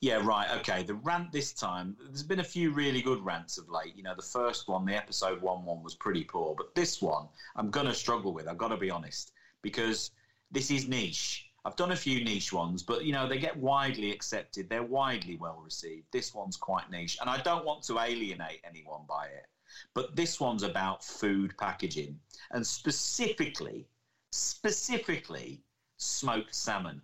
Yeah, 0.00 0.20
right. 0.22 0.50
Okay. 0.58 0.82
The 0.82 0.94
rant 0.94 1.32
this 1.32 1.52
time, 1.52 1.96
there's 2.06 2.22
been 2.22 2.40
a 2.40 2.44
few 2.44 2.70
really 2.70 3.02
good 3.02 3.24
rants 3.24 3.58
of 3.58 3.68
late. 3.68 3.96
You 3.96 4.02
know, 4.02 4.14
the 4.14 4.22
first 4.22 4.68
one, 4.68 4.84
the 4.84 4.94
episode 4.94 5.40
one 5.40 5.64
one 5.64 5.82
was 5.82 5.94
pretty 5.94 6.24
poor, 6.24 6.54
but 6.54 6.74
this 6.74 7.00
one, 7.00 7.26
I'm 7.56 7.70
going 7.70 7.86
to 7.86 7.94
struggle 7.94 8.32
with. 8.32 8.46
I've 8.46 8.58
got 8.58 8.68
to 8.68 8.76
be 8.76 8.90
honest, 8.90 9.32
because 9.62 10.10
this 10.50 10.70
is 10.70 10.86
niche. 10.86 11.46
I've 11.64 11.76
done 11.76 11.92
a 11.92 11.96
few 11.96 12.22
niche 12.22 12.52
ones, 12.52 12.82
but 12.82 13.04
you 13.04 13.12
know, 13.12 13.26
they 13.26 13.38
get 13.38 13.56
widely 13.56 14.12
accepted. 14.12 14.68
They're 14.68 14.82
widely 14.82 15.36
well 15.36 15.60
received. 15.64 16.06
This 16.12 16.34
one's 16.34 16.58
quite 16.58 16.90
niche, 16.90 17.16
and 17.20 17.30
I 17.30 17.40
don't 17.40 17.64
want 17.64 17.82
to 17.84 17.98
alienate 17.98 18.60
anyone 18.64 19.06
by 19.08 19.26
it. 19.26 19.46
But 19.94 20.16
this 20.16 20.40
one's 20.40 20.62
about 20.62 21.04
food 21.04 21.56
packaging 21.58 22.18
and 22.50 22.66
specifically, 22.66 23.86
specifically 24.32 25.62
smoked 25.96 26.54
salmon. 26.54 27.02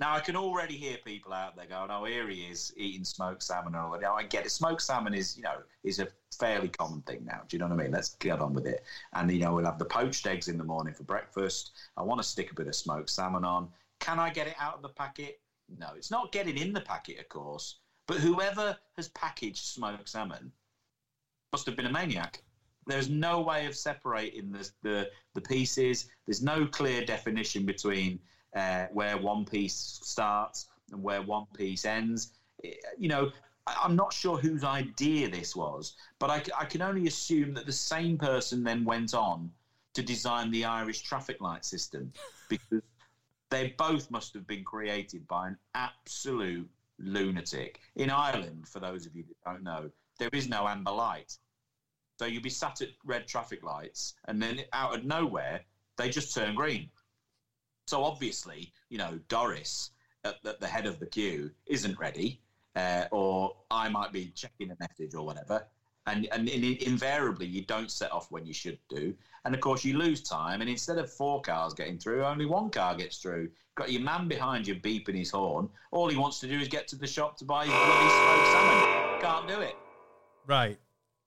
Now 0.00 0.14
I 0.14 0.20
can 0.20 0.34
already 0.34 0.78
hear 0.78 0.96
people 1.04 1.34
out 1.34 1.56
there 1.56 1.66
going, 1.66 1.90
"Oh, 1.90 2.04
here 2.04 2.26
he 2.26 2.46
is 2.46 2.72
eating 2.76 3.04
smoked 3.04 3.42
salmon." 3.42 3.74
Or 3.74 4.02
I 4.02 4.22
get 4.22 4.46
it. 4.46 4.50
Smoked 4.50 4.80
salmon 4.80 5.12
is, 5.12 5.36
you 5.36 5.42
know, 5.42 5.62
is 5.82 5.98
a 5.98 6.08
fairly 6.38 6.68
common 6.68 7.02
thing 7.02 7.22
now. 7.26 7.42
Do 7.46 7.54
you 7.54 7.58
know 7.58 7.66
what 7.66 7.78
I 7.78 7.82
mean? 7.82 7.92
Let's 7.92 8.14
get 8.14 8.40
on 8.40 8.54
with 8.54 8.66
it. 8.66 8.82
And 9.12 9.30
you 9.30 9.40
know, 9.40 9.54
we'll 9.54 9.66
have 9.66 9.78
the 9.78 9.84
poached 9.84 10.26
eggs 10.26 10.48
in 10.48 10.56
the 10.56 10.64
morning 10.64 10.94
for 10.94 11.02
breakfast. 11.02 11.72
I 11.98 12.02
want 12.02 12.22
to 12.22 12.26
stick 12.26 12.50
a 12.50 12.54
bit 12.54 12.66
of 12.66 12.74
smoked 12.74 13.10
salmon 13.10 13.44
on. 13.44 13.68
Can 13.98 14.18
I 14.18 14.30
get 14.30 14.46
it 14.46 14.56
out 14.58 14.76
of 14.76 14.82
the 14.82 14.88
packet? 14.88 15.42
No, 15.78 15.88
it's 15.94 16.10
not 16.10 16.32
getting 16.32 16.56
in 16.56 16.72
the 16.72 16.80
packet, 16.80 17.20
of 17.20 17.28
course. 17.28 17.76
But 18.06 18.16
whoever 18.16 18.78
has 18.96 19.08
packaged 19.08 19.64
smoked 19.64 20.08
salmon 20.08 20.50
must 21.52 21.66
have 21.66 21.76
been 21.76 21.86
a 21.86 21.92
maniac. 21.92 22.42
There's 22.86 23.08
no 23.08 23.40
way 23.40 23.66
of 23.66 23.76
separating 23.76 24.50
the, 24.50 24.70
the, 24.82 25.10
the 25.34 25.40
pieces. 25.40 26.08
There's 26.26 26.42
no 26.42 26.66
clear 26.66 27.04
definition 27.04 27.66
between 27.66 28.18
uh, 28.56 28.86
where 28.92 29.18
one 29.18 29.44
piece 29.44 30.00
starts 30.02 30.66
and 30.90 31.02
where 31.02 31.22
one 31.22 31.46
piece 31.56 31.84
ends. 31.84 32.32
You 32.98 33.08
know, 33.08 33.30
I'm 33.66 33.96
not 33.96 34.12
sure 34.12 34.38
whose 34.38 34.64
idea 34.64 35.28
this 35.28 35.54
was, 35.54 35.94
but 36.18 36.30
I, 36.30 36.42
I 36.58 36.64
can 36.64 36.82
only 36.82 37.06
assume 37.06 37.54
that 37.54 37.66
the 37.66 37.72
same 37.72 38.18
person 38.18 38.64
then 38.64 38.84
went 38.84 39.14
on 39.14 39.50
to 39.94 40.02
design 40.02 40.50
the 40.50 40.64
Irish 40.64 41.02
traffic 41.02 41.40
light 41.40 41.64
system 41.64 42.12
because 42.48 42.82
they 43.50 43.74
both 43.76 44.10
must 44.10 44.34
have 44.34 44.46
been 44.46 44.64
created 44.64 45.26
by 45.28 45.48
an 45.48 45.56
absolute 45.74 46.68
lunatic. 46.98 47.80
In 47.96 48.10
Ireland, 48.10 48.68
for 48.68 48.80
those 48.80 49.06
of 49.06 49.14
you 49.14 49.24
that 49.24 49.50
don't 49.50 49.62
know, 49.62 49.90
there 50.20 50.30
is 50.32 50.48
no 50.48 50.68
amber 50.68 50.92
light. 50.92 51.36
So 52.20 52.26
you'd 52.26 52.42
be 52.42 52.50
sat 52.50 52.82
at 52.82 52.90
red 53.04 53.26
traffic 53.26 53.64
lights, 53.64 54.14
and 54.26 54.40
then 54.40 54.60
out 54.72 54.94
of 54.94 55.04
nowhere, 55.04 55.62
they 55.96 56.10
just 56.10 56.34
turn 56.34 56.54
green. 56.54 56.90
So 57.88 58.04
obviously, 58.04 58.72
you 58.90 58.98
know, 58.98 59.18
Doris 59.28 59.90
at, 60.24 60.36
at 60.44 60.60
the 60.60 60.66
head 60.66 60.86
of 60.86 61.00
the 61.00 61.06
queue 61.06 61.50
isn't 61.66 61.98
ready, 61.98 62.42
uh, 62.76 63.06
or 63.10 63.56
I 63.70 63.88
might 63.88 64.12
be 64.12 64.26
checking 64.36 64.70
a 64.70 64.76
message 64.78 65.14
or 65.14 65.24
whatever. 65.24 65.66
And, 66.06 66.28
and 66.32 66.48
in, 66.48 66.76
invariably, 66.82 67.46
you 67.46 67.64
don't 67.64 67.90
set 67.90 68.12
off 68.12 68.30
when 68.30 68.46
you 68.46 68.52
should 68.52 68.78
do. 68.88 69.14
And 69.44 69.54
of 69.54 69.60
course, 69.60 69.84
you 69.84 69.96
lose 69.96 70.22
time. 70.22 70.60
And 70.60 70.68
instead 70.68 70.98
of 70.98 71.10
four 71.12 71.40
cars 71.40 71.72
getting 71.72 71.98
through, 71.98 72.24
only 72.24 72.46
one 72.46 72.70
car 72.70 72.94
gets 72.96 73.18
through. 73.18 73.50
Got 73.76 73.92
your 73.92 74.02
man 74.02 74.28
behind 74.28 74.66
you 74.66 74.74
beeping 74.74 75.16
his 75.16 75.30
horn. 75.30 75.68
All 75.90 76.08
he 76.08 76.16
wants 76.16 76.38
to 76.40 76.48
do 76.48 76.58
is 76.58 76.68
get 76.68 76.86
to 76.88 76.96
the 76.96 77.06
shop 77.06 77.38
to 77.38 77.44
buy 77.44 77.64
his 77.64 77.74
bloody 77.74 78.08
smoked 78.08 78.46
salmon. 78.52 79.20
Can't 79.20 79.48
do 79.48 79.60
it. 79.60 79.76
Right. 80.50 80.78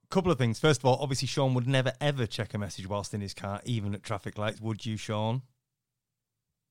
Couple 0.09 0.31
of 0.33 0.37
things. 0.37 0.59
First 0.59 0.81
of 0.81 0.85
all, 0.85 0.97
obviously, 1.01 1.29
Shaun 1.29 1.53
would 1.53 1.65
never 1.65 1.93
ever 2.01 2.27
check 2.27 2.53
a 2.53 2.57
message 2.57 2.87
whilst 2.87 3.13
in 3.13 3.21
his 3.21 3.33
car, 3.33 3.61
even 3.63 3.95
at 3.95 4.03
traffic 4.03 4.37
lights. 4.37 4.59
Would 4.59 4.85
you, 4.85 4.97
Shaun? 4.97 5.41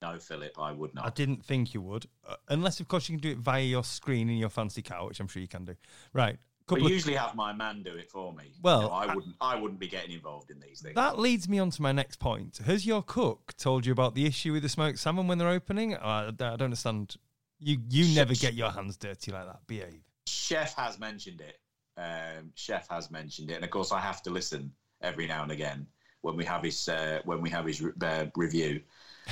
No, 0.02 0.18
Philip, 0.18 0.58
I 0.58 0.70
would 0.72 0.94
not. 0.94 1.06
I 1.06 1.10
didn't 1.10 1.42
think 1.44 1.72
you 1.72 1.80
would, 1.80 2.06
uh, 2.28 2.34
unless 2.48 2.78
of 2.80 2.88
course 2.88 3.08
you 3.08 3.14
can 3.16 3.22
do 3.22 3.30
it 3.30 3.38
via 3.38 3.62
your 3.62 3.84
screen 3.84 4.28
in 4.28 4.36
your 4.36 4.48
fancy 4.50 4.82
car, 4.82 5.06
which 5.06 5.18
I'm 5.18 5.28
sure 5.28 5.40
you 5.40 5.48
can 5.48 5.64
do. 5.64 5.76
Right. 6.12 6.34
I 6.34 6.64
Couple 6.68 6.84
of- 6.86 6.92
usually 6.92 7.14
have 7.14 7.34
my 7.34 7.52
man 7.54 7.82
do 7.82 7.94
it 7.96 8.10
for 8.10 8.32
me. 8.34 8.52
Well, 8.62 8.82
You 8.82 8.86
know, 8.88 8.92
I 8.92 9.04
I- 9.06 9.14
wouldn't. 9.14 9.36
I 9.40 9.56
wouldn't 9.56 9.80
be 9.80 9.88
getting 9.88 10.12
involved 10.12 10.50
in 10.50 10.60
these 10.60 10.82
things. 10.82 10.94
that 10.96 11.18
leads 11.18 11.48
me 11.48 11.58
on 11.58 11.70
to 11.70 11.80
my 11.82 11.90
next 11.92 12.18
point. 12.20 12.58
Has 12.58 12.84
your 12.84 13.02
cook 13.02 13.54
told 13.56 13.86
you 13.86 13.92
about 13.92 14.14
the 14.14 14.26
issue 14.26 14.52
with 14.52 14.62
the 14.62 14.68
smoked 14.68 14.98
salmon 14.98 15.26
when 15.26 15.38
they're 15.38 15.48
opening? 15.48 15.94
Uh, 15.94 16.28
I 16.28 16.30
don't 16.32 16.62
understand. 16.62 17.16
You 17.60 17.80
you 17.88 18.14
never 18.14 18.34
get 18.34 18.54
your 18.54 18.70
hands 18.72 18.96
dirty 18.98 19.32
like 19.32 19.46
that. 19.46 19.66
Behave. 19.66 20.02
Chef 20.26 20.74
has 20.74 20.98
mentioned 20.98 21.40
it. 21.40 21.58
Um, 21.96 22.52
Chef 22.54 22.88
has 22.88 23.10
mentioned 23.10 23.50
it, 23.50 23.54
and 23.54 23.64
of 23.64 23.70
course, 23.70 23.92
I 23.92 24.00
have 24.00 24.22
to 24.22 24.30
listen 24.30 24.72
every 25.02 25.26
now 25.26 25.42
and 25.42 25.52
again 25.52 25.86
when 26.22 26.36
we 26.36 26.44
have 26.44 26.62
his 26.62 26.88
uh, 26.88 27.20
when 27.24 27.40
we 27.40 27.50
have 27.50 27.66
his 27.66 27.82
re- 27.82 27.92
uh, 28.02 28.26
review 28.36 28.80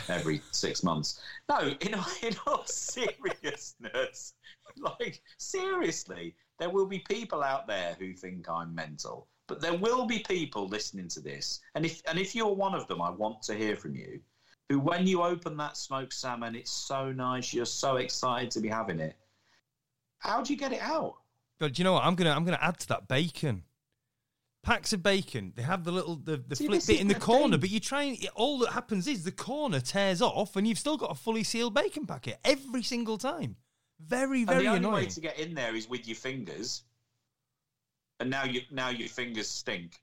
every 0.08 0.42
six 0.50 0.84
months. 0.84 1.20
No, 1.48 1.74
in 1.80 1.94
all, 1.94 2.06
in 2.22 2.34
all 2.46 2.64
seriousness, 2.66 4.34
like 4.76 5.22
seriously, 5.38 6.34
there 6.58 6.70
will 6.70 6.86
be 6.86 6.98
people 7.00 7.42
out 7.42 7.66
there 7.66 7.96
who 7.98 8.12
think 8.12 8.48
I'm 8.48 8.74
mental, 8.74 9.28
but 9.46 9.60
there 9.60 9.76
will 9.76 10.06
be 10.06 10.18
people 10.20 10.68
listening 10.68 11.08
to 11.08 11.20
this, 11.20 11.60
and 11.74 11.86
if 11.86 12.02
and 12.08 12.18
if 12.18 12.34
you're 12.34 12.54
one 12.54 12.74
of 12.74 12.86
them, 12.88 13.00
I 13.00 13.10
want 13.10 13.42
to 13.42 13.54
hear 13.54 13.76
from 13.76 13.94
you. 13.94 14.20
Who, 14.68 14.78
when 14.78 15.04
you 15.06 15.22
open 15.22 15.56
that 15.56 15.76
smoked 15.76 16.12
salmon, 16.12 16.54
it's 16.54 16.70
so 16.70 17.10
nice, 17.10 17.52
you're 17.52 17.64
so 17.64 17.96
excited 17.96 18.52
to 18.52 18.60
be 18.60 18.68
having 18.68 19.00
it. 19.00 19.16
How 20.18 20.42
do 20.42 20.52
you 20.52 20.58
get 20.58 20.72
it 20.72 20.80
out? 20.80 21.14
But 21.60 21.78
you 21.78 21.84
know 21.84 21.92
what? 21.92 22.04
I'm 22.04 22.16
gonna 22.16 22.30
I'm 22.32 22.44
gonna 22.44 22.58
add 22.60 22.80
to 22.80 22.88
that 22.88 23.06
bacon. 23.06 23.62
Packs 24.62 24.92
of 24.92 25.02
bacon. 25.02 25.52
They 25.54 25.62
have 25.62 25.84
the 25.84 25.92
little 25.92 26.16
the, 26.16 26.36
the 26.38 26.56
See, 26.56 26.66
flip 26.66 26.82
bit 26.86 27.00
in 27.00 27.06
the 27.08 27.14
the 27.14 27.20
corner, 27.20 27.52
thing. 27.54 27.60
but 27.60 27.70
you 27.70 27.80
try 27.80 28.02
and 28.02 28.28
all 28.34 28.58
that 28.60 28.72
happens 28.72 29.06
is 29.06 29.24
the 29.24 29.32
corner 29.32 29.80
tears 29.80 30.20
off, 30.20 30.56
and 30.56 30.66
you've 30.66 30.78
still 30.78 30.96
got 30.96 31.10
a 31.10 31.14
fully 31.14 31.44
sealed 31.44 31.74
bacon 31.74 32.06
packet 32.06 32.38
every 32.44 32.82
single 32.82 33.16
time. 33.18 33.56
Very 34.00 34.40
And 34.40 34.48
very 34.48 34.62
the 34.64 34.70
only 34.70 34.88
way 34.88 35.06
to 35.06 35.20
get 35.20 35.38
in 35.38 35.54
there 35.54 35.74
is 35.76 35.88
with 35.88 36.06
your 36.08 36.16
fingers. 36.16 36.82
And 38.18 38.30
now 38.30 38.44
you 38.44 38.62
now 38.70 38.88
your 38.88 39.08
fingers 39.08 39.48
stink. 39.48 40.00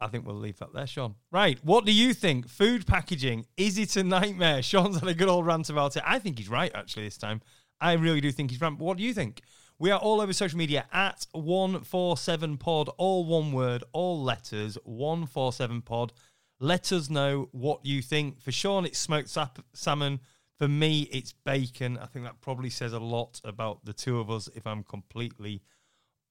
I 0.00 0.08
think 0.08 0.26
we'll 0.26 0.36
leave 0.36 0.58
that 0.58 0.74
there, 0.74 0.86
Shaun. 0.86 1.14
Right. 1.32 1.58
What 1.64 1.84
do 1.86 1.92
you 1.92 2.12
think? 2.12 2.48
Food 2.48 2.86
packaging, 2.86 3.46
is 3.56 3.78
it 3.78 3.96
a 3.96 4.04
nightmare? 4.04 4.62
Shaun's 4.70 4.98
had 5.00 5.08
a 5.08 5.14
good 5.14 5.28
old 5.28 5.46
rant 5.46 5.70
about 5.70 5.96
it. 5.96 6.02
I 6.04 6.18
think 6.18 6.38
he's 6.38 6.50
right, 6.50 6.70
actually, 6.74 7.04
this 7.04 7.16
time. 7.16 7.40
I 7.80 7.92
really 7.94 8.20
do 8.20 8.30
think 8.30 8.50
he's 8.50 8.60
right. 8.60 8.70
But 8.76 8.84
what 8.84 8.98
do 8.98 9.02
you 9.04 9.14
think? 9.14 9.40
We 9.78 9.90
are 9.90 9.98
all 9.98 10.22
over 10.22 10.32
social 10.32 10.56
media 10.58 10.86
at 10.90 11.26
147pod, 11.34 12.94
all 12.96 13.26
one 13.26 13.52
word, 13.52 13.84
all 13.92 14.22
letters, 14.22 14.78
147pod. 14.88 16.12
Let 16.58 16.92
us 16.92 17.10
know 17.10 17.50
what 17.52 17.84
you 17.84 18.00
think. 18.00 18.40
For 18.40 18.50
Shaun, 18.50 18.86
it's 18.86 18.98
smoked 18.98 19.28
sap- 19.28 19.64
salmon. 19.74 20.20
For 20.58 20.66
me, 20.66 21.02
it's 21.12 21.34
bacon. 21.34 21.98
I 21.98 22.06
think 22.06 22.24
that 22.24 22.40
probably 22.40 22.70
says 22.70 22.94
a 22.94 22.98
lot 22.98 23.38
about 23.44 23.84
the 23.84 23.92
two 23.92 24.18
of 24.18 24.30
us, 24.30 24.48
if 24.54 24.66
I'm 24.66 24.82
completely 24.82 25.60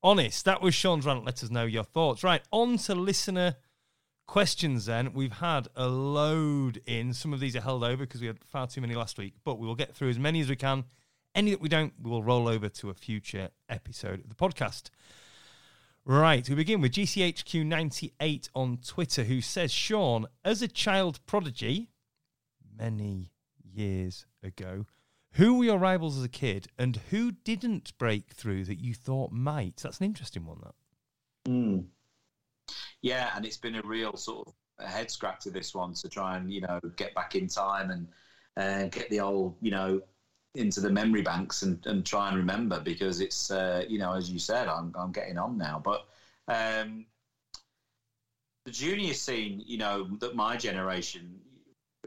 honest. 0.01 0.45
That 0.45 0.63
was 0.63 0.73
Shaun's 0.73 1.05
rant. 1.05 1.23
Let 1.23 1.43
us 1.43 1.51
know 1.51 1.65
your 1.65 1.83
thoughts. 1.83 2.23
Right, 2.23 2.41
on 2.51 2.77
to 2.79 2.95
listener 2.95 3.57
questions 4.25 4.87
then. 4.87 5.13
We've 5.13 5.31
had 5.33 5.67
a 5.75 5.87
load 5.87 6.81
in. 6.87 7.13
Some 7.13 7.31
of 7.31 7.39
these 7.39 7.55
are 7.55 7.61
held 7.61 7.83
over 7.83 8.05
because 8.05 8.21
we 8.21 8.27
had 8.27 8.43
far 8.43 8.65
too 8.65 8.81
many 8.81 8.95
last 8.95 9.19
week, 9.19 9.35
but 9.43 9.59
we 9.59 9.67
will 9.67 9.75
get 9.75 9.95
through 9.95 10.09
as 10.09 10.17
many 10.17 10.41
as 10.41 10.49
we 10.49 10.55
can. 10.55 10.85
Any 11.35 11.51
that 11.51 11.59
we 11.59 11.67
don't, 11.67 11.93
we 12.01 12.09
will 12.09 12.23
roll 12.23 12.47
over 12.47 12.69
to 12.69 12.89
a 12.89 12.93
future 12.93 13.49
episode 13.67 14.21
of 14.21 14.29
the 14.29 14.35
podcast. 14.35 14.89
Right, 16.05 16.47
we 16.47 16.55
begin 16.55 16.79
with 16.79 16.93
GCHQ98 16.93 18.49
on 18.55 18.77
Twitter, 18.77 19.25
who 19.25 19.41
says, 19.41 19.71
Shaun, 19.71 20.27
as 20.45 20.61
a 20.61 20.67
child 20.69 21.19
prodigy, 21.25 21.89
many 22.77 23.31
years 23.61 24.25
ago, 24.41 24.85
who 25.31 25.57
were 25.57 25.65
your 25.65 25.77
rivals 25.77 26.17
as 26.17 26.23
a 26.23 26.29
kid 26.29 26.67
and 26.79 27.01
who 27.09 27.33
didn't 27.33 27.97
break 27.97 28.31
through 28.31 28.63
that 28.65 28.79
you 28.79 28.93
thought 28.93 29.33
might? 29.33 29.77
That's 29.77 29.99
an 29.99 30.05
interesting 30.05 30.45
one, 30.45 30.61
that. 30.63 30.75
Yeah, 33.01 33.31
and 33.35 33.45
it's 33.45 33.57
been 33.57 33.75
a 33.75 33.81
real 33.81 34.15
sort 34.15 34.47
of 34.79 34.87
head 34.87 35.11
scratcher 35.11 35.49
this 35.49 35.75
one 35.75 35.93
to 35.95 36.07
try 36.09 36.37
and 36.37 36.51
you 36.51 36.61
know 36.61 36.79
get 36.95 37.13
back 37.13 37.35
in 37.35 37.47
time 37.47 37.91
and 37.91 38.07
uh, 38.57 38.87
get 38.89 39.09
the 39.09 39.19
old 39.19 39.55
you 39.61 39.71
know 39.71 40.01
into 40.55 40.81
the 40.81 40.89
memory 40.89 41.21
banks 41.21 41.61
and, 41.61 41.85
and 41.85 42.05
try 42.05 42.27
and 42.29 42.37
remember 42.37 42.79
because 42.79 43.19
it's 43.21 43.51
uh, 43.51 43.83
you 43.87 43.99
know 43.99 44.13
as 44.13 44.29
you 44.29 44.39
said 44.39 44.67
I'm 44.67 44.93
I'm 44.97 45.11
getting 45.11 45.37
on 45.37 45.57
now, 45.57 45.81
but 45.83 46.05
um, 46.47 47.05
the 48.65 48.71
junior 48.71 49.13
scene 49.13 49.63
you 49.65 49.77
know 49.77 50.07
that 50.19 50.35
my 50.35 50.57
generation 50.57 51.39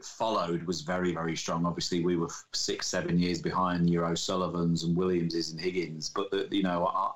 followed 0.02 0.62
was 0.64 0.82
very 0.82 1.12
very 1.12 1.36
strong. 1.36 1.66
Obviously, 1.66 2.04
we 2.04 2.16
were 2.16 2.28
six 2.52 2.86
seven 2.86 3.18
years 3.18 3.40
behind 3.40 3.90
your 3.90 4.06
O'Sullivans 4.06 4.84
and 4.84 4.96
Williamses 4.96 5.50
and 5.50 5.60
Higgins, 5.60 6.08
but 6.08 6.30
the, 6.30 6.48
you 6.50 6.62
know 6.62 7.12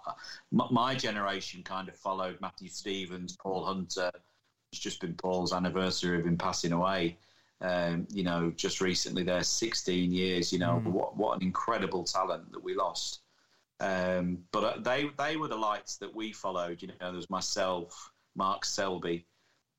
my, 0.50 0.66
my 0.70 0.94
generation 0.94 1.62
kind 1.62 1.88
of 1.88 1.96
followed 1.96 2.38
Matthew 2.40 2.68
Stevens, 2.68 3.36
Paul 3.36 3.64
Hunter. 3.64 4.10
It's 4.72 4.80
just 4.80 5.00
been 5.00 5.14
Paul's 5.14 5.52
anniversary 5.52 6.18
of 6.18 6.26
him 6.26 6.38
passing 6.38 6.72
away. 6.72 7.18
Um, 7.62 8.08
you 8.10 8.24
know, 8.24 8.52
just 8.56 8.80
recently 8.80 9.22
there, 9.22 9.44
16 9.44 10.12
years. 10.12 10.52
You 10.52 10.58
know, 10.58 10.80
what 10.84 11.16
what 11.16 11.36
an 11.36 11.42
incredible 11.42 12.04
talent 12.04 12.50
that 12.52 12.62
we 12.62 12.74
lost. 12.74 13.20
Um, 13.82 14.38
but 14.52 14.64
uh, 14.64 14.78
they 14.80 15.10
they 15.18 15.36
were 15.36 15.48
the 15.48 15.56
lights 15.56 15.96
that 15.96 16.14
we 16.14 16.32
followed. 16.32 16.82
You 16.82 16.88
know, 16.88 16.94
there 17.00 17.12
was 17.12 17.30
myself, 17.30 18.12
Mark 18.34 18.64
Selby, 18.64 19.26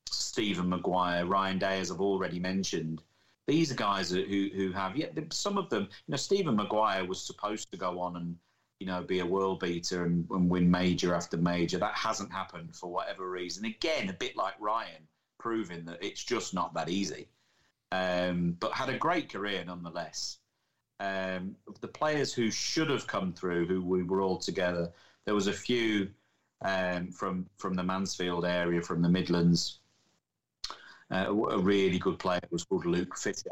Stephen 0.10 0.70
Maguire, 0.70 1.26
Ryan 1.26 1.60
Day, 1.60 1.80
as 1.80 1.92
I've 1.92 2.02
already 2.02 2.40
mentioned. 2.40 3.02
These 3.48 3.72
are 3.72 3.76
guys 3.76 4.12
who 4.12 4.50
who 4.54 4.72
have 4.72 4.96
yet 4.96 5.18
some 5.32 5.58
of 5.58 5.70
them. 5.70 5.84
You 5.84 6.12
know, 6.12 6.18
Stephen 6.18 6.56
Maguire 6.56 7.06
was 7.06 7.22
supposed 7.22 7.72
to 7.72 7.78
go 7.78 8.00
on 8.00 8.16
and 8.16 8.38
you 8.80 8.88
know 8.88 9.02
be 9.02 9.20
a 9.20 9.26
world 9.26 9.60
beater 9.60 10.06
and, 10.06 10.26
and 10.32 10.50
win 10.50 10.70
major 10.70 11.16
after 11.16 11.38
major. 11.38 11.78
That 11.78 11.96
hasn't 11.96 12.32
happened 12.32 12.76
for 12.76 12.90
whatever 12.90 13.30
reason. 13.30 13.66
Again, 13.66 14.10
a 14.10 14.14
bit 14.14 14.36
like 14.36 14.56
Ryan, 14.60 15.08
proving 15.40 15.86
that 15.86 16.04
it's 16.04 16.24
just 16.24 16.54
not 16.54 16.74
that 16.74 16.90
easy. 16.90 17.28
Um, 17.94 18.58
but 18.60 18.72
had 18.72 18.90
a 18.90 18.98
great 18.98 19.32
career 19.32 19.64
nonetheless. 19.64 20.40
Um, 21.00 21.56
the 21.80 21.88
players 21.88 22.34
who 22.34 22.50
should 22.50 22.90
have 22.90 23.06
come 23.06 23.34
through, 23.34 23.68
who 23.68 23.84
we 23.84 24.02
were 24.02 24.22
all 24.22 24.38
together, 24.38 24.92
there 25.26 25.36
was 25.36 25.46
a 25.46 25.54
few 25.54 26.10
um, 26.64 27.12
from 27.12 27.46
from 27.58 27.76
the 27.76 27.84
Mansfield 27.84 28.46
area, 28.46 28.82
from 28.82 29.04
the 29.04 29.10
Midlands. 29.10 29.80
Uh, 31.12 31.28
a 31.30 31.60
really 31.60 32.00
good 32.00 32.18
player 32.18 32.42
was 32.50 32.64
called 32.64 32.88
Luke 32.88 33.16
Fisher. 33.16 33.52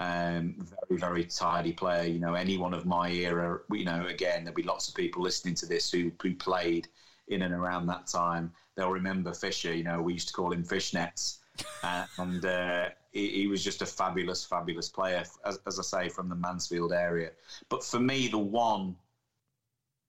Um, 0.00 0.66
very, 0.88 0.98
very 0.98 1.24
tidy 1.24 1.72
player. 1.72 2.08
You 2.08 2.18
know, 2.18 2.34
anyone 2.34 2.74
of 2.74 2.86
my 2.86 3.08
era, 3.10 3.60
you 3.70 3.84
know, 3.84 4.06
again, 4.06 4.42
there'll 4.42 4.56
be 4.56 4.62
lots 4.64 4.88
of 4.88 4.96
people 4.96 5.22
listening 5.22 5.54
to 5.56 5.66
this 5.66 5.92
who, 5.92 6.10
who 6.20 6.34
played 6.34 6.88
in 7.28 7.42
and 7.42 7.54
around 7.54 7.86
that 7.86 8.08
time. 8.08 8.52
They'll 8.74 8.90
remember 8.90 9.32
Fisher. 9.32 9.72
You 9.72 9.84
know, 9.84 10.02
we 10.02 10.14
used 10.14 10.28
to 10.28 10.34
call 10.34 10.52
him 10.52 10.64
Fishnets. 10.64 11.38
Uh, 11.84 12.06
and 12.18 12.44
uh, 12.44 12.88
he, 13.12 13.28
he 13.28 13.46
was 13.46 13.62
just 13.62 13.82
a 13.82 13.86
fabulous, 13.86 14.44
fabulous 14.44 14.88
player, 14.88 15.24
as, 15.44 15.58
as 15.66 15.78
I 15.78 15.82
say, 15.82 16.08
from 16.08 16.28
the 16.28 16.34
Mansfield 16.34 16.92
area. 16.92 17.30
But 17.68 17.84
for 17.84 18.00
me, 18.00 18.28
the 18.28 18.38
one, 18.38 18.96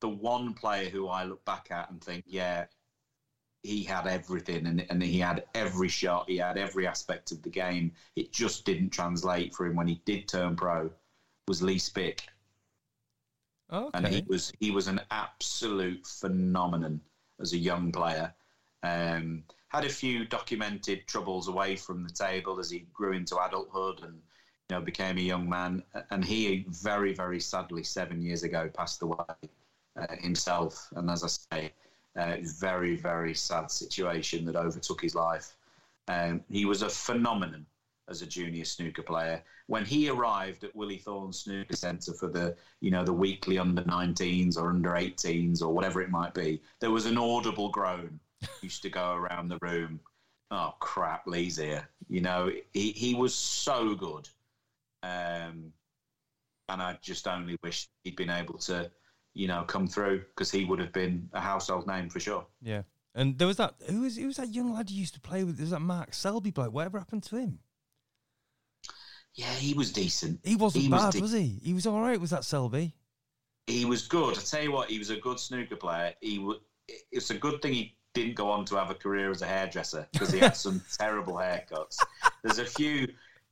the 0.01 0.09
one 0.09 0.53
player 0.53 0.89
who 0.89 1.07
I 1.07 1.23
look 1.23 1.43
back 1.45 1.67
at 1.71 1.89
and 1.89 2.01
think, 2.01 2.23
yeah, 2.27 2.65
he 3.63 3.83
had 3.83 4.07
everything 4.07 4.67
and, 4.67 4.85
and 4.89 5.03
he 5.03 5.19
had 5.19 5.43
every 5.53 5.89
shot, 5.89 6.29
he 6.29 6.37
had 6.37 6.57
every 6.57 6.87
aspect 6.87 7.31
of 7.31 7.41
the 7.41 7.49
game. 7.49 7.91
It 8.15 8.31
just 8.31 8.65
didn't 8.65 8.91
translate 8.91 9.53
for 9.53 9.65
him 9.65 9.75
when 9.75 9.87
he 9.87 10.01
did 10.05 10.27
turn 10.27 10.55
pro. 10.55 10.89
Was 11.47 11.61
Lee 11.63 11.79
Spick, 11.79 12.27
Okay. 13.71 13.89
and 13.95 14.07
he 14.07 14.23
was 14.27 14.51
he 14.59 14.69
was 14.69 14.87
an 14.87 15.01
absolute 15.09 16.05
phenomenon 16.05 17.01
as 17.39 17.53
a 17.53 17.57
young 17.57 17.91
player. 17.91 18.33
Um, 18.83 19.43
had 19.69 19.85
a 19.85 19.89
few 19.89 20.25
documented 20.25 21.07
troubles 21.07 21.47
away 21.47 21.75
from 21.75 22.03
the 22.03 22.09
table 22.09 22.59
as 22.59 22.69
he 22.69 22.85
grew 22.93 23.13
into 23.13 23.37
adulthood, 23.37 24.01
and 24.03 24.13
you 24.13 24.75
know, 24.75 24.81
became 24.81 25.17
a 25.17 25.21
young 25.21 25.47
man, 25.47 25.83
and 26.11 26.23
he 26.25 26.65
very, 26.69 27.13
very 27.13 27.39
sadly 27.39 27.83
seven 27.83 28.21
years 28.21 28.43
ago 28.43 28.69
passed 28.75 29.01
away 29.01 29.25
uh, 29.95 30.15
himself. 30.19 30.89
And 30.95 31.09
as 31.09 31.23
I 31.23 31.27
say, 31.27 31.71
uh, 32.15 32.37
very, 32.59 32.95
very 32.95 33.33
sad 33.33 33.71
situation 33.71 34.45
that 34.45 34.55
overtook 34.55 35.01
his 35.01 35.15
life. 35.15 35.55
Um, 36.07 36.41
he 36.49 36.65
was 36.65 36.81
a 36.81 36.89
phenomenon 36.89 37.65
as 38.09 38.23
a 38.23 38.27
junior 38.27 38.65
snooker 38.65 39.03
player. 39.03 39.43
When 39.67 39.85
he 39.85 40.09
arrived 40.09 40.63
at 40.63 40.75
Willie 40.75 40.97
Thorne 40.97 41.31
Snooker 41.31 41.75
Centre 41.75 42.13
for 42.13 42.27
the, 42.27 42.55
you 42.81 42.89
know, 42.89 43.05
the 43.05 43.13
weekly 43.13 43.59
under 43.59 43.83
19s 43.83 44.57
or 44.57 44.69
under 44.69 44.91
18s 44.91 45.61
or 45.61 45.71
whatever 45.71 46.01
it 46.01 46.09
might 46.09 46.33
be, 46.33 46.61
there 46.79 46.89
was 46.89 47.05
an 47.05 47.19
audible 47.19 47.69
groan 47.69 48.19
used 48.61 48.81
to 48.83 48.89
go 48.89 49.13
around 49.13 49.49
the 49.49 49.59
room. 49.61 49.99
Oh 50.51 50.73
crap, 50.79 51.27
Lee's 51.27 51.57
here. 51.57 51.87
You 52.07 52.21
know, 52.21 52.51
he, 52.73 52.91
he 52.91 53.13
was 53.13 53.35
so 53.35 53.95
good. 53.95 54.27
Um, 55.03 55.71
and 56.69 56.81
I 56.81 56.97
just 57.01 57.27
only 57.27 57.57
wish 57.63 57.87
he'd 58.03 58.15
been 58.15 58.29
able 58.29 58.57
to, 58.59 58.91
you 59.33 59.47
know, 59.47 59.63
come 59.63 59.87
through 59.87 60.19
because 60.29 60.51
he 60.51 60.65
would 60.65 60.79
have 60.79 60.93
been 60.93 61.29
a 61.33 61.39
household 61.39 61.87
name 61.87 62.09
for 62.09 62.19
sure. 62.19 62.45
Yeah. 62.61 62.83
And 63.15 63.37
there 63.37 63.47
was 63.47 63.57
that 63.57 63.75
who 63.89 64.01
was 64.01 64.17
who 64.17 64.27
was 64.27 64.37
that 64.37 64.53
young 64.53 64.73
lad 64.73 64.89
you 64.89 64.99
used 64.99 65.15
to 65.15 65.19
play 65.19 65.43
with? 65.43 65.59
Was 65.59 65.71
that 65.71 65.79
Mark 65.81 66.13
Selby 66.13 66.51
bloke? 66.51 66.73
Whatever 66.73 66.99
happened 66.99 67.23
to 67.23 67.37
him? 67.37 67.59
Yeah, 69.35 69.53
he 69.53 69.73
was 69.73 69.91
decent. 69.91 70.39
He 70.43 70.55
wasn't 70.55 70.85
He 70.85 70.89
bad, 70.89 71.13
was 71.13 71.21
was, 71.21 71.31
he? 71.31 71.59
He 71.63 71.73
was 71.73 71.87
all 71.87 72.01
right. 72.01 72.19
Was 72.19 72.31
that 72.31 72.43
Selby? 72.43 72.95
He 73.67 73.85
was 73.85 74.07
good. 74.07 74.37
I 74.37 74.41
tell 74.41 74.63
you 74.63 74.71
what, 74.71 74.89
he 74.89 74.99
was 74.99 75.11
a 75.11 75.17
good 75.17 75.39
snooker 75.39 75.75
player. 75.75 76.13
He 76.21 76.37
w- 76.37 76.59
It's 77.11 77.29
a 77.29 77.37
good 77.37 77.61
thing 77.61 77.73
he 77.73 77.95
didn't 78.13 78.35
go 78.35 78.49
on 78.49 78.65
to 78.65 78.75
have 78.75 78.89
a 78.89 78.95
career 78.95 79.31
as 79.31 79.41
a 79.41 79.47
hairdresser 79.47 80.07
because 80.11 80.31
he 80.31 80.39
had 80.39 80.55
some 80.55 80.81
terrible 80.97 81.35
haircuts. 81.35 81.97
There's 82.43 82.59
a 82.59 82.65
few. 82.65 83.07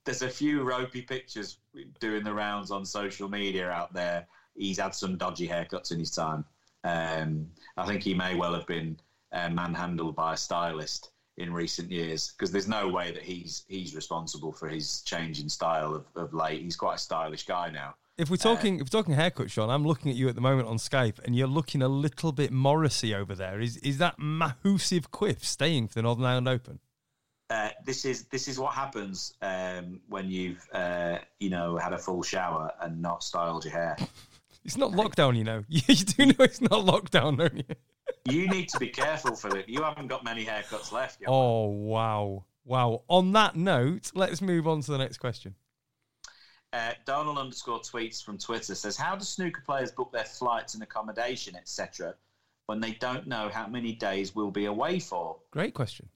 There's 0.06 0.22
a 0.22 0.30
few 0.30 0.64
ropey 0.64 1.02
pictures 1.02 1.58
doing 2.00 2.24
the 2.24 2.34
rounds 2.34 2.72
on 2.72 2.86
social 2.86 3.28
media 3.28 3.70
out 3.70 3.94
there. 3.94 4.26
He's 4.56 4.80
had 4.80 4.96
some 4.96 5.18
dodgy 5.18 5.48
haircuts 5.48 5.92
in 5.92 6.00
his 6.00 6.12
time. 6.12 6.46
Um, 6.86 7.48
I 7.76 7.86
think 7.86 8.04
he 8.04 8.14
may 8.14 8.36
well 8.36 8.54
have 8.54 8.66
been 8.68 8.98
uh, 9.34 9.50
manhandled 9.50 10.16
by 10.16 10.34
a 10.34 10.38
stylist 10.38 11.12
in 11.36 11.54
recent 11.54 11.92
years 11.92 12.32
because 12.32 12.52
there's 12.52 12.68
no 12.68 12.88
way 12.88 13.12
that 13.12 13.22
he's 13.22 13.64
he's 13.68 13.96
responsible 13.96 14.52
for 14.52 14.68
his 14.68 15.02
change 15.02 15.40
in 15.40 15.50
style 15.50 15.94
of, 15.94 16.06
of 16.16 16.34
late. 16.34 16.62
He's 16.62 16.76
quite 16.76 16.96
a 16.96 17.00
stylish 17.00 17.46
guy 17.46 17.70
now. 17.70 17.96
If 18.18 18.32
we're 18.32 18.38
talking, 18.38 18.76
if 18.76 18.82
we're 18.82 19.00
talking 19.00 19.14
haircut, 19.14 19.52
Shaun, 19.52 19.70
I'm 19.70 19.86
looking 19.86 20.10
at 20.10 20.18
you 20.18 20.28
at 20.28 20.34
the 20.34 20.42
moment 20.42 20.68
on 20.68 20.78
Skype, 20.78 21.20
and 21.24 21.36
you're 21.36 21.48
looking 21.48 21.84
a 21.84 21.88
little 21.88 22.32
bit 22.32 22.52
Morrissey 22.52 23.14
over 23.14 23.36
there. 23.36 23.60
Is 23.60 23.78
is 23.78 24.00
that 24.00 24.18
Mahusiv 24.18 25.12
Quiff 25.12 25.44
staying 25.44 25.88
for 25.88 25.96
the 25.96 26.02
Northern 26.02 26.26
Ireland 26.26 26.48
Open? 26.48 26.80
Uh, 27.52 27.70
this 27.86 28.06
is 28.06 28.26
this 28.26 28.48
is 28.48 28.58
what 28.58 28.74
happens 28.74 29.36
um, 29.44 30.02
when 30.10 30.32
you've 30.32 30.68
uh, 30.74 31.20
you 31.40 31.52
know 31.52 31.78
had 31.78 31.94
a 31.94 31.98
full 32.00 32.24
shower 32.24 32.72
and 32.82 33.02
not 33.02 33.24
styled 33.24 33.66
your 33.66 33.74
hair. 33.74 33.98
It's 34.66 34.76
not 34.76 34.92
lockdown, 34.92 35.38
you 35.38 35.46
know. 35.46 35.64
You, 35.70 35.80
you 35.88 36.04
do 36.04 36.26
know 36.26 36.36
it's 36.40 36.60
not 36.60 36.86
lockdown, 36.86 37.38
don't 37.38 37.56
you? 37.56 37.64
You 38.30 38.50
need 38.50 38.68
to 38.70 38.80
be 38.80 38.90
careful, 38.90 39.36
Philip. 39.36 39.66
You 39.70 39.84
haven't 39.84 40.08
got 40.08 40.26
many 40.26 40.44
haircuts 40.44 40.92
left. 40.92 41.22
Yet. 41.22 41.30
Oh 41.30 41.68
wow, 41.68 42.44
wow. 42.66 43.04
On 43.08 43.32
that 43.34 43.56
note, 43.56 44.12
let's 44.14 44.42
move 44.42 44.68
on 44.68 44.82
to 44.82 44.92
the 44.92 44.98
next 44.98 45.20
question. 45.20 45.56
Uh, 46.74 46.92
Donald 47.06 47.38
underscore 47.38 47.80
tweets 47.80 48.24
from 48.24 48.38
Twitter 48.38 48.76
says, 48.76 48.98
"How 48.98 49.16
do 49.16 49.24
snooker 49.24 49.62
players 49.62 49.92
book 49.92 50.12
their 50.12 50.26
flights 50.26 50.74
and 50.74 50.84
accommodation, 50.84 51.56
etc., 51.56 52.14
when 52.66 52.82
they 52.82 52.94
don't 52.94 53.28
know 53.28 53.50
how 53.50 53.68
many 53.68 53.94
days 53.94 54.36
we'll 54.36 54.52
be 54.52 54.66
away 54.66 55.00
for?" 55.00 55.40
Great 55.52 55.74
question. 55.74 56.10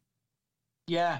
Yeah, 0.87 1.19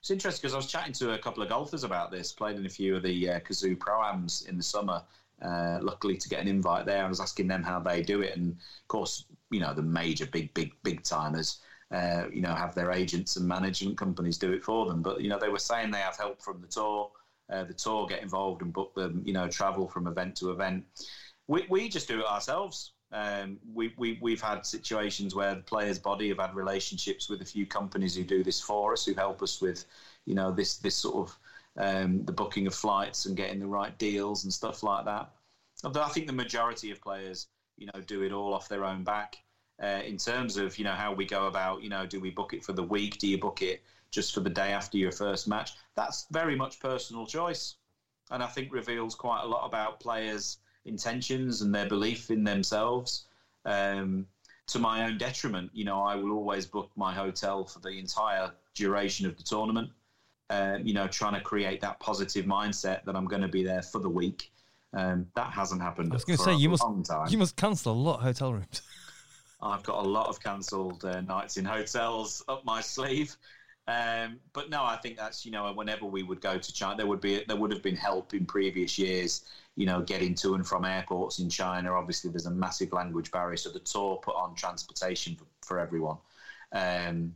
it's 0.00 0.10
interesting 0.10 0.40
because 0.42 0.54
I 0.54 0.58
was 0.58 0.70
chatting 0.70 0.92
to 0.94 1.12
a 1.12 1.18
couple 1.18 1.42
of 1.42 1.48
golfers 1.48 1.82
about 1.82 2.10
this. 2.10 2.32
Played 2.32 2.56
in 2.56 2.66
a 2.66 2.70
few 2.70 2.96
of 2.96 3.02
the 3.02 3.30
uh, 3.30 3.40
Cazoo 3.40 3.78
Pro-Ams 3.78 4.42
in 4.42 4.56
the 4.56 4.62
summer. 4.62 5.02
Uh, 5.42 5.78
luckily 5.82 6.16
to 6.16 6.28
get 6.28 6.40
an 6.40 6.48
invite 6.48 6.84
there, 6.84 7.04
I 7.04 7.08
was 7.08 7.20
asking 7.20 7.46
them 7.46 7.62
how 7.62 7.78
they 7.78 8.02
do 8.02 8.22
it, 8.22 8.36
and 8.36 8.52
of 8.52 8.88
course, 8.88 9.24
you 9.50 9.60
know, 9.60 9.72
the 9.72 9.82
major 9.82 10.26
big, 10.26 10.52
big, 10.54 10.72
big 10.82 11.04
timers, 11.04 11.60
uh, 11.92 12.24
you 12.32 12.40
know, 12.40 12.54
have 12.54 12.74
their 12.74 12.90
agents 12.90 13.36
and 13.36 13.46
management 13.46 13.96
companies 13.96 14.36
do 14.36 14.52
it 14.52 14.64
for 14.64 14.86
them. 14.86 15.00
But 15.02 15.20
you 15.20 15.28
know, 15.28 15.38
they 15.38 15.48
were 15.48 15.58
saying 15.58 15.90
they 15.90 15.98
have 15.98 16.16
help 16.16 16.42
from 16.42 16.60
the 16.60 16.66
tour. 16.66 17.10
Uh, 17.50 17.64
the 17.64 17.74
tour 17.74 18.06
get 18.06 18.22
involved 18.22 18.62
and 18.62 18.72
book 18.72 18.94
them, 18.94 19.22
you 19.24 19.32
know, 19.32 19.48
travel 19.48 19.88
from 19.88 20.06
event 20.06 20.36
to 20.36 20.50
event. 20.50 20.84
We, 21.46 21.66
we 21.70 21.88
just 21.88 22.08
do 22.08 22.20
it 22.20 22.26
ourselves. 22.26 22.92
Um, 23.10 23.58
we, 23.72 23.94
we, 23.96 24.18
we've 24.20 24.42
had 24.42 24.66
situations 24.66 25.34
where 25.34 25.54
the 25.54 25.62
player's 25.62 25.98
body 25.98 26.28
have 26.28 26.38
had 26.38 26.54
relationships 26.54 27.30
with 27.30 27.40
a 27.40 27.44
few 27.44 27.64
companies 27.64 28.14
who 28.14 28.22
do 28.22 28.44
this 28.44 28.60
for 28.60 28.92
us, 28.92 29.06
who 29.06 29.14
help 29.14 29.42
us 29.42 29.62
with, 29.62 29.86
you 30.26 30.34
know, 30.34 30.50
this, 30.52 30.76
this 30.76 30.94
sort 30.94 31.28
of 31.28 31.38
um, 31.78 32.24
the 32.24 32.32
booking 32.32 32.66
of 32.66 32.74
flights 32.74 33.24
and 33.24 33.36
getting 33.36 33.60
the 33.60 33.66
right 33.66 33.96
deals 33.98 34.44
and 34.44 34.52
stuff 34.52 34.82
like 34.82 35.06
that. 35.06 35.30
Although 35.84 36.02
I 36.02 36.08
think 36.08 36.26
the 36.26 36.32
majority 36.32 36.90
of 36.90 37.00
players, 37.00 37.46
you 37.78 37.86
know, 37.86 38.00
do 38.02 38.22
it 38.22 38.32
all 38.32 38.52
off 38.52 38.68
their 38.68 38.84
own 38.84 39.04
back. 39.04 39.36
Uh, 39.80 40.02
in 40.04 40.16
terms 40.16 40.56
of, 40.56 40.76
you 40.76 40.84
know, 40.84 40.92
how 40.92 41.14
we 41.14 41.24
go 41.24 41.46
about, 41.46 41.82
you 41.82 41.88
know, 41.88 42.04
do 42.04 42.20
we 42.20 42.30
book 42.30 42.52
it 42.52 42.64
for 42.64 42.72
the 42.72 42.82
week? 42.82 43.16
Do 43.18 43.28
you 43.28 43.38
book 43.38 43.62
it 43.62 43.80
just 44.10 44.34
for 44.34 44.40
the 44.40 44.50
day 44.50 44.72
after 44.72 44.98
your 44.98 45.12
first 45.12 45.48
match? 45.48 45.72
That's 45.96 46.26
very 46.30 46.56
much 46.56 46.80
personal 46.80 47.26
choice. 47.26 47.76
And 48.30 48.42
I 48.42 48.46
think 48.46 48.72
reveals 48.72 49.14
quite 49.14 49.42
a 49.42 49.46
lot 49.46 49.66
about 49.66 50.00
players' 50.00 50.58
intentions 50.84 51.62
and 51.62 51.74
their 51.74 51.88
belief 51.88 52.30
in 52.30 52.44
themselves. 52.44 53.24
Um, 53.64 54.26
to 54.68 54.78
my 54.78 55.04
own 55.06 55.16
detriment, 55.16 55.70
you 55.72 55.84
know, 55.84 56.02
I 56.02 56.14
will 56.14 56.32
always 56.32 56.66
book 56.66 56.90
my 56.94 57.12
hotel 57.12 57.64
for 57.64 57.80
the 57.80 57.90
entire 57.90 58.52
duration 58.74 59.26
of 59.26 59.36
the 59.36 59.42
tournament. 59.42 59.90
Um, 60.50 60.86
you 60.86 60.94
know, 60.94 61.06
trying 61.06 61.34
to 61.34 61.40
create 61.40 61.80
that 61.82 62.00
positive 62.00 62.46
mindset 62.46 63.04
that 63.04 63.14
I'm 63.14 63.26
going 63.26 63.42
to 63.42 63.48
be 63.48 63.62
there 63.62 63.82
for 63.82 63.98
the 63.98 64.08
week. 64.08 64.50
Um, 64.94 65.26
that 65.36 65.50
hasn't 65.50 65.82
happened. 65.82 66.12
I 66.12 66.16
was 66.16 66.24
going 66.24 66.38
to 66.38 66.42
say 66.42 66.54
you 66.54 66.70
must 66.70 66.84
you 67.30 67.36
must 67.36 67.56
cancel 67.56 67.92
a 67.92 67.94
lot 67.94 68.16
of 68.16 68.22
hotel 68.22 68.54
rooms. 68.54 68.80
I've 69.60 69.82
got 69.82 70.04
a 70.04 70.08
lot 70.08 70.28
of 70.28 70.42
cancelled 70.42 71.04
uh, 71.04 71.20
nights 71.22 71.56
in 71.56 71.64
hotels 71.64 72.42
up 72.48 72.64
my 72.64 72.80
sleeve. 72.80 73.36
Um, 73.88 74.40
but 74.52 74.68
no, 74.68 74.84
I 74.84 74.96
think 74.96 75.16
that's 75.16 75.46
you 75.46 75.50
know 75.50 75.72
whenever 75.72 76.04
we 76.04 76.22
would 76.22 76.42
go 76.42 76.58
to 76.58 76.72
China, 76.72 76.94
there 76.94 77.06
would 77.06 77.22
be 77.22 77.42
there 77.48 77.56
would 77.56 77.72
have 77.72 77.82
been 77.82 77.96
help 77.96 78.34
in 78.34 78.44
previous 78.44 78.98
years. 78.98 79.46
You 79.76 79.86
know, 79.86 80.02
getting 80.02 80.34
to 80.36 80.54
and 80.54 80.66
from 80.66 80.84
airports 80.84 81.38
in 81.38 81.48
China. 81.48 81.94
Obviously, 81.94 82.30
there's 82.30 82.46
a 82.46 82.50
massive 82.50 82.92
language 82.92 83.30
barrier, 83.30 83.56
so 83.56 83.70
the 83.70 83.78
tour 83.80 84.18
put 84.22 84.36
on 84.36 84.54
transportation 84.54 85.36
for, 85.36 85.46
for 85.62 85.78
everyone. 85.78 86.18
Um, 86.72 87.32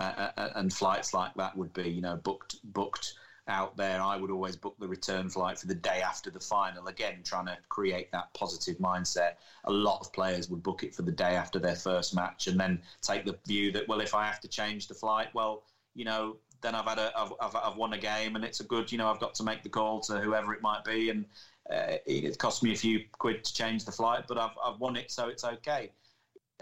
uh, 0.00 0.30
uh, 0.36 0.48
and 0.56 0.72
flights 0.72 1.14
like 1.14 1.32
that 1.36 1.56
would 1.56 1.72
be 1.72 1.88
you 1.88 2.00
know 2.00 2.16
booked 2.16 2.56
booked 2.64 3.14
out 3.46 3.76
there. 3.76 4.00
I 4.00 4.16
would 4.16 4.32
always 4.32 4.56
book 4.56 4.74
the 4.80 4.88
return 4.88 5.28
flight 5.28 5.58
for 5.58 5.68
the 5.68 5.74
day 5.74 6.02
after 6.02 6.28
the 6.28 6.40
final. 6.40 6.88
Again, 6.88 7.22
trying 7.22 7.46
to 7.46 7.58
create 7.68 8.10
that 8.10 8.34
positive 8.34 8.78
mindset. 8.78 9.34
A 9.64 9.72
lot 9.72 10.00
of 10.00 10.12
players 10.12 10.48
would 10.48 10.62
book 10.64 10.82
it 10.82 10.92
for 10.92 11.02
the 11.02 11.12
day 11.12 11.36
after 11.36 11.60
their 11.60 11.76
first 11.76 12.16
match, 12.16 12.48
and 12.48 12.58
then 12.58 12.82
take 13.00 13.24
the 13.24 13.38
view 13.46 13.70
that 13.72 13.86
well, 13.86 14.00
if 14.00 14.12
I 14.12 14.26
have 14.26 14.40
to 14.40 14.48
change 14.48 14.88
the 14.88 14.94
flight, 14.94 15.28
well, 15.34 15.62
you 15.94 16.04
know, 16.04 16.36
then 16.60 16.74
I've 16.74 16.86
had 16.86 16.98
a, 16.98 17.12
I've, 17.16 17.32
I've, 17.40 17.56
I've 17.56 17.76
won 17.76 17.92
a 17.92 17.98
game, 17.98 18.36
and 18.36 18.44
it's 18.44 18.60
a 18.60 18.64
good, 18.64 18.90
you 18.90 18.98
know, 18.98 19.08
I've 19.08 19.20
got 19.20 19.34
to 19.36 19.44
make 19.44 19.62
the 19.62 19.68
call 19.68 20.00
to 20.00 20.20
whoever 20.20 20.52
it 20.54 20.62
might 20.62 20.84
be, 20.84 21.10
and 21.10 21.26
uh, 21.70 21.96
it, 22.06 22.38
cost 22.38 22.62
me 22.62 22.72
a 22.72 22.76
few 22.76 23.00
quid 23.18 23.44
to 23.44 23.54
change 23.54 23.84
the 23.84 23.92
flight, 23.92 24.24
but 24.28 24.38
I've, 24.38 24.56
I've 24.64 24.78
won 24.78 24.96
it, 24.96 25.10
so 25.10 25.28
it's 25.28 25.44
okay. 25.44 25.90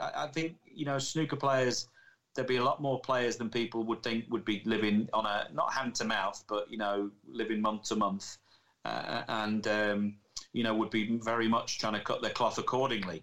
I, 0.01 0.25
I 0.25 0.27
think 0.29 0.57
you 0.65 0.85
know, 0.85 0.99
snooker 0.99 1.37
players 1.37 1.87
there'd 2.35 2.49
be 2.49 2.57
a 2.57 2.65
lot 2.65 2.81
more 2.81 2.99
players 3.01 3.37
than 3.37 3.51
people 3.51 3.85
would 3.85 4.03
think 4.03 4.25
would 4.31 4.45
be 4.45 4.63
living 4.65 5.07
on 5.13 5.27
a 5.27 5.47
not 5.53 5.73
hand 5.73 5.95
to 5.97 6.05
mouth, 6.05 6.43
but 6.49 6.71
you 6.71 6.79
know, 6.79 7.11
living 7.31 7.61
month 7.61 7.85
to 7.85 7.97
month, 7.97 8.37
uh, 8.85 9.23
and 9.29 9.67
um, 9.67 10.15
you 10.53 10.63
know, 10.63 10.75
would 10.75 10.91
be 10.91 11.19
very 11.23 11.49
much 11.49 11.79
trying 11.79 11.93
to 11.95 12.01
cut 12.01 12.23
their 12.23 12.31
cloth 12.31 12.59
accordingly 12.59 13.23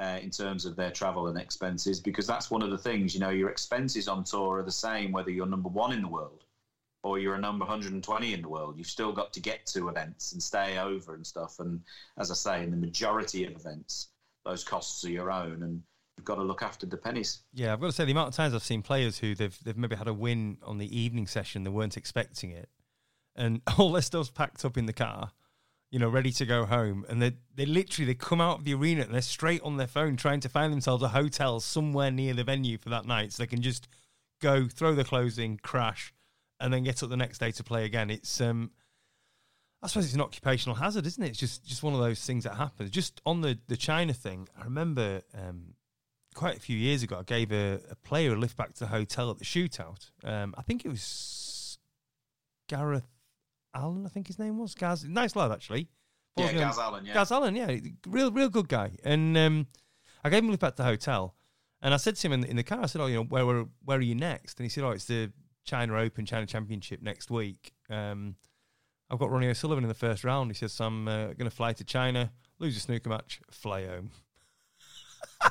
uh, 0.00 0.18
in 0.22 0.30
terms 0.30 0.64
of 0.64 0.76
their 0.76 0.90
travel 0.90 1.26
and 1.28 1.38
expenses, 1.38 2.00
because 2.00 2.26
that's 2.26 2.50
one 2.50 2.62
of 2.62 2.70
the 2.70 2.78
things. 2.78 3.14
You 3.14 3.20
know, 3.20 3.30
your 3.30 3.50
expenses 3.50 4.08
on 4.08 4.24
tour 4.24 4.58
are 4.58 4.62
the 4.62 4.72
same 4.72 5.12
whether 5.12 5.30
you're 5.30 5.46
number 5.46 5.68
one 5.68 5.92
in 5.92 6.02
the 6.02 6.08
world 6.08 6.44
or 7.02 7.18
you're 7.18 7.34
a 7.34 7.40
number 7.40 7.64
120 7.64 8.34
in 8.34 8.42
the 8.42 8.48
world. 8.48 8.76
You've 8.76 8.86
still 8.86 9.12
got 9.12 9.32
to 9.32 9.40
get 9.40 9.66
to 9.66 9.88
events 9.88 10.32
and 10.32 10.42
stay 10.42 10.78
over 10.78 11.14
and 11.14 11.26
stuff. 11.26 11.58
And 11.58 11.80
as 12.18 12.30
I 12.30 12.34
say, 12.34 12.62
in 12.62 12.70
the 12.70 12.76
majority 12.76 13.44
of 13.44 13.54
events, 13.54 14.08
those 14.44 14.64
costs 14.64 15.04
are 15.04 15.10
your 15.10 15.30
own, 15.30 15.62
and 15.62 15.82
you've 16.16 16.24
got 16.24 16.36
to 16.36 16.42
look 16.42 16.62
after 16.62 16.86
the 16.86 16.96
pennies. 16.96 17.40
Yeah, 17.52 17.72
I've 17.72 17.80
got 17.80 17.86
to 17.86 17.92
say 17.92 18.04
the 18.04 18.12
amount 18.12 18.28
of 18.28 18.34
times 18.34 18.54
I've 18.54 18.62
seen 18.62 18.82
players 18.82 19.18
who 19.18 19.34
they've 19.34 19.58
they've 19.64 19.76
maybe 19.76 19.96
had 19.96 20.08
a 20.08 20.14
win 20.14 20.58
on 20.62 20.78
the 20.78 20.98
evening 20.98 21.26
session, 21.26 21.62
they 21.62 21.70
weren't 21.70 21.96
expecting 21.96 22.50
it, 22.50 22.68
and 23.36 23.60
all 23.78 23.92
their 23.92 24.02
stuff's 24.02 24.30
packed 24.30 24.64
up 24.64 24.76
in 24.76 24.86
the 24.86 24.92
car, 24.92 25.32
you 25.90 25.98
know, 25.98 26.08
ready 26.08 26.30
to 26.32 26.46
go 26.46 26.64
home, 26.64 27.04
and 27.08 27.20
they 27.20 27.32
they 27.54 27.66
literally 27.66 28.06
they 28.06 28.14
come 28.14 28.40
out 28.40 28.58
of 28.58 28.64
the 28.64 28.74
arena 28.74 29.02
and 29.02 29.12
they're 29.12 29.22
straight 29.22 29.62
on 29.62 29.76
their 29.76 29.86
phone 29.86 30.16
trying 30.16 30.40
to 30.40 30.48
find 30.48 30.72
themselves 30.72 31.02
a 31.02 31.08
hotel 31.08 31.60
somewhere 31.60 32.10
near 32.10 32.34
the 32.34 32.44
venue 32.44 32.78
for 32.78 32.90
that 32.90 33.06
night, 33.06 33.32
so 33.32 33.42
they 33.42 33.46
can 33.46 33.62
just 33.62 33.88
go 34.40 34.68
throw 34.68 34.94
the 34.94 35.04
clothes 35.04 35.38
in, 35.38 35.58
crash, 35.58 36.14
and 36.60 36.72
then 36.72 36.84
get 36.84 37.02
up 37.02 37.10
the 37.10 37.16
next 37.16 37.38
day 37.38 37.50
to 37.52 37.64
play 37.64 37.84
again. 37.84 38.10
It's 38.10 38.40
um. 38.40 38.70
I 39.82 39.86
suppose 39.86 40.04
it's 40.04 40.14
an 40.14 40.20
occupational 40.20 40.76
hazard, 40.76 41.06
isn't 41.06 41.22
it? 41.22 41.30
It's 41.30 41.38
just, 41.38 41.64
just 41.64 41.82
one 41.82 41.94
of 41.94 42.00
those 42.00 42.22
things 42.22 42.44
that 42.44 42.56
happens. 42.56 42.90
Just 42.90 43.22
on 43.24 43.40
the, 43.40 43.58
the 43.66 43.78
China 43.78 44.12
thing, 44.12 44.46
I 44.60 44.64
remember 44.64 45.22
um, 45.34 45.72
quite 46.34 46.58
a 46.58 46.60
few 46.60 46.76
years 46.76 47.02
ago, 47.02 47.16
I 47.20 47.22
gave 47.22 47.50
a, 47.50 47.80
a 47.90 47.94
player 47.94 48.34
a 48.34 48.36
lift 48.36 48.58
back 48.58 48.74
to 48.74 48.80
the 48.80 48.88
hotel 48.88 49.30
at 49.30 49.38
the 49.38 49.44
shootout. 49.46 50.10
Um, 50.22 50.54
I 50.58 50.60
think 50.60 50.84
it 50.84 50.90
was 50.90 51.78
Gareth 52.68 53.08
Allen, 53.74 54.04
I 54.06 54.08
think 54.08 54.26
his 54.26 54.38
name 54.38 54.58
was 54.58 54.74
Gaz. 54.74 55.04
Nice 55.04 55.36
lad, 55.36 55.52
actually. 55.52 55.88
Yeah, 56.36 56.52
me 56.52 56.58
on- 56.58 56.68
Gaz 56.68 56.78
Allen, 56.78 57.04
yeah. 57.06 57.14
Gaz 57.14 57.32
Allen, 57.32 57.56
yeah, 57.56 57.76
real, 58.06 58.30
real 58.32 58.48
good 58.48 58.68
guy. 58.68 58.92
And 59.04 59.36
um, 59.36 59.66
I 60.24 60.30
gave 60.30 60.42
him 60.42 60.48
a 60.48 60.50
lift 60.52 60.60
back 60.60 60.76
to 60.76 60.82
the 60.82 60.88
hotel, 60.88 61.34
and 61.82 61.94
I 61.94 61.96
said 61.96 62.16
to 62.16 62.26
him 62.26 62.32
in, 62.32 62.44
in 62.44 62.56
the 62.56 62.62
car, 62.62 62.80
I 62.82 62.86
said, 62.86 63.00
"Oh, 63.00 63.06
you 63.06 63.16
know, 63.16 63.24
where, 63.24 63.46
where 63.46 63.64
where 63.84 63.98
are 63.98 64.02
you 64.02 64.14
next?" 64.14 64.58
And 64.58 64.64
he 64.64 64.68
said, 64.68 64.84
"Oh, 64.84 64.90
it's 64.90 65.06
the 65.06 65.32
China 65.64 65.96
Open, 65.96 66.26
China 66.26 66.46
Championship 66.46 67.02
next 67.02 67.30
week. 67.30 67.72
Um, 67.88 68.36
I've 69.10 69.18
got 69.18 69.30
Ronnie 69.30 69.48
O'Sullivan 69.48 69.84
in 69.84 69.88
the 69.88 69.94
first 69.94 70.24
round." 70.24 70.50
He 70.50 70.54
says, 70.54 70.72
so 70.72 70.84
"I'm 70.86 71.08
uh, 71.08 71.26
going 71.28 71.44
to 71.44 71.50
fly 71.50 71.72
to 71.72 71.84
China, 71.84 72.32
lose 72.58 72.76
a 72.76 72.80
snooker 72.80 73.08
match, 73.08 73.40
fly 73.50 73.86
home." 73.86 74.10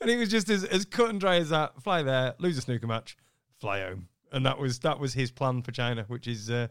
and 0.00 0.10
it 0.10 0.16
was 0.16 0.28
just 0.28 0.48
as, 0.48 0.64
as 0.64 0.84
cut 0.84 1.10
and 1.10 1.20
dry 1.20 1.36
as 1.36 1.50
that. 1.50 1.82
Fly 1.82 2.02
there, 2.02 2.34
lose 2.38 2.56
a 2.56 2.60
snooker 2.60 2.86
match, 2.86 3.16
fly 3.60 3.80
home, 3.80 4.08
and 4.32 4.44
that 4.46 4.58
was 4.58 4.80
that 4.80 4.98
was 4.98 5.14
his 5.14 5.30
plan 5.30 5.62
for 5.62 5.72
China, 5.72 6.04
which 6.08 6.26
is 6.26 6.50
uh, 6.50 6.68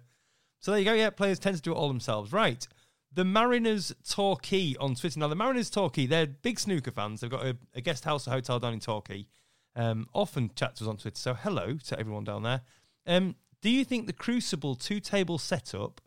so. 0.60 0.72
There 0.72 0.80
you 0.80 0.86
go. 0.86 0.93
Yeah, 0.93 1.10
players 1.10 1.39
tend 1.39 1.55
to 1.57 1.62
do 1.62 1.72
it 1.72 1.76
all 1.76 1.88
themselves, 1.88 2.32
right? 2.32 2.68
The 3.12 3.26
Mariners 3.26 3.93
Torquay 4.07 4.76
on 4.80 4.95
Twitter. 4.95 5.20
Now, 5.20 5.28
the 5.28 5.36
Mariners 5.36 5.70
Torquay, 5.70 6.05
they're 6.05 6.28
big 6.28 6.60
snooker 6.60 6.91
fans. 6.91 7.22
They've 7.22 7.30
got 7.30 7.45
a, 7.45 7.57
a 7.74 7.82
guest 7.82 8.05
house, 8.05 8.28
a 8.28 8.30
hotel 8.30 8.60
down 8.60 8.74
in 8.74 8.80
Torquay. 8.80 9.26
Um, 9.76 10.07
often 10.14 10.51
chat 10.55 10.76
to 10.76 10.84
us 10.84 10.88
on 10.88 10.97
Twitter. 10.97 11.20
So, 11.20 11.34
hello 11.34 11.78
to 11.86 11.99
everyone 11.99 12.24
down 12.24 12.43
there. 12.43 12.62
Um, 13.07 13.36
do 13.62 13.70
you 13.70 13.84
think 13.84 14.05
the 14.05 14.14
Crucible 14.14 14.76
two 14.76 14.99
table 14.99 15.38
setup 15.38 16.01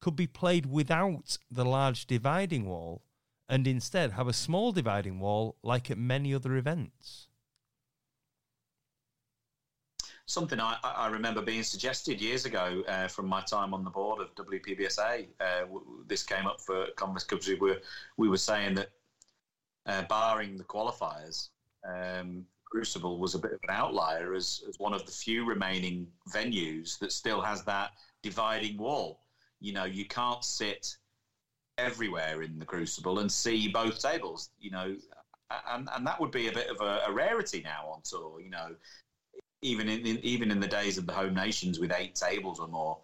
could 0.00 0.16
be 0.16 0.26
played 0.26 0.66
without 0.66 1.38
the 1.50 1.64
large 1.64 2.06
dividing 2.06 2.66
wall 2.66 3.02
and 3.48 3.66
instead 3.66 4.12
have 4.12 4.28
a 4.28 4.32
small 4.32 4.72
dividing 4.72 5.18
wall 5.18 5.56
like 5.62 5.90
at 5.90 5.98
many 5.98 6.34
other 6.34 6.56
events? 6.56 7.27
Something 10.28 10.60
I, 10.60 10.76
I 10.84 11.06
remember 11.08 11.40
being 11.40 11.62
suggested 11.62 12.20
years 12.20 12.44
ago 12.44 12.82
uh, 12.86 13.08
from 13.08 13.26
my 13.26 13.40
time 13.40 13.72
on 13.72 13.82
the 13.82 13.88
board 13.90 14.20
of 14.20 14.34
WPBSA. 14.34 15.26
Uh, 15.40 15.60
w- 15.60 16.04
this 16.06 16.22
came 16.22 16.46
up 16.46 16.60
for 16.60 16.86
Congress 16.96 17.24
because 17.24 17.48
we 17.48 17.54
were 17.54 17.80
we 18.18 18.28
were 18.28 18.36
saying 18.36 18.74
that, 18.74 18.90
uh, 19.86 20.02
barring 20.08 20.56
the 20.56 20.64
qualifiers, 20.64 21.48
um, 21.88 22.44
Crucible 22.70 23.18
was 23.18 23.34
a 23.34 23.38
bit 23.38 23.52
of 23.52 23.58
an 23.62 23.70
outlier 23.70 24.34
as, 24.34 24.62
as 24.68 24.74
one 24.78 24.92
of 24.92 25.06
the 25.06 25.12
few 25.12 25.46
remaining 25.46 26.08
venues 26.30 26.98
that 26.98 27.12
still 27.12 27.40
has 27.40 27.64
that 27.64 27.92
dividing 28.22 28.76
wall. 28.76 29.20
You 29.60 29.72
know, 29.72 29.84
you 29.84 30.06
can't 30.06 30.44
sit 30.44 30.96
everywhere 31.78 32.42
in 32.42 32.58
the 32.58 32.66
Crucible 32.66 33.20
and 33.20 33.30
see 33.30 33.68
both 33.68 34.00
tables. 34.00 34.50
You 34.58 34.70
know, 34.70 34.96
and 35.70 35.88
and 35.92 36.06
that 36.06 36.20
would 36.20 36.30
be 36.32 36.48
a 36.48 36.52
bit 36.52 36.68
of 36.70 36.80
a, 36.80 37.02
a 37.06 37.12
rarity 37.12 37.62
now 37.62 37.86
on 37.88 38.02
tour. 38.04 38.40
You 38.40 38.50
know, 38.50 38.74
even 39.62 39.88
in, 39.88 40.06
in 40.06 40.18
even 40.18 40.50
in 40.50 40.60
the 40.60 40.66
days 40.66 40.98
of 40.98 41.06
the 41.06 41.12
home 41.12 41.34
nations 41.34 41.78
with 41.78 41.92
eight 41.92 42.14
tables 42.14 42.60
or 42.60 42.68
more, 42.68 42.98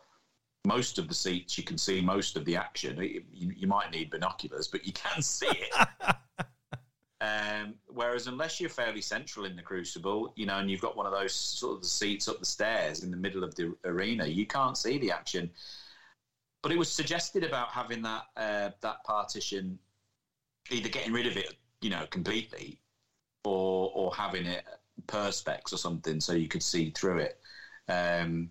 most 0.66 0.98
of 0.98 1.08
the 1.08 1.14
seats 1.14 1.58
you 1.58 1.64
can 1.64 1.76
see 1.76 2.00
most 2.00 2.36
of 2.36 2.44
the 2.44 2.56
action. 2.56 2.98
You, 2.98 3.52
you 3.54 3.66
might 3.66 3.90
need 3.90 4.10
binoculars, 4.10 4.68
but 4.68 4.86
you 4.86 4.92
can 4.92 5.22
see 5.22 5.48
it. 5.50 6.16
um, 7.20 7.74
whereas 7.86 8.26
unless 8.26 8.60
you're 8.60 8.70
fairly 8.70 9.00
central 9.00 9.46
in 9.46 9.56
the 9.56 9.62
Crucible, 9.62 10.32
you 10.36 10.46
know, 10.46 10.58
and 10.58 10.70
you've 10.70 10.80
got 10.80 10.96
one 10.96 11.06
of 11.06 11.12
those 11.12 11.34
sort 11.34 11.76
of 11.76 11.82
the 11.82 11.88
seats 11.88 12.28
up 12.28 12.38
the 12.38 12.46
stairs 12.46 13.02
in 13.02 13.10
the 13.10 13.16
middle 13.16 13.44
of 13.44 13.54
the 13.54 13.74
arena, 13.84 14.26
you 14.26 14.46
can't 14.46 14.78
see 14.78 14.98
the 14.98 15.10
action. 15.10 15.50
But 16.62 16.72
it 16.72 16.78
was 16.78 16.90
suggested 16.90 17.44
about 17.44 17.68
having 17.68 18.00
that 18.02 18.22
uh, 18.36 18.70
that 18.80 19.04
partition, 19.04 19.78
either 20.70 20.88
getting 20.88 21.12
rid 21.12 21.26
of 21.26 21.36
it, 21.36 21.56
you 21.82 21.90
know, 21.90 22.06
completely, 22.10 22.78
or 23.44 23.90
or 23.94 24.14
having 24.14 24.46
it 24.46 24.64
perspex 25.06 25.72
or 25.72 25.76
something 25.76 26.20
so 26.20 26.32
you 26.32 26.48
could 26.48 26.62
see 26.62 26.90
through 26.90 27.18
it. 27.18 27.38
Um, 27.88 28.50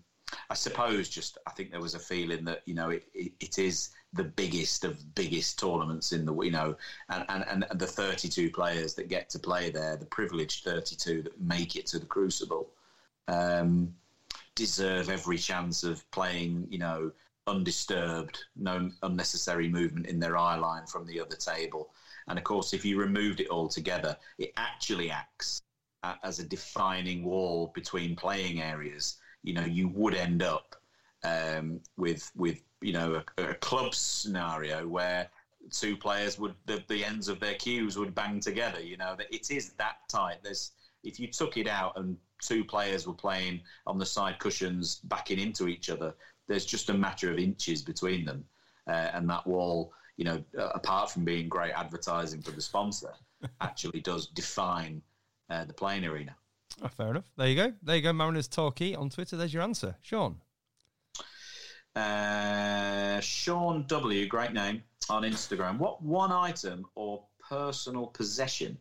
I 0.50 0.54
suppose 0.54 1.08
just 1.08 1.38
I 1.46 1.50
think 1.50 1.70
there 1.70 1.80
was 1.80 1.94
a 1.94 1.98
feeling 1.98 2.44
that 2.46 2.62
you 2.66 2.74
know 2.74 2.90
it, 2.90 3.04
it, 3.14 3.32
it 3.40 3.58
is 3.58 3.90
the 4.12 4.24
biggest 4.24 4.84
of 4.84 5.14
biggest 5.14 5.58
tournaments 5.58 6.12
in 6.12 6.24
the 6.24 6.34
you 6.40 6.50
know 6.50 6.76
and, 7.08 7.24
and, 7.28 7.64
and 7.70 7.80
the 7.80 7.86
32 7.86 8.50
players 8.50 8.94
that 8.94 9.08
get 9.08 9.28
to 9.30 9.38
play 9.38 9.70
there, 9.70 9.96
the 9.96 10.06
privileged 10.06 10.64
32 10.64 11.22
that 11.22 11.40
make 11.40 11.76
it 11.76 11.86
to 11.86 11.98
the 11.98 12.06
Crucible, 12.06 12.70
um, 13.28 13.94
deserve 14.54 15.08
every 15.08 15.38
chance 15.38 15.84
of 15.84 16.08
playing 16.10 16.66
you 16.70 16.78
know 16.78 17.12
undisturbed, 17.46 18.44
no 18.56 18.90
unnecessary 19.02 19.68
movement 19.68 20.06
in 20.06 20.18
their 20.18 20.36
eye 20.36 20.56
line 20.56 20.86
from 20.86 21.06
the 21.06 21.20
other 21.20 21.36
table. 21.36 21.90
And 22.26 22.38
of 22.38 22.44
course, 22.44 22.72
if 22.72 22.86
you 22.86 22.98
removed 22.98 23.40
it 23.40 23.48
all 23.48 23.68
together, 23.68 24.16
it 24.38 24.52
actually 24.56 25.10
acts 25.10 25.60
as 26.22 26.38
a 26.38 26.44
defining 26.44 27.24
wall 27.24 27.72
between 27.74 28.16
playing 28.16 28.60
areas. 28.60 29.16
You 29.42 29.54
know, 29.54 29.64
you 29.64 29.88
would 29.88 30.14
end 30.14 30.42
up 30.42 30.76
um, 31.24 31.80
with 31.96 32.30
with 32.36 32.62
you 32.80 32.92
know 32.92 33.22
a, 33.38 33.50
a 33.50 33.54
club 33.54 33.94
scenario 33.94 34.86
where 34.86 35.28
two 35.70 35.96
players 35.96 36.38
would 36.38 36.54
the, 36.66 36.82
the 36.88 37.04
ends 37.04 37.28
of 37.28 37.40
their 37.40 37.54
cues 37.54 37.98
would 37.98 38.14
bang 38.14 38.40
together. 38.40 38.80
You 38.80 38.96
know 38.96 39.14
that 39.16 39.32
it 39.34 39.50
is 39.50 39.72
that 39.72 39.96
tight. 40.08 40.38
There's 40.42 40.72
if 41.02 41.18
you 41.20 41.28
took 41.28 41.56
it 41.56 41.68
out 41.68 41.92
and 41.96 42.16
two 42.42 42.64
players 42.64 43.06
were 43.06 43.14
playing 43.14 43.60
on 43.86 43.98
the 43.98 44.06
side 44.06 44.38
cushions 44.38 45.00
backing 45.04 45.38
into 45.38 45.68
each 45.68 45.90
other, 45.90 46.14
there's 46.48 46.64
just 46.64 46.90
a 46.90 46.94
matter 46.94 47.30
of 47.30 47.38
inches 47.38 47.82
between 47.82 48.24
them, 48.24 48.44
uh, 48.88 49.10
and 49.14 49.28
that 49.28 49.46
wall. 49.46 49.92
You 50.16 50.24
know, 50.24 50.44
uh, 50.58 50.68
apart 50.74 51.10
from 51.10 51.24
being 51.24 51.48
great 51.48 51.72
advertising 51.72 52.40
for 52.40 52.52
the 52.52 52.62
sponsor, 52.62 53.12
actually 53.60 54.00
does 54.00 54.28
define 54.28 55.02
uh, 55.50 55.64
the 55.64 55.72
playing 55.72 56.04
arena. 56.04 56.34
Oh, 56.82 56.88
fair 56.88 57.10
enough. 57.10 57.30
There 57.36 57.48
you 57.48 57.56
go. 57.56 57.72
There 57.82 57.96
you 57.96 58.02
go. 58.02 58.12
Mariners 58.12 58.48
Torquay 58.48 58.94
on 58.94 59.10
Twitter. 59.10 59.36
There's 59.36 59.54
your 59.54 59.62
answer, 59.62 59.96
Shaun. 60.02 60.40
Uh, 61.94 63.20
Sean 63.20 63.84
W, 63.86 64.26
great 64.26 64.52
name 64.52 64.82
on 65.08 65.22
Instagram. 65.22 65.78
What 65.78 66.02
one 66.02 66.32
item 66.32 66.86
or 66.96 67.24
personal 67.48 68.08
possession 68.08 68.76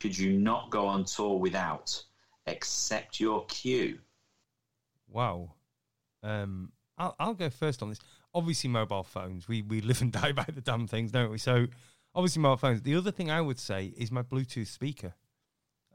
could 0.00 0.16
you 0.16 0.32
not 0.32 0.70
go 0.70 0.86
on 0.86 1.04
tour 1.04 1.38
without, 1.38 2.02
except 2.46 3.20
your 3.20 3.44
cue? 3.46 3.98
Wow. 5.10 5.52
Um, 6.22 6.72
I'll, 6.98 7.14
I'll 7.18 7.34
go 7.34 7.50
first 7.50 7.82
on 7.82 7.90
this. 7.90 8.00
Obviously, 8.34 8.68
mobile 8.68 9.02
phones. 9.02 9.48
We 9.48 9.62
we 9.62 9.80
live 9.80 10.00
and 10.00 10.12
die 10.12 10.32
by 10.32 10.46
the 10.52 10.60
damn 10.60 10.86
things, 10.86 11.12
don't 11.12 11.30
we? 11.30 11.38
So, 11.38 11.66
obviously, 12.14 12.40
mobile 12.40 12.56
phones. 12.56 12.82
The 12.82 12.94
other 12.94 13.10
thing 13.10 13.30
I 13.30 13.40
would 13.40 13.58
say 13.58 13.92
is 13.96 14.10
my 14.10 14.22
Bluetooth 14.22 14.68
speaker. 14.68 15.14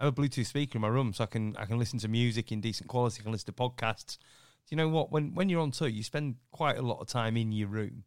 I 0.02 0.06
have 0.06 0.18
a 0.18 0.22
Bluetooth 0.22 0.48
speaker 0.48 0.80
in 0.80 0.82
my 0.82 0.88
room, 0.88 1.14
so 1.14 1.24
I 1.24 1.28
can 1.28 1.56
I 1.58 1.66
can 1.66 1.78
listen 1.78 2.00
to 2.00 2.08
music 2.08 2.52
in 2.52 2.60
decent 2.60 2.90
quality. 2.90 3.22
I 3.22 3.24
can 3.24 3.32
listen 3.32 3.46
to 3.46 3.52
podcasts. 3.54 4.18
Do 4.18 4.72
you 4.72 4.78
know 4.78 4.90
what? 4.90 5.12
When 5.12 5.36
when 5.36 5.48
you're 5.48 5.62
on 5.62 5.70
tour, 5.70 5.88
you 5.88 6.02
spend 6.02 6.38
quite 6.52 6.80
a 6.80 6.82
lot 6.82 7.00
of 7.00 7.08
time 7.08 7.38
in 7.38 7.52
your 7.52 7.68
room, 7.68 8.04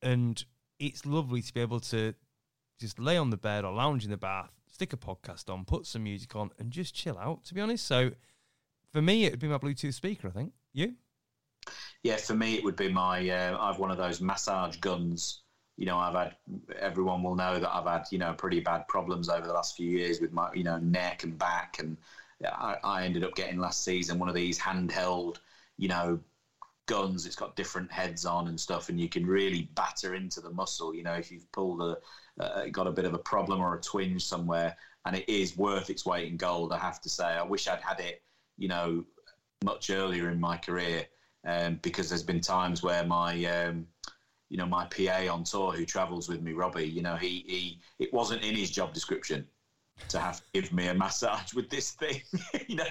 and 0.00 0.42
it's 0.78 1.04
lovely 1.04 1.42
to 1.42 1.52
be 1.52 1.60
able 1.60 1.80
to 1.80 2.14
just 2.80 2.98
lay 2.98 3.18
on 3.18 3.28
the 3.28 3.36
bed 3.36 3.66
or 3.66 3.74
lounge 3.74 4.04
in 4.04 4.10
the 4.10 4.16
bath, 4.16 4.52
stick 4.72 4.94
a 4.94 4.96
podcast 4.96 5.52
on, 5.52 5.66
put 5.66 5.84
some 5.84 6.04
music 6.04 6.34
on, 6.34 6.50
and 6.58 6.70
just 6.70 6.94
chill 6.94 7.18
out. 7.18 7.44
To 7.44 7.54
be 7.54 7.60
honest, 7.60 7.86
so 7.86 8.12
for 8.90 9.02
me, 9.02 9.26
it 9.26 9.32
would 9.32 9.40
be 9.40 9.48
my 9.48 9.58
Bluetooth 9.58 9.92
speaker. 9.92 10.28
I 10.28 10.30
think 10.30 10.52
you. 10.72 10.94
Yeah, 12.02 12.16
for 12.16 12.34
me, 12.34 12.54
it 12.54 12.64
would 12.64 12.76
be 12.76 12.88
my. 12.88 13.28
Uh, 13.28 13.58
I've 13.60 13.78
one 13.78 13.90
of 13.90 13.98
those 13.98 14.22
massage 14.22 14.76
guns. 14.78 15.42
You 15.78 15.86
know, 15.86 15.96
I've 15.96 16.14
had. 16.14 16.36
Everyone 16.80 17.22
will 17.22 17.36
know 17.36 17.60
that 17.60 17.72
I've 17.72 17.86
had 17.86 18.06
you 18.10 18.18
know 18.18 18.34
pretty 18.34 18.60
bad 18.60 18.88
problems 18.88 19.28
over 19.28 19.46
the 19.46 19.52
last 19.52 19.76
few 19.76 19.88
years 19.88 20.20
with 20.20 20.32
my 20.32 20.52
you 20.52 20.64
know 20.64 20.78
neck 20.78 21.22
and 21.22 21.38
back, 21.38 21.76
and 21.78 21.96
I, 22.44 22.76
I 22.82 23.04
ended 23.04 23.22
up 23.22 23.36
getting 23.36 23.58
last 23.58 23.84
season 23.84 24.18
one 24.18 24.28
of 24.28 24.34
these 24.34 24.58
handheld, 24.58 25.36
you 25.76 25.86
know, 25.86 26.18
guns. 26.86 27.26
It's 27.26 27.36
got 27.36 27.54
different 27.54 27.92
heads 27.92 28.26
on 28.26 28.48
and 28.48 28.58
stuff, 28.60 28.88
and 28.88 29.00
you 29.00 29.08
can 29.08 29.24
really 29.24 29.70
batter 29.76 30.14
into 30.14 30.40
the 30.40 30.50
muscle. 30.50 30.92
You 30.92 31.04
know, 31.04 31.14
if 31.14 31.30
you've 31.30 31.50
pulled 31.52 31.80
a, 31.80 31.96
uh, 32.42 32.66
got 32.72 32.88
a 32.88 32.92
bit 32.92 33.04
of 33.04 33.14
a 33.14 33.18
problem 33.18 33.60
or 33.60 33.76
a 33.76 33.80
twinge 33.80 34.24
somewhere, 34.24 34.74
and 35.06 35.14
it 35.14 35.28
is 35.28 35.56
worth 35.56 35.90
its 35.90 36.04
weight 36.04 36.28
in 36.28 36.36
gold. 36.36 36.72
I 36.72 36.78
have 36.78 37.00
to 37.02 37.08
say, 37.08 37.24
I 37.24 37.42
wish 37.42 37.68
I'd 37.68 37.80
had 37.80 38.00
it. 38.00 38.20
You 38.56 38.66
know, 38.66 39.04
much 39.64 39.90
earlier 39.90 40.30
in 40.30 40.40
my 40.40 40.56
career 40.56 41.06
um, 41.46 41.78
because 41.82 42.08
there's 42.08 42.22
been 42.22 42.40
times 42.40 42.82
where 42.82 43.04
my 43.04 43.44
um, 43.44 43.86
you 44.48 44.56
know 44.56 44.66
my 44.66 44.86
PA 44.86 45.32
on 45.32 45.44
tour 45.44 45.72
who 45.72 45.84
travels 45.84 46.28
with 46.28 46.42
me, 46.42 46.52
Robbie, 46.52 46.84
you 46.88 47.02
know 47.02 47.16
he 47.16 47.44
he 47.46 47.80
it 47.98 48.12
wasn't 48.12 48.42
in 48.42 48.54
his 48.54 48.70
job 48.70 48.92
description 48.92 49.46
to 50.08 50.18
have 50.18 50.36
to 50.38 50.42
give 50.54 50.72
me 50.72 50.88
a 50.88 50.94
massage 50.94 51.52
with 51.54 51.68
this 51.70 51.90
thing, 51.92 52.22
you 52.68 52.76
know, 52.76 52.84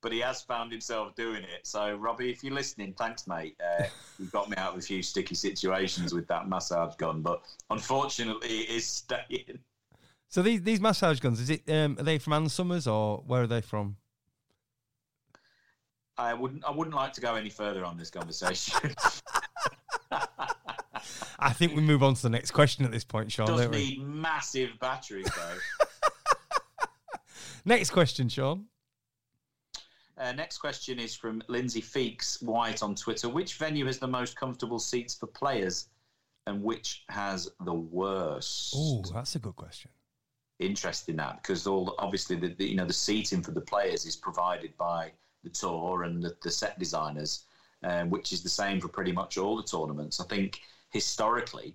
but 0.00 0.12
he 0.12 0.20
has 0.20 0.42
found 0.42 0.70
himself 0.70 1.14
doing 1.14 1.42
it. 1.42 1.66
So 1.66 1.94
Robbie, 1.96 2.30
if 2.30 2.44
you're 2.44 2.54
listening, 2.54 2.94
thanks 2.96 3.26
mate. 3.26 3.56
Uh, 3.60 3.84
you 4.18 4.26
got 4.26 4.48
me 4.48 4.56
out 4.56 4.72
of 4.72 4.78
a 4.78 4.82
few 4.82 5.02
sticky 5.02 5.34
situations 5.34 6.14
with 6.14 6.26
that 6.28 6.48
massage 6.48 6.94
gun, 6.96 7.22
but 7.22 7.42
unfortunately 7.70 8.48
it 8.48 8.70
is 8.70 8.86
staying. 8.86 9.58
So 10.28 10.42
these 10.42 10.62
these 10.62 10.80
massage 10.80 11.20
guns, 11.20 11.40
is 11.40 11.50
it? 11.50 11.62
Um, 11.70 11.96
are 11.98 12.04
they 12.04 12.18
from 12.18 12.32
Ann 12.32 12.48
Summers 12.48 12.86
or 12.86 13.18
where 13.26 13.42
are 13.42 13.46
they 13.46 13.60
from? 13.60 13.96
I 16.16 16.34
wouldn't. 16.34 16.64
I 16.64 16.70
wouldn't 16.70 16.96
like 16.96 17.12
to 17.14 17.20
go 17.20 17.34
any 17.34 17.50
further 17.50 17.84
on 17.84 17.96
this 17.96 18.10
conversation. 18.10 18.94
I 21.42 21.52
think 21.52 21.74
we 21.74 21.82
move 21.82 22.02
on 22.02 22.14
to 22.14 22.22
the 22.22 22.30
next 22.30 22.52
question 22.52 22.84
at 22.84 22.92
this 22.92 23.04
point, 23.04 23.32
Shaun. 23.32 23.48
Does 23.48 23.68
we? 23.68 23.76
need 23.76 24.02
massive 24.06 24.70
batteries 24.80 25.28
though. 25.34 25.58
Next 27.64 27.90
question, 27.90 28.28
Shaun. 28.28 28.66
Uh, 30.18 30.32
next 30.32 30.58
question 30.58 30.98
is 30.98 31.14
from 31.14 31.42
Lindsay 31.48 31.80
Feeks 31.80 32.42
White 32.42 32.82
on 32.82 32.94
Twitter. 32.94 33.28
Which 33.28 33.54
venue 33.56 33.86
has 33.86 33.98
the 33.98 34.08
most 34.08 34.36
comfortable 34.36 34.78
seats 34.78 35.14
for 35.14 35.26
players, 35.26 35.88
and 36.46 36.62
which 36.62 37.04
has 37.08 37.50
the 37.64 37.72
worst? 37.72 38.74
Oh, 38.76 39.02
that's 39.12 39.36
a 39.36 39.38
good 39.38 39.56
question. 39.56 39.90
Interesting 40.58 41.16
that 41.16 41.42
because 41.42 41.66
all 41.66 41.94
obviously 41.98 42.36
the, 42.36 42.48
the 42.54 42.64
you 42.64 42.76
know 42.76 42.84
the 42.84 42.92
seating 42.92 43.42
for 43.42 43.52
the 43.52 43.60
players 43.60 44.06
is 44.06 44.16
provided 44.16 44.76
by 44.76 45.12
the 45.42 45.50
tour 45.50 46.02
and 46.04 46.22
the, 46.22 46.36
the 46.42 46.50
set 46.50 46.78
designers, 46.78 47.46
um, 47.82 48.10
which 48.10 48.32
is 48.32 48.42
the 48.42 48.48
same 48.48 48.80
for 48.80 48.88
pretty 48.88 49.12
much 49.12 49.38
all 49.38 49.56
the 49.56 49.62
tournaments. 49.62 50.20
I 50.20 50.24
think 50.24 50.60
historically, 50.92 51.74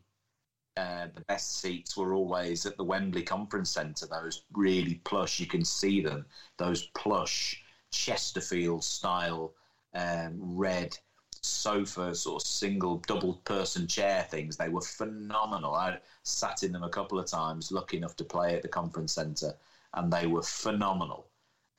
uh, 0.78 1.08
the 1.14 1.22
best 1.28 1.60
seats 1.60 1.98
were 1.98 2.14
always 2.14 2.66
at 2.66 2.78
the 2.78 2.84
Wembley 2.84 3.24
Conference 3.24 3.72
Centre. 3.72 4.06
Those 4.06 4.44
really 4.54 5.02
plush, 5.04 5.40
you 5.40 5.48
can 5.48 5.66
see 5.66 6.02
them. 6.02 6.26
Those 6.58 6.88
plush 6.96 7.62
Chesterfield 7.92 8.84
style 8.84 9.54
um, 9.94 10.36
red 10.40 10.98
sofas 11.42 12.26
or 12.26 12.40
single 12.40 12.98
double 13.08 13.36
person 13.46 13.88
chair 13.88 14.24
things 14.30 14.58
they 14.58 14.70
were 14.70 14.82
phenomenal 14.82 15.74
i 15.74 15.98
sat 16.24 16.64
in 16.64 16.72
them 16.72 16.84
a 16.84 16.90
couple 16.90 17.18
of 17.18 17.26
times 17.26 17.72
lucky 17.72 17.96
enough 17.96 18.16
to 18.16 18.24
play 18.24 18.56
at 18.56 18.62
the 18.62 18.68
conference 18.68 19.14
centre 19.14 19.54
and 19.94 20.12
they 20.12 20.28
were 20.28 20.42
phenomenal 20.42 21.30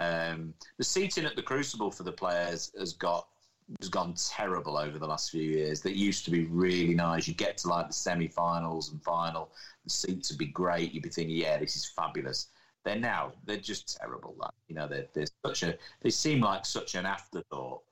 um, 0.01 0.55
the 0.79 0.85
seating 0.85 1.25
at 1.25 1.35
the 1.35 1.43
Crucible 1.43 1.91
for 1.91 2.05
the 2.05 2.13
players 2.13 2.71
has 2.79 2.93
got 2.93 3.27
has 3.81 3.89
gone 3.89 4.15
terrible 4.15 4.77
over 4.79 4.99
the 4.99 5.07
last 5.07 5.31
few 5.31 5.43
years. 5.43 5.81
That 5.83 5.97
used 5.97 6.25
to 6.25 6.31
be 6.31 6.45
really 6.47 6.95
nice. 6.95 7.29
You 7.29 7.35
get 7.35 7.59
to 7.59 7.69
like 7.69 7.89
the 7.89 7.93
semi-finals 7.95 8.93
and 8.93 9.03
final, 9.03 9.53
the 9.85 9.91
seats 9.91 10.31
would 10.31 10.39
be 10.39 10.47
great. 10.47 10.93
You'd 10.93 11.03
be 11.03 11.09
thinking, 11.11 11.37
yeah, 11.37 11.59
this 11.59 11.77
is 11.77 11.87
fabulous. 11.87 12.49
They're 12.85 12.97
now 12.97 13.33
they're 13.45 13.59
just 13.59 13.99
terrible. 14.01 14.35
Like 14.39 14.53
you 14.69 14.75
know, 14.75 14.89
they're, 14.89 15.07
they're 15.13 15.27
such 15.45 15.63
a 15.65 15.77
they 16.01 16.11
seem 16.11 16.41
like 16.41 16.65
such 16.65 16.95
an 16.95 17.07
afterthought. 17.07 17.83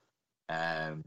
Um, 0.49 1.03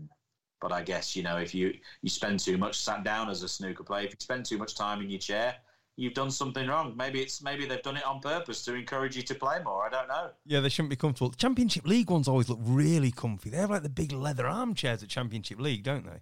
but 0.60 0.72
I 0.72 0.82
guess 0.82 1.16
you 1.16 1.22
know 1.22 1.38
if 1.38 1.54
you 1.54 1.74
you 2.02 2.10
spend 2.10 2.40
too 2.40 2.58
much 2.58 2.78
sat 2.78 3.02
down 3.04 3.30
as 3.30 3.42
a 3.42 3.48
snooker 3.48 3.82
player, 3.82 4.04
if 4.04 4.10
you 4.10 4.16
spend 4.20 4.44
too 4.44 4.58
much 4.58 4.74
time 4.76 5.00
in 5.00 5.10
your 5.10 5.18
chair, 5.18 5.56
you've 5.97 6.14
done 6.14 6.30
something 6.30 6.66
wrong. 6.66 6.95
Maybe 6.97 7.20
it's 7.20 7.43
maybe 7.43 7.66
they've 7.66 7.82
done 7.82 7.97
it 7.97 8.07
on 8.07 8.20
purpose 8.20 8.64
to 8.64 8.74
encourage 8.74 9.16
you 9.16 9.22
to 9.22 9.34
play 9.34 9.59
more. 9.62 9.86
I 9.86 9.91
don't 9.91 10.09
know. 10.09 10.30
Yeah, 10.47 10.61
they 10.61 10.68
shouldn't 10.68 10.91
be 10.91 10.97
comfortable. 10.97 11.30
Championship 11.32 11.86
League 11.86 12.11
ones 12.11 12.28
always 12.28 12.49
look 12.49 12.61
really 12.62 13.11
comfy. 13.11 13.51
They 13.51 13.59
have 13.59 13.70
like 13.70 13.82
the 13.82 13.88
big 13.88 14.12
leather 14.12 14.47
armchairs 14.47 15.03
at 15.03 15.09
Championship 15.09 15.61
League, 15.61 15.82
don't 15.82 16.05
they? 16.07 16.20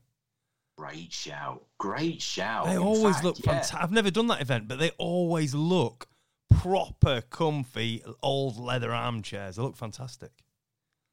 Great 0.77 1.13
shout! 1.13 1.65
Great 1.79 2.23
shout! 2.23 2.67
They 2.67 2.73
In 2.75 2.79
always 2.79 3.15
fact, 3.17 3.25
look 3.25 3.39
yeah. 3.39 3.45
fantastic. 3.53 3.81
I've 3.81 3.91
never 3.91 4.11
done 4.13 4.29
that 4.29 4.41
event, 4.41 4.69
but 4.69 4.79
they 4.79 4.91
always 4.99 5.53
look 5.55 6.07
proper 6.51 7.21
comfy 7.21 8.03
old 8.23 8.59
leather 8.59 8.93
armchairs. 8.93 9.57
They 9.57 9.63
look 9.63 9.77
fantastic. 9.77 10.31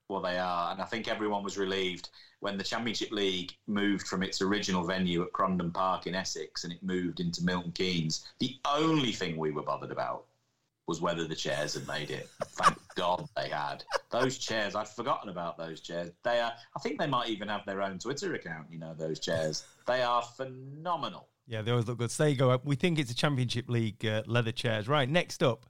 Well, 0.10 0.22
they 0.22 0.38
are, 0.38 0.72
and 0.72 0.82
I 0.82 0.86
think 0.86 1.08
everyone 1.08 1.44
was 1.44 1.58
relieved 1.58 2.10
when 2.40 2.58
the 2.58 2.64
Championship 2.64 3.12
League 3.12 3.54
moved 3.66 4.08
from 4.08 4.22
its 4.22 4.42
original 4.42 4.86
venue 4.86 5.24
at 5.24 5.32
Crondon 5.32 5.74
Park 5.74 6.06
in 6.06 6.14
Essex 6.14 6.64
and 6.64 6.72
it 6.72 6.84
moved 6.84 7.20
into 7.20 7.44
Milton 7.44 7.72
Keynes. 7.72 8.28
The 8.40 8.56
only 8.66 9.12
thing 9.12 9.36
we 9.36 9.52
were 9.52 9.64
bothered 9.64 9.92
about 9.92 10.26
was 10.88 11.02
whether 11.02 11.28
the 11.28 11.36
chairs 11.36 11.74
had 11.74 11.88
made 11.88 12.12
it. 12.12 12.30
Thank 12.50 12.78
God 12.96 13.28
they 13.36 13.50
had 13.50 13.84
those 14.12 14.38
chairs. 14.38 14.76
I'd 14.76 14.88
forgotten 14.88 15.30
about 15.30 15.58
those 15.58 15.82
chairs. 15.82 16.12
They 16.24 16.40
are. 16.40 16.54
I 16.76 16.80
think 16.80 17.00
they 17.00 17.08
might 17.08 17.30
even 17.30 17.48
have 17.48 17.66
their 17.66 17.82
own 17.82 17.98
Twitter 17.98 18.36
account. 18.36 18.68
You 18.70 18.78
know, 18.78 18.94
those 18.94 19.20
chairs. 19.20 19.66
They 19.88 20.04
are 20.04 20.22
phenomenal. 20.22 21.28
Yeah, 21.48 21.62
they 21.62 21.72
always 21.72 21.88
look 21.88 21.98
good. 21.98 22.12
So 22.12 22.24
there 22.24 22.30
you 22.30 22.38
go. 22.38 22.60
We 22.64 22.76
think 22.76 23.00
it's 23.00 23.12
a 23.12 23.16
Championship 23.16 23.70
League 23.70 24.06
uh, 24.06 24.24
leather 24.28 24.52
chairs. 24.52 24.88
Right, 24.88 25.10
next 25.10 25.44
up, 25.44 25.66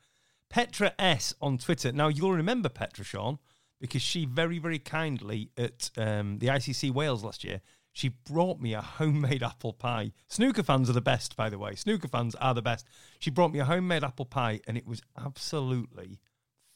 Petra 0.49 0.93
S 0.99 1.33
on 1.41 1.57
Twitter. 1.57 1.91
Now, 1.91 2.07
you'll 2.07 2.33
remember 2.33 2.69
Petra, 2.69 3.03
Shaun, 3.03 3.39
because 3.85 4.01
she 4.01 4.25
very, 4.25 4.57
very 4.57 4.79
kindly 4.79 5.51
at 5.57 5.91
um, 5.95 6.39
the 6.39 6.47
ICC 6.47 6.91
Wales 6.91 7.23
last 7.23 7.43
year, 7.43 7.61
she 7.93 8.09
brought 8.09 8.59
me 8.59 8.73
a 8.73 8.81
homemade 8.81 9.43
apple 9.43 9.73
pie. 9.73 10.11
Snooker 10.27 10.63
fans 10.63 10.89
are 10.89 10.93
the 10.93 11.01
best, 11.01 11.35
by 11.35 11.49
the 11.49 11.59
way. 11.59 11.75
Snooker 11.75 12.07
fans 12.07 12.33
are 12.35 12.55
the 12.55 12.63
best. 12.63 12.87
She 13.19 13.29
brought 13.29 13.53
me 13.53 13.59
a 13.59 13.65
homemade 13.65 14.03
apple 14.03 14.25
pie, 14.25 14.59
and 14.67 14.75
it 14.75 14.87
was 14.87 15.03
absolutely 15.23 16.19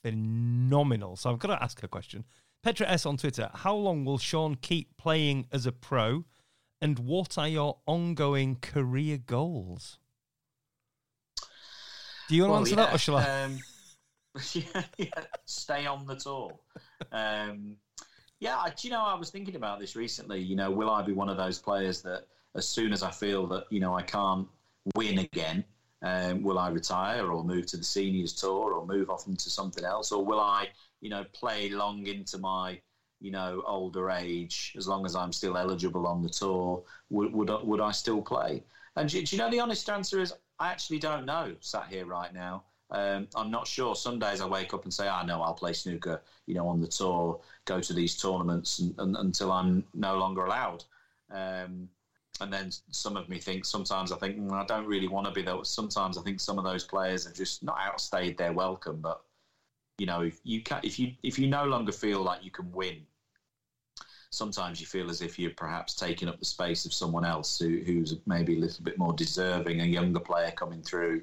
phenomenal. 0.04 1.16
So 1.16 1.32
I've 1.32 1.40
got 1.40 1.48
to 1.48 1.64
ask 1.64 1.82
her 1.82 1.86
a 1.86 1.90
question. 1.90 2.26
Petra 2.62 2.88
S 2.88 3.08
on 3.08 3.18
Twitter, 3.18 3.50
how 3.54 3.76
long 3.76 4.06
will 4.06 4.20
Shaun 4.20 4.56
keep 4.56 4.96
playing 4.98 5.48
as 5.52 5.66
a 5.66 5.72
pro? 5.72 6.26
And 6.80 7.00
what 7.00 7.38
are 7.38 7.48
your 7.48 7.80
ongoing 7.88 8.58
career 8.62 9.18
goals? 9.18 9.98
Do 12.30 12.36
you 12.36 12.44
want 12.44 12.52
to 12.54 12.58
answer 12.58 12.70
yeah, 12.82 12.86
that, 12.86 12.96
or 12.96 12.98
shall 13.00 13.18
I? 13.18 13.44
Um, 13.44 13.60
yeah, 14.54 14.84
yeah, 14.98 15.26
stay 15.46 15.86
on 15.86 16.06
the 16.06 16.16
tour. 16.16 16.60
Um, 17.12 17.78
yeah, 18.40 18.58
I, 18.58 18.74
you 18.82 18.90
know, 18.90 19.04
I 19.04 19.16
was 19.16 19.32
thinking 19.32 19.56
about 19.56 19.80
this 19.80 19.96
recently. 19.96 20.40
You 20.40 20.56
know, 20.56 20.72
will 20.72 20.90
I 20.90 21.02
be 21.02 21.14
one 21.14 21.30
of 21.30 21.38
those 21.38 21.60
players 21.60 22.02
that, 22.04 22.28
as 22.56 22.68
soon 22.68 22.94
as 22.94 23.04
I 23.04 23.12
feel 23.12 23.48
that 23.48 23.66
you 23.72 23.80
know 23.80 23.96
I 23.96 24.04
can't 24.04 24.48
win 24.96 25.20
again, 25.20 25.66
um, 26.02 26.44
will 26.44 26.60
I 26.60 26.70
retire 26.70 27.32
or 27.32 27.44
move 27.44 27.66
to 27.68 27.78
the 27.78 27.84
seniors 27.84 28.34
tour 28.34 28.74
or 28.74 28.86
move 28.86 29.10
off 29.10 29.28
into 29.28 29.50
something 29.50 29.84
else, 29.84 30.12
or 30.12 30.24
will 30.26 30.40
I, 30.40 30.70
you 31.02 31.10
know, 31.10 31.26
play 31.34 31.70
long 31.70 32.08
into 32.08 32.38
my 32.38 32.82
you 33.22 33.32
know, 33.32 33.62
older 33.66 34.10
age, 34.10 34.74
as 34.78 34.88
long 34.88 35.06
as 35.06 35.14
I'm 35.16 35.34
still 35.34 35.58
eligible 35.58 36.08
on 36.08 36.22
the 36.22 36.30
tour, 36.30 36.86
would 37.10 37.34
would, 37.34 37.50
I- 37.50 37.62
would 37.64 37.82
I 37.82 37.92
still 37.92 38.22
play? 38.22 38.64
And 38.96 39.10
do, 39.10 39.22
do 39.24 39.36
you 39.36 39.42
know 39.42 39.50
the 39.50 39.60
honest 39.60 39.90
answer 39.90 40.20
is 40.22 40.34
I 40.58 40.70
actually 40.72 41.00
don't 41.00 41.26
know. 41.26 41.56
Sat 41.60 41.88
here 41.88 42.06
right 42.06 42.34
now, 42.34 42.69
um, 42.92 43.28
I'm 43.36 43.52
not 43.52 43.68
sure. 43.68 43.96
Some 43.96 44.20
days 44.20 44.42
I 44.42 44.46
wake 44.46 44.74
up 44.74 44.84
and 44.84 44.94
say, 44.94 45.08
"I 45.08 45.24
know 45.24 45.42
I'll 45.42 45.54
play 45.54 45.74
snooker," 45.74 46.22
you 46.48 46.56
know, 46.56 46.68
on 46.68 46.80
the 46.82 46.88
tour, 46.88 47.40
go 47.66 47.80
to 47.80 47.94
these 47.94 48.16
tournaments 48.16 48.80
and, 48.80 48.94
and, 48.98 49.16
until 49.18 49.52
I'm 49.52 49.84
no 49.94 50.18
longer 50.18 50.46
allowed. 50.46 50.84
Um, 51.32 51.90
and 52.42 52.52
then 52.54 52.72
some 52.92 53.18
of 53.18 53.28
me 53.30 53.38
think 53.40 53.66
sometimes 53.66 54.12
I 54.12 54.18
think 54.18 54.38
"Mm, 54.38 54.54
I 54.54 54.66
don't 54.66 54.88
really 54.88 55.08
want 55.08 55.28
to 55.28 55.32
be 55.32 55.42
there. 55.44 55.64
Sometimes 55.64 56.18
I 56.18 56.22
think 56.22 56.40
some 56.40 56.58
of 56.58 56.64
those 56.64 56.84
players 56.86 57.26
have 57.26 57.34
just 57.34 57.64
not 57.64 57.78
outstayed 57.80 58.38
their 58.38 58.54
welcome, 58.54 59.00
but 59.02 59.20
you 59.98 60.06
know, 60.06 60.22
if 60.22 60.40
you 60.44 60.62
can, 60.62 60.80
if 60.84 60.98
you 60.98 61.12
if 61.24 61.38
you 61.38 61.48
no 61.48 61.66
longer 61.66 61.92
feel 61.92 62.22
like 62.22 62.44
you 62.44 62.52
can 62.52 62.72
win, 62.72 63.06
sometimes 64.32 64.80
you 64.80 64.86
feel 64.86 65.10
as 65.10 65.22
if 65.22 65.38
you're 65.38 65.52
perhaps 65.52 65.94
taking 65.94 66.30
up 66.30 66.40
the 66.40 66.46
space 66.46 66.86
of 66.86 66.94
someone 66.94 67.26
else 67.26 67.60
who, 67.60 67.82
who's 67.86 68.16
maybe 68.26 68.56
a 68.56 68.60
little 68.60 68.84
bit 68.84 68.98
more 68.98 69.14
deserving, 69.14 69.82
a 69.82 69.86
younger 69.86 70.20
player 70.20 70.52
coming 70.52 70.82
through. 70.82 71.22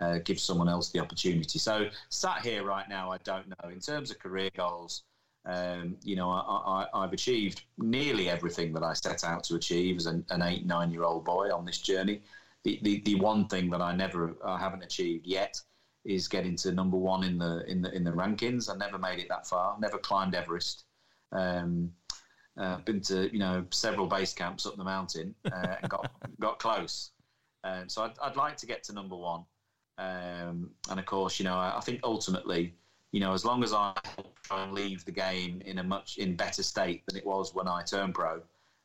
Uh, 0.00 0.18
give 0.18 0.38
someone 0.38 0.68
else 0.68 0.90
the 0.90 1.00
opportunity. 1.00 1.58
So, 1.58 1.88
sat 2.08 2.40
here 2.42 2.64
right 2.64 2.88
now, 2.88 3.10
I 3.10 3.18
don't 3.24 3.48
know. 3.48 3.68
In 3.68 3.80
terms 3.80 4.12
of 4.12 4.18
career 4.20 4.48
goals, 4.56 5.02
um, 5.44 5.96
you 6.04 6.14
know, 6.14 6.30
I, 6.30 6.86
I've 6.94 7.12
achieved 7.12 7.62
nearly 7.78 8.28
everything 8.28 8.72
that 8.74 8.82
I 8.82 8.92
set 8.92 9.24
out 9.24 9.42
to 9.44 9.56
achieve 9.56 9.96
as 9.96 10.06
an, 10.06 10.24
an 10.30 10.42
eight, 10.42 10.66
nine 10.66 10.90
year 10.92 11.04
old 11.04 11.24
boy 11.24 11.50
on 11.52 11.64
this 11.64 11.78
journey. 11.78 12.22
The, 12.64 12.78
the, 12.82 13.00
the 13.00 13.14
one 13.16 13.48
thing 13.48 13.70
that 13.70 13.80
I 13.80 13.94
never, 13.94 14.36
I 14.44 14.58
haven't 14.58 14.82
achieved 14.82 15.26
yet 15.26 15.60
is 16.04 16.28
getting 16.28 16.56
to 16.56 16.72
number 16.72 16.96
one 16.96 17.24
in 17.24 17.38
the 17.38 17.64
in 17.66 17.82
the 17.82 17.94
in 17.94 18.04
the 18.04 18.10
rankings. 18.10 18.72
I 18.72 18.76
never 18.76 18.98
made 18.98 19.18
it 19.18 19.28
that 19.28 19.46
far. 19.46 19.76
Never 19.78 19.98
climbed 19.98 20.34
Everest. 20.34 20.84
Um, 21.32 21.92
uh, 22.58 22.78
been 22.78 23.00
to 23.02 23.32
you 23.32 23.38
know 23.38 23.64
several 23.70 24.06
base 24.06 24.32
camps 24.32 24.66
up 24.66 24.76
the 24.76 24.84
mountain 24.84 25.34
uh, 25.52 25.76
and 25.80 25.90
got 25.90 26.10
got 26.40 26.58
close. 26.58 27.12
Um, 27.64 27.88
so 27.88 28.02
I'd, 28.02 28.12
I'd 28.22 28.36
like 28.36 28.56
to 28.58 28.66
get 28.66 28.82
to 28.84 28.92
number 28.92 29.16
one. 29.16 29.44
Um, 29.98 30.70
and 30.90 31.00
of 31.00 31.06
course, 31.06 31.38
you 31.38 31.44
know, 31.44 31.56
I, 31.56 31.76
I 31.76 31.80
think 31.80 32.00
ultimately, 32.04 32.74
you 33.12 33.20
know, 33.20 33.32
as 33.32 33.44
long 33.44 33.64
as 33.64 33.72
I 33.72 33.92
try 34.44 34.62
and 34.62 34.72
leave 34.72 35.04
the 35.04 35.12
game 35.12 35.60
in 35.64 35.78
a 35.78 35.82
much 35.82 36.18
in 36.18 36.36
better 36.36 36.62
state 36.62 37.04
than 37.06 37.16
it 37.16 37.26
was 37.26 37.54
when 37.54 37.68
I 37.68 37.82
turned 37.82 38.14
pro, 38.14 38.40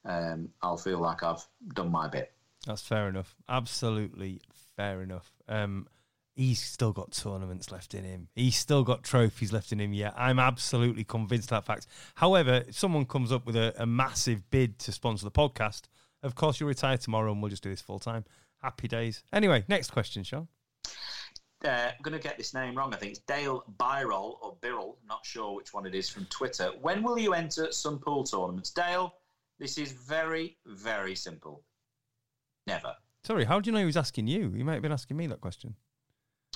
um, 0.05 0.49
I'll 0.61 0.77
feel 0.77 0.99
like 0.99 1.23
I've 1.23 1.45
done 1.73 1.91
my 1.91 2.07
bit. 2.07 2.33
That's 2.65 2.81
fair 2.81 3.07
enough. 3.09 3.35
Absolutely 3.47 4.41
fair 4.75 5.01
enough. 5.01 5.31
Um, 5.47 5.87
he's 6.35 6.61
still 6.61 6.93
got 6.93 7.11
tournaments 7.11 7.71
left 7.71 7.93
in 7.93 8.03
him. 8.03 8.29
He's 8.35 8.55
still 8.55 8.83
got 8.83 9.03
trophies 9.03 9.53
left 9.53 9.71
in 9.71 9.79
him. 9.79 9.93
Yeah, 9.93 10.11
I'm 10.15 10.39
absolutely 10.39 11.03
convinced 11.03 11.51
of 11.51 11.57
that 11.57 11.65
fact. 11.65 11.87
However, 12.15 12.63
if 12.67 12.77
someone 12.77 13.05
comes 13.05 13.31
up 13.31 13.45
with 13.45 13.55
a, 13.55 13.73
a 13.77 13.85
massive 13.85 14.49
bid 14.49 14.79
to 14.79 14.91
sponsor 14.91 15.25
the 15.25 15.31
podcast, 15.31 15.83
of 16.23 16.35
course 16.35 16.59
you'll 16.59 16.69
retire 16.69 16.97
tomorrow 16.97 17.31
and 17.31 17.41
we'll 17.41 17.49
just 17.49 17.63
do 17.63 17.69
this 17.69 17.81
full 17.81 17.99
time. 17.99 18.25
Happy 18.61 18.87
days. 18.87 19.23
Anyway, 19.31 19.65
next 19.67 19.91
question, 19.91 20.23
Shaun. 20.23 20.47
Uh, 21.63 21.89
I'm 21.89 22.01
going 22.01 22.17
to 22.17 22.21
get 22.21 22.37
this 22.37 22.53
name 22.53 22.75
wrong. 22.75 22.93
I 22.93 22.97
think 22.97 23.11
it's 23.11 23.21
Dale 23.21 23.63
Byrol 23.77 24.37
or 24.41 24.57
Birrell. 24.61 24.97
Not 25.07 25.25
sure 25.25 25.55
which 25.55 25.73
one 25.73 25.85
it 25.85 25.95
is 25.95 26.09
from 26.09 26.25
Twitter. 26.25 26.71
When 26.81 27.03
will 27.03 27.17
you 27.17 27.33
enter 27.33 27.71
some 27.71 27.99
pool 27.99 28.25
tournaments? 28.25 28.71
Dale, 28.71 29.13
this 29.59 29.77
is 29.77 29.93
very, 29.93 30.57
very 30.65 31.15
simple. 31.15 31.63
Never. 32.67 32.93
Sorry, 33.23 33.45
how 33.45 33.59
do 33.59 33.69
you 33.69 33.71
know 33.71 33.79
he 33.79 33.85
was 33.85 33.97
asking 33.97 34.27
you? 34.27 34.51
He 34.51 34.63
might 34.63 34.73
have 34.73 34.81
been 34.81 34.91
asking 34.91 35.15
me 35.15 35.27
that 35.27 35.39
question. 35.39 35.75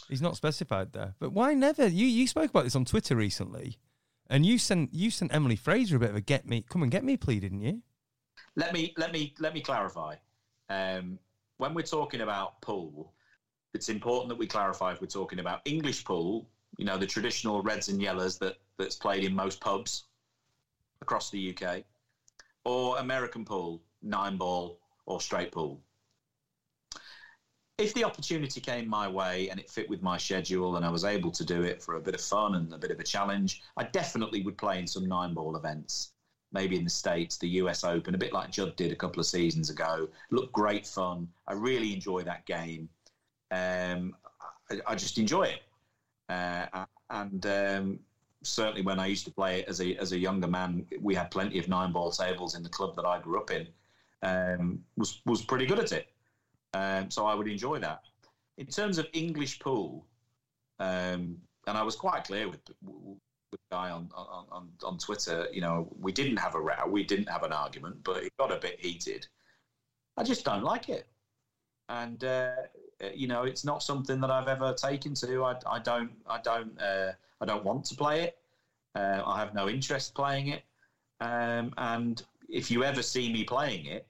He's 0.10 0.22
not 0.22 0.36
specified 0.36 0.92
there. 0.94 1.16
But 1.20 1.32
why 1.32 1.54
never? 1.54 1.88
You 1.88 2.06
you 2.06 2.28
spoke 2.28 2.50
about 2.50 2.66
this 2.66 2.76
on 2.76 2.86
Twitter 2.86 3.16
recently, 3.16 3.78
and 4.30 4.46
you 4.46 4.58
sent 4.58 4.94
you 4.94 5.12
sent 5.12 5.34
Emily 5.34 5.56
Frazer 5.56 5.96
a 5.96 6.00
bit 6.00 6.10
of 6.10 6.16
a 6.16 6.22
get 6.22 6.48
me 6.48 6.66
come 6.70 6.84
and 6.84 6.92
get 6.92 7.04
me 7.04 7.18
plea, 7.18 7.40
didn't 7.40 7.62
you? 7.62 7.82
Let 8.56 8.74
me 8.74 8.94
let 8.98 9.12
me 9.12 9.34
let 9.40 9.54
me 9.54 9.62
clarify. 9.62 10.16
Um, 10.70 11.20
when 11.58 11.74
we're 11.74 11.82
talking 11.84 12.22
about 12.22 12.62
pool, 12.62 13.14
it's 13.78 13.90
important 13.90 14.28
that 14.30 14.40
we 14.40 14.48
clarify 14.48 14.92
if 14.92 15.00
we're 15.00 15.08
talking 15.08 15.38
about 15.38 15.62
English 15.66 16.04
pool. 16.04 16.50
You 16.80 16.86
know, 16.86 16.98
the 16.98 17.06
traditional 17.06 17.62
reds 17.62 17.90
and 17.90 18.02
yellows 18.02 18.40
that 18.40 18.56
that's 18.80 18.96
played 18.96 19.24
in 19.24 19.36
most 19.36 19.62
pubs, 19.62 20.06
across 21.02 21.30
the 21.30 21.56
UK, 21.56 21.84
or 22.66 22.98
American 22.98 23.46
pool, 23.46 23.84
nine 24.02 24.36
ball, 24.36 24.80
or 25.06 25.22
straight 25.22 25.52
pool. 25.52 25.80
If 27.78 27.94
the 27.94 28.04
opportunity 28.04 28.60
came 28.60 28.88
my 28.88 29.08
way 29.08 29.48
and 29.50 29.60
it 29.60 29.70
fit 29.70 29.88
with 29.88 30.02
my 30.02 30.18
schedule 30.18 30.76
and 30.78 30.84
I 30.84 30.90
was 30.90 31.04
able 31.04 31.30
to 31.30 31.46
do 31.46 31.62
it 31.62 31.80
for 31.84 31.94
a 31.96 32.02
bit 32.02 32.16
of 32.16 32.22
fun 32.22 32.56
and 32.56 32.74
a 32.74 32.78
bit 32.80 32.90
of 32.90 33.00
a 33.00 33.04
challenge, 33.04 33.62
I 33.78 33.84
definitely 33.84 34.42
would 34.42 34.58
play 34.58 34.80
in 34.80 34.88
some 34.88 35.06
nine 35.06 35.36
ball 35.36 35.56
events. 35.56 36.10
Maybe 36.52 36.76
in 36.76 36.84
the 36.84 36.90
States, 36.90 37.38
the 37.38 37.50
US 37.62 37.84
Open, 37.84 38.16
a 38.16 38.18
bit 38.18 38.34
like 38.34 38.50
Judd 38.50 38.76
did 38.76 38.92
a 38.92 38.96
couple 38.96 39.20
of 39.20 39.28
seasons 39.28 39.70
ago. 39.70 40.10
Looked 40.32 40.54
great 40.54 40.88
fun. 40.88 41.28
I 41.48 41.54
really 41.54 41.94
enjoy 41.94 42.24
that 42.24 42.44
game. 42.48 42.90
Um, 43.52 44.16
I, 44.70 44.80
I, 44.88 44.96
just 44.96 45.18
enjoy 45.18 45.44
it. 45.44 45.62
Uh, 46.30 46.86
and 47.10 47.46
um, 47.46 48.00
certainly 48.44 48.82
when 48.82 49.00
I 49.00 49.06
used 49.08 49.26
to 49.26 49.32
play 49.32 49.64
as 49.66 49.82
a 49.82 49.96
as 49.96 50.12
a 50.12 50.18
younger 50.18 50.48
man, 50.48 50.86
we 51.02 51.16
had 51.16 51.32
plenty 51.32 51.60
of 51.60 51.68
nine 51.68 51.92
ball 51.92 52.12
tables 52.12 52.56
in 52.56 52.64
the 52.64 52.70
club 52.70 52.96
that 52.96 53.06
I 53.06 53.20
grew 53.20 53.40
up 53.40 53.52
in. 53.52 53.68
Um, 54.24 54.84
was 54.98 55.22
was 55.26 55.44
pretty 55.44 55.66
good 55.66 55.80
at 55.80 55.92
it, 55.92 56.08
um, 56.74 57.12
so 57.12 57.26
I 57.26 57.36
would 57.36 57.48
enjoy 57.48 57.80
that. 57.80 58.02
In 58.58 58.68
terms 58.68 58.98
of 58.98 59.08
English 59.14 59.60
pool, 59.60 60.06
um, 60.80 61.38
and 61.68 61.78
I 61.78 61.84
was 61.84 61.96
quite 61.96 62.24
clear 62.24 62.50
with, 62.50 62.62
with 62.82 63.20
the 63.52 63.58
guy 63.72 63.92
on, 63.92 64.10
on 64.16 64.46
on 64.52 64.70
on 64.84 64.98
Twitter. 64.98 65.48
You 65.52 65.62
know, 65.62 65.88
we 66.00 66.12
didn't 66.12 66.38
have 66.38 66.56
a 66.56 66.60
row, 66.60 66.88
we 66.88 67.04
didn't 67.04 67.30
have 67.30 67.44
an 67.44 67.54
argument, 67.54 68.04
but 68.04 68.24
it 68.24 68.34
got 68.40 68.52
a 68.52 68.58
bit 68.58 68.80
heated. 68.80 69.28
I 70.18 70.24
just 70.24 70.44
don't 70.44 70.64
like 70.64 70.90
it, 70.90 71.08
and 71.90 72.24
uh, 72.24 72.52
you 73.14 73.28
know, 73.28 73.44
it's 73.44 73.64
not 73.64 73.84
something 73.84 74.20
that 74.22 74.32
I've 74.32 74.48
ever 74.48 74.74
taken 74.74 75.14
to. 75.16 75.44
I, 75.44 75.56
I 75.70 75.80
don't 75.80 76.12
I 76.28 76.40
don't. 76.42 76.80
Uh, 76.82 77.12
I 77.40 77.46
don't 77.46 77.64
want 77.64 77.86
to 77.86 77.96
play 77.96 78.24
it. 78.24 78.38
Uh, 78.96 79.22
I 79.26 79.40
have 79.40 79.54
no 79.54 79.70
interest 79.70 80.16
playing 80.16 80.48
it. 80.48 80.64
Um, 81.20 81.74
and 81.78 82.24
if 82.50 82.72
you 82.72 82.84
ever 82.84 83.02
see 83.02 83.32
me 83.32 83.44
playing 83.44 83.86
it, 83.86 84.08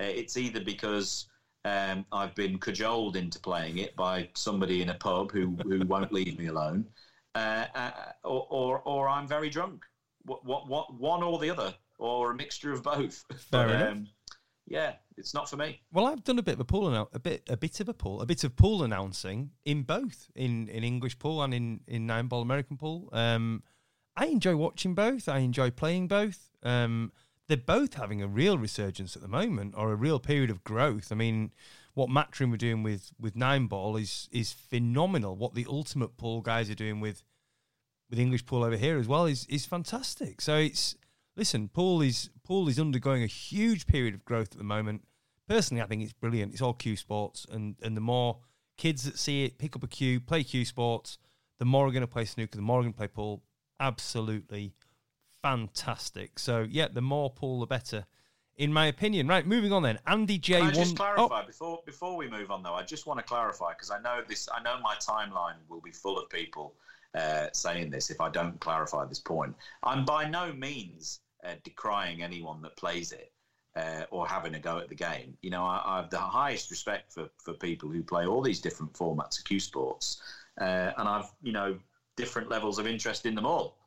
uh, 0.00 0.04
it's 0.04 0.36
either 0.36 0.60
because 0.60 1.26
um, 1.64 2.04
I've 2.12 2.34
been 2.34 2.58
cajoled 2.58 3.16
into 3.16 3.38
playing 3.38 3.78
it 3.78 3.94
by 3.96 4.28
somebody 4.34 4.82
in 4.82 4.90
a 4.90 4.94
pub 4.94 5.32
who, 5.32 5.56
who 5.62 5.84
won't 5.86 6.12
leave 6.12 6.38
me 6.38 6.46
alone, 6.46 6.86
uh, 7.34 7.66
uh, 7.74 7.90
or, 8.24 8.46
or, 8.50 8.80
or 8.80 9.08
I'm 9.08 9.28
very 9.28 9.50
drunk. 9.50 9.84
What, 10.24 10.44
what, 10.44 10.68
what, 10.68 10.94
one 10.94 11.22
or 11.22 11.38
the 11.38 11.50
other, 11.50 11.74
or 11.98 12.30
a 12.30 12.34
mixture 12.34 12.72
of 12.72 12.82
both. 12.82 13.24
Fair 13.50 13.68
enough. 13.68 13.98
Yeah, 14.66 14.94
it's 15.16 15.34
not 15.34 15.50
for 15.50 15.56
me. 15.56 15.80
Well, 15.92 16.06
I've 16.06 16.24
done 16.24 16.38
a 16.38 16.42
bit 16.42 16.54
of 16.54 16.60
a 16.60 16.64
pool 16.64 16.88
annou- 16.88 17.12
a 17.12 17.18
bit 17.18 17.42
a 17.48 17.56
bit 17.56 17.80
of 17.80 17.88
a 17.88 17.94
pool, 17.94 18.20
a 18.20 18.26
bit 18.26 18.44
of 18.44 18.56
pool 18.56 18.82
announcing 18.82 19.50
in 19.64 19.82
both 19.82 20.30
in, 20.34 20.68
in 20.68 20.84
English 20.84 21.18
pool 21.18 21.42
and 21.42 21.52
in 21.52 21.80
in 21.86 22.06
nine 22.06 22.26
ball 22.26 22.42
American 22.42 22.76
pool. 22.76 23.08
Um, 23.12 23.62
I 24.16 24.26
enjoy 24.26 24.56
watching 24.56 24.94
both. 24.94 25.28
I 25.28 25.38
enjoy 25.38 25.70
playing 25.70 26.08
both. 26.08 26.50
Um, 26.62 27.12
they're 27.48 27.56
both 27.56 27.94
having 27.94 28.22
a 28.22 28.28
real 28.28 28.56
resurgence 28.56 29.16
at 29.16 29.22
the 29.22 29.28
moment, 29.28 29.74
or 29.76 29.92
a 29.92 29.96
real 29.96 30.20
period 30.20 30.50
of 30.50 30.62
growth. 30.64 31.10
I 31.10 31.16
mean, 31.16 31.52
what 31.94 32.08
Matchroom 32.08 32.50
were 32.50 32.56
doing 32.56 32.82
with 32.82 33.12
with 33.18 33.36
nine 33.36 33.66
ball 33.66 33.96
is 33.96 34.28
is 34.30 34.52
phenomenal. 34.52 35.36
What 35.36 35.54
the 35.54 35.66
ultimate 35.68 36.16
pool 36.16 36.40
guys 36.40 36.70
are 36.70 36.74
doing 36.74 37.00
with 37.00 37.22
with 38.08 38.18
English 38.18 38.46
pool 38.46 38.62
over 38.62 38.76
here 38.76 38.98
as 38.98 39.08
well 39.08 39.26
is 39.26 39.46
is 39.46 39.66
fantastic. 39.66 40.40
So 40.40 40.56
it's 40.56 40.96
listen, 41.36 41.68
Paul 41.68 42.02
is 42.02 42.30
pool 42.44 42.68
is 42.68 42.78
undergoing 42.78 43.22
a 43.22 43.26
huge 43.26 43.86
period 43.86 44.14
of 44.14 44.24
growth 44.24 44.52
at 44.52 44.58
the 44.58 44.64
moment. 44.64 45.04
Personally, 45.48 45.82
I 45.82 45.86
think 45.86 46.02
it's 46.02 46.12
brilliant. 46.12 46.52
It's 46.52 46.62
all 46.62 46.74
cue 46.74 46.96
sports, 46.96 47.46
and 47.50 47.76
and 47.82 47.96
the 47.96 48.00
more 48.00 48.38
kids 48.76 49.04
that 49.04 49.18
see 49.18 49.44
it 49.44 49.58
pick 49.58 49.76
up 49.76 49.82
a 49.82 49.88
cue, 49.88 50.20
play 50.20 50.42
cue 50.42 50.64
sports, 50.64 51.18
the 51.58 51.64
more 51.64 51.86
are 51.86 51.90
going 51.90 52.02
to 52.02 52.06
play 52.06 52.24
snooker, 52.24 52.56
the 52.56 52.62
more 52.62 52.80
are 52.80 52.82
going 52.82 52.92
to 52.92 52.98
play 52.98 53.08
pool. 53.08 53.42
Absolutely 53.80 54.74
fantastic. 55.42 56.38
So 56.38 56.66
yeah, 56.68 56.88
the 56.92 57.02
more 57.02 57.30
pool, 57.30 57.60
the 57.60 57.66
better, 57.66 58.06
in 58.56 58.72
my 58.72 58.86
opinion. 58.86 59.26
Right, 59.28 59.46
moving 59.46 59.72
on 59.72 59.82
then. 59.82 59.98
Andy 60.06 60.38
J. 60.38 60.58
Can 60.58 60.68
I 60.68 60.70
just 60.70 60.96
clarify 60.96 61.42
oh. 61.42 61.46
before 61.46 61.82
before 61.84 62.16
we 62.16 62.28
move 62.28 62.50
on 62.50 62.62
though? 62.62 62.74
I 62.74 62.82
just 62.82 63.06
want 63.06 63.18
to 63.18 63.24
clarify 63.24 63.72
because 63.72 63.90
I 63.90 64.00
know 64.00 64.22
this. 64.26 64.48
I 64.54 64.62
know 64.62 64.78
my 64.82 64.94
timeline 64.96 65.56
will 65.68 65.80
be 65.80 65.90
full 65.90 66.18
of 66.18 66.30
people 66.30 66.74
uh, 67.14 67.48
saying 67.52 67.90
this 67.90 68.10
if 68.10 68.20
I 68.20 68.28
don't 68.28 68.60
clarify 68.60 69.04
this 69.04 69.20
point. 69.20 69.54
I'm 69.82 70.04
by 70.04 70.28
no 70.28 70.52
means 70.52 71.20
uh, 71.44 71.54
decrying 71.64 72.22
anyone 72.22 72.62
that 72.62 72.76
plays 72.76 73.12
it. 73.12 73.32
Uh, 73.74 74.04
or 74.10 74.28
having 74.28 74.54
a 74.54 74.60
go 74.60 74.76
at 74.76 74.90
the 74.90 74.94
game. 74.94 75.34
You 75.40 75.48
know, 75.48 75.64
I, 75.64 75.82
I, 75.86 75.96
have 75.96 76.10
the 76.10 76.18
highest 76.18 76.70
respect 76.70 77.10
for, 77.10 77.30
for 77.42 77.54
people 77.54 77.88
who 77.88 78.02
play 78.02 78.26
all 78.26 78.42
these 78.42 78.60
different 78.60 78.92
formats 78.92 79.38
of 79.38 79.46
cue 79.46 79.60
sports, 79.60 80.20
uh, 80.60 80.92
and 80.98 81.08
I've 81.08 81.32
you 81.42 81.52
know 81.52 81.78
different 82.18 82.50
levels 82.50 82.78
of 82.78 82.86
interest 82.86 83.24
in 83.24 83.34
them 83.34 83.46
all. 83.46 83.78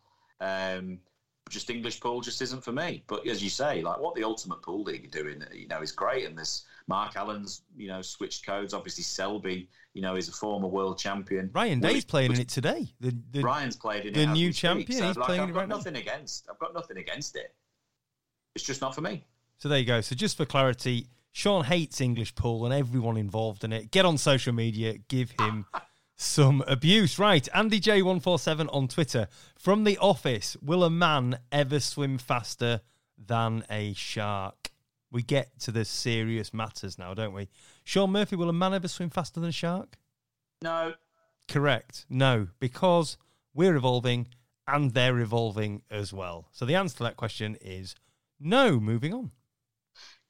Um, 0.42 1.02
just 1.50 1.70
English 1.70 2.00
pool 2.00 2.22
just 2.22 2.42
isn't 2.42 2.64
for 2.64 2.72
me. 2.72 3.04
But 3.08 3.28
as 3.28 3.44
you 3.44 3.50
say, 3.50 3.82
like 3.82 4.00
what 4.00 4.16
the 4.16 4.24
Ultimate 4.24 4.62
Pool 4.62 4.84
League 4.84 5.06
are 5.06 5.22
doing, 5.22 5.44
you 5.54 5.68
know, 5.68 5.82
is 5.82 5.92
great. 5.92 6.26
And 6.26 6.38
this 6.38 6.66
Mark 6.88 7.16
Allen's, 7.16 7.64
you 7.76 7.88
know, 7.88 8.02
switched 8.02 8.46
codes. 8.46 8.74
Obviously, 8.74 9.04
Selby, 9.04 9.70
you 9.94 10.02
know, 10.02 10.16
is 10.16 10.30
a 10.30 10.32
former 10.32 10.68
world 10.68 11.00
champion. 11.00 11.50
Ryan 11.54 11.80
Day's 11.80 12.06
playing 12.06 12.34
in 12.34 12.40
it 12.40 12.50
today. 12.50 12.88
The, 13.00 13.16
the, 13.32 13.42
Ryan's 13.42 13.76
played 13.76 14.06
in 14.06 14.14
the 14.14 14.22
it. 14.22 14.26
The 14.28 14.32
new 14.34 14.54
champion. 14.54 15.00
So, 15.00 15.08
He's 15.08 15.18
like, 15.18 15.26
playing 15.26 15.42
I've 15.42 15.54
got 15.54 15.60
right 15.62 15.70
nothing 15.70 15.94
now. 15.94 16.00
against. 16.00 16.48
I've 16.50 16.60
got 16.60 16.74
nothing 16.74 16.98
against 16.98 17.36
it. 17.36 17.56
It's 18.56 18.64
just 18.64 18.82
not 18.82 18.94
for 18.94 19.02
me. 19.02 19.26
So 19.58 19.70
there 19.70 19.80
you 19.80 19.86
go. 19.86 20.02
So 20.02 20.16
just 20.16 20.38
for 20.38 20.46
clarity, 20.46 21.08
Shaun 21.32 21.66
hates 21.66 22.02
English 22.02 22.36
pool 22.36 22.66
and 22.66 22.74
everyone 22.74 23.18
involved 23.18 23.64
in 23.64 23.74
it. 23.74 23.92
Get 23.92 24.06
on 24.06 24.18
social 24.18 24.54
media, 24.54 24.96
give 25.08 25.32
him 25.32 25.66
some 26.16 26.64
abuse. 26.68 27.18
Right, 27.18 27.48
Andy 27.54 27.80
J147 27.80 28.70
on 28.72 28.88
Twitter. 28.88 29.28
From 29.58 29.84
the 29.86 29.98
office, 29.98 30.56
will 30.62 30.84
a 30.84 30.90
man 30.90 31.40
ever 31.52 31.80
swim 31.80 32.18
faster 32.18 32.82
than 33.18 33.66
a 33.70 33.94
shark? 33.94 34.65
We 35.16 35.22
get 35.22 35.58
to 35.62 35.72
the 35.72 35.86
serious 35.86 36.54
matters 36.54 37.00
now, 37.00 37.14
don't 37.14 37.34
we? 37.34 37.48
Shaun 37.86 38.12
Murphy, 38.12 38.36
will 38.36 38.50
a 38.50 38.54
man 38.54 38.74
ever 38.74 38.90
swim 38.90 39.10
faster 39.10 39.40
than 39.40 39.48
a 39.48 39.54
shark? 39.54 39.96
No. 40.62 40.96
Correct. 41.48 42.06
No, 42.10 42.50
because 42.60 43.16
we're 43.54 43.78
evolving 43.78 44.28
and 44.68 44.94
they're 44.94 45.22
evolving 45.22 45.84
as 45.90 46.12
well. 46.12 46.50
So 46.52 46.66
the 46.66 46.76
answer 46.76 46.98
to 46.98 47.04
that 47.04 47.16
question 47.16 47.56
is 47.62 47.96
no. 48.42 48.78
Moving 48.78 49.14
on. 49.14 49.32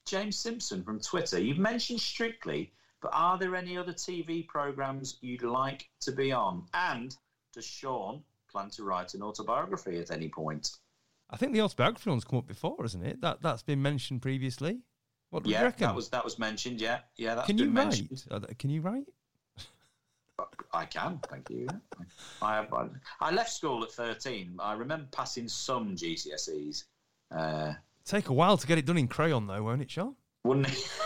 James 0.06 0.36
Simpson 0.36 0.84
from 0.84 1.00
Twitter. 1.00 1.40
You've 1.40 1.58
mentioned 1.58 2.00
Strictly, 2.00 2.72
but 3.02 3.10
are 3.12 3.36
there 3.38 3.56
any 3.56 3.76
other 3.76 3.92
TV 3.92 4.46
programs 4.46 5.18
you'd 5.20 5.42
like 5.42 5.90
to 6.02 6.12
be 6.12 6.30
on? 6.30 6.64
And 6.74 7.12
does 7.52 7.66
Shaun 7.66 8.22
plan 8.48 8.70
to 8.70 8.84
write 8.84 9.14
an 9.14 9.22
autobiography 9.24 9.98
at 9.98 10.12
any 10.12 10.28
point? 10.28 10.70
I 11.28 11.36
think 11.36 11.52
the 11.52 11.62
autobiography 11.62 12.10
one's 12.10 12.24
come 12.24 12.38
up 12.38 12.46
before, 12.46 12.84
isn't 12.84 13.04
it? 13.04 13.20
That 13.20 13.42
that's 13.42 13.62
been 13.62 13.82
mentioned 13.82 14.22
previously. 14.22 14.80
What 15.30 15.42
do 15.42 15.50
yeah, 15.50 15.60
you 15.60 15.64
reckon? 15.66 15.86
that 15.88 15.94
was 15.94 16.08
that 16.10 16.24
was 16.24 16.38
mentioned. 16.38 16.80
Yeah, 16.80 17.00
yeah, 17.16 17.34
that's 17.34 17.46
Can 17.46 17.56
been 17.56 17.66
you 17.66 17.72
mentioned. 17.72 18.24
write? 18.30 18.58
Can 18.58 18.70
you 18.70 18.80
write? 18.80 19.04
I 20.72 20.84
can, 20.84 21.18
thank 21.30 21.48
you. 21.48 21.66
I, 22.42 22.58
I, 22.58 22.88
I 23.20 23.30
left 23.30 23.50
school 23.50 23.82
at 23.82 23.90
thirteen. 23.90 24.56
I 24.58 24.74
remember 24.74 25.06
passing 25.10 25.48
some 25.48 25.96
GCSEs. 25.96 26.84
Uh, 27.34 27.72
Take 28.04 28.28
a 28.28 28.32
while 28.32 28.56
to 28.56 28.66
get 28.66 28.78
it 28.78 28.86
done 28.86 28.98
in 28.98 29.08
crayon, 29.08 29.46
though, 29.46 29.62
won't 29.62 29.82
it, 29.82 29.90
Shaun? 29.90 30.14
wouldn't 30.44 30.68
it? 30.68 30.90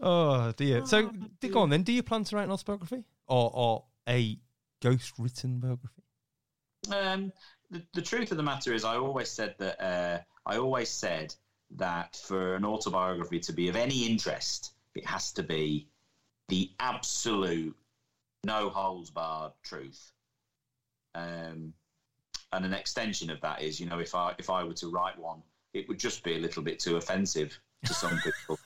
Oh 0.00 0.52
dear. 0.52 0.86
So, 0.86 1.10
go 1.50 1.60
on 1.60 1.70
then. 1.70 1.82
Do 1.82 1.92
you 1.92 2.02
plan 2.02 2.24
to 2.24 2.36
write 2.36 2.44
an 2.44 2.52
autobiography 2.52 3.04
or 3.26 3.50
or 3.52 3.84
a 4.08 4.38
ghost 4.82 5.12
written 5.18 5.60
biography? 5.60 6.02
Um, 6.90 7.32
the, 7.70 7.82
the 7.94 8.02
truth 8.02 8.30
of 8.30 8.36
the 8.36 8.42
matter 8.42 8.72
is, 8.72 8.84
I 8.84 8.96
always 8.96 9.30
said 9.30 9.54
that. 9.58 9.82
Uh, 9.82 10.18
I 10.46 10.56
always 10.56 10.88
said 10.88 11.34
that 11.76 12.16
for 12.16 12.54
an 12.54 12.64
autobiography 12.64 13.38
to 13.40 13.52
be 13.52 13.68
of 13.68 13.76
any 13.76 14.06
interest, 14.06 14.72
it 14.94 15.04
has 15.04 15.30
to 15.32 15.42
be 15.42 15.86
the 16.48 16.70
absolute, 16.80 17.76
no 18.44 18.70
holds 18.70 19.10
barred 19.10 19.52
truth. 19.62 20.12
Um, 21.14 21.74
and 22.52 22.64
an 22.64 22.72
extension 22.72 23.30
of 23.30 23.40
that 23.42 23.60
is, 23.60 23.78
you 23.78 23.86
know, 23.86 23.98
if 23.98 24.14
I 24.14 24.34
if 24.38 24.48
I 24.48 24.64
were 24.64 24.74
to 24.74 24.88
write 24.88 25.18
one, 25.18 25.42
it 25.74 25.86
would 25.88 25.98
just 25.98 26.24
be 26.24 26.36
a 26.36 26.38
little 26.38 26.62
bit 26.62 26.78
too 26.78 26.96
offensive 26.96 27.58
to 27.84 27.92
some 27.92 28.18
people. 28.24 28.58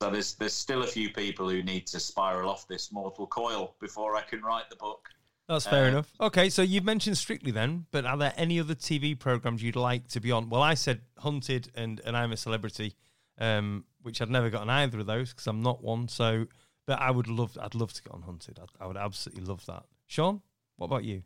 So 0.00 0.10
there's 0.10 0.34
there's 0.34 0.52
still 0.54 0.82
a 0.82 0.86
few 0.86 1.10
people 1.10 1.48
who 1.48 1.62
need 1.62 1.86
to 1.88 1.98
spiral 1.98 2.48
off 2.48 2.68
this 2.68 2.92
mortal 2.92 3.26
coil 3.26 3.74
before 3.80 4.16
I 4.16 4.22
can 4.22 4.42
write 4.42 4.70
the 4.70 4.76
book. 4.76 5.08
That's 5.48 5.66
fair 5.66 5.86
Uh, 5.86 5.88
enough. 5.88 6.12
Okay, 6.20 6.50
so 6.50 6.62
you've 6.62 6.84
mentioned 6.84 7.16
Strictly 7.16 7.50
then, 7.50 7.86
but 7.90 8.04
are 8.04 8.16
there 8.18 8.34
any 8.36 8.60
other 8.60 8.74
TV 8.74 9.18
programs 9.18 9.62
you'd 9.62 9.76
like 9.76 10.06
to 10.08 10.20
be 10.20 10.30
on? 10.30 10.50
Well, 10.50 10.62
I 10.62 10.74
said 10.74 11.00
Hunted 11.18 11.70
and, 11.74 12.00
and 12.04 12.16
I'm 12.16 12.32
a 12.32 12.36
Celebrity, 12.36 12.94
um, 13.38 13.84
which 14.02 14.20
I'd 14.20 14.28
never 14.30 14.50
got 14.50 14.60
on 14.62 14.70
either 14.70 15.00
of 15.00 15.06
those 15.06 15.30
because 15.30 15.46
I'm 15.46 15.62
not 15.62 15.82
one. 15.82 16.06
So, 16.06 16.46
but 16.86 17.00
I 17.00 17.10
would 17.10 17.28
love, 17.28 17.56
I'd 17.60 17.74
love 17.74 17.94
to 17.94 18.02
get 18.02 18.12
on 18.12 18.22
Hunted. 18.22 18.58
I'd, 18.62 18.68
I 18.78 18.86
would 18.86 18.98
absolutely 18.98 19.44
love 19.44 19.64
that. 19.66 19.84
Shaun, 20.06 20.42
what 20.76 20.86
about 20.86 21.04
you? 21.04 21.22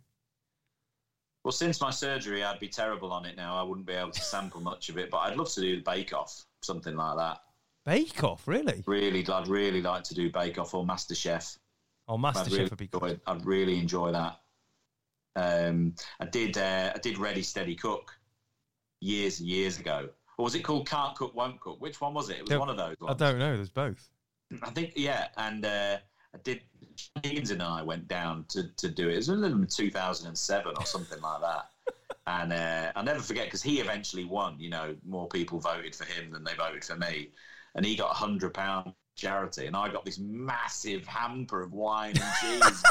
Well, 1.44 1.50
since 1.52 1.80
my 1.80 1.90
surgery, 1.90 2.44
I'd 2.44 2.60
be 2.60 2.68
terrible 2.68 3.12
on 3.12 3.26
it 3.26 3.36
now. 3.36 3.56
I 3.58 3.64
wouldn't 3.64 3.86
be 3.88 3.94
able 3.94 4.12
to 4.12 4.20
sample 4.22 4.60
much 4.60 4.88
of 4.88 4.98
it, 4.98 5.10
but 5.10 5.18
I'd 5.18 5.36
love 5.36 5.50
to 5.54 5.60
do 5.60 5.74
the 5.74 5.82
Bake 5.82 6.14
Off, 6.14 6.44
something 6.62 6.94
like 6.94 7.16
that. 7.18 7.38
Bake 7.84 8.22
Off, 8.22 8.46
really? 8.46 8.82
Really, 8.86 9.26
I'd 9.26 9.48
really 9.48 9.82
like 9.82 10.04
to 10.04 10.14
do 10.14 10.30
Bake 10.30 10.58
Off 10.58 10.74
or 10.74 10.86
Master 10.86 11.14
Chef. 11.14 11.58
Oh, 12.08 12.14
I'd 12.16 12.20
MasterChef 12.20 12.50
really 12.50 12.64
would 12.64 12.76
be 12.76 12.86
good. 12.86 13.02
enjoy, 13.02 13.20
I'd 13.26 13.46
really 13.46 13.78
enjoy 13.78 14.12
that. 14.12 14.40
Um, 15.34 15.94
I 16.20 16.26
did. 16.26 16.58
Uh, 16.58 16.92
I 16.94 16.98
did 16.98 17.18
Ready 17.18 17.42
Steady 17.42 17.74
Cook 17.74 18.12
years 19.00 19.40
and 19.40 19.48
years 19.48 19.78
ago. 19.78 20.08
Or 20.38 20.44
was 20.44 20.54
it 20.54 20.60
called 20.60 20.88
Can't 20.88 21.16
Cook 21.16 21.34
Won't 21.34 21.60
Cook? 21.60 21.80
Which 21.80 22.00
one 22.00 22.14
was 22.14 22.30
it? 22.30 22.38
It 22.38 22.48
was 22.48 22.58
one 22.58 22.68
of 22.68 22.76
those. 22.76 22.96
I 23.06 23.14
don't 23.14 23.38
know. 23.38 23.56
There's 23.56 23.70
both. 23.70 24.08
I 24.62 24.70
think 24.70 24.92
yeah, 24.96 25.28
and 25.36 25.64
uh, 25.64 25.96
I 26.34 26.38
did. 26.44 26.62
Higgins 27.22 27.50
and 27.50 27.62
I 27.62 27.82
went 27.82 28.06
down 28.06 28.44
to, 28.50 28.64
to 28.76 28.88
do 28.88 29.08
it. 29.08 29.14
It 29.14 29.16
was 29.16 29.28
in 29.30 29.66
2007 29.66 30.72
or 30.76 30.86
something 30.86 31.20
like 31.20 31.40
that. 31.40 31.68
And 32.24 32.52
uh, 32.52 32.92
I'll 32.94 33.02
never 33.02 33.18
forget 33.18 33.46
because 33.46 33.62
he 33.62 33.80
eventually 33.80 34.24
won. 34.24 34.54
You 34.60 34.70
know, 34.70 34.94
more 35.04 35.26
people 35.26 35.58
voted 35.58 35.92
for 35.92 36.04
him 36.04 36.30
than 36.30 36.44
they 36.44 36.54
voted 36.54 36.84
for 36.84 36.94
me, 36.94 37.30
and 37.74 37.84
he 37.84 37.96
got 37.96 38.10
a 38.10 38.14
hundred 38.14 38.54
pound 38.54 38.92
charity, 39.14 39.66
and 39.66 39.76
I 39.76 39.90
got 39.90 40.04
this 40.04 40.18
massive 40.18 41.06
hamper 41.06 41.62
of 41.62 41.72
wine 41.72 42.14
and 42.16 42.62
cheese. 42.62 42.82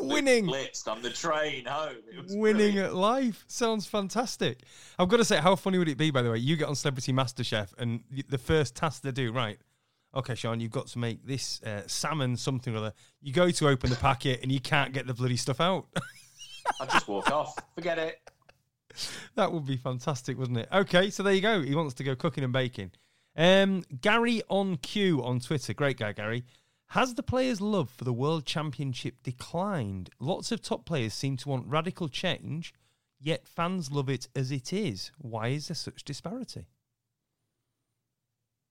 Winning. 0.00 0.46
blitzed 0.46 0.86
on 0.86 1.02
the 1.02 1.10
train 1.10 1.64
home. 1.64 1.96
Winning 2.28 2.74
brilliant. 2.74 2.86
at 2.88 2.94
life 2.94 3.44
sounds 3.48 3.86
fantastic. 3.86 4.60
I've 4.98 5.08
got 5.08 5.16
to 5.16 5.24
say, 5.24 5.38
how 5.38 5.56
funny 5.56 5.78
would 5.78 5.88
it 5.88 5.98
be, 5.98 6.10
by 6.10 6.22
the 6.22 6.30
way? 6.30 6.38
You 6.38 6.56
get 6.56 6.68
on 6.68 6.74
Celebrity 6.76 7.12
MasterChef, 7.12 7.70
and 7.78 8.00
the 8.28 8.38
first 8.38 8.76
task 8.76 9.02
they 9.02 9.10
do, 9.10 9.32
right? 9.32 9.58
Okay, 10.14 10.34
Shaun, 10.34 10.60
you've 10.60 10.70
got 10.70 10.86
to 10.88 10.98
make 10.98 11.24
this 11.26 11.62
uh, 11.62 11.82
salmon 11.86 12.36
something 12.36 12.74
or 12.74 12.78
other. 12.78 12.92
You 13.20 13.32
go 13.32 13.50
to 13.50 13.68
open 13.68 13.90
the 13.90 13.96
packet, 13.96 14.40
and 14.42 14.52
you 14.52 14.60
can't 14.60 14.92
get 14.92 15.06
the 15.06 15.14
bloody 15.14 15.36
stuff 15.36 15.60
out. 15.60 15.86
I'd 16.80 16.90
just 16.90 17.08
walk 17.08 17.30
off. 17.30 17.56
Forget 17.74 17.98
it. 17.98 18.20
that 19.34 19.52
would 19.52 19.66
be 19.66 19.76
fantastic, 19.76 20.38
wouldn't 20.38 20.58
it? 20.58 20.68
Okay, 20.72 21.10
so 21.10 21.22
there 21.22 21.32
you 21.32 21.40
go. 21.40 21.62
He 21.62 21.74
wants 21.74 21.94
to 21.94 22.04
go 22.04 22.14
cooking 22.14 22.44
and 22.44 22.52
baking. 22.52 22.92
Um, 23.38 23.84
Gary 24.00 24.42
on 24.48 24.78
Q 24.78 25.24
on 25.24 25.38
Twitter, 25.38 25.72
great 25.72 25.96
guy, 25.96 26.12
Gary. 26.12 26.44
Has 26.88 27.14
the 27.14 27.22
players' 27.22 27.60
love 27.60 27.88
for 27.88 28.02
the 28.02 28.12
World 28.12 28.44
Championship 28.44 29.22
declined? 29.22 30.10
Lots 30.18 30.50
of 30.50 30.60
top 30.60 30.84
players 30.84 31.14
seem 31.14 31.36
to 31.36 31.48
want 31.48 31.68
radical 31.68 32.08
change, 32.08 32.74
yet 33.20 33.46
fans 33.46 33.92
love 33.92 34.08
it 34.08 34.26
as 34.34 34.50
it 34.50 34.72
is. 34.72 35.12
Why 35.18 35.48
is 35.48 35.68
there 35.68 35.76
such 35.76 36.02
disparity? 36.02 36.66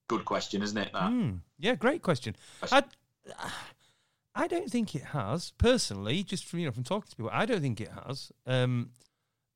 Good 0.09 0.25
question, 0.25 0.61
isn't 0.61 0.77
it? 0.77 0.91
That? 0.91 1.11
Hmm. 1.11 1.35
Yeah, 1.57 1.75
great 1.75 2.01
question. 2.01 2.35
I, 2.69 2.83
I 4.35 4.47
don't 4.47 4.69
think 4.69 4.95
it 4.95 5.03
has 5.05 5.51
personally. 5.57 6.23
Just 6.23 6.43
from 6.43 6.59
you 6.59 6.65
know 6.65 6.71
from 6.73 6.83
talking 6.83 7.09
to 7.09 7.15
people, 7.15 7.31
I 7.33 7.45
don't 7.45 7.61
think 7.61 7.79
it 7.79 7.91
has. 8.05 8.33
Um, 8.45 8.89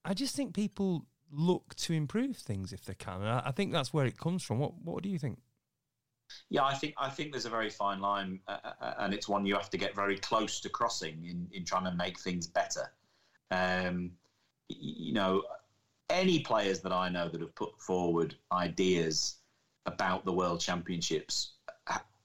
I 0.06 0.14
just 0.14 0.36
think 0.36 0.54
people 0.54 1.06
look 1.32 1.76
to 1.76 1.94
improve 1.94 2.38
things 2.38 2.74
if 2.74 2.86
they 2.86 2.94
can. 2.96 3.22
And 3.22 3.30
I, 3.30 3.44
I 3.46 3.52
think 3.52 3.72
that's 3.72 3.94
where 3.94 4.06
it 4.06 4.18
comes 4.18 4.44
from. 4.44 4.60
What 4.60 4.74
What 4.84 5.04
do 5.04 5.10
you 5.10 5.20
think? 5.20 5.40
Yeah, 6.50 6.64
I 6.64 6.74
think 6.74 6.94
I 6.98 7.10
think 7.10 7.32
there's 7.32 7.46
a 7.46 7.50
very 7.50 7.70
fine 7.70 8.00
line, 8.00 8.40
uh, 8.48 8.58
uh, 8.80 8.94
and 9.00 9.14
it's 9.14 9.28
one 9.28 9.46
you 9.46 9.54
have 9.56 9.70
to 9.70 9.78
get 9.78 9.96
very 9.96 10.18
close 10.18 10.60
to 10.62 10.70
crossing 10.70 11.26
in, 11.26 11.48
in 11.52 11.66
trying 11.66 11.84
to 11.86 11.94
make 11.94 12.20
things 12.20 12.48
better. 12.48 12.92
Um, 13.52 14.12
you 14.70 15.14
know, 15.14 15.44
any 16.10 16.40
players 16.40 16.80
that 16.82 16.94
I 16.94 17.10
know 17.10 17.28
that 17.28 17.42
have 17.42 17.56
put 17.56 17.82
forward 17.82 18.36
ideas 18.52 19.38
about 19.86 20.24
the 20.24 20.32
World 20.32 20.62
Championships, 20.62 21.54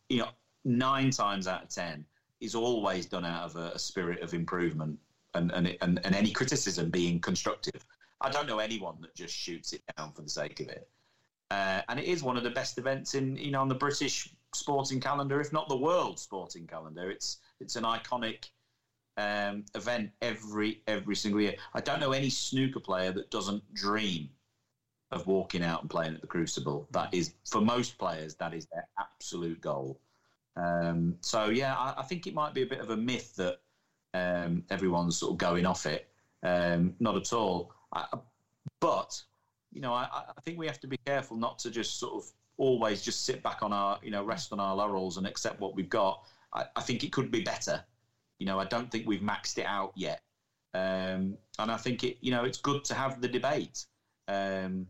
you 0.09 0.19
know, 0.19 0.29
nine 0.65 1.11
times 1.11 1.49
out 1.49 1.65
of 1.65 1.69
ten 1.69 2.05
is 2.41 2.55
always 2.55 3.07
done 3.07 3.25
out 3.25 3.45
of 3.45 3.57
a, 3.57 3.73
a 3.75 3.79
spirit 3.79 4.23
of 4.23 4.35
improvement, 4.35 4.99
and 5.35 5.51
and, 5.51 5.77
and 5.81 6.01
and 6.05 6.15
any 6.15 6.31
criticism 6.31 6.91
being 6.91 7.19
constructive. 7.21 7.85
I 8.21 8.31
don't 8.31 8.47
know 8.47 8.59
anyone 8.59 8.97
that 9.03 9.14
just 9.14 9.35
shoots 9.35 9.73
it 9.73 9.83
down 9.97 10.12
for 10.12 10.23
the 10.23 10.31
sake 10.31 10.61
of 10.61 10.69
it. 10.69 10.89
Uh, 11.51 11.83
and 11.89 12.01
it 12.01 12.07
is 12.07 12.23
one 12.23 12.37
of 12.37 12.43
the 12.43 12.51
best 12.51 12.77
events 12.79 13.14
in 13.14 13.37
you 13.37 13.51
know 13.53 13.61
on 13.61 13.69
the 13.69 13.75
British 13.75 14.31
sporting 14.55 15.01
calendar, 15.01 15.41
if 15.41 15.53
not 15.53 15.69
the 15.69 15.77
world 15.77 16.19
sporting 16.19 16.67
calendar. 16.67 17.11
It's 17.11 17.39
it's 17.61 17.77
an 17.77 17.85
iconic 17.85 18.51
um, 19.17 19.64
event 19.75 20.11
every 20.23 20.83
every 20.89 21.14
single 21.14 21.41
year. 21.41 21.55
I 21.75 21.81
don't 21.81 22.01
know 22.01 22.12
any 22.12 22.31
snooker 22.31 22.81
player 22.81 23.12
that 23.12 23.31
doesn't 23.31 23.62
dream 23.75 24.31
of 25.12 25.27
walking 25.29 25.62
out 25.62 25.83
and 25.83 25.91
playing 25.91 26.14
at 26.14 26.21
the 26.21 26.27
Crucible. 26.27 26.89
That 26.91 27.14
is 27.14 27.35
for 27.49 27.61
most 27.61 27.97
players 27.97 28.35
that 28.37 28.53
is 28.53 28.67
their 28.73 28.89
absolute 28.99 29.61
goal. 29.61 30.01
Um, 30.57 31.17
so 31.21 31.47
yeah, 31.47 31.77
I, 31.77 31.95
I 31.99 32.03
think 32.03 32.27
it 32.27 32.35
might 32.35 32.55
be 32.55 32.62
a 32.62 32.67
bit 32.67 32.81
of 32.81 32.91
a 32.91 32.97
myth 32.97 33.37
that 33.37 33.59
um, 34.14 34.64
everyone's 34.71 35.17
sort 35.17 35.33
of 35.33 35.39
going 35.39 35.67
off 35.67 35.87
it. 35.87 36.09
Um, 36.43 36.95
not 36.99 37.17
at 37.17 37.33
all. 37.33 37.73
I, 37.93 38.07
but 38.80 39.22
you 39.72 39.80
know, 39.80 39.93
I, 39.93 40.09
I 40.12 40.41
think 40.45 40.59
we 40.59 40.66
have 40.66 40.80
to 40.80 40.87
be 40.87 40.97
careful 40.97 41.37
not 41.37 41.59
to 41.61 41.70
just 41.70 41.99
sort 41.99 42.14
of 42.14 42.30
always 42.57 43.03
just 43.03 43.24
sit 43.24 43.43
back 43.43 43.62
on 43.62 43.72
our, 43.72 43.99
you 44.03 44.11
know, 44.11 44.24
rest 44.24 44.53
on 44.53 44.61
our 44.61 44.74
laurels 44.74 45.18
and 45.18 45.26
accept 45.26 45.61
what 45.61 45.74
we've 45.74 45.89
got. 45.89 46.24
I, 46.55 46.64
I 46.76 46.80
think 46.80 47.05
it 47.05 47.12
could 47.12 47.30
be 47.30 47.43
better. 47.43 47.84
You 48.39 48.47
know, 48.47 48.59
I 48.59 48.64
don't 48.64 48.91
think 48.91 49.07
we've 49.07 49.20
maxed 49.20 49.59
it 49.59 49.66
out 49.66 49.93
yet. 49.95 50.22
Um, 50.74 51.37
and 51.59 51.70
I 51.70 51.76
think 51.76 52.05
it, 52.05 52.18
you 52.20 52.30
know, 52.30 52.45
it's 52.45 52.59
good 52.59 52.84
to 52.84 52.95
have 52.95 53.20
the 53.20 53.28
debate. 53.28 53.87
Um, 54.28 54.87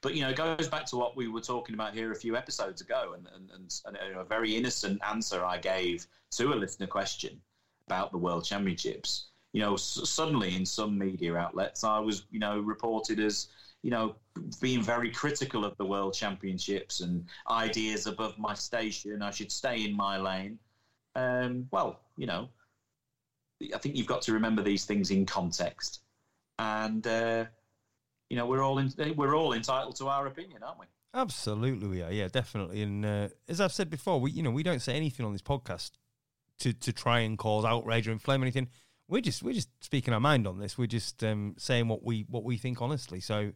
but 0.00 0.14
you 0.14 0.22
know, 0.22 0.30
it 0.30 0.36
goes 0.36 0.68
back 0.68 0.86
to 0.86 0.96
what 0.96 1.16
we 1.16 1.28
were 1.28 1.40
talking 1.40 1.74
about 1.74 1.94
here 1.94 2.12
a 2.12 2.16
few 2.16 2.36
episodes 2.36 2.80
ago, 2.80 3.14
and, 3.16 3.28
and, 3.34 3.50
and, 3.84 3.96
and 3.96 4.16
a 4.16 4.24
very 4.24 4.54
innocent 4.54 5.00
answer 5.08 5.44
I 5.44 5.58
gave 5.58 6.06
to 6.32 6.52
a 6.52 6.54
listener 6.54 6.86
question 6.86 7.40
about 7.86 8.12
the 8.12 8.18
World 8.18 8.44
Championships. 8.44 9.26
You 9.58 9.64
know, 9.64 9.74
s- 9.74 10.08
suddenly 10.08 10.54
in 10.54 10.64
some 10.64 10.96
media 10.96 11.34
outlets, 11.34 11.82
I 11.82 11.98
was, 11.98 12.26
you 12.30 12.38
know, 12.38 12.60
reported 12.60 13.18
as, 13.18 13.48
you 13.82 13.90
know, 13.90 14.14
being 14.60 14.80
very 14.80 15.10
critical 15.10 15.64
of 15.64 15.76
the 15.78 15.84
World 15.84 16.14
Championships 16.14 17.00
and 17.00 17.24
ideas 17.50 18.06
above 18.06 18.38
my 18.38 18.54
station. 18.54 19.20
I 19.20 19.32
should 19.32 19.50
stay 19.50 19.84
in 19.84 19.96
my 19.96 20.16
lane. 20.16 20.60
Um, 21.16 21.66
well, 21.72 21.98
you 22.16 22.28
know, 22.28 22.48
I 23.74 23.78
think 23.78 23.96
you've 23.96 24.06
got 24.06 24.22
to 24.22 24.32
remember 24.32 24.62
these 24.62 24.84
things 24.84 25.10
in 25.10 25.26
context, 25.26 26.02
and 26.60 27.04
uh, 27.04 27.46
you 28.30 28.36
know, 28.36 28.46
we're 28.46 28.62
all 28.62 28.78
in, 28.78 28.92
we're 29.16 29.34
all 29.34 29.54
entitled 29.54 29.96
to 29.96 30.06
our 30.06 30.28
opinion, 30.28 30.62
aren't 30.62 30.78
we? 30.78 30.86
Absolutely, 31.14 31.88
we 31.88 32.00
are. 32.00 32.12
Yeah, 32.12 32.28
definitely. 32.28 32.82
And 32.82 33.04
uh, 33.04 33.28
as 33.48 33.60
I've 33.60 33.72
said 33.72 33.90
before, 33.90 34.20
we 34.20 34.30
you 34.30 34.44
know 34.44 34.52
we 34.52 34.62
don't 34.62 34.82
say 34.82 34.94
anything 34.94 35.26
on 35.26 35.32
this 35.32 35.42
podcast 35.42 35.90
to 36.60 36.72
to 36.72 36.92
try 36.92 37.20
and 37.20 37.36
cause 37.36 37.64
outrage 37.64 38.06
or 38.06 38.12
inflame 38.12 38.42
anything. 38.42 38.68
We're 39.08 39.22
just 39.22 39.42
we're 39.42 39.54
just 39.54 39.70
speaking 39.80 40.12
our 40.12 40.20
mind 40.20 40.46
on 40.46 40.58
this. 40.58 40.76
We're 40.76 40.86
just 40.86 41.24
um, 41.24 41.54
saying 41.58 41.88
what 41.88 42.02
we 42.04 42.26
what 42.28 42.44
we 42.44 42.58
think 42.58 42.82
honestly. 42.82 43.20
So 43.20 43.52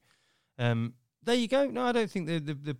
um, 0.59 0.95
there 1.23 1.35
you 1.35 1.49
go. 1.49 1.67
No, 1.67 1.85
I 1.85 1.93
don't 1.93 2.11
think 2.11 2.27
the, 2.27 2.39
the 2.39 2.55
the 2.55 2.77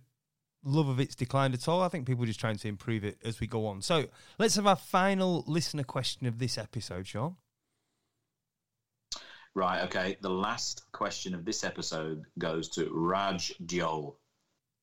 love 0.63 0.87
of 0.87 0.99
it's 0.99 1.15
declined 1.15 1.53
at 1.53 1.67
all. 1.67 1.81
I 1.81 1.87
think 1.87 2.07
people 2.07 2.23
are 2.23 2.27
just 2.27 2.39
trying 2.39 2.57
to 2.57 2.67
improve 2.67 3.03
it 3.03 3.17
as 3.23 3.39
we 3.39 3.47
go 3.47 3.67
on. 3.67 3.81
So 3.81 4.05
let's 4.39 4.55
have 4.55 4.67
our 4.67 4.75
final 4.75 5.43
listener 5.47 5.83
question 5.83 6.25
of 6.25 6.39
this 6.39 6.57
episode, 6.57 7.07
Shaun. 7.07 7.35
Right. 9.55 9.83
Okay. 9.83 10.17
The 10.21 10.29
last 10.29 10.83
question 10.91 11.35
of 11.35 11.45
this 11.45 11.63
episode 11.63 12.23
goes 12.39 12.69
to 12.69 12.89
Raj 12.91 13.53
Diol 13.65 14.15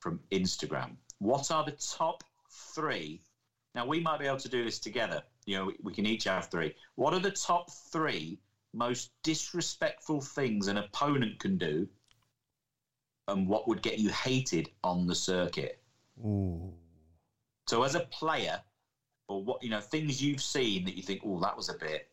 from 0.01 0.21
Instagram. 0.31 0.97
What 1.19 1.51
are 1.51 1.65
the 1.65 1.77
top 1.97 2.23
three? 2.75 3.23
Now 3.75 3.87
we 3.87 4.01
might 4.01 4.21
be 4.21 4.27
able 4.27 4.39
to 4.39 4.49
do 4.49 4.65
this 4.65 4.79
together. 4.79 5.23
You 5.47 5.57
know, 5.57 5.73
we, 5.83 5.93
can 5.93 6.07
each 6.07 6.25
have 6.25 6.51
three. 6.51 6.75
What 6.97 7.15
are 7.15 7.21
the 7.21 7.31
top 7.31 7.71
three 7.71 8.39
most 8.73 9.11
disrespectful 9.23 10.21
things 10.21 10.69
an 10.69 10.77
opponent 10.77 11.41
can 11.41 11.59
do, 11.59 11.89
and 13.29 13.49
what 13.49 13.67
would 13.69 13.83
get 13.83 13.99
you 13.99 14.11
hated 14.11 14.71
on 14.85 15.07
the 15.07 15.15
circuit? 15.15 15.83
Ooh. 16.25 16.73
So, 17.67 17.83
as 17.83 17.95
a 17.95 18.01
player, 18.01 18.61
or 19.29 19.43
what 19.43 19.63
you 19.63 19.71
know, 19.71 19.81
things 19.81 20.23
you've 20.23 20.43
seen 20.43 20.85
that 20.85 20.97
you 20.97 21.03
think, 21.03 21.23
oh, 21.25 21.41
that 21.41 21.57
was 21.57 21.69
a 21.69 21.75
bit, 21.75 22.09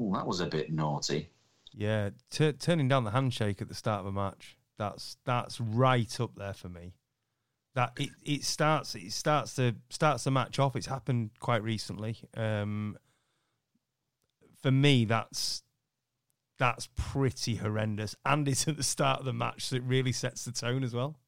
oh, 0.00 0.12
that 0.14 0.26
was 0.26 0.40
a 0.40 0.46
bit 0.46 0.72
naughty. 0.72 1.30
Yeah, 1.72 2.10
t- 2.30 2.52
turning 2.52 2.88
down 2.88 3.04
the 3.04 3.10
handshake 3.10 3.62
at 3.62 3.68
the 3.68 3.74
start 3.74 4.00
of 4.00 4.06
a 4.06 4.12
match. 4.12 4.56
That's 4.78 5.16
that's 5.24 5.60
right 5.60 6.20
up 6.20 6.36
there 6.36 6.54
for 6.54 6.68
me. 6.68 6.94
That 7.78 7.92
it, 7.96 8.08
it 8.24 8.42
starts 8.42 8.96
it 8.96 9.12
starts 9.12 9.52
the 9.52 9.76
starts 9.88 10.24
the 10.24 10.32
match 10.32 10.58
off. 10.58 10.74
It's 10.74 10.88
happened 10.88 11.30
quite 11.38 11.62
recently. 11.62 12.18
Um, 12.36 12.98
for 14.60 14.72
me, 14.72 15.04
that's 15.04 15.62
that's 16.58 16.88
pretty 16.96 17.54
horrendous, 17.54 18.16
and 18.26 18.48
it's 18.48 18.66
at 18.66 18.78
the 18.78 18.82
start 18.82 19.20
of 19.20 19.26
the 19.26 19.32
match, 19.32 19.66
so 19.66 19.76
it 19.76 19.84
really 19.84 20.10
sets 20.10 20.44
the 20.44 20.50
tone 20.50 20.82
as 20.82 20.92
well. 20.92 21.20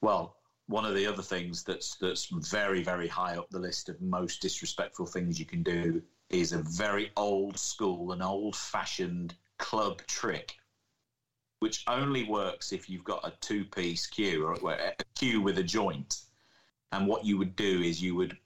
Well, 0.00 0.36
one 0.68 0.86
of 0.86 0.94
the 0.94 1.06
other 1.06 1.22
things 1.22 1.62
that's 1.62 1.96
that's 1.96 2.30
very 2.50 2.82
very 2.82 3.08
high 3.08 3.36
up 3.36 3.50
the 3.50 3.58
list 3.58 3.90
of 3.90 4.00
most 4.00 4.40
disrespectful 4.40 5.04
things 5.04 5.38
you 5.38 5.44
can 5.44 5.62
do 5.62 6.00
is 6.30 6.54
a 6.54 6.62
very 6.62 7.10
old 7.18 7.58
school 7.58 8.12
and 8.12 8.22
old 8.22 8.56
fashioned 8.56 9.34
club 9.58 10.00
trick, 10.06 10.54
which 11.60 11.84
only 11.86 12.24
works 12.24 12.72
if 12.72 12.90
you've 12.90 13.04
got 13.04 13.26
a 13.26 13.32
two 13.40 13.64
piece 13.64 14.06
cue 14.06 14.44
or 14.44 14.54
a 14.54 14.94
cue 15.14 15.40
with 15.40 15.58
a 15.58 15.62
joint. 15.62 16.22
And 16.92 17.06
what 17.06 17.24
you 17.24 17.38
would 17.38 17.54
do 17.54 17.82
is 17.82 18.02
you 18.02 18.16
would, 18.16 18.36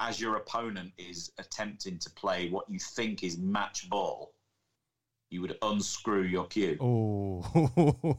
as 0.00 0.20
your 0.20 0.36
opponent 0.36 0.92
is 0.98 1.30
attempting 1.38 1.98
to 1.98 2.10
play 2.10 2.50
what 2.50 2.68
you 2.68 2.80
think 2.80 3.22
is 3.22 3.38
match 3.38 3.88
ball, 3.88 4.32
you 5.30 5.42
would 5.42 5.56
unscrew 5.62 6.22
your 6.22 6.46
cue 6.46 6.78
Oh, 6.80 8.18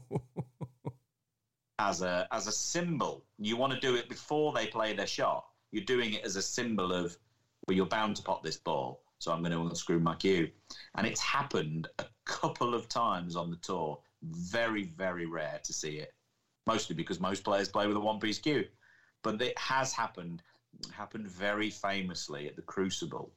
as 1.78 2.02
a 2.02 2.26
as 2.30 2.46
a 2.46 2.52
symbol. 2.52 3.24
You 3.38 3.56
want 3.56 3.72
to 3.72 3.80
do 3.80 3.96
it 3.96 4.08
before 4.08 4.52
they 4.52 4.66
play 4.66 4.94
their 4.94 5.06
shot. 5.06 5.44
You're 5.72 5.84
doing 5.84 6.14
it 6.14 6.24
as 6.24 6.36
a 6.36 6.42
symbol 6.42 6.92
of 6.92 7.16
well, 7.66 7.76
you're 7.76 7.86
bound 7.86 8.16
to 8.16 8.22
pot 8.22 8.42
this 8.42 8.56
ball, 8.56 9.02
so 9.18 9.32
I'm 9.32 9.40
going 9.42 9.52
to 9.52 9.60
unscrew 9.60 10.00
my 10.00 10.14
cue. 10.14 10.50
And 10.94 11.06
it's 11.06 11.20
happened 11.20 11.88
a 11.98 12.06
couple 12.24 12.74
of 12.74 12.88
times 12.88 13.36
on 13.36 13.50
the 13.50 13.56
tour. 13.56 13.98
Very, 14.22 14.84
very 14.84 15.26
rare 15.26 15.60
to 15.64 15.72
see 15.72 15.96
it. 15.98 16.10
Mostly 16.66 16.94
because 16.94 17.20
most 17.20 17.42
players 17.42 17.68
play 17.68 17.86
with 17.86 17.96
a 17.96 18.00
one-piece 18.00 18.38
cue, 18.38 18.64
but 19.22 19.40
it 19.40 19.58
has 19.58 19.92
happened. 19.92 20.42
Happened 20.92 21.26
very 21.26 21.70
famously 21.70 22.46
at 22.46 22.54
the 22.54 22.62
Crucible 22.62 23.32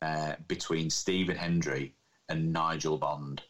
uh, 0.00 0.34
between 0.48 0.88
Stephen 0.88 1.36
Hendry 1.36 1.92
and 2.28 2.52
Nigel 2.52 2.96
Bond. 2.96 3.42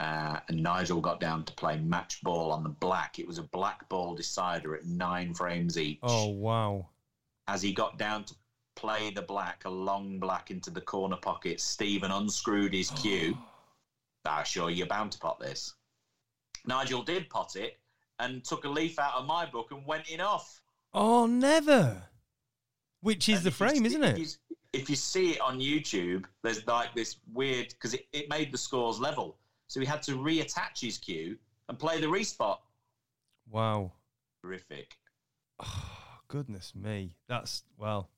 Uh, 0.00 0.38
and 0.48 0.62
Nigel 0.62 1.00
got 1.00 1.20
down 1.20 1.44
to 1.44 1.52
play 1.52 1.76
match 1.76 2.20
ball 2.22 2.52
on 2.52 2.62
the 2.62 2.70
black. 2.70 3.18
It 3.18 3.26
was 3.26 3.38
a 3.38 3.42
black 3.42 3.88
ball 3.88 4.14
decider 4.14 4.74
at 4.74 4.84
nine 4.84 5.34
frames 5.34 5.76
each. 5.78 5.98
Oh 6.02 6.28
wow! 6.28 6.88
As 7.46 7.60
he 7.62 7.72
got 7.72 7.98
down 7.98 8.24
to 8.24 8.34
play 8.76 9.10
the 9.10 9.22
black, 9.22 9.62
a 9.66 9.70
long 9.70 10.18
black 10.18 10.50
into 10.50 10.70
the 10.70 10.80
corner 10.80 11.16
pocket, 11.16 11.60
Stephen 11.60 12.10
unscrewed 12.10 12.72
his 12.72 12.90
cue. 12.90 13.36
I'm 14.24 14.44
sure 14.44 14.70
you're 14.70 14.86
bound 14.86 15.12
to 15.12 15.18
pot 15.18 15.40
this. 15.40 15.74
Nigel 16.66 17.02
did 17.02 17.28
pot 17.30 17.56
it 17.56 17.78
and 18.18 18.44
took 18.44 18.64
a 18.64 18.68
leaf 18.68 18.98
out 18.98 19.14
of 19.14 19.26
my 19.26 19.46
book 19.46 19.70
and 19.70 19.84
went 19.86 20.10
in 20.10 20.20
off. 20.20 20.60
Oh, 20.92 21.26
never. 21.26 22.02
Which 23.00 23.28
is 23.28 23.38
And 23.38 23.46
the 23.46 23.50
frame, 23.50 23.76
see- 23.76 23.86
isn't 23.86 24.04
if 24.04 24.16
it? 24.16 24.18
you- 24.18 24.56
If 24.72 24.88
you 24.90 24.94
see 24.96 25.32
it 25.32 25.40
on 25.40 25.58
YouTube, 25.58 26.26
there's 26.42 26.64
like 26.66 26.94
this 26.94 27.16
weird 27.32 27.70
because 27.70 27.94
it, 27.94 28.06
it 28.12 28.28
made 28.28 28.52
the 28.52 28.58
scores 28.58 29.00
level, 29.00 29.36
so 29.66 29.80
he 29.80 29.86
had 29.86 30.00
to 30.04 30.12
reattach 30.12 30.78
his 30.80 30.96
cue 30.96 31.36
and 31.68 31.76
play 31.78 32.00
the 32.00 32.06
respot. 32.06 32.58
Wow. 33.50 33.90
Horrific. 34.44 34.96
Oh, 35.58 35.64
ah, 35.66 36.20
goodness 36.28 36.72
me. 36.74 37.16
That's 37.28 37.64
well 37.76 38.10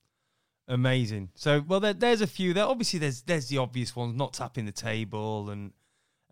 amazing. 0.69 1.31
So 1.35 1.61
well 1.67 1.81
there, 1.81 1.95
there's 1.95 2.21
a 2.21 2.27
few 2.27 2.53
there. 2.53 2.65
Obviously 2.67 2.99
there's 2.99 3.23
there's 3.23 3.49
the 3.49 3.57
obvious 3.59 3.97
ones, 3.97 4.15
not 4.15 4.35
tapping 4.35 4.67
the 4.67 4.73
table 4.73 5.49
and 5.49 5.73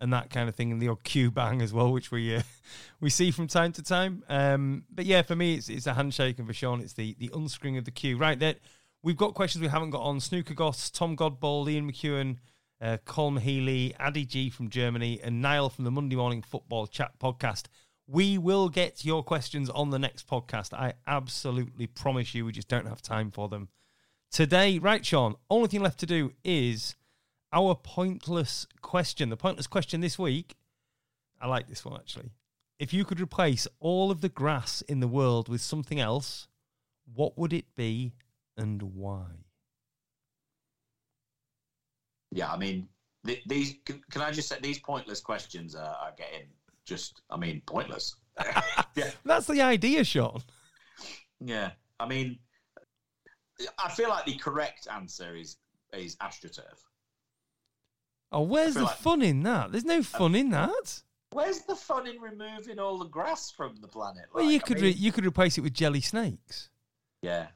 and 0.00 0.12
that 0.12 0.30
kind 0.30 0.48
of 0.48 0.54
thing, 0.54 0.72
and 0.72 0.80
the 0.80 0.88
odd 0.88 1.04
cue 1.04 1.30
bang 1.30 1.60
as 1.60 1.72
well, 1.72 1.92
which 1.92 2.10
we 2.10 2.36
uh, 2.36 2.42
we 3.00 3.10
see 3.10 3.30
from 3.30 3.46
time 3.46 3.72
to 3.72 3.82
time. 3.82 4.24
Um, 4.28 4.84
but 4.90 5.04
yeah, 5.04 5.22
for 5.22 5.36
me, 5.36 5.54
it's 5.54 5.68
it's 5.68 5.86
a 5.86 5.94
handshake, 5.94 6.38
and 6.38 6.46
for 6.46 6.54
Shaun, 6.54 6.80
it's 6.80 6.94
the 6.94 7.14
the 7.18 7.30
unscrewing 7.34 7.76
of 7.76 7.84
the 7.84 7.90
cue. 7.90 8.16
Right 8.16 8.38
there, 8.38 8.56
we've 9.02 9.16
got 9.16 9.34
questions 9.34 9.62
we 9.62 9.68
haven't 9.68 9.90
got 9.90 10.02
on. 10.02 10.20
Snooker 10.20 10.54
Goss, 10.54 10.90
Tom 10.90 11.16
Godball, 11.16 11.70
Ian 11.70 11.90
McEwen, 11.90 12.38
uh, 12.80 12.98
Colm 13.06 13.40
Healy, 13.40 13.94
Addy 13.98 14.24
G 14.24 14.50
from 14.50 14.70
Germany, 14.70 15.20
and 15.22 15.42
Niall 15.42 15.70
from 15.70 15.84
the 15.84 15.90
Monday 15.90 16.16
Morning 16.16 16.42
Football 16.42 16.86
Chat 16.86 17.18
podcast. 17.18 17.64
We 18.06 18.38
will 18.38 18.68
get 18.68 19.04
your 19.04 19.22
questions 19.22 19.70
on 19.70 19.90
the 19.90 19.98
next 19.98 20.26
podcast. 20.26 20.72
I 20.72 20.94
absolutely 21.06 21.86
promise 21.86 22.34
you. 22.34 22.44
We 22.44 22.52
just 22.52 22.68
don't 22.68 22.88
have 22.88 23.02
time 23.02 23.30
for 23.30 23.48
them 23.48 23.68
today. 24.32 24.78
Right, 24.78 25.04
Shaun? 25.04 25.36
Only 25.48 25.68
thing 25.68 25.82
left 25.82 26.00
to 26.00 26.06
do 26.06 26.32
is 26.42 26.96
our 27.52 27.74
pointless 27.74 28.66
question. 28.82 29.28
The 29.30 29.36
pointless 29.36 29.66
question 29.66 30.00
this 30.00 30.18
week. 30.18 30.56
I 31.40 31.46
like 31.46 31.68
this 31.68 31.84
one 31.84 31.96
actually. 31.96 32.30
If 32.78 32.92
you 32.92 33.04
could 33.04 33.20
replace 33.20 33.66
all 33.78 34.10
of 34.10 34.20
the 34.20 34.28
grass 34.28 34.82
in 34.82 35.00
the 35.00 35.08
world 35.08 35.48
with 35.48 35.60
something 35.60 36.00
else, 36.00 36.48
what 37.14 37.36
would 37.36 37.52
it 37.52 37.66
be 37.76 38.12
and 38.56 38.82
why? 38.82 39.26
Yeah, 42.30 42.52
I 42.52 42.56
mean, 42.56 42.88
th- 43.26 43.42
these. 43.46 43.74
Can, 43.84 44.00
can 44.10 44.22
I 44.22 44.30
just 44.30 44.48
say 44.48 44.56
these 44.62 44.78
pointless 44.78 45.20
questions 45.20 45.74
are, 45.74 45.96
are 46.00 46.12
getting 46.16 46.46
just. 46.84 47.22
I 47.28 47.36
mean, 47.36 47.62
pointless. 47.66 48.14
yeah, 48.94 49.10
That's 49.24 49.46
the 49.46 49.60
idea, 49.60 50.04
Shaun. 50.04 50.42
yeah. 51.40 51.72
I 51.98 52.06
mean, 52.06 52.38
I 53.78 53.90
feel 53.90 54.08
like 54.08 54.24
the 54.24 54.36
correct 54.36 54.86
answer 54.90 55.34
is 55.34 55.56
is 55.92 56.16
astroturf. 56.16 56.78
Oh, 58.32 58.42
where's 58.42 58.74
the 58.74 58.84
like- 58.84 58.96
fun 58.96 59.22
in 59.22 59.42
that? 59.42 59.72
There's 59.72 59.84
no 59.84 60.02
fun 60.02 60.34
in 60.34 60.50
that. 60.50 61.02
Where's 61.32 61.60
the 61.62 61.76
fun 61.76 62.06
in 62.08 62.20
removing 62.20 62.78
all 62.78 62.98
the 62.98 63.04
grass 63.06 63.50
from 63.50 63.76
the 63.80 63.88
planet? 63.88 64.26
Well, 64.32 64.44
Like, 64.44 64.52
you 64.52 64.58
I 64.58 64.62
could 64.62 64.76
mean- 64.78 64.84
re- 64.84 64.90
you 64.98 65.12
could 65.12 65.24
replace 65.26 65.58
it 65.58 65.60
with 65.62 65.74
jelly 65.74 66.00
snakes. 66.00 66.70
yeah, 67.22 67.48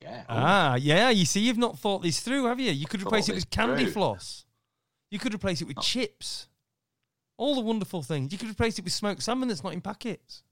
yeah. 0.00 0.24
Ah, 0.28 0.74
yeah. 0.76 1.10
You 1.10 1.24
see, 1.24 1.40
you've 1.40 1.58
not 1.58 1.78
thought 1.78 2.02
this 2.02 2.20
through, 2.20 2.44
have 2.46 2.60
you? 2.60 2.70
You 2.72 2.86
could 2.86 3.02
replace 3.02 3.28
it 3.28 3.34
with 3.34 3.50
candy 3.50 3.84
through. 3.84 3.92
floss. 3.92 4.44
You 5.10 5.18
could 5.18 5.34
replace 5.34 5.60
it 5.60 5.66
with 5.68 5.80
chips. 5.80 6.48
All 7.38 7.54
the 7.54 7.60
wonderful 7.60 8.02
things. 8.02 8.32
You 8.32 8.38
could 8.38 8.50
replace 8.50 8.78
it 8.78 8.84
with 8.84 8.92
smoked 8.92 9.22
salmon 9.22 9.48
that's 9.48 9.62
not 9.64 9.72
in 9.72 9.80
packets. 9.80 10.42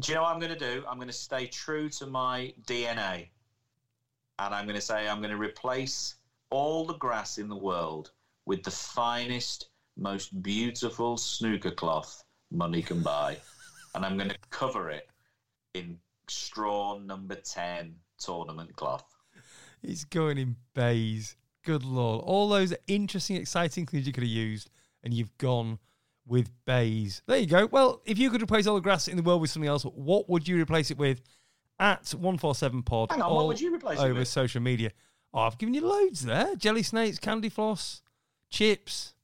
Do 0.00 0.12
you 0.12 0.14
know 0.16 0.22
what 0.22 0.32
I'm 0.32 0.40
going 0.40 0.52
to 0.52 0.58
do? 0.58 0.84
I'm 0.88 0.96
going 0.96 1.08
to 1.08 1.12
stay 1.12 1.46
true 1.46 1.88
to 1.90 2.06
my 2.06 2.52
DNA. 2.66 3.28
And 4.38 4.54
I'm 4.54 4.64
going 4.64 4.76
to 4.76 4.80
say 4.80 5.08
I'm 5.08 5.18
going 5.18 5.30
to 5.32 5.36
replace 5.36 6.14
all 6.50 6.86
the 6.86 6.94
grass 6.94 7.38
in 7.38 7.48
the 7.48 7.56
world 7.56 8.12
with 8.46 8.62
the 8.62 8.70
finest, 8.70 9.68
most 9.96 10.42
beautiful 10.42 11.16
snooker 11.16 11.70
cloth 11.70 12.24
money 12.50 12.82
can 12.82 13.02
buy. 13.02 13.36
and 13.94 14.04
I'm 14.04 14.16
going 14.16 14.30
to 14.30 14.38
cover 14.50 14.90
it 14.90 15.08
in 15.74 15.98
Strachan 16.28 17.06
number 17.06 17.34
10 17.34 17.94
tournament 18.18 18.74
cloth. 18.76 19.04
It's 19.82 20.04
going 20.04 20.38
in 20.38 20.56
baize. 20.74 21.36
Good 21.64 21.84
lord. 21.84 22.24
All 22.24 22.48
those 22.48 22.74
interesting, 22.86 23.36
exciting 23.36 23.86
things 23.86 24.06
you 24.06 24.12
could 24.12 24.22
have 24.22 24.30
used, 24.30 24.70
and 25.02 25.12
you've 25.12 25.36
gone 25.38 25.78
with 26.26 26.50
baize. 26.64 27.22
There 27.26 27.38
you 27.38 27.46
go. 27.46 27.66
Well, 27.66 28.02
if 28.04 28.18
you 28.18 28.30
could 28.30 28.42
replace 28.42 28.66
all 28.66 28.74
the 28.74 28.80
grass 28.80 29.08
in 29.08 29.16
the 29.16 29.22
world 29.22 29.40
with 29.40 29.50
something 29.50 29.68
else, 29.68 29.82
what 29.84 30.28
would 30.28 30.46
you 30.46 30.60
replace 30.60 30.90
it 30.90 30.98
with? 30.98 31.20
At 31.80 32.04
147pod. 32.04 33.10
Hang 33.12 33.22
on, 33.22 33.34
what 33.34 33.46
would 33.46 33.60
you 33.60 33.74
replace 33.74 33.98
it 34.00 34.04
over 34.04 34.20
with? 34.20 34.28
social 34.28 34.60
media. 34.60 34.90
Oh, 35.32 35.40
I've 35.40 35.58
given 35.58 35.74
you 35.74 35.86
loads 35.86 36.24
there. 36.24 36.56
Jelly 36.56 36.82
snakes, 36.82 37.18
candy 37.18 37.48
floss, 37.48 38.02
chips, 38.50 39.14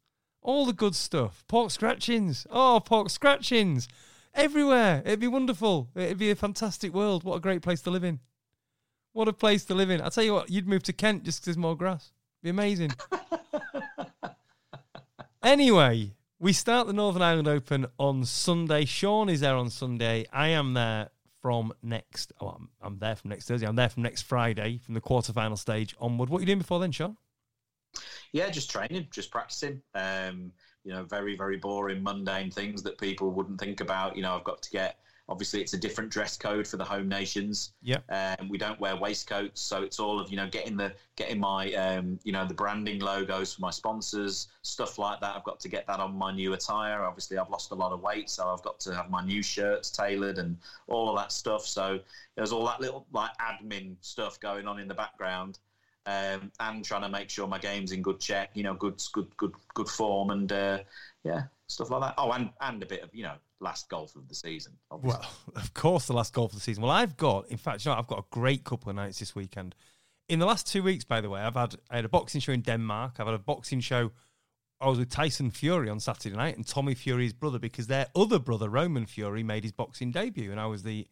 all 0.43 0.67
the 0.67 0.73
good 0.73 0.95
stuff. 0.95 1.45
Pork 1.49 1.71
scratchings. 1.71 2.47
Oh, 2.51 2.81
pork 2.85 3.09
scratchings. 3.11 3.89
Everywhere. 4.35 5.03
It'd 5.07 5.21
be 5.21 5.29
wonderful. 5.29 5.89
It'd 5.95 6.19
be 6.19 6.31
a 6.31 6.37
fantastic 6.37 6.93
world. 6.93 7.25
What 7.25 7.37
a 7.37 7.41
great 7.41 7.63
place 7.63 7.81
to 7.83 7.91
live 7.91 8.05
in. 8.05 8.21
What 9.13 9.29
a 9.29 9.33
place 9.33 9.65
to 9.67 9.75
live 9.75 9.91
in. 9.91 10.01
I'll 10.01 10.11
tell 10.11 10.25
you 10.25 10.35
what, 10.35 10.51
you'd 10.51 10.69
move 10.69 10.83
to 10.85 10.93
Kent 10.93 11.23
just 11.23 11.41
'cause 11.41 11.47
there's 11.47 11.57
more 11.57 11.77
grass. 11.77 12.13
Be 12.43 12.51
amazing. 12.51 12.91
anyway, 15.43 16.13
we 16.39 16.53
start 16.53 16.87
the 16.87 16.93
Northern 16.93 17.23
Ireland 17.23 17.49
Open 17.49 17.87
on 17.99 18.25
Sunday. 18.25 18.85
Sean 18.85 19.29
is 19.29 19.41
there 19.41 19.55
on 19.57 19.71
Sunday. 19.71 20.27
I 20.33 20.49
am 20.49 20.75
there 20.75 21.11
from 21.45 21.75
next. 21.83 22.33
Oh, 22.41 22.47
I'm, 22.47 22.71
I'm 22.81 22.99
there 22.99 23.15
from 23.15 23.29
next 23.29 23.47
Thursday. 23.47 23.67
I'm 23.67 23.77
there 23.77 23.91
from 23.91 24.03
next 24.03 24.23
Friday 24.23 24.79
from 24.79 24.95
the 24.95 25.01
quarterfinal 25.03 25.59
stage 25.59 25.95
onward. 26.01 26.31
What 26.31 26.39
are 26.39 26.41
you 26.41 26.47
doing 26.47 26.61
before 26.61 26.81
then, 26.81 26.91
Shaun? 26.91 27.19
Yeah, 28.33 28.49
just 28.49 28.71
training, 28.71 29.09
just 29.11 29.31
practicing. 29.31 29.83
Um, 29.95 30.53
you 30.85 30.93
know, 30.93 31.05
very, 31.05 31.37
very 31.37 31.59
boring, 31.59 32.03
mundane 32.03 32.51
things 32.51 32.83
that 32.85 32.97
people 32.97 33.31
wouldn't 33.31 33.61
think 33.61 33.83
about. 33.83 34.17
You 34.17 34.23
know, 34.23 34.35
I've 34.35 34.45
got 34.45 34.63
to 34.63 34.71
get. 34.71 35.01
Obviously, 35.29 35.63
it's 35.63 35.73
a 35.73 35.79
different 35.79 36.11
dress 36.11 36.37
code 36.37 36.67
for 36.67 36.77
the 36.77 36.85
home 36.85 37.09
nations. 37.09 37.73
Yeah. 37.83 37.99
Um, 38.11 38.49
we 38.49 38.59
don't 38.59 38.79
wear 38.79 38.95
waistcoats, 38.95 39.61
so 39.61 39.83
it's 39.83 39.99
all 39.99 40.21
of 40.21 40.31
you 40.31 40.37
know 40.37 40.49
getting 40.49 40.77
the 40.77 40.93
getting 41.17 41.41
my 41.41 41.73
um, 41.75 42.19
you 42.25 42.33
know 42.33 42.47
the 42.47 42.53
branding 42.53 43.01
logos 43.01 43.55
for 43.55 43.63
my 43.63 43.71
sponsors, 43.71 44.49
stuff 44.63 44.99
like 44.99 45.21
that. 45.21 45.35
I've 45.35 45.45
got 45.45 45.61
to 45.61 45.69
get 45.69 45.87
that 45.87 45.99
on 45.99 46.15
my 46.15 46.31
new 46.31 46.53
attire. 46.53 47.05
Obviously, 47.05 47.39
I've 47.39 47.49
lost 47.49 47.71
a 47.71 47.75
lot 47.75 47.93
of 47.93 48.03
weight, 48.03 48.29
so 48.29 48.49
I've 48.49 48.63
got 48.63 48.79
to 48.81 48.95
have 48.95 49.11
my 49.11 49.25
new 49.25 49.43
shirts 49.43 49.91
tailored 49.91 50.39
and 50.39 50.59
all 50.89 51.09
of 51.09 51.17
that 51.17 51.33
stuff. 51.33 51.65
So 51.67 52.01
there's 52.35 52.53
all 52.53 52.67
that 52.67 52.81
little 52.81 53.07
like 53.13 53.31
admin 53.39 53.97
stuff 54.03 54.39
going 54.41 54.67
on 54.67 54.79
in 54.79 54.89
the 54.89 54.95
background 54.95 55.59
um, 56.07 56.53
and 56.61 56.85
trying 56.85 57.03
to 57.03 57.09
make 57.09 57.31
sure 57.31 57.47
my 57.47 57.59
game's 57.59 57.93
in 57.93 58.03
good 58.03 58.21
check, 58.21 58.51
you 58.55 58.63
know, 58.63 58.75
good, 58.75 59.03
good, 59.13 59.35
good, 59.37 59.55
good 59.73 59.89
form, 59.89 60.31
and 60.31 60.53
uh, 60.53 60.79
yeah, 61.23 61.45
stuff 61.67 61.91
like 61.91 62.01
that. 62.01 62.15
Oh, 62.19 62.33
and 62.33 62.51
and 62.61 62.83
a 62.83 62.87
bit 62.87 63.03
of 63.03 63.15
you 63.15 63.25
know, 63.25 63.35
last 63.61 63.89
golf 63.89 64.15
of 64.17 64.29
the 64.29 64.35
season. 64.35 64.73
Obviously. 64.91 65.21
Well, 65.21 65.31
of 65.63 65.75
course, 65.75 66.07
the 66.07 66.13
last 66.13 66.33
golf 66.33 66.53
of 66.53 66.59
the 66.59 66.63
season. 66.63 66.83
Well, 66.83 66.93
I've 66.93 67.17
got, 67.17 67.49
in 67.49 67.57
fact, 67.57 67.85
you 67.85 67.91
know, 67.91 67.99
I've 67.99 68.07
got 68.07 68.19
a 68.21 68.25
great 68.31 68.65
couple 68.65 68.91
of 68.91 68.97
nights 68.97 69.19
this 69.19 69.35
weekend. 69.35 69.75
In 70.29 70.39
the 70.39 70.47
last 70.47 70.67
two 70.67 70.83
weeks, 70.83 71.05
by 71.05 71.21
the 71.21 71.29
way, 71.29 71.41
I've 71.41 71.55
had 71.55 71.77
I 71.91 71.97
had 71.97 72.05
a 72.05 72.09
boxing 72.09 72.41
show 72.41 72.53
in 72.53 72.63
Denmark. 72.63 73.15
I've 73.19 73.27
had 73.27 73.35
a 73.35 73.39
boxing 73.39 73.81
show. 73.81 74.13
I 74.81 74.89
was 74.89 74.99
with 74.99 75.11
Tyson 75.11 75.51
Fury 75.51 75.89
on 75.89 76.01
Saturday 76.01 76.37
night 76.37 76.57
and 76.57 76.67
Tommy 76.67 76.95
Fury's 76.95 77.33
brother 77.33 77.59
because 77.59 77.87
their 77.87 78.07
other 78.15 78.39
brother 78.39 78.69
Roman 78.69 79.07
Fury 79.07 79.43
made 79.43 79.63
his 79.63 79.73
boxing 79.73 80.11
debut, 80.11 80.51
and 80.51 80.61
I 80.61 80.67
was 80.67 80.83
the 80.83 81.07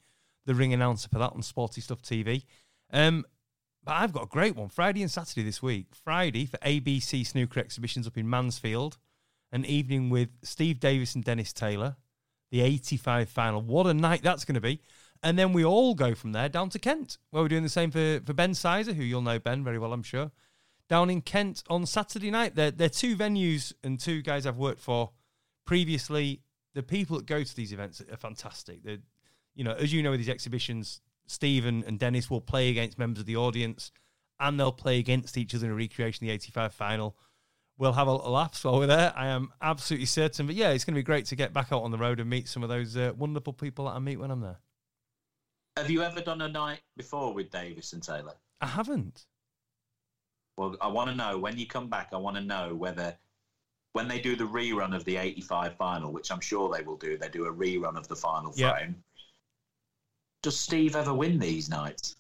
the 0.44 0.54
ring 0.54 0.72
announcer 0.72 1.08
for 1.08 1.18
that 1.18 1.32
on 1.32 1.42
Sporty 1.42 1.80
Stuff 1.80 2.02
TV. 2.02 2.44
Um, 2.92 3.24
but 3.84 3.92
I've 3.92 4.12
got 4.12 4.24
a 4.24 4.28
great 4.28 4.56
one 4.56 4.68
Friday 4.68 5.02
and 5.02 5.10
Saturday 5.10 5.42
this 5.42 5.62
week. 5.62 5.86
Friday 5.92 6.46
for 6.46 6.58
ABC 6.58 7.26
Snooker 7.26 7.60
exhibitions 7.60 8.06
up 8.06 8.16
in 8.16 8.28
Mansfield, 8.28 8.98
an 9.52 9.64
evening 9.66 10.10
with 10.10 10.30
Steve 10.42 10.80
Davis 10.80 11.14
and 11.14 11.22
Dennis 11.22 11.52
Taylor, 11.52 11.96
the 12.50 12.62
85 12.62 13.28
final. 13.28 13.60
What 13.60 13.86
a 13.86 13.94
night 13.94 14.22
that's 14.22 14.44
going 14.44 14.54
to 14.54 14.60
be. 14.60 14.80
And 15.22 15.38
then 15.38 15.52
we 15.52 15.64
all 15.64 15.94
go 15.94 16.14
from 16.14 16.32
there 16.32 16.48
down 16.48 16.70
to 16.70 16.78
Kent, 16.78 17.18
where 17.30 17.42
we're 17.42 17.48
doing 17.48 17.62
the 17.62 17.68
same 17.68 17.90
for, 17.90 18.20
for 18.24 18.32
Ben 18.32 18.54
Sizer, 18.54 18.92
who 18.92 19.04
you'll 19.04 19.22
know 19.22 19.38
Ben 19.38 19.62
very 19.62 19.78
well, 19.78 19.92
I'm 19.92 20.02
sure. 20.02 20.32
Down 20.88 21.10
in 21.10 21.20
Kent 21.20 21.62
on 21.70 21.86
Saturday 21.86 22.30
night. 22.30 22.56
They're, 22.56 22.72
they're 22.72 22.88
two 22.88 23.16
venues 23.16 23.72
and 23.84 24.00
two 24.00 24.20
guys 24.22 24.46
I've 24.46 24.56
worked 24.56 24.80
for 24.80 25.10
previously. 25.64 26.42
The 26.74 26.82
people 26.82 27.18
that 27.18 27.26
go 27.26 27.42
to 27.42 27.56
these 27.56 27.72
events 27.72 28.00
are 28.00 28.16
fantastic. 28.16 28.82
They're, 28.82 28.98
you 29.54 29.62
know, 29.62 29.72
as 29.72 29.92
you 29.92 30.02
know, 30.02 30.10
with 30.10 30.20
these 30.20 30.28
exhibitions, 30.28 31.00
Steve 31.26 31.66
and, 31.66 31.84
and 31.84 31.98
Dennis 31.98 32.28
will 32.28 32.40
play 32.40 32.70
against 32.70 32.98
members 32.98 33.20
of 33.20 33.26
the 33.26 33.36
audience, 33.36 33.92
and 34.40 34.58
they'll 34.58 34.72
play 34.72 34.98
against 34.98 35.36
each 35.36 35.54
other 35.54 35.66
in 35.66 35.72
a 35.72 35.74
recreation 35.74 36.24
of 36.24 36.28
the 36.28 36.34
'85 36.34 36.74
final. 36.74 37.16
We'll 37.82 37.94
have 37.94 38.06
a 38.06 38.12
little 38.12 38.30
laugh 38.30 38.64
while 38.64 38.78
we're 38.78 38.86
there. 38.86 39.12
I 39.16 39.26
am 39.26 39.50
absolutely 39.60 40.06
certain. 40.06 40.46
But 40.46 40.54
yeah, 40.54 40.70
it's 40.70 40.84
going 40.84 40.94
to 40.94 40.98
be 41.00 41.02
great 41.02 41.26
to 41.26 41.34
get 41.34 41.52
back 41.52 41.72
out 41.72 41.82
on 41.82 41.90
the 41.90 41.98
road 41.98 42.20
and 42.20 42.30
meet 42.30 42.46
some 42.46 42.62
of 42.62 42.68
those 42.68 42.96
uh, 42.96 43.10
wonderful 43.18 43.52
people 43.52 43.86
that 43.86 43.96
I 43.96 43.98
meet 43.98 44.20
when 44.20 44.30
I'm 44.30 44.40
there. 44.40 44.60
Have 45.76 45.90
you 45.90 46.00
ever 46.04 46.20
done 46.20 46.42
a 46.42 46.48
night 46.48 46.78
before 46.96 47.34
with 47.34 47.50
Davis 47.50 47.92
and 47.92 48.00
Taylor? 48.00 48.34
I 48.60 48.66
haven't. 48.68 49.26
Well, 50.56 50.76
I 50.80 50.86
want 50.86 51.10
to 51.10 51.16
know 51.16 51.36
when 51.38 51.58
you 51.58 51.66
come 51.66 51.88
back. 51.88 52.10
I 52.12 52.18
want 52.18 52.36
to 52.36 52.42
know 52.44 52.72
whether 52.72 53.18
when 53.94 54.06
they 54.06 54.20
do 54.20 54.36
the 54.36 54.44
rerun 54.44 54.94
of 54.94 55.04
the 55.04 55.16
'85 55.16 55.74
final, 55.74 56.12
which 56.12 56.30
I'm 56.30 56.38
sure 56.40 56.72
they 56.72 56.84
will 56.84 56.98
do, 56.98 57.18
they 57.18 57.30
do 57.30 57.46
a 57.46 57.52
rerun 57.52 57.96
of 57.96 58.06
the 58.06 58.14
final 58.14 58.52
Yep. 58.54 58.76
frame. 58.76 59.02
Does 60.44 60.56
Steve 60.56 60.94
ever 60.94 61.12
win 61.12 61.40
these 61.40 61.68
nights? 61.68 62.14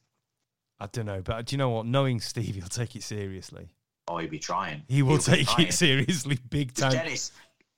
I 0.80 0.88
don't 0.88 1.06
know, 1.06 1.22
but 1.22 1.46
do 1.46 1.54
you 1.54 1.58
know 1.58 1.70
what? 1.70 1.86
Knowing 1.86 2.18
Steve, 2.18 2.56
he'll 2.56 2.66
take 2.66 2.96
it 2.96 3.04
seriously. 3.04 3.76
Oh, 4.08 4.18
he'll 4.18 4.30
be 4.30 4.38
trying. 4.38 4.82
He 4.88 5.02
will 5.02 5.12
He'll 5.12 5.36
take 5.36 5.58
it 5.58 5.72
seriously, 5.72 6.38
big 6.50 6.74
time. 6.74 6.92
Dennis, 6.92 7.32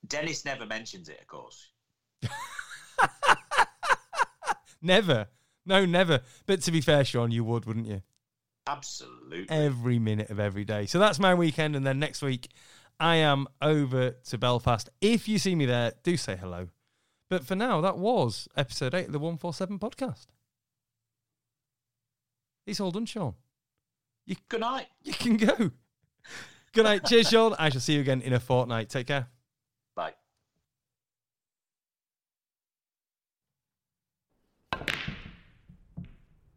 Dennis 0.07 0.43
never 0.45 0.65
mentions 0.65 1.09
it, 1.09 1.19
of 1.21 1.27
course. 1.27 1.69
Never, 4.81 5.27
no, 5.65 5.83
never. 5.83 6.21
But 6.45 6.61
to 6.61 6.71
be 6.71 6.79
fair, 6.79 7.03
Shaun, 7.03 7.31
you 7.31 7.43
would, 7.43 7.65
wouldn't 7.65 7.87
you? 7.87 8.03
Absolutely. 8.67 9.47
Every 9.49 9.97
minute 9.97 10.29
of 10.29 10.39
every 10.39 10.63
day. 10.63 10.85
So 10.85 10.99
that's 10.99 11.17
my 11.17 11.33
weekend, 11.33 11.75
and 11.75 11.85
then 11.85 11.97
next 11.97 12.21
week 12.21 12.49
I 12.99 13.15
am 13.15 13.47
over 13.63 14.11
to 14.11 14.37
Belfast. 14.37 14.89
If 15.01 15.27
you 15.27 15.39
see 15.39 15.55
me 15.55 15.65
there, 15.65 15.93
do 16.03 16.17
say 16.17 16.35
hello. 16.35 16.67
But 17.31 17.45
for 17.45 17.55
now, 17.55 17.81
that 17.81 17.97
was 17.97 18.47
episode 18.55 18.93
eight 18.93 19.07
of 19.07 19.11
the 19.11 19.19
One 19.19 19.37
Four 19.37 19.53
Seven 19.53 19.79
podcast. 19.79 20.27
It's 22.67 22.79
all 22.79 22.91
done, 22.91 23.05
Shaun. 23.07 23.33
You 24.27 24.35
Good 24.49 24.61
night. 24.61 24.87
you 25.03 25.13
can 25.13 25.37
go. 25.37 25.71
Good 26.73 26.83
night. 26.83 27.05
Cheers, 27.05 27.29
Shaun. 27.29 27.55
I 27.57 27.69
shall 27.69 27.81
see 27.81 27.93
you 27.93 28.01
again 28.01 28.21
in 28.21 28.33
a 28.33 28.39
fortnight. 28.39 28.89
Take 28.89 29.07
care. 29.07 29.27
Bye. 29.95 30.13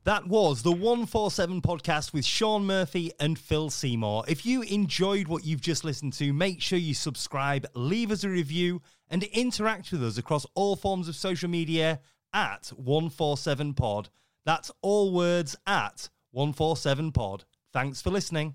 That 0.05 0.27
was 0.27 0.63
the 0.63 0.73
147 0.73 1.61
podcast 1.61 2.13
with 2.13 2.25
Shaun 2.25 2.65
Murphy 2.65 3.13
and 3.21 3.39
Phil 3.39 3.71
Seymour. 3.71 4.25
If 4.27 4.47
you 4.47 4.63
enjoyed 4.63 5.29
what 5.29 5.45
you've 5.45 5.61
just 5.61 5.85
listened 5.85 6.15
to, 6.15 6.33
make 6.33 6.63
sure 6.63 6.79
you 6.79 6.95
subscribe, 6.95 7.67
leave 7.75 8.11
us 8.11 8.25
a 8.25 8.29
review, 8.29 8.81
and 9.11 9.23
interact 9.23 9.93
with 9.93 10.03
us 10.03 10.19
across 10.19 10.47
all 10.55 10.77
forms 10.77 11.09
of 11.09 11.15
social 11.15 11.49
media 11.49 12.01
at 12.33 12.73
147pod. 12.83 14.09
That's 14.45 14.71
all 14.83 15.13
words 15.13 15.57
at 15.67 16.09
147pod. 16.35 17.45
Thanks 17.73 18.01
for 18.01 18.11
listening. 18.11 18.55